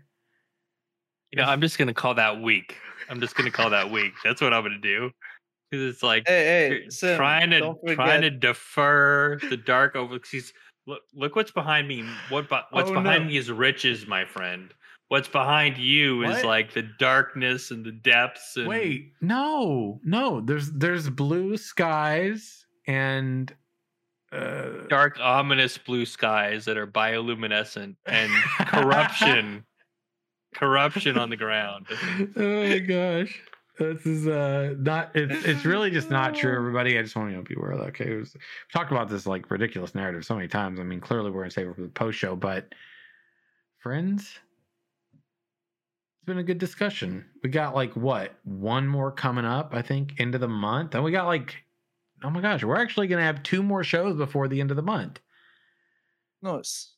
You 1.32 1.38
know, 1.38 1.44
I'm 1.48 1.60
just 1.60 1.78
gonna 1.78 1.94
call 1.94 2.14
that 2.14 2.40
weak. 2.40 2.76
I'm 3.10 3.20
just 3.20 3.34
gonna 3.34 3.50
call 3.50 3.70
that 3.70 3.90
weak. 3.90 4.12
That's 4.22 4.40
what 4.40 4.54
I'm 4.54 4.62
gonna 4.62 4.78
do. 4.78 5.10
Because 5.70 5.92
it's 5.94 6.02
like 6.02 6.26
Hey, 6.26 6.68
hey, 6.70 6.88
Sim, 6.88 7.16
trying 7.16 7.50
to 7.50 7.74
trying 7.94 8.22
to 8.22 8.30
defer 8.30 9.38
the 9.50 9.56
dark 9.56 9.96
over. 9.96 10.18
he's 10.30 10.52
look 10.86 11.02
look 11.14 11.36
what's 11.36 11.50
behind 11.50 11.88
me. 11.88 12.04
What 12.30 12.50
what's 12.70 12.90
Oh, 12.90 12.94
behind 12.94 13.24
no. 13.24 13.28
me 13.30 13.36
is 13.36 13.50
riches, 13.50 14.06
my 14.06 14.24
friend. 14.24 14.72
What's 15.08 15.28
behind 15.28 15.78
you 15.78 16.22
is 16.24 16.44
like 16.44 16.74
the 16.74 16.82
darkness 16.98 17.70
and 17.70 17.82
the 17.84 17.92
depths. 17.92 18.56
And 18.58 18.66
Wait, 18.68 19.12
no, 19.22 20.00
no. 20.04 20.40
There's 20.42 20.70
there's 20.72 21.08
blue 21.08 21.56
skies 21.56 22.66
and 22.86 23.54
uh, 24.32 24.86
dark, 24.88 25.18
ominous 25.18 25.78
blue 25.78 26.04
skies 26.04 26.66
that 26.66 26.76
are 26.76 26.86
bioluminescent 26.86 27.96
and 28.04 28.30
corruption, 28.66 29.64
corruption 30.54 31.16
on 31.16 31.30
the 31.30 31.36
ground. 31.36 31.86
oh 32.36 32.68
my 32.68 32.78
gosh. 32.78 33.40
This 33.78 34.04
is 34.06 34.26
uh 34.26 34.74
not 34.78 35.14
it's 35.14 35.44
it's 35.44 35.64
really 35.64 35.90
just 35.90 36.10
not 36.10 36.34
true, 36.34 36.56
everybody. 36.56 36.98
I 36.98 37.02
just 37.02 37.14
want 37.14 37.30
you 37.30 37.36
to 37.36 37.42
be 37.42 37.54
aware 37.54 37.72
of 37.72 37.78
that. 37.78 37.88
Okay. 37.88 38.10
It 38.12 38.16
was, 38.16 38.34
we 38.34 38.40
talked 38.72 38.90
about 38.90 39.08
this 39.08 39.26
like 39.26 39.50
ridiculous 39.50 39.94
narrative 39.94 40.24
so 40.24 40.34
many 40.34 40.48
times. 40.48 40.80
I 40.80 40.82
mean, 40.82 41.00
clearly 41.00 41.30
we're 41.30 41.42
gonna 41.42 41.50
save 41.52 41.68
it 41.68 41.76
for 41.76 41.82
the 41.82 41.88
post 41.88 42.18
show, 42.18 42.34
but 42.34 42.74
friends, 43.78 44.22
it's 45.12 46.26
been 46.26 46.38
a 46.38 46.42
good 46.42 46.58
discussion. 46.58 47.24
We 47.44 47.50
got 47.50 47.76
like 47.76 47.94
what, 47.94 48.34
one 48.44 48.88
more 48.88 49.12
coming 49.12 49.44
up, 49.44 49.70
I 49.72 49.82
think, 49.82 50.14
end 50.18 50.34
of 50.34 50.40
the 50.40 50.48
month. 50.48 50.96
And 50.96 51.04
we 51.04 51.12
got 51.12 51.26
like 51.26 51.64
oh 52.24 52.30
my 52.30 52.40
gosh, 52.40 52.64
we're 52.64 52.76
actually 52.76 53.06
gonna 53.06 53.22
have 53.22 53.42
two 53.44 53.62
more 53.62 53.84
shows 53.84 54.16
before 54.16 54.48
the 54.48 54.60
end 54.60 54.70
of 54.70 54.76
the 54.76 54.82
month. 54.82 55.20
Nice. 56.42 56.94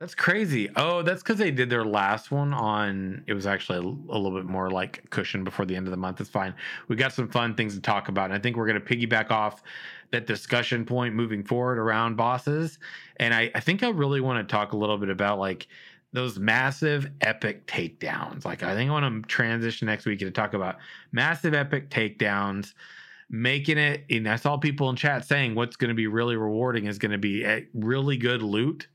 That's 0.00 0.14
crazy. 0.14 0.70
Oh, 0.76 1.02
that's 1.02 1.22
because 1.22 1.36
they 1.36 1.50
did 1.50 1.68
their 1.68 1.84
last 1.84 2.30
one 2.30 2.54
on. 2.54 3.22
It 3.26 3.34
was 3.34 3.46
actually 3.46 3.78
a, 3.78 3.82
little 3.82 4.30
bit 4.30 4.46
more 4.46 4.70
like 4.70 5.10
cushion 5.10 5.44
before 5.44 5.66
the 5.66 5.76
end 5.76 5.86
of 5.86 5.90
the 5.90 5.98
month. 5.98 6.22
It's 6.22 6.30
fine. 6.30 6.54
We 6.88 6.96
got 6.96 7.12
some 7.12 7.28
fun 7.28 7.54
things 7.54 7.74
to 7.74 7.82
talk 7.82 8.08
about. 8.08 8.26
And 8.26 8.32
I 8.32 8.38
think 8.38 8.56
we're 8.56 8.66
going 8.66 8.80
to 8.82 8.96
piggyback 8.96 9.30
off 9.30 9.62
that 10.10 10.26
discussion 10.26 10.86
point 10.86 11.14
moving 11.14 11.44
forward 11.44 11.78
around 11.78 12.16
bosses. 12.16 12.78
And 13.18 13.34
I, 13.34 13.50
I 13.54 13.60
think 13.60 13.82
I 13.82 13.90
really 13.90 14.22
want 14.22 14.48
to 14.48 14.50
talk 14.50 14.72
a 14.72 14.76
little 14.76 14.96
bit 14.96 15.10
about 15.10 15.38
like 15.38 15.68
those 16.14 16.38
massive 16.38 17.10
epic 17.20 17.66
takedowns. 17.66 18.46
Like 18.46 18.62
I 18.62 18.74
think 18.74 18.88
I 18.88 18.94
want 18.94 19.22
to 19.22 19.28
transition 19.28 19.84
next 19.84 20.06
week 20.06 20.20
to 20.20 20.30
talk 20.30 20.54
about 20.54 20.78
massive 21.12 21.52
epic 21.52 21.90
takedowns 21.90 22.72
making 23.32 23.78
it 23.78 24.04
and 24.10 24.28
i 24.28 24.34
saw 24.34 24.56
people 24.56 24.90
in 24.90 24.96
chat 24.96 25.24
saying 25.24 25.54
what's 25.54 25.76
going 25.76 25.88
to 25.88 25.94
be 25.94 26.08
really 26.08 26.34
rewarding 26.34 26.86
is 26.86 26.98
going 26.98 27.12
to 27.12 27.18
be 27.18 27.44
a 27.44 27.64
really 27.74 28.16
good 28.16 28.42
loot 28.42 28.88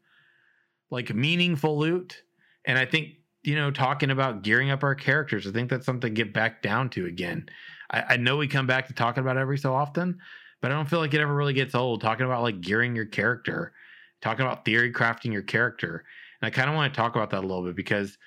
like 0.96 1.14
meaningful 1.14 1.78
loot 1.78 2.24
and 2.66 2.80
i 2.80 2.86
think 2.86 3.10
you 3.44 3.56
know 3.56 3.70
talking 3.70 4.10
about 4.10 4.42
gearing 4.42 4.72
up 4.72 4.84
our 4.84 4.96
characters 4.96 5.46
i 5.46 5.52
think 5.52 5.70
that's 5.70 5.86
something 5.86 6.14
to 6.14 6.24
get 6.24 6.34
back 6.34 6.62
down 6.62 6.90
to 6.90 7.06
again 7.06 7.48
I, 7.92 8.02
I 8.10 8.18
know 8.18 8.38
we 8.38 8.48
come 8.48 8.66
back 8.66 8.88
to 8.88 8.94
talking 8.94 9.22
about 9.22 9.38
every 9.38 9.58
so 9.58 9.74
often 9.74 10.20
but 10.66 10.72
I 10.72 10.76
don't 10.78 10.90
feel 10.90 10.98
like 10.98 11.14
it 11.14 11.22
ever 11.22 11.36
really 11.36 11.54
gets 11.54 11.76
old. 11.76 12.02
Talking 12.02 12.26
about 12.26 12.42
like 12.42 12.60
gearing 12.60 12.96
your 12.96 13.06
character, 13.06 13.74
talking 14.20 14.44
about 14.44 14.66
theory 14.66 14.92
crafting 14.92 15.32
your 15.32 15.44
character. 15.44 16.04
And 16.42 16.48
I 16.48 16.50
kind 16.50 16.68
of 16.68 16.76
want 16.76 16.92
to 16.92 16.98
talk 16.98 17.16
about 17.16 17.30
that 17.30 17.44
a 17.44 17.48
little 17.48 17.64
bit 17.64 17.76
because 17.76 18.18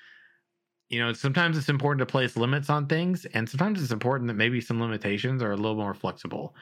you 0.87 0.99
know, 0.99 1.11
sometimes 1.11 1.57
it's 1.57 1.67
important 1.67 1.99
to 1.99 2.05
place 2.09 2.37
limits 2.37 2.69
on 2.69 2.87
things, 2.87 3.25
and 3.25 3.47
sometimes 3.47 3.83
it's 3.83 3.91
important 3.91 4.27
that 4.27 4.35
maybe 4.35 4.61
some 4.61 4.79
limitations 4.81 5.43
are 5.43 5.51
a 5.51 5.55
little 5.57 5.75
more 5.75 5.93
flexible. 5.93 6.55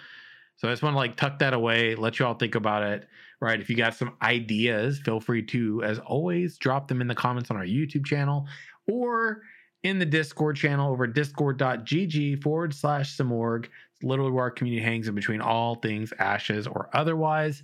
So 0.57 0.67
I 0.67 0.71
just 0.71 0.83
want 0.83 0.93
to 0.93 0.97
like 0.97 1.15
tuck 1.15 1.39
that 1.39 1.53
away, 1.53 1.95
let 1.95 2.19
you 2.19 2.25
all 2.25 2.33
think 2.33 2.55
about 2.55 2.83
it. 2.83 3.07
Right. 3.39 3.59
If 3.59 3.69
you 3.69 3.75
got 3.75 3.93
some 3.93 4.15
ideas, 4.21 4.99
feel 4.99 5.19
free 5.19 5.43
to, 5.43 5.83
as 5.83 5.99
always, 5.99 6.57
drop 6.57 6.87
them 6.87 7.01
in 7.01 7.07
the 7.07 7.15
comments 7.15 7.51
on 7.51 7.57
our 7.57 7.65
YouTube 7.65 8.05
channel 8.05 8.47
or 8.87 9.43
in 9.83 9.99
the 9.99 10.05
Discord 10.05 10.55
channel 10.55 10.91
over 10.91 11.05
discord.gg 11.05 12.41
forward 12.41 12.73
slash 12.73 13.15
Simurgh. 13.15 13.65
It's 13.65 14.03
literally 14.03 14.31
where 14.31 14.45
our 14.45 14.51
community 14.51 14.83
hangs 14.83 15.07
in 15.07 15.13
between 15.13 15.39
all 15.39 15.75
things 15.75 16.11
ashes 16.17 16.65
or 16.65 16.89
otherwise. 16.93 17.61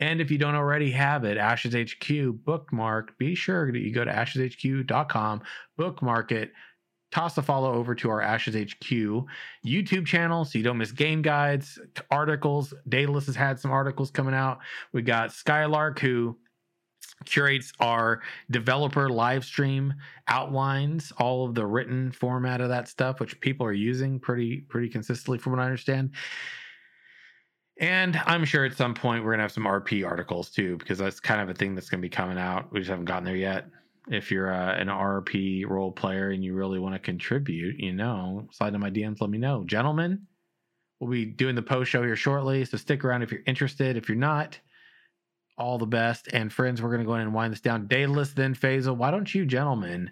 And 0.00 0.20
if 0.20 0.32
you 0.32 0.38
don't 0.38 0.56
already 0.56 0.90
have 0.90 1.24
it, 1.24 1.38
Ashes 1.38 1.76
HQ 1.76 2.44
bookmark, 2.44 3.16
be 3.18 3.36
sure 3.36 3.70
that 3.70 3.78
you 3.78 3.92
go 3.92 4.04
to 4.04 4.10
asheshq.com, 4.10 5.42
bookmark 5.76 6.32
it, 6.32 6.52
toss 7.12 7.38
a 7.38 7.42
follow 7.42 7.72
over 7.72 7.94
to 7.94 8.10
our 8.10 8.20
Ashes 8.20 8.54
HQ 8.54 9.26
YouTube 9.64 10.06
channel 10.06 10.44
so 10.44 10.58
you 10.58 10.64
don't 10.64 10.78
miss 10.78 10.92
game 10.92 11.22
guides, 11.22 11.78
articles. 12.10 12.74
Daedalus 12.88 13.26
has 13.26 13.36
had 13.36 13.60
some 13.60 13.70
articles 13.70 14.10
coming 14.10 14.34
out. 14.34 14.58
We 14.92 15.02
got 15.02 15.32
Skylark, 15.32 16.00
who 16.00 16.36
curates 17.24 17.72
our 17.78 18.22
developer 18.50 19.08
live 19.08 19.44
stream 19.44 19.94
outlines 20.26 21.12
all 21.18 21.46
of 21.46 21.54
the 21.54 21.64
written 21.64 22.10
format 22.10 22.60
of 22.60 22.68
that 22.68 22.88
stuff 22.88 23.20
which 23.20 23.38
people 23.40 23.64
are 23.64 23.72
using 23.72 24.18
pretty 24.18 24.60
pretty 24.68 24.88
consistently 24.88 25.38
from 25.38 25.52
what 25.52 25.60
i 25.60 25.64
understand 25.64 26.10
and 27.78 28.20
I'm 28.26 28.44
sure 28.44 28.64
at 28.64 28.76
some 28.76 28.94
point 28.94 29.24
we're 29.24 29.32
gonna 29.32 29.42
have 29.42 29.52
some 29.52 29.64
RP 29.64 30.06
articles 30.06 30.50
too, 30.50 30.76
because 30.76 30.98
that's 30.98 31.20
kind 31.20 31.40
of 31.40 31.48
a 31.48 31.54
thing 31.54 31.74
that's 31.74 31.88
gonna 31.88 32.00
be 32.00 32.08
coming 32.08 32.38
out. 32.38 32.72
We 32.72 32.80
just 32.80 32.90
haven't 32.90 33.06
gotten 33.06 33.24
there 33.24 33.34
yet. 33.34 33.66
If 34.08 34.30
you're 34.30 34.52
uh, 34.52 34.74
an 34.74 34.88
RP 34.88 35.68
role 35.68 35.92
player 35.92 36.30
and 36.30 36.44
you 36.44 36.54
really 36.54 36.78
want 36.78 36.94
to 36.94 36.98
contribute, 36.98 37.78
you 37.78 37.92
know, 37.92 38.48
slide 38.50 38.74
in 38.74 38.80
my 38.80 38.90
DMs, 38.90 39.20
let 39.20 39.30
me 39.30 39.38
know. 39.38 39.64
Gentlemen, 39.64 40.26
we'll 40.98 41.10
be 41.10 41.24
doing 41.24 41.54
the 41.54 41.62
post 41.62 41.90
show 41.90 42.02
here 42.02 42.16
shortly, 42.16 42.64
so 42.64 42.76
stick 42.76 43.04
around 43.04 43.22
if 43.22 43.30
you're 43.30 43.42
interested. 43.46 43.96
If 43.96 44.08
you're 44.08 44.18
not, 44.18 44.58
all 45.56 45.78
the 45.78 45.86
best. 45.86 46.28
And 46.32 46.52
friends, 46.52 46.82
we're 46.82 46.90
gonna 46.90 47.04
go 47.04 47.14
in 47.14 47.20
and 47.20 47.34
wind 47.34 47.52
this 47.52 47.60
down. 47.60 47.86
Daedalus, 47.86 48.32
then 48.32 48.54
Faisal. 48.54 48.96
Why 48.96 49.12
don't 49.12 49.32
you, 49.32 49.46
gentlemen, 49.46 50.10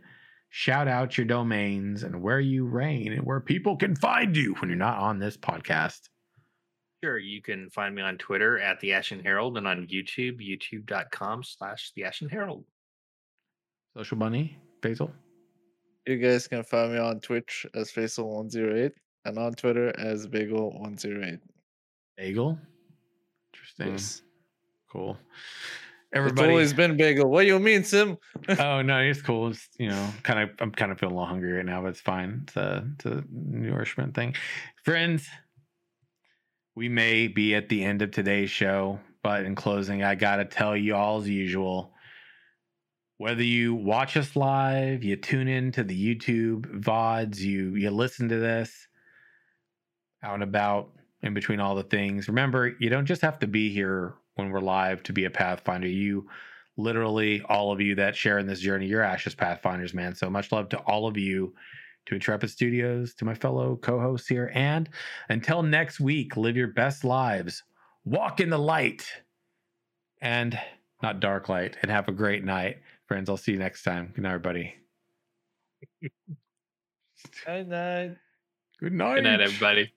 shout 0.51 0.87
out 0.87 1.19
your 1.19 1.27
domains 1.27 2.03
and 2.03 2.23
where 2.23 2.41
you 2.41 2.67
reign 2.67 3.13
and 3.13 3.25
where 3.25 3.41
people 3.41 3.77
can 3.77 3.97
find 3.97 4.37
you 4.37 4.55
when 4.55 4.71
you're 4.71 4.79
not 4.79 4.99
on 4.99 5.19
this 5.19 5.37
podcast? 5.37 6.09
Sure. 7.03 7.19
You 7.19 7.41
can 7.41 7.71
find 7.71 7.95
me 7.95 8.03
on 8.03 8.19
Twitter 8.19 8.59
at 8.59 8.79
the 8.81 8.93
Ashen 8.93 9.21
Herald 9.21 9.57
and 9.57 9.67
on 9.67 9.87
YouTube, 9.87 10.39
youtube.com 10.39 11.43
slash 11.45 11.93
the 11.97 12.05
Ashen 12.05 12.29
Herald. 12.29 12.65
Social 13.97 14.17
Bunny, 14.17 14.57
Faisal. 14.83 15.11
You 16.07 16.17
guys 16.17 16.47
can 16.47 16.63
find 16.63 16.93
me 16.93 16.99
on 16.99 17.21
Twitch 17.21 17.67
as 17.75 17.91
Faisal108 17.91 18.93
and 19.25 19.39
on 19.39 19.53
Twitter 19.53 19.93
as 19.99 20.27
Bagel108. 20.27 21.41
Bagel? 22.17 22.59
Interesting. 23.53 23.93
Yes. 23.93 24.23
Cool. 24.91 25.17
It's 25.21 26.19
Everybody. 26.19 26.49
always 26.49 26.73
been 26.73 26.97
Bagel. 26.97 27.31
What 27.31 27.43
do 27.43 27.49
you 27.49 27.59
mean, 27.59 27.85
Sim? 27.85 28.19
oh 28.59 28.83
no, 28.83 28.99
it's 28.99 29.23
cool. 29.23 29.49
It's 29.49 29.69
you 29.79 29.89
know, 29.89 30.11
kind 30.23 30.41
of 30.41 30.51
I'm 30.61 30.73
kind 30.73 30.91
of 30.91 30.99
feeling 30.99 31.15
a 31.15 31.19
little 31.19 31.29
hungry 31.29 31.53
right 31.53 31.65
now, 31.65 31.83
but 31.83 31.89
it's 31.89 32.01
fine. 32.01 32.43
It's 32.45 32.57
a 32.57 32.85
it's 32.95 33.05
a 33.05 33.25
nourishment 33.31 34.15
thing. 34.15 34.35
Friends, 34.85 35.29
we 36.75 36.89
may 36.89 37.29
be 37.29 37.55
at 37.55 37.69
the 37.69 37.85
end 37.85 38.03
of 38.03 38.11
today's 38.11 38.51
show, 38.51 38.99
but 39.23 39.45
in 39.45 39.55
closing, 39.55 40.03
I 40.03 40.17
gotta 40.17 40.45
tell 40.45 40.77
you 40.77 40.97
all 40.97 41.21
as 41.21 41.29
usual. 41.29 41.93
Whether 43.21 43.43
you 43.43 43.75
watch 43.75 44.17
us 44.17 44.35
live, 44.35 45.05
you 45.05 45.15
tune 45.15 45.47
in 45.47 45.73
to 45.73 45.85
the 45.85 46.17
YouTube 46.17 46.81
VODs, 46.81 47.39
you 47.39 47.75
you 47.75 47.91
listen 47.91 48.31
to 48.31 48.39
this 48.39 48.89
out 50.23 50.33
and 50.33 50.43
about 50.43 50.93
in 51.21 51.35
between 51.35 51.61
all 51.61 51.75
the 51.75 51.83
things. 51.83 52.29
Remember, 52.29 52.75
you 52.81 52.89
don't 52.89 53.05
just 53.05 53.21
have 53.21 53.39
to 53.41 53.47
be 53.47 53.69
here 53.69 54.15
when 54.37 54.49
we're 54.49 54.61
live 54.61 55.03
to 55.03 55.13
be 55.13 55.27
a 55.27 55.31
Pathfinder. 55.31 55.87
You 55.87 56.31
literally 56.79 57.43
all 57.43 57.73
of 57.73 57.83
you 57.83 57.95
that 57.97 58.17
share 58.17 58.39
in 58.39 58.47
this 58.47 58.61
journey, 58.61 58.87
you're 58.87 59.03
Ashes 59.03 59.35
Pathfinders, 59.35 59.93
man. 59.93 60.15
So 60.15 60.31
much 60.31 60.51
love 60.51 60.71
to 60.71 60.79
all 60.79 61.07
of 61.07 61.19
you, 61.19 61.53
to 62.07 62.15
Intrepid 62.15 62.49
Studios, 62.49 63.13
to 63.17 63.27
my 63.27 63.35
fellow 63.35 63.77
co-hosts 63.83 64.29
here, 64.29 64.51
and 64.55 64.89
until 65.29 65.63
next 65.63 66.01
week, 66.01 66.39
live 66.39 66.57
your 66.57 66.69
best 66.69 67.05
lives, 67.05 67.65
walk 68.03 68.41
in 68.41 68.49
the 68.49 68.59
light, 68.59 69.07
and 70.23 70.59
not 71.03 71.21
dark 71.21 71.51
light, 71.51 71.77
and 71.83 71.91
have 71.91 72.09
a 72.09 72.13
great 72.13 72.45
night, 72.45 72.79
friends. 73.11 73.29
I'll 73.29 73.37
see 73.37 73.51
you 73.51 73.59
next 73.59 73.83
time. 73.83 74.13
Good 74.15 74.23
night, 74.23 74.35
everybody. 74.35 74.73
Night 77.45 77.67
night. 77.69 78.17
Good 78.79 78.93
night. 78.93 79.15
Good 79.17 79.25
night, 79.25 79.41
everybody. 79.41 79.93